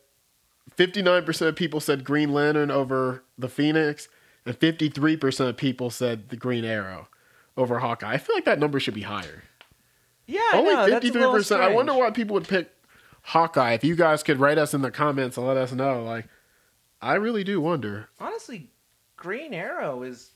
59% 0.77 1.47
of 1.47 1.55
people 1.55 1.79
said 1.79 2.03
Green 2.03 2.33
Lantern 2.33 2.71
over 2.71 3.23
the 3.37 3.49
Phoenix, 3.49 4.07
and 4.45 4.57
53% 4.57 5.49
of 5.49 5.57
people 5.57 5.89
said 5.89 6.29
the 6.29 6.37
Green 6.37 6.63
Arrow 6.63 7.07
over 7.57 7.79
Hawkeye. 7.79 8.13
I 8.13 8.17
feel 8.17 8.35
like 8.35 8.45
that 8.45 8.59
number 8.59 8.79
should 8.79 8.93
be 8.93 9.01
higher. 9.01 9.43
Yeah, 10.27 10.39
Only 10.53 10.73
a 10.73 10.83
little 10.83 10.99
53%. 11.39 11.59
I 11.59 11.73
wonder 11.73 11.93
why 11.93 12.09
people 12.11 12.35
would 12.35 12.47
pick 12.47 12.71
Hawkeye. 13.23 13.73
If 13.73 13.83
you 13.83 13.95
guys 13.95 14.23
could 14.23 14.39
write 14.39 14.57
us 14.57 14.73
in 14.73 14.81
the 14.81 14.91
comments 14.91 15.35
and 15.35 15.45
let 15.45 15.57
us 15.57 15.73
know, 15.73 16.03
like, 16.03 16.27
I 17.01 17.15
really 17.15 17.43
do 17.43 17.59
wonder. 17.59 18.09
Honestly, 18.19 18.69
Green 19.17 19.53
Arrow 19.53 20.03
is 20.03 20.31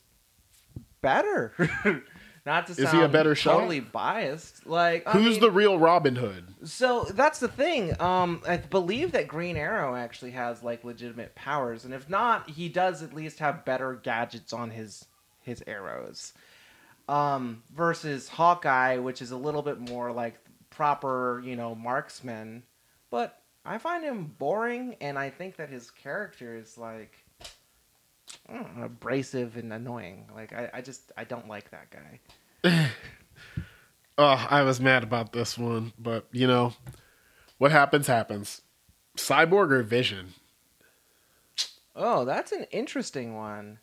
better. 1.00 1.54
Not 2.46 2.68
to 2.68 2.74
he 2.74 2.84
a 2.84 2.86
sound 2.86 3.12
better 3.12 3.34
shot? 3.34 3.54
totally 3.58 3.80
biased. 3.80 4.66
Like 4.66 5.06
I 5.06 5.12
Who's 5.12 5.32
mean- 5.32 5.40
the 5.40 5.50
real 5.50 5.78
Robin 5.78 6.14
Hood? 6.16 6.54
So 6.64 7.04
that's 7.04 7.40
the 7.40 7.48
thing. 7.48 8.00
Um, 8.00 8.40
I 8.48 8.56
believe 8.56 9.12
that 9.12 9.26
Green 9.28 9.56
Arrow 9.56 9.94
actually 9.96 10.30
has 10.30 10.62
like 10.62 10.84
legitimate 10.84 11.34
powers, 11.34 11.84
and 11.84 11.92
if 11.92 12.08
not, 12.08 12.48
he 12.48 12.68
does 12.68 13.02
at 13.02 13.12
least 13.12 13.40
have 13.40 13.64
better 13.64 13.94
gadgets 13.94 14.52
on 14.52 14.70
his 14.70 15.04
his 15.42 15.62
arrows. 15.66 16.32
Um, 17.08 17.62
versus 17.74 18.28
Hawkeye, 18.28 18.96
which 18.98 19.20
is 19.22 19.30
a 19.30 19.36
little 19.36 19.62
bit 19.62 19.78
more 19.78 20.10
like 20.10 20.38
proper, 20.70 21.40
you 21.44 21.54
know, 21.56 21.74
marksman. 21.74 22.62
But 23.10 23.40
I 23.64 23.78
find 23.78 24.02
him 24.04 24.34
boring, 24.38 24.96
and 25.00 25.18
I 25.18 25.30
think 25.30 25.56
that 25.56 25.68
his 25.68 25.90
character 25.90 26.56
is 26.56 26.76
like 26.78 27.12
know, 28.48 28.84
abrasive 28.84 29.56
and 29.56 29.72
annoying. 29.72 30.26
Like 30.34 30.52
I, 30.52 30.70
I 30.74 30.80
just 30.80 31.12
I 31.16 31.24
don't 31.24 31.48
like 31.48 31.70
that 31.70 31.88
guy. 31.90 32.90
Oh, 34.18 34.46
I 34.48 34.62
was 34.62 34.80
mad 34.80 35.02
about 35.02 35.32
this 35.32 35.58
one, 35.58 35.92
but 35.98 36.26
you 36.32 36.46
know, 36.46 36.72
what 37.58 37.70
happens 37.70 38.06
happens. 38.06 38.62
Cyborg 39.16 39.70
or 39.70 39.82
Vision? 39.82 40.32
Oh, 41.94 42.24
that's 42.24 42.52
an 42.52 42.64
interesting 42.70 43.34
one. 43.34 43.78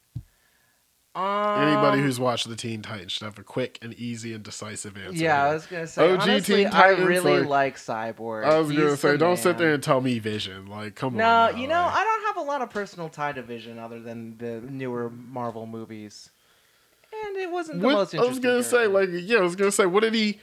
Um, 1.16 1.62
Anybody 1.68 2.02
who's 2.02 2.20
watched 2.20 2.50
the 2.50 2.56
Teen 2.56 2.82
Titans 2.82 3.12
should 3.12 3.26
have 3.26 3.38
a 3.38 3.44
quick 3.44 3.78
and 3.84 3.94
easy 3.94 4.34
and 4.34 4.44
decisive 4.44 4.98
answer. 4.98 5.24
Yeah, 5.24 5.46
I 5.46 5.54
was 5.54 5.68
gonna 5.68 5.86
say. 5.86 6.12
OG 6.12 6.20
honestly, 6.22 6.56
Teen 6.64 6.68
I 6.74 6.88
really 6.90 7.42
like- 7.42 7.48
like 7.48 7.76
Cyborg. 7.78 8.46
I 8.46 8.58
was 8.58 8.72
gonna 8.72 8.98
say, 8.98 9.16
don't 9.18 9.38
sit 9.38 9.60
there 9.60 9.76
and 9.76 9.84
tell 9.84 10.02
me 10.02 10.18
Vision. 10.18 10.66
Like, 10.66 10.96
come 10.96 11.16
No, 11.16 11.24
on. 11.28 11.52
No, 11.54 11.58
you 11.62 11.68
know, 11.68 11.82
like- 11.82 11.94
I 11.98 12.04
don't 12.04 12.26
have 12.36 12.38
a 12.38 12.48
lot 12.48 12.64
of 12.64 12.72
personal 12.72 13.10
tie 13.10 13.32
to 13.34 13.44
Vision 13.44 13.78
other 13.78 14.00
than 14.00 14.38
the 14.40 14.62
newer 14.68 15.12
Marvel 15.12 15.68
movies, 15.68 16.32
and 17.28 17.38
it 17.38 17.52
wasn't 17.52 17.82
the 17.82 17.86
What- 17.86 17.94
most 17.94 18.14
Interesting 18.16 18.26
I 18.26 18.30
was 18.30 18.40
gonna 18.40 18.64
say, 18.64 18.88
like, 18.88 19.10
yeah, 19.12 19.38
I 19.38 19.42
was 19.42 19.56
gonna 19.56 19.72
say, 19.72 19.86
what 19.86 20.02
did 20.02 20.16
he? 20.16 20.40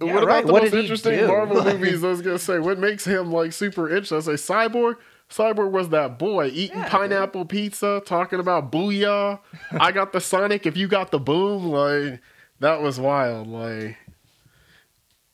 Yeah, 0.00 0.14
what 0.14 0.22
about 0.22 0.26
right, 0.28 0.46
the 0.46 0.52
what 0.52 0.62
most 0.62 0.74
interesting? 0.74 1.26
Marvel 1.26 1.64
movies? 1.72 2.04
I 2.04 2.08
was 2.08 2.22
gonna 2.22 2.38
say, 2.38 2.60
what 2.60 2.78
makes 2.78 3.04
him 3.04 3.32
like 3.32 3.52
super 3.52 3.88
interesting? 3.88 4.14
I 4.14 4.18
was 4.18 4.28
like, 4.28 4.36
Cyborg. 4.72 4.96
Cyborg 5.30 5.70
was 5.70 5.88
that 5.88 6.18
boy 6.18 6.46
eating 6.52 6.76
Yeah, 6.76 6.82
dude. 6.84 6.92
pineapple 6.92 7.44
pizza, 7.46 8.02
talking 8.04 8.40
about 8.40 8.70
booyah. 8.70 9.40
I 9.72 9.90
got 9.92 10.12
the 10.12 10.20
Sonic. 10.20 10.66
If 10.66 10.76
you 10.76 10.86
got 10.86 11.10
the 11.10 11.18
boom, 11.18 11.66
like 11.66 12.20
that 12.60 12.80
was 12.82 13.00
wild. 13.00 13.48
Like, 13.48 13.96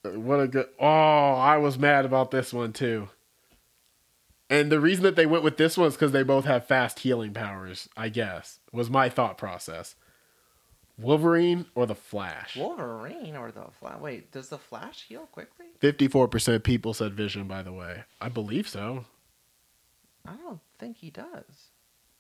what 0.03 0.41
a 0.41 0.49
good. 0.49 0.67
Oh, 0.79 0.87
I 0.87 1.59
was 1.59 1.79
mad 1.79 2.05
about 2.05 2.31
this 2.31 2.53
one 2.53 2.73
too. 2.73 3.09
And 4.49 4.73
the 4.73 4.81
reason 4.81 5.05
that 5.05 5.17
they 5.17 5.27
went 5.27 5.45
with 5.45 5.59
this 5.59 5.77
one 5.77 5.89
is 5.89 5.95
because 5.95 6.13
they 6.13 6.23
both 6.25 6.45
have 6.45 6.67
fast 6.67 7.01
healing 7.01 7.33
powers. 7.35 7.89
I 7.97 8.09
guess 8.09 8.59
was 8.73 8.89
my 8.91 9.09
thought 9.09 9.39
process. 9.39 9.95
Wolverine 10.99 11.67
or 11.75 11.87
the 11.87 11.95
Flash? 11.95 12.57
Wolverine 12.57 13.35
or 13.37 13.51
the 13.51 13.67
Flash? 13.79 14.01
Wait, 14.01 14.33
does 14.33 14.49
the 14.49 14.59
Flash 14.59 15.07
heal 15.09 15.27
quickly? 15.33 15.67
Fifty-four 15.79 16.29
percent 16.29 16.63
people 16.65 16.95
said 16.95 17.15
Vision. 17.15 17.49
By 17.49 17.63
the 17.63 17.73
way, 17.73 18.05
I 18.21 18.29
believe 18.29 18.69
so. 18.69 19.05
I 20.31 20.37
don't 20.37 20.61
think 20.79 20.99
he 20.99 21.11
does. 21.11 21.71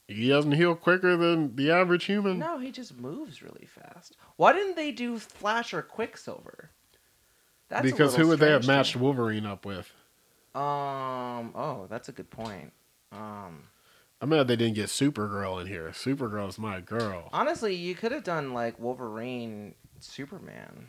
He 0.09 0.28
doesn't 0.28 0.53
heal 0.53 0.74
quicker 0.74 1.16
than 1.16 1.55
the 1.55 1.70
average 1.70 2.07
human. 2.07 2.41
No, 2.41 2.59
he 2.59 2.73
just 2.73 2.99
moves 2.99 3.43
really 3.43 3.66
fast. 3.66 4.16
Why 4.35 4.53
didn't 4.53 4.74
they 4.74 4.91
do 4.91 5.19
Flash 5.19 5.73
or 5.73 5.82
Quicksilver? 5.82 6.70
That's 7.69 7.89
because 7.89 8.16
who 8.16 8.27
would 8.27 8.41
they 8.41 8.51
have 8.51 8.66
matched. 8.66 8.97
Wolverine 8.97 9.47
up 9.47 9.65
with? 9.65 9.93
Um. 10.57 11.53
Oh, 11.55 11.87
that's 11.89 12.09
a 12.09 12.12
good 12.12 12.28
point. 12.31 12.73
Um. 13.12 13.69
I'm 14.20 14.28
mad 14.28 14.49
they 14.49 14.57
didn't 14.57 14.74
get 14.74 14.87
Supergirl 14.87 15.61
in 15.61 15.69
here. 15.69 15.91
Supergirl's 15.95 16.59
my 16.59 16.81
girl. 16.81 17.31
Honestly, 17.32 17.74
you 17.74 17.95
could 17.95 18.11
have 18.11 18.24
done 18.24 18.53
like 18.53 18.78
Wolverine, 18.81 19.74
Superman. 20.01 20.89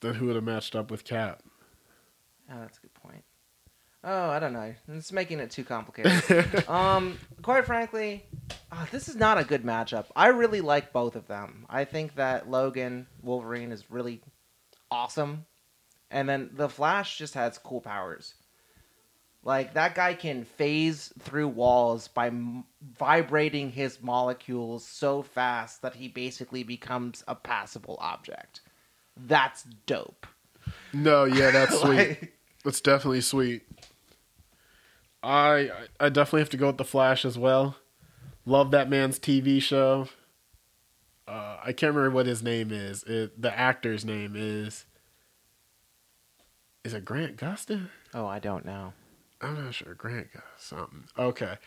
Then 0.00 0.14
who 0.14 0.26
would 0.26 0.34
have 0.34 0.44
matched 0.44 0.74
up 0.74 0.90
with 0.90 1.04
Cap? 1.04 1.42
Oh, 2.50 2.60
that's 2.60 2.78
a 2.78 2.80
good 2.80 2.94
point. 2.94 3.24
Oh, 4.04 4.30
I 4.30 4.38
don't 4.38 4.52
know. 4.52 4.72
It's 4.88 5.10
making 5.10 5.40
it 5.40 5.50
too 5.50 5.64
complicated. 5.64 6.64
um, 6.68 7.18
quite 7.42 7.66
frankly, 7.66 8.24
uh, 8.70 8.86
this 8.92 9.08
is 9.08 9.16
not 9.16 9.38
a 9.38 9.44
good 9.44 9.64
matchup. 9.64 10.06
I 10.14 10.28
really 10.28 10.60
like 10.60 10.92
both 10.92 11.16
of 11.16 11.26
them. 11.26 11.66
I 11.68 11.84
think 11.84 12.14
that 12.14 12.48
Logan 12.48 13.08
Wolverine 13.20 13.72
is 13.72 13.90
really 13.90 14.22
awesome, 14.90 15.44
and 16.10 16.28
then 16.28 16.50
the 16.52 16.68
Flash 16.68 17.18
just 17.18 17.34
has 17.34 17.58
cool 17.58 17.80
powers. 17.80 18.34
Like 19.42 19.74
that 19.74 19.94
guy 19.94 20.14
can 20.14 20.44
phase 20.44 21.12
through 21.20 21.48
walls 21.48 22.08
by 22.08 22.28
m- 22.28 22.64
vibrating 22.98 23.70
his 23.70 24.02
molecules 24.02 24.84
so 24.84 25.22
fast 25.22 25.82
that 25.82 25.94
he 25.94 26.08
basically 26.08 26.64
becomes 26.64 27.22
a 27.28 27.34
passable 27.36 27.96
object. 28.00 28.60
That's 29.16 29.64
dope. 29.86 30.26
No, 30.92 31.24
yeah, 31.24 31.52
that's 31.52 31.78
sweet. 31.80 32.32
That's 32.66 32.80
definitely 32.80 33.20
sweet. 33.20 33.62
I 35.22 35.70
I 36.00 36.08
definitely 36.08 36.40
have 36.40 36.50
to 36.50 36.56
go 36.56 36.66
with 36.66 36.78
the 36.78 36.84
Flash 36.84 37.24
as 37.24 37.38
well. 37.38 37.76
Love 38.44 38.72
that 38.72 38.90
man's 38.90 39.20
TV 39.20 39.62
show. 39.62 40.08
Uh, 41.28 41.58
I 41.64 41.72
can't 41.72 41.94
remember 41.94 42.10
what 42.10 42.26
his 42.26 42.42
name 42.42 42.72
is. 42.72 43.04
It, 43.04 43.40
the 43.40 43.56
actor's 43.56 44.04
name 44.04 44.34
is. 44.34 44.84
Is 46.82 46.92
it 46.92 47.04
Grant 47.04 47.36
Gustin? 47.36 47.88
oh, 48.12 48.26
I 48.26 48.40
don't 48.40 48.64
know. 48.64 48.94
I'm 49.40 49.64
not 49.64 49.74
sure. 49.74 49.94
Grant 49.94 50.32
Gust 50.32 50.44
something. 50.58 51.04
Okay. 51.16 51.58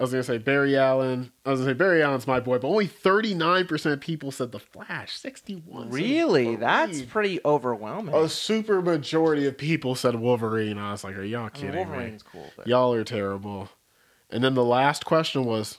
I 0.00 0.04
was 0.04 0.12
gonna 0.12 0.22
say 0.22 0.38
Barry 0.38 0.76
Allen. 0.76 1.32
I 1.44 1.50
was 1.50 1.60
gonna 1.60 1.72
say 1.72 1.74
Barry 1.74 2.02
Allen's 2.02 2.26
my 2.26 2.38
boy, 2.38 2.58
but 2.58 2.68
only 2.68 2.86
thirty 2.86 3.34
nine 3.34 3.66
percent 3.66 3.94
of 3.94 4.00
people 4.00 4.30
said 4.30 4.52
the 4.52 4.60
Flash. 4.60 5.18
Sixty 5.18 5.54
one. 5.54 5.90
Really? 5.90 6.54
That's 6.54 7.02
pretty 7.02 7.40
overwhelming. 7.44 8.14
a 8.14 8.28
super 8.28 8.80
majority 8.80 9.46
of 9.46 9.58
people 9.58 9.96
said 9.96 10.14
Wolverine. 10.14 10.78
I 10.78 10.92
was 10.92 11.02
like, 11.02 11.16
are 11.16 11.24
y'all 11.24 11.40
I 11.40 11.42
mean, 11.44 11.50
kidding 11.52 11.70
me? 11.70 11.76
Wolverine's 11.78 12.22
cool. 12.22 12.48
But 12.56 12.68
Y'all 12.68 12.92
are 12.94 13.02
terrible. 13.04 13.70
And 14.30 14.44
then 14.44 14.54
the 14.54 14.64
last 14.64 15.04
question 15.04 15.44
was, 15.44 15.78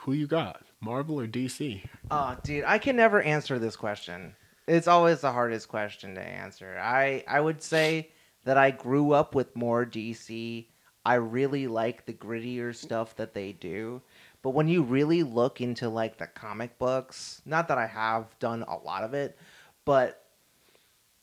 who 0.00 0.12
you 0.12 0.26
got, 0.26 0.62
Marvel 0.80 1.18
or 1.20 1.26
DC? 1.26 1.82
Oh, 2.10 2.36
dude, 2.42 2.64
I 2.64 2.78
can 2.78 2.96
never 2.96 3.22
answer 3.22 3.58
this 3.58 3.76
question. 3.76 4.34
It's 4.66 4.88
always 4.88 5.20
the 5.20 5.32
hardest 5.32 5.68
question 5.68 6.14
to 6.16 6.20
answer. 6.20 6.76
I 6.78 7.24
I 7.26 7.40
would 7.40 7.62
say 7.62 8.10
that 8.44 8.58
I 8.58 8.70
grew 8.70 9.12
up 9.12 9.34
with 9.34 9.56
more 9.56 9.86
DC. 9.86 10.66
I 11.06 11.14
really 11.14 11.68
like 11.68 12.04
the 12.04 12.12
grittier 12.12 12.74
stuff 12.74 13.14
that 13.14 13.32
they 13.32 13.52
do. 13.52 14.02
But 14.42 14.50
when 14.50 14.66
you 14.66 14.82
really 14.82 15.22
look 15.22 15.60
into 15.60 15.88
like 15.88 16.18
the 16.18 16.26
comic 16.26 16.80
books, 16.80 17.42
not 17.46 17.68
that 17.68 17.78
I 17.78 17.86
have 17.86 18.36
done 18.40 18.64
a 18.64 18.76
lot 18.76 19.04
of 19.04 19.14
it, 19.14 19.38
but 19.84 20.24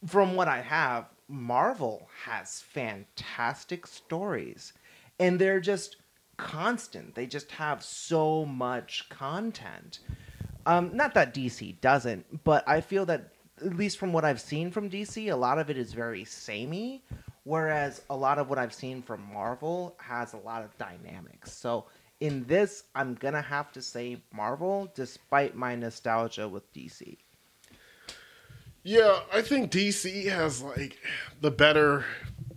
from 0.08 0.36
what 0.38 0.48
I 0.48 0.62
have, 0.62 1.08
Marvel 1.28 2.08
has 2.24 2.62
fantastic 2.62 3.86
stories. 3.86 4.72
And 5.20 5.38
they're 5.38 5.60
just 5.60 5.98
constant. 6.38 7.14
They 7.14 7.26
just 7.26 7.52
have 7.52 7.84
so 7.84 8.46
much 8.46 9.10
content. 9.10 10.00
Um, 10.66 10.92
not 10.96 11.14
that 11.16 11.34
DC 11.34 11.82
doesn't, 11.82 12.46
but 12.46 12.66
I 12.66 12.80
feel 12.80 13.06
that 13.08 13.34
at 13.60 13.76
least 13.76 13.98
from 13.98 14.14
what 14.14 14.24
I've 14.24 14.40
seen 14.40 14.72
from 14.72 14.90
DC, 14.90 15.30
a 15.30 15.36
lot 15.36 15.60
of 15.60 15.70
it 15.70 15.78
is 15.78 15.92
very 15.92 16.24
samey, 16.24 17.04
whereas 17.44 18.02
a 18.10 18.16
lot 18.16 18.40
of 18.40 18.50
what 18.50 18.58
I've 18.58 18.74
seen 18.74 19.02
from 19.02 19.22
Marvel 19.32 19.96
has 20.00 20.34
a 20.34 20.38
lot 20.38 20.64
of 20.64 20.78
dynamics. 20.78 21.52
So 21.54 21.86
in 22.20 22.46
this, 22.46 22.84
I'm 22.96 23.16
gonna 23.16 23.42
have 23.42 23.72
to 23.74 23.82
say 23.82 24.22
Marvel, 24.34 24.92
despite 24.96 25.56
my 25.56 25.76
nostalgia 25.76 26.48
with 26.48 26.72
DC. 26.74 27.18
Yeah, 28.84 29.20
I 29.34 29.42
think 29.42 29.72
DC 29.72 30.30
has 30.30 30.62
like 30.62 30.98
the 31.40 31.52
better 31.52 32.06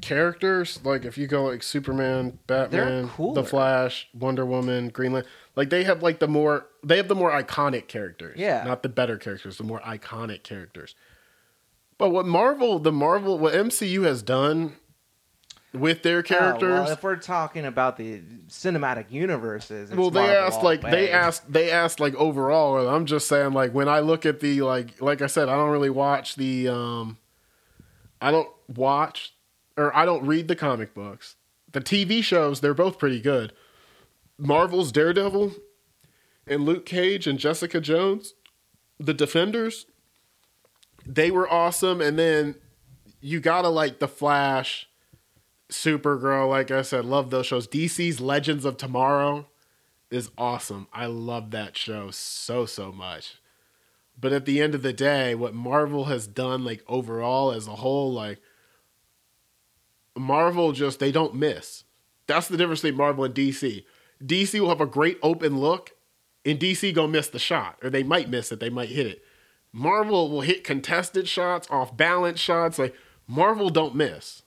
characters. 0.01 0.81
Like 0.85 1.05
if 1.05 1.17
you 1.17 1.27
go 1.27 1.45
like 1.45 1.63
Superman, 1.63 2.39
Batman. 2.47 3.11
The 3.35 3.45
Flash, 3.45 4.09
Wonder 4.13 4.45
Woman, 4.45 4.89
Green 4.89 5.13
Lantern, 5.13 5.31
like 5.55 5.71
they 5.71 5.85
have 5.85 6.03
like 6.03 6.19
the 6.19 6.29
more 6.29 6.67
they 6.83 6.97
have 6.97 7.09
the 7.09 7.15
more 7.15 7.31
iconic 7.31 7.87
characters. 7.87 8.39
Yeah. 8.39 8.65
not 8.65 8.83
the 8.83 8.89
better 8.89 9.19
characters, 9.19 9.59
the 9.59 9.65
more 9.65 9.81
iconic 9.81 10.43
characters. 10.43 10.95
But 11.99 12.11
what 12.11 12.27
Marvel, 12.27 12.79
the 12.79 12.93
Marvel, 12.93 13.39
what 13.39 13.55
MCU 13.55 14.05
has 14.05 14.23
done 14.23 14.75
with 15.73 16.03
their 16.03 16.19
Oh, 16.19 16.23
characters, 16.23 16.85
well, 16.85 16.91
if 16.91 17.03
we're 17.03 17.17
talking 17.17 17.65
about 17.65 17.97
the 17.97 18.21
cinematic 18.49 19.11
universes, 19.11 19.91
it's 19.91 19.99
well 19.99 20.11
they 20.11 20.21
Marvel 20.21 20.45
asked 20.47 20.63
like 20.63 20.81
the 20.83 20.91
they 20.91 21.11
asked 21.11 21.53
they 21.53 21.71
asked 21.71 22.01
like 22.01 22.15
overall 22.15 22.89
i'm 22.89 23.05
just 23.05 23.29
saying 23.29 23.53
like 23.53 23.73
when 23.73 23.87
i 23.89 24.01
look 24.01 24.25
at 24.25 24.41
the 24.41 24.63
like 24.63 25.01
like 25.03 25.21
i 25.21 25.27
said 25.27 25.51
i 25.51 25.55
don't 25.55 25.69
really 25.71 25.91
watch 25.91 26.37
the 26.37 26.67
um 26.69 27.19
i 28.23 28.31
don't 28.31 28.49
watch 28.75 29.35
or 29.77 29.95
i 29.95 30.07
don't 30.07 30.25
read 30.27 30.49
the 30.49 30.57
comic 30.57 30.95
books. 30.95 31.37
The 31.73 31.81
tv 31.83 32.23
shows 32.25 32.61
they're 32.61 32.73
both 32.73 32.99
pretty 32.99 33.21
good. 33.21 33.53
Marvel's 34.39 34.93
daredevil 34.93 35.53
and 36.47 36.65
luke 36.65 36.87
cage 36.87 37.27
and 37.27 37.39
jessica 37.39 37.81
jones 37.83 38.33
the 38.99 39.13
defenders 39.13 39.85
they 41.07 41.31
were 41.31 41.51
awesome 41.51 42.01
and 42.01 42.19
then 42.19 42.57
you 43.21 43.41
gotta 43.41 43.69
like 43.69 43.99
the 43.99 44.09
flash 44.09 44.89
Supergirl, 45.71 46.49
like 46.49 46.71
I 46.71 46.83
said, 46.83 47.05
love 47.05 47.31
those 47.31 47.47
shows. 47.47 47.67
DC's 47.67 48.21
Legends 48.21 48.65
of 48.65 48.77
Tomorrow 48.77 49.47
is 50.11 50.31
awesome. 50.39 50.87
I 50.93 51.07
love 51.07 51.51
that 51.51 51.77
show 51.77 52.11
so 52.11 52.67
so 52.67 52.93
much. 52.93 53.41
But 54.19 54.33
at 54.33 54.47
the 54.47 54.63
end 54.63 54.75
of 54.75 54.83
the 54.83 54.93
day, 54.93 55.35
what 55.35 55.55
Marvel 55.55 56.05
has 56.05 56.27
done 56.27 56.65
like 56.65 56.85
overall 56.87 57.51
as 57.53 57.67
a 57.67 57.77
whole 57.77 58.13
like 58.13 58.41
Marvel 60.17 60.73
just 60.73 61.01
they 61.01 61.13
don't 61.13 61.35
miss. 61.35 61.85
That's 62.27 62.49
the 62.49 62.57
difference 62.57 62.81
between 62.81 62.99
Marvel 62.99 63.25
and 63.25 63.35
DC. 63.35 63.85
DC 64.25 64.59
will 64.59 64.69
have 64.69 64.81
a 64.81 64.87
great 64.87 65.19
open 65.23 65.59
look 65.59 65.93
and 66.45 66.59
DC 66.59 66.95
gonna 66.95 67.09
miss 67.09 67.29
the 67.29 67.39
shot 67.39 67.77
or 67.83 67.91
they 67.91 68.05
might 68.05 68.31
miss 68.31 68.53
it, 68.53 68.61
they 68.61 68.71
might 68.71 68.89
hit 68.89 69.07
it. 69.07 69.25
Marvel 69.77 70.31
will 70.31 70.41
hit 70.41 70.65
contested 70.65 71.29
shots, 71.29 71.69
off 71.71 71.95
balance 71.95 72.41
shots 72.41 72.79
like 72.79 72.95
Marvel 73.27 73.69
don't 73.69 73.95
miss. 73.95 74.43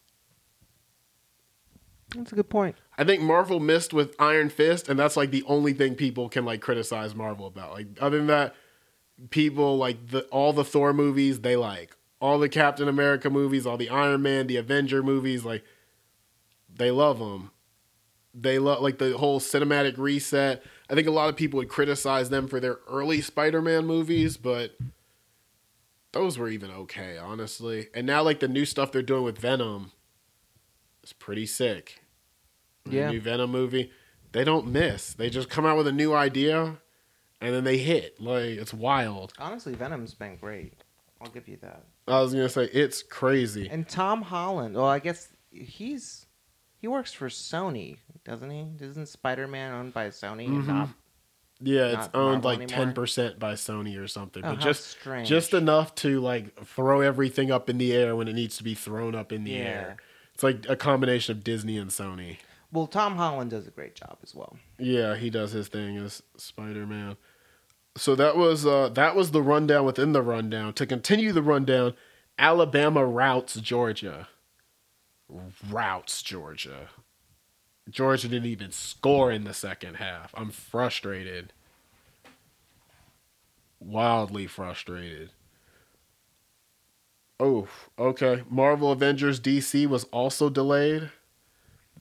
That's 2.16 2.32
a 2.32 2.36
good 2.36 2.50
point. 2.50 2.76
I 2.98 3.04
think 3.04 3.22
Marvel 3.22 3.60
missed 3.60 3.94
with 3.94 4.16
Iron 4.18 4.50
Fist, 4.50 4.90
and 4.90 5.00
that's 5.00 5.16
like 5.16 5.30
the 5.30 5.44
only 5.44 5.74
thing 5.74 5.94
people 5.94 6.30
can 6.30 6.46
like 6.46 6.62
criticize 6.62 7.14
Marvel 7.14 7.46
about. 7.46 7.74
Like 7.74 7.90
other 8.02 8.18
than 8.18 8.26
that, 8.26 8.56
people 9.30 9.78
like 9.78 10.08
the 10.08 10.22
all 10.32 10.52
the 10.52 10.66
Thor 10.66 10.94
movies 10.94 11.42
they 11.42 11.56
like, 11.56 11.96
all 12.20 12.40
the 12.40 12.50
Captain 12.50 12.88
America 12.88 13.30
movies, 13.30 13.68
all 13.68 13.78
the 13.78 13.90
Iron 13.90 14.24
Man, 14.24 14.48
the 14.48 14.58
Avenger 14.58 15.04
movies, 15.04 15.46
like 15.46 15.64
they 16.74 16.90
love 16.90 17.20
them. 17.20 17.52
They 18.34 18.58
love 18.58 18.82
like 18.82 18.98
the 18.98 19.16
whole 19.16 19.40
cinematic 19.40 19.96
reset. 20.00 20.64
I 20.90 20.96
think 20.96 21.08
a 21.08 21.12
lot 21.12 21.30
of 21.30 21.36
people 21.36 21.60
would 21.60 21.70
criticize 21.70 22.32
them 22.32 22.48
for 22.48 22.60
their 22.60 22.80
early 22.88 23.22
Spider-Man 23.22 23.86
movies, 23.86 24.38
but 24.38 24.76
those 26.12 26.38
were 26.38 26.50
even 26.50 26.72
okay, 26.72 27.18
honestly. 27.18 27.88
And 27.94 28.06
now 28.08 28.24
like 28.24 28.40
the 28.40 28.48
new 28.48 28.66
stuff 28.66 28.92
they're 28.92 29.02
doing 29.02 29.24
with 29.24 29.38
Venom 29.38 29.92
is 31.04 31.14
pretty 31.14 31.46
sick. 31.46 32.04
The 32.86 32.92
Yeah. 32.92 33.12
new 33.12 33.22
Venom 33.22 33.52
movie, 33.52 33.92
they 34.32 34.44
don't 34.44 34.68
miss. 34.68 35.14
They 35.14 35.30
just 35.30 35.50
come 35.50 35.66
out 35.66 35.78
with 35.78 35.88
a 35.88 35.92
new 35.92 36.14
idea 36.14 36.78
and 37.42 37.54
then 37.56 37.64
they 37.64 37.78
hit. 37.78 38.20
Like 38.20 38.44
it's 38.58 38.74
wild. 38.74 39.34
Honestly, 39.40 39.74
Venom's 39.76 40.14
been 40.14 40.36
great. 40.38 40.84
I'll 41.22 41.30
give 41.30 41.48
you 41.48 41.58
that. 41.58 41.84
I 42.08 42.22
was 42.22 42.34
gonna 42.34 42.50
say 42.50 42.66
it's 42.66 43.04
crazy. 43.04 43.68
And 43.70 43.88
Tom 43.88 44.22
Holland. 44.24 44.76
Well, 44.76 44.86
I 44.86 45.00
guess 45.00 45.30
he's 45.52 46.26
he 46.78 46.88
works 46.88 47.12
for 47.12 47.28
Sony, 47.28 47.98
doesn't 48.24 48.50
he? 48.50 48.66
Isn't 48.80 49.08
Spider 49.08 49.48
Man 49.48 49.74
owned 49.74 49.94
by 49.94 50.08
Sony? 50.08 50.46
and 50.48 50.64
Mhm. 50.64 50.68
Not, 50.68 50.90
Yeah, 51.62 51.88
it's 51.88 51.96
Not 51.98 52.16
owned 52.16 52.44
Marvel 52.44 52.60
like 52.62 52.68
ten 52.68 52.94
percent 52.94 53.38
by 53.40 53.54
Sony 53.54 54.02
or 54.02 54.08
something. 54.08 54.44
oh, 54.46 54.52
but 54.56 54.60
just 54.62 54.88
strange. 54.88 55.28
just 55.28 55.54
enough 55.54 55.94
to 55.96 56.20
like 56.22 56.58
throw 56.66 57.02
everything 57.02 57.52
up 57.52 57.70
in 57.70 57.78
the 57.78 57.92
air 57.94 58.16
when 58.16 58.28
it 58.30 58.34
needs 58.34 58.56
to 58.58 58.64
be 58.64 58.76
thrown 58.76 59.14
up 59.16 59.32
in 59.32 59.44
the 59.44 59.52
Yeah. 59.52 59.58
air. 59.58 59.98
It's 60.34 60.44
like 60.44 60.70
a 60.70 60.76
combination 60.78 61.36
of 61.38 61.44
Disney 61.44 61.78
and 61.78 61.90
Sony. 61.92 62.38
Well, 62.72 62.88
Tom 62.88 63.18
Holland 63.18 63.50
does 63.52 63.68
a 63.68 63.72
great 63.72 63.96
job 63.96 64.20
as 64.24 64.34
well. 64.34 64.58
Yeah, 64.78 65.16
he 65.18 65.30
does 65.30 65.52
his 65.52 65.68
thing 65.68 65.98
as 65.98 66.24
Spider 66.38 66.86
Man. 66.88 67.18
So 67.98 68.16
that 68.16 68.38
was 68.38 68.66
uh, 68.66 68.88
that 68.90 69.16
was 69.16 69.32
the 69.32 69.42
rundown 69.42 69.84
within 69.86 70.14
the 70.14 70.22
rundown. 70.22 70.72
To 70.74 70.86
continue 70.86 71.34
the 71.34 71.42
rundown, 71.42 71.94
Alabama 72.38 73.06
routes 73.06 73.56
Georgia. 73.56 74.30
Routes 75.70 76.22
Georgia. 76.22 76.88
Georgia 77.90 78.28
didn't 78.28 78.48
even 78.50 78.72
score 78.72 79.32
in 79.32 79.44
the 79.44 79.54
second 79.54 79.96
half. 79.96 80.34
I'm 80.36 80.52
frustrated. 80.52 81.54
Wildly 83.80 84.48
frustrated. 84.48 85.32
Oh, 87.40 87.68
okay. 87.98 88.44
Marvel 88.50 88.92
Avengers 88.92 89.40
DC 89.40 89.88
was 89.88 90.04
also 90.06 90.50
delayed. 90.50 91.10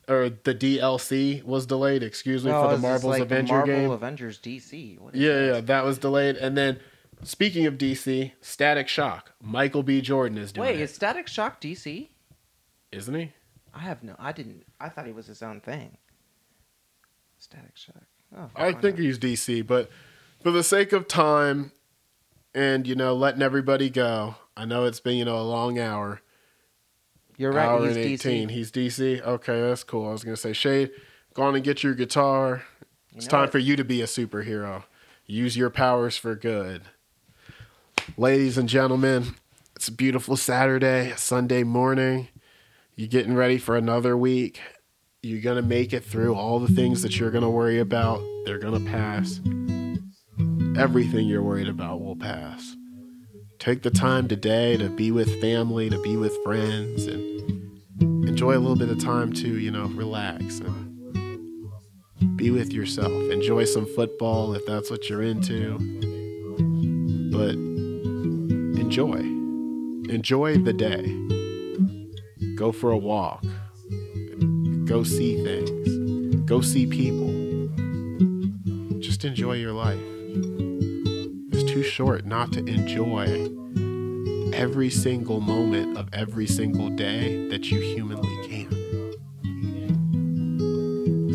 Or 0.08 0.30
the 0.30 0.54
DLC 0.54 1.42
was 1.44 1.66
delayed, 1.66 2.02
excuse 2.02 2.42
me, 2.44 2.50
Oh, 2.50 2.70
for 2.70 2.76
the 2.76 2.80
Marvel's 2.80 3.04
like 3.12 3.22
Avenger 3.22 3.52
Marvel 3.54 3.74
game. 3.76 3.90
Avengers 3.90 4.38
DC. 4.38 4.98
What 4.98 5.14
is 5.14 5.20
Yeah, 5.20 5.28
this? 5.34 5.54
yeah, 5.56 5.60
that 5.60 5.84
was 5.84 5.98
delayed. 5.98 6.36
And 6.36 6.56
then, 6.56 6.80
speaking 7.22 7.66
of 7.66 7.74
DC, 7.74 8.32
Static 8.40 8.88
Shock. 8.88 9.32
Michael 9.42 9.82
B. 9.82 10.00
Jordan 10.00 10.38
is 10.38 10.50
doing 10.50 10.66
Wait, 10.66 10.76
it, 10.80 10.82
is 10.82 10.94
Static 10.94 11.28
Shock 11.28 11.60
DC? 11.60 12.08
isn't 12.90 13.14
he? 13.14 13.32
I 13.78 13.82
have 13.82 14.02
no. 14.02 14.16
I 14.18 14.32
didn't. 14.32 14.64
I 14.80 14.88
thought 14.88 15.06
he 15.06 15.12
was 15.12 15.26
his 15.26 15.40
own 15.42 15.60
thing. 15.60 15.96
Static 17.38 17.76
Shock. 17.76 18.02
Oh, 18.36 18.50
I 18.56 18.72
think 18.72 18.98
he's 18.98 19.18
DC, 19.18 19.64
but 19.66 19.88
for 20.42 20.50
the 20.50 20.64
sake 20.64 20.92
of 20.92 21.06
time 21.06 21.70
and 22.54 22.86
you 22.86 22.94
know 22.96 23.14
letting 23.14 23.40
everybody 23.40 23.88
go, 23.88 24.34
I 24.56 24.64
know 24.64 24.84
it's 24.84 25.00
been 25.00 25.16
you 25.16 25.24
know 25.24 25.38
a 25.40 25.42
long 25.42 25.78
hour. 25.78 26.20
you're 27.36 27.52
right. 27.52 27.66
hour 27.66 27.86
He's 27.86 27.96
and 27.96 28.04
DC. 28.04 28.10
eighteen. 28.10 28.48
He's 28.48 28.72
DC. 28.72 29.22
Okay, 29.22 29.60
that's 29.60 29.84
cool. 29.84 30.08
I 30.08 30.12
was 30.12 30.24
gonna 30.24 30.36
say, 30.36 30.52
Shade, 30.52 30.90
go 31.34 31.44
on 31.44 31.54
and 31.54 31.64
get 31.64 31.84
your 31.84 31.94
guitar. 31.94 32.64
You 33.12 33.18
It's 33.18 33.26
time 33.28 33.48
for 33.48 33.58
you 33.58 33.76
to 33.76 33.84
be 33.84 34.02
a 34.02 34.06
superhero. 34.06 34.84
Use 35.26 35.56
your 35.56 35.70
powers 35.70 36.16
for 36.16 36.34
good. 36.34 36.82
Ladies 38.16 38.58
and 38.58 38.68
gentlemen, 38.68 39.36
it's 39.76 39.88
a 39.88 39.92
beautiful 39.92 40.36
Saturday, 40.36 41.12
Sunday 41.16 41.62
morning. 41.62 42.28
You're 42.98 43.06
getting 43.06 43.36
ready 43.36 43.58
for 43.58 43.76
another 43.76 44.16
week. 44.16 44.60
You're 45.22 45.40
going 45.40 45.54
to 45.54 45.62
make 45.62 45.92
it 45.92 46.04
through 46.04 46.34
all 46.34 46.58
the 46.58 46.74
things 46.74 47.02
that 47.02 47.16
you're 47.16 47.30
going 47.30 47.44
to 47.44 47.48
worry 47.48 47.78
about. 47.78 48.20
They're 48.44 48.58
going 48.58 48.84
to 48.84 48.90
pass. 48.90 49.38
Everything 50.76 51.28
you're 51.28 51.44
worried 51.44 51.68
about 51.68 52.00
will 52.00 52.16
pass. 52.16 52.74
Take 53.60 53.84
the 53.84 53.92
time 53.92 54.26
today 54.26 54.76
to 54.78 54.88
be 54.88 55.12
with 55.12 55.40
family, 55.40 55.88
to 55.88 56.02
be 56.02 56.16
with 56.16 56.36
friends, 56.42 57.06
and 57.06 58.28
enjoy 58.28 58.56
a 58.56 58.58
little 58.58 58.74
bit 58.74 58.88
of 58.88 58.98
time 58.98 59.32
to, 59.34 59.46
you 59.46 59.70
know, 59.70 59.86
relax 59.86 60.58
and 60.58 62.36
Be 62.36 62.50
with 62.50 62.72
yourself. 62.72 63.12
Enjoy 63.30 63.64
some 63.64 63.86
football 63.94 64.54
if 64.54 64.66
that's 64.66 64.90
what 64.90 65.08
you're 65.08 65.22
into. 65.22 65.78
But 67.30 67.54
enjoy. 68.80 69.20
Enjoy 70.12 70.58
the 70.58 70.72
day. 70.72 71.37
Go 72.58 72.72
for 72.72 72.90
a 72.90 72.98
walk. 72.98 73.44
Go 74.84 75.04
see 75.04 75.40
things. 75.44 75.70
Go 76.44 76.60
see 76.60 76.88
people. 76.88 77.28
Just 78.98 79.24
enjoy 79.24 79.52
your 79.52 79.72
life. 79.72 80.00
It's 81.52 81.62
too 81.62 81.84
short 81.84 82.26
not 82.26 82.52
to 82.54 82.58
enjoy 82.66 83.48
every 84.52 84.90
single 84.90 85.40
moment 85.40 85.96
of 85.96 86.08
every 86.12 86.48
single 86.48 86.90
day 86.90 87.46
that 87.46 87.70
you 87.70 87.80
humanly 87.80 88.48
can. 88.48 88.68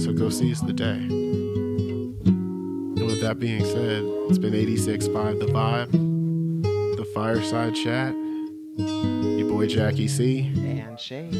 So 0.01 0.11
go 0.11 0.29
seize 0.29 0.59
the 0.59 0.73
day. 0.73 1.07
And 2.25 3.05
with 3.05 3.21
that 3.21 3.39
being 3.39 3.63
said, 3.63 4.03
it's 4.27 4.39
been 4.39 4.51
86.5 4.51 5.39
The 5.39 5.45
Vibe, 5.45 6.97
The 6.97 7.05
Fireside 7.15 7.75
Chat, 7.75 8.13
your 8.77 9.47
boy 9.47 9.67
Jackie 9.67 10.09
C, 10.09 10.51
And 10.85 10.99
Shade. 10.99 11.34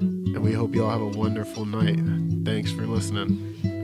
and 0.00 0.42
we 0.42 0.52
hope 0.52 0.74
you 0.74 0.84
all 0.84 0.90
have 0.90 1.00
a 1.00 1.18
wonderful 1.18 1.64
night. 1.64 2.00
Thanks 2.44 2.70
for 2.72 2.86
listening. 2.86 3.77